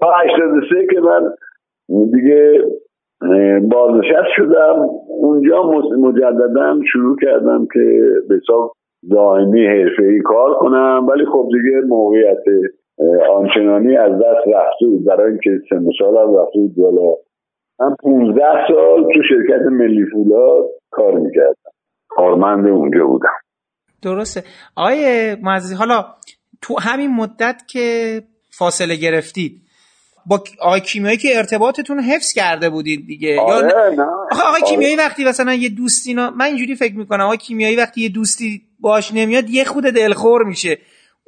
تا 0.00 0.06
83 0.12 0.86
که 0.86 1.00
من 1.00 1.32
دیگه 2.12 2.64
بازنشست 3.62 4.28
شدم. 4.36 4.88
اونجا 5.08 5.62
مجددا 5.98 6.78
شروع 6.92 7.16
کردم 7.22 7.66
که 7.72 8.00
به 8.28 8.34
حساب 8.34 8.72
دائمی 9.10 9.66
حرفه 9.66 10.20
کار 10.24 10.54
کنم. 10.54 11.06
ولی 11.08 11.24
خب 11.24 11.48
دیگه 11.52 11.80
موقعیت 11.88 12.44
آنچنانی 13.30 13.96
از 13.96 14.12
دست 14.12 14.48
رفته 14.54 14.86
بود. 14.86 15.04
برای 15.04 15.30
اینکه 15.30 15.50
سن 15.70 15.84
سالم 15.98 16.36
رفته 16.36 16.58
بود 16.58 16.74
من 17.80 17.94
15 18.02 18.42
سال 18.68 19.02
تو 19.14 19.22
شرکت 19.28 19.66
ملی 19.72 20.04
فولاد 20.12 20.64
کار 20.90 21.14
می‌کردم. 21.18 21.70
کارمند 22.08 22.68
اونجا 22.68 23.06
بودم. 23.06 23.28
درسته. 24.02 24.44
آقای 24.76 25.34
معززی 25.42 25.74
حالا 25.74 26.04
تو 26.62 26.80
همین 26.80 27.14
مدت 27.14 27.62
که 27.66 28.22
فاصله 28.50 28.96
گرفتید 28.96 29.62
با 30.26 30.44
آقای 30.60 30.80
کیمیایی 30.80 31.16
که 31.16 31.28
ارتباطتون 31.36 32.00
حفظ 32.00 32.32
کرده 32.32 32.70
بودید 32.70 33.06
دیگه؟ 33.06 33.40
آره 33.40 33.68
یا 33.68 33.90
نه. 33.90 34.06
آقای 34.48 34.62
کیمیایی 34.68 34.96
وقتی 34.96 35.24
مثلا 35.24 35.54
یه 35.54 35.68
دوستی 35.68 36.14
نا... 36.14 36.30
من 36.30 36.44
اینجوری 36.44 36.74
فکر 36.74 36.96
می‌کنم 36.96 37.24
آقای 37.24 37.36
کیمیایی 37.36 37.76
وقتی 37.76 38.00
یه 38.00 38.08
دوستی 38.08 38.62
باش 38.80 39.14
نمیاد 39.14 39.50
یه 39.50 39.64
خود 39.64 39.84
دلخور 39.84 40.44
میشه. 40.44 40.78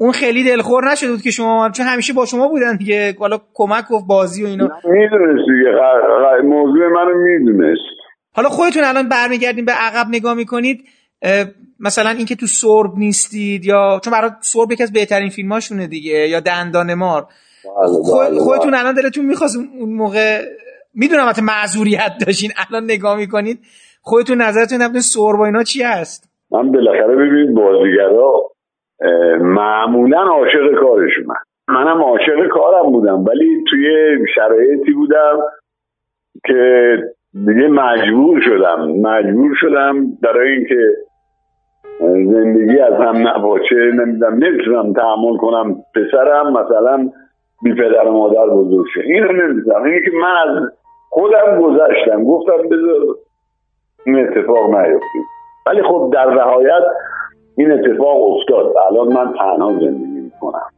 اون 0.01 0.13
خیلی 0.13 0.45
دلخور 0.45 0.93
نشده 0.93 1.11
بود 1.11 1.23
که 1.23 1.31
شما 1.31 1.71
چون 1.71 1.87
همیشه 1.87 2.13
با 2.13 2.27
شما 2.27 2.49
بودن 2.49 2.77
دیگه. 2.77 3.17
حالا 3.19 3.39
کمک 3.55 3.91
و 3.91 4.07
بازی 4.07 4.45
و 4.45 4.47
اینا. 4.47 4.65
می‌دونست 4.85 5.49
دیگه. 5.49 5.71
موضوع 6.45 6.89
منو 6.89 7.15
می‌دونست. 7.15 7.81
حالا 8.33 8.49
خودتون 8.49 8.85
الان 8.85 9.09
برمیگردین 9.09 9.65
به 9.65 9.73
عقب 9.73 10.07
نگاه 10.11 10.35
می‌کنید. 10.35 10.85
مثلا 11.81 12.11
اینکه 12.11 12.35
تو 12.35 12.47
سرب 12.47 12.91
نیستید 12.97 13.65
یا 13.65 14.01
چون 14.05 14.13
برای 14.13 14.31
سرب 14.41 14.73
یکی 14.73 14.83
از 14.83 14.93
بهترین 14.93 15.29
فیلماشونه 15.29 15.87
دیگه 15.87 16.29
یا 16.29 16.41
دندان 16.41 16.95
مار. 16.95 17.27
خودتون 18.39 18.75
الان 18.75 18.95
دلتون 18.95 19.25
می‌خواست 19.25 19.57
اون 19.79 19.93
موقع 19.93 20.43
می‌دونم 20.95 21.25
البته 21.25 21.43
معذوریت 21.43 22.13
داشتین. 22.27 22.51
الان 22.69 22.85
نگاه 22.85 23.17
می‌کنید. 23.17 23.59
خودتون 24.03 24.43
نظرتون 24.43 24.83
نبود 24.83 25.01
سرب 25.01 25.39
و 25.39 25.43
اینا 25.43 25.63
چی 25.63 25.83
هست؟ 25.83 26.31
من 26.53 26.73
بالاخره 26.73 27.17
ببینید 27.17 27.55
بازیگرا 27.55 28.51
معمولا 29.41 30.21
عاشق 30.21 30.75
کارشونن 30.81 31.35
منم 31.69 32.03
عاشق 32.03 32.47
کارم 32.47 32.93
بودم 32.93 33.25
ولی 33.25 33.65
توی 33.71 34.19
شرایطی 34.35 34.93
بودم 34.93 35.39
که 36.47 36.97
دیگه 37.35 37.69
مجبور 37.69 38.41
شدم. 38.41 38.91
مجبور 38.91 39.55
شدم 39.61 40.07
برای 40.23 40.53
اینکه 40.53 40.89
زندگی 42.01 42.79
از 42.79 42.93
هم 42.93 43.29
نباشه 43.29 43.77
نمی‌دونم 43.77 44.35
نمی‌تونم 44.35 44.93
تحمل 44.93 45.37
کنم 45.37 45.77
پسرم 45.95 46.53
مثلا 46.53 47.11
بی 47.63 47.75
پدر 47.75 48.09
و 48.09 48.13
مادر 48.13 48.47
بزرگ 48.47 48.87
شه. 48.95 49.01
اینو 49.01 49.33
نمی‌دونم. 49.33 49.83
اینه 49.83 50.01
که 50.01 50.11
من 50.23 50.35
از 50.49 50.71
خودم 51.09 51.61
گذشتم. 51.61 52.25
گفتم 52.25 52.69
بذار 52.69 53.17
این 54.07 54.29
اتفاق 54.29 54.71
نیفتید 54.75 55.25
ولی 55.67 55.83
خب 55.83 56.11
در 56.15 56.35
نهایت 56.35 56.83
این 57.57 57.73
اتفاق 57.73 58.23
افتاد. 58.23 58.75
الان 58.91 59.13
من 59.13 59.33
تنها 59.39 59.73
زندگی 59.73 60.21
می‌کنم. 60.21 60.71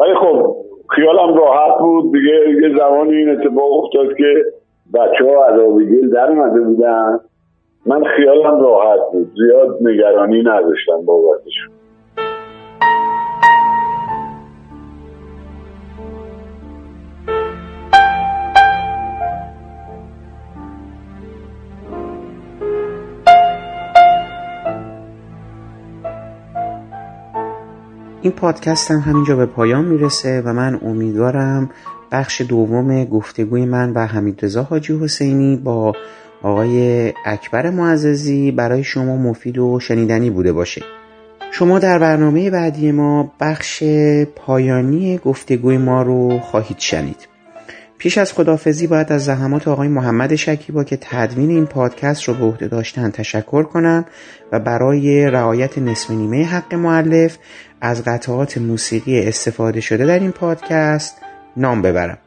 ولی 0.00 0.14
خب 0.14 0.56
خیالم 0.90 1.34
راحت 1.34 1.78
بود. 1.78 2.12
دیگه 2.12 2.62
یه 2.62 2.78
زمانی 2.78 3.16
این 3.16 3.30
اتفاق 3.30 3.84
افتاد 3.84 4.16
که 4.16 4.44
بچه 4.94 5.24
ها 5.24 5.44
از 5.44 5.60
آبیگل 5.60 6.10
در 6.10 6.30
اومده 6.30 6.60
بودن. 6.60 7.20
من 7.86 8.04
خیالم 8.04 8.60
راحت 8.60 9.00
بود. 9.12 9.30
زیاد 9.34 9.78
نگرانی 9.80 10.42
نداشتم 10.42 11.04
بابتشون 11.04 11.68
این 28.22 28.32
پادکست 28.32 28.90
هم 28.90 28.98
همینجا 28.98 29.36
به 29.36 29.46
پایان 29.46 29.84
می‌رسه 29.84 30.42
و 30.44 30.52
من 30.52 30.80
امیدوارم 30.82 31.70
بخش 32.12 32.40
دوم 32.40 33.04
گفتگوی 33.04 33.64
من 33.64 33.92
و 33.92 34.06
حمیدرضا 34.06 34.62
حاجی 34.62 34.98
حسینی 35.02 35.56
با 35.56 35.92
آقای 36.42 37.12
اکبر 37.24 37.70
معززی 37.70 38.50
برای 38.50 38.84
شما 38.84 39.16
مفید 39.16 39.58
و 39.58 39.80
شنیدنی 39.80 40.30
بوده 40.30 40.52
باشه. 40.52 40.82
شما 41.50 41.78
در 41.78 41.98
برنامه 41.98 42.50
بعدی 42.50 42.92
ما 42.92 43.32
بخش 43.40 43.82
پایانی 44.36 45.18
گفتگوی 45.18 45.78
ما 45.78 46.02
رو 46.02 46.38
خواهید 46.38 46.78
شنید. 46.78 47.37
پیش 47.98 48.18
از 48.18 48.32
خدافزی 48.32 48.86
باید 48.86 49.12
از 49.12 49.24
زحمات 49.24 49.68
آقای 49.68 49.88
محمد 49.88 50.34
شکیبا 50.34 50.84
که 50.84 50.98
تدوین 51.00 51.50
این 51.50 51.66
پادکست 51.66 52.24
رو 52.24 52.34
به 52.34 52.44
عهده 52.44 52.68
داشتن 52.68 53.10
تشکر 53.10 53.62
کنم 53.62 54.04
و 54.52 54.60
برای 54.60 55.30
رعایت 55.30 55.78
نصف 55.78 56.10
نیمه 56.10 56.44
حق 56.44 56.74
معلف 56.74 57.38
از 57.80 58.04
قطعات 58.04 58.58
موسیقی 58.58 59.20
استفاده 59.20 59.80
شده 59.80 60.06
در 60.06 60.18
این 60.18 60.32
پادکست 60.32 61.16
نام 61.56 61.82
ببرم. 61.82 62.18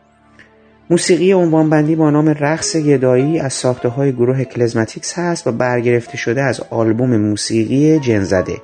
موسیقی 0.89 1.31
عنوانبندی 1.31 1.95
با 1.95 2.09
نام 2.09 2.29
رقص 2.29 2.75
گدایی 2.75 3.39
از 3.39 3.53
ساخته 3.53 3.89
های 3.89 4.11
گروه 4.11 4.43
کلزماتیکس 4.43 5.19
هست 5.19 5.47
و 5.47 5.51
برگرفته 5.51 6.17
شده 6.17 6.43
از 6.43 6.61
آلبوم 6.69 7.17
موسیقی 7.17 7.99
جنزده. 7.99 8.57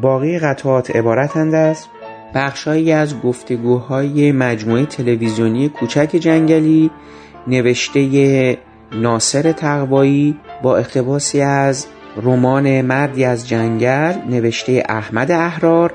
باقی 0.00 0.38
قطعات 0.38 0.96
عبارتند 0.96 1.54
از 1.54 1.84
بخشهایی 2.34 2.92
از 2.92 3.20
گفتگوهای 3.20 4.32
مجموعه 4.32 4.86
تلویزیونی 4.86 5.68
کوچک 5.68 6.16
جنگلی 6.20 6.90
نوشته 7.46 8.58
ناصر 8.92 9.52
تقوایی 9.52 10.36
با 10.62 10.76
اقتباسی 10.76 11.40
از 11.40 11.86
رمان 12.22 12.80
مردی 12.80 13.24
از 13.24 13.48
جنگل 13.48 14.12
نوشته 14.30 14.82
احمد 14.88 15.30
احرار 15.30 15.94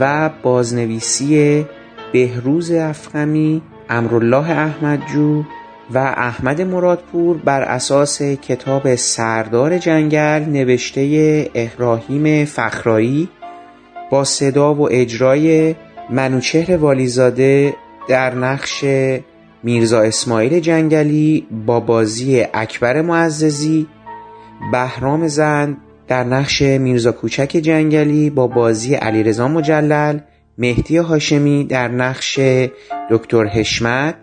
و 0.00 0.30
بازنویسی 0.42 1.66
بهروز 2.12 2.70
افخمی 2.70 3.62
امرالله 3.88 4.50
احمدجو 4.50 5.42
و 5.94 5.98
احمد 5.98 6.60
مرادپور 6.60 7.36
بر 7.36 7.62
اساس 7.62 8.22
کتاب 8.22 8.94
سردار 8.94 9.78
جنگل 9.78 10.44
نوشته 10.48 11.50
ابراهیم 11.54 12.44
فخرایی. 12.44 13.28
با 14.10 14.24
صدا 14.24 14.74
و 14.74 14.88
اجرای 14.92 15.74
منوچهر 16.10 16.76
والیزاده 16.76 17.74
در 18.08 18.34
نقش 18.34 18.84
میرزا 19.62 20.00
اسماعیل 20.00 20.60
جنگلی 20.60 21.46
با 21.66 21.80
بازی 21.80 22.44
اکبر 22.54 23.02
معززی 23.02 23.86
بهرام 24.72 25.28
زند 25.28 25.76
در 26.08 26.24
نقش 26.24 26.62
میرزا 26.62 27.12
کوچک 27.12 27.48
جنگلی 27.62 28.30
با 28.30 28.46
بازی 28.46 28.94
علیرضا 28.94 29.48
مجلل 29.48 30.18
مهدی 30.58 30.96
هاشمی 30.96 31.64
در 31.64 31.88
نقش 31.88 32.40
دکتر 33.10 33.44
حشمت 33.44 34.14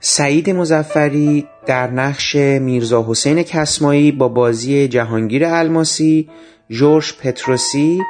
سعید 0.00 0.50
مزفری 0.50 1.46
در 1.66 1.90
نقش 1.90 2.34
میرزا 2.36 3.06
حسین 3.08 3.42
کسمایی 3.42 4.12
با 4.12 4.28
بازی 4.28 4.88
جهانگیر 4.88 5.44
الماسی 5.44 6.28
جورج 6.70 7.12
پتروسی 7.22 8.00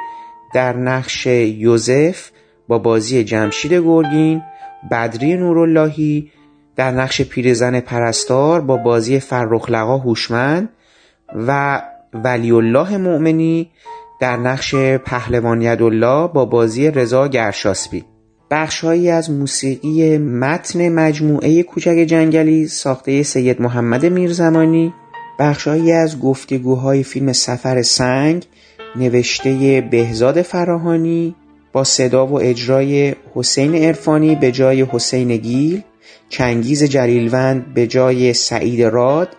در 0.53 0.77
نقش 0.77 1.25
یوزف 1.25 2.29
با 2.67 2.77
بازی 2.77 3.23
جمشید 3.23 3.73
گرگین 3.73 4.41
بدری 4.91 5.37
نوراللهی 5.37 6.31
در 6.75 6.91
نقش 6.91 7.21
پیرزن 7.21 7.79
پرستار 7.79 8.61
با 8.61 8.77
بازی 8.77 9.19
فرخلقا 9.19 9.97
هوشمند 9.97 10.69
و 11.47 11.81
ولی 12.13 12.51
الله 12.51 12.97
مؤمنی 12.97 13.71
در 14.21 14.37
نقش 14.37 14.75
پهلوان 14.75 15.61
یدالله 15.61 16.27
با 16.27 16.45
بازی 16.45 16.91
رضا 16.91 17.27
گرشاسبی 17.27 18.05
بخشهایی 18.51 19.09
از 19.09 19.31
موسیقی 19.31 20.17
متن 20.17 20.89
مجموعه 20.89 21.63
کوچک 21.63 22.05
جنگلی 22.07 22.67
ساخته 22.67 23.23
سید 23.23 23.61
محمد 23.61 24.05
میرزمانی. 24.05 24.93
بخشهایی 25.39 25.91
از 25.91 26.19
گفتگوهای 26.19 27.03
فیلم 27.03 27.33
سفر 27.33 27.81
سنگ 27.81 28.45
نوشته 28.95 29.81
بهزاد 29.91 30.41
فراهانی 30.41 31.35
با 31.73 31.83
صدا 31.83 32.27
و 32.27 32.41
اجرای 32.41 33.15
حسین 33.35 33.85
ارفانی 33.85 34.35
به 34.35 34.51
جای 34.51 34.81
حسین 34.81 35.37
گیل 35.37 35.81
چنگیز 36.29 36.83
جلیلوند 36.83 37.73
به 37.73 37.87
جای 37.87 38.33
سعید 38.33 38.83
راد 38.83 39.29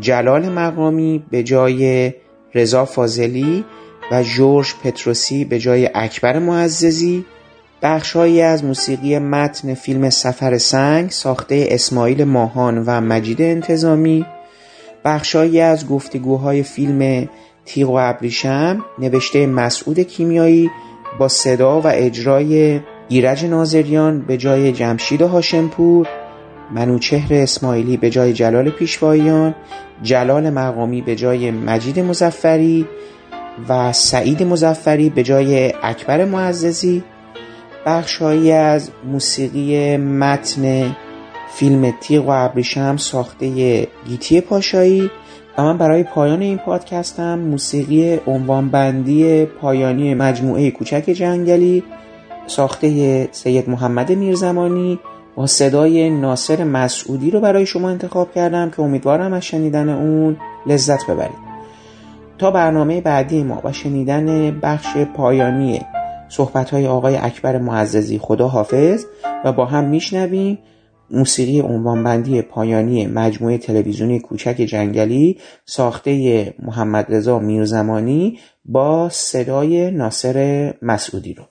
جلال 0.00 0.48
مقامی 0.48 1.24
به 1.30 1.42
جای 1.42 2.12
رضا 2.54 2.84
فاضلی 2.84 3.64
و 4.12 4.22
جورج 4.22 4.74
پتروسی 4.84 5.44
به 5.44 5.58
جای 5.58 5.90
اکبر 5.94 6.38
معززی. 6.38 7.24
بخشهایی 7.82 8.42
از 8.42 8.64
موسیقی 8.64 9.18
متن 9.18 9.74
فیلم 9.74 10.10
سفر 10.10 10.58
سنگ 10.58 11.10
ساخته 11.10 11.66
اسماعیل 11.70 12.24
ماهان 12.24 12.78
و 12.86 13.00
مجید 13.00 13.42
انتظامی. 13.42 14.26
بخشهایی 15.04 15.60
از 15.60 15.88
گفتگوهای 15.88 16.62
فیلم 16.62 17.28
تیغ 17.66 17.90
و 17.90 17.98
ابریشم 18.00 18.84
نوشته 18.98 19.46
مسعود 19.46 20.00
کیمیایی 20.00 20.70
با 21.18 21.28
صدا 21.28 21.80
و 21.80 21.86
اجرای 21.86 22.80
ایرج 23.08 23.44
ناظریان 23.44 24.20
به 24.20 24.36
جای 24.36 24.72
جمشید 24.72 25.22
هاشمپور 25.22 26.08
منوچهر 26.74 27.34
اسماعیلی 27.34 27.96
به 27.96 28.10
جای 28.10 28.32
جلال 28.32 28.70
پیشواییان 28.70 29.54
جلال 30.02 30.50
مقامی 30.50 31.02
به 31.02 31.16
جای 31.16 31.50
مجید 31.50 32.00
مزفری 32.00 32.86
و 33.68 33.92
سعید 33.92 34.42
مزفری 34.42 35.10
به 35.10 35.22
جای 35.22 35.72
اکبر 35.82 36.24
معززی. 36.24 37.02
بخشهایی 37.86 38.52
از 38.52 38.90
موسیقی 39.04 39.96
متن 39.96 40.96
فیلم 41.54 41.94
تیغ 42.00 42.28
و 42.28 42.30
ابریشم 42.30 42.96
ساخته 42.96 43.86
گیتی 44.08 44.40
پاشایی. 44.40 45.10
و 45.58 45.62
من 45.62 45.78
برای 45.78 46.02
پایان 46.02 46.40
این 46.40 46.58
پادکستم 46.58 47.38
موسیقی 47.38 48.20
عنوانبندی 48.26 49.44
پایانی 49.44 50.14
مجموعه 50.14 50.70
کوچک 50.70 51.04
جنگلی 51.10 51.82
ساخته 52.46 53.28
سید 53.32 53.70
محمد 53.70 54.12
میرزمانی 54.12 54.98
با 55.36 55.46
صدای 55.46 56.10
ناصر 56.10 56.64
مسعودی 56.64 57.30
رو 57.30 57.40
برای 57.40 57.66
شما 57.66 57.90
انتخاب 57.90 58.32
کردم 58.32 58.70
که 58.70 58.80
امیدوارم 58.82 59.32
از 59.32 59.42
شنیدن 59.42 59.88
اون 59.88 60.36
لذت 60.66 61.06
ببرید. 61.06 61.46
تا 62.38 62.50
برنامه 62.50 63.00
بعدی 63.00 63.42
ما 63.42 63.60
و 63.64 63.72
شنیدن 63.72 64.60
بخش 64.60 64.96
پایانی 64.96 65.80
صحبت 66.28 66.70
های 66.70 66.86
آقای 66.86 67.16
اکبر 67.16 67.58
معززی 67.58 68.18
خدا 68.18 68.48
حافظ 68.48 69.04
و 69.44 69.52
با 69.52 69.64
هم 69.64 69.84
میشنویم. 69.84 70.58
موسیقی 71.10 71.60
عنوانبندی 71.60 72.42
پایانی 72.42 73.06
مجموعه 73.06 73.58
تلویزیونی 73.58 74.20
کوچک 74.20 74.56
جنگلی 74.56 75.38
ساخته 75.64 76.54
محمد 76.58 77.14
رضا 77.14 77.38
میرزمانی 77.38 78.38
با 78.64 79.08
صدای 79.08 79.90
ناصر 79.90 80.74
مسعودی 80.82 81.34
رو. 81.34 81.44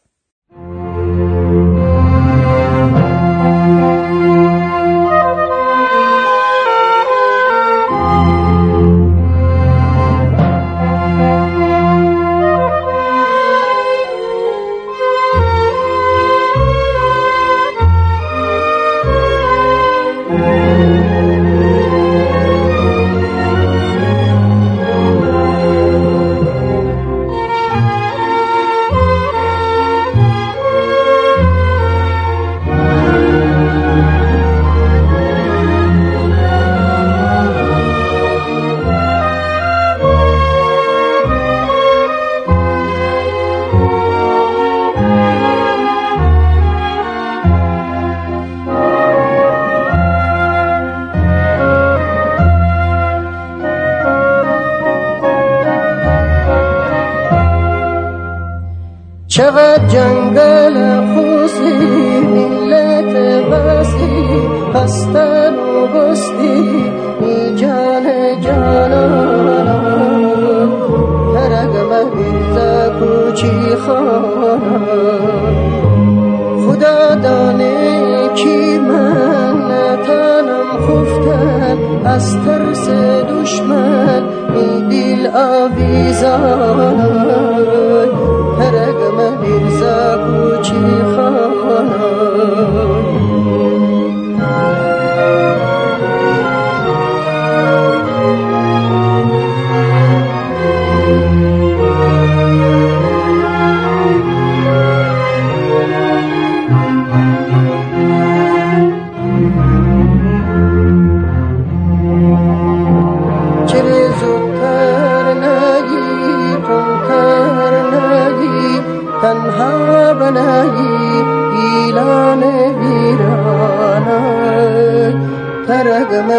جنگل 59.78 60.76
خوصی 61.14 61.74
ملت 62.20 63.16
بسی 63.50 64.26
هستن 64.74 65.56
و 65.56 65.88
بستی 65.88 66.92
ای 67.22 67.56
جان 67.56 68.06
جانانا 68.42 69.82
ترگ 71.34 71.74
مهید 71.78 72.56
کوچی 73.00 73.76
خدا 76.66 77.16
دانه 77.16 77.74
کی 78.36 78.78
من 78.78 79.56
تنم 80.08 80.70
خفتن 80.88 81.78
از 82.06 82.38
ترس 82.46 82.90
دشمن 83.30 84.24
ای 84.56 84.82
دل 84.90 85.28
آویزان. 85.38 87.25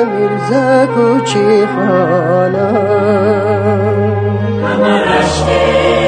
میرزا 0.04 0.86
کوچی 0.86 1.66
خانه 1.66 2.68
همه 4.62 6.05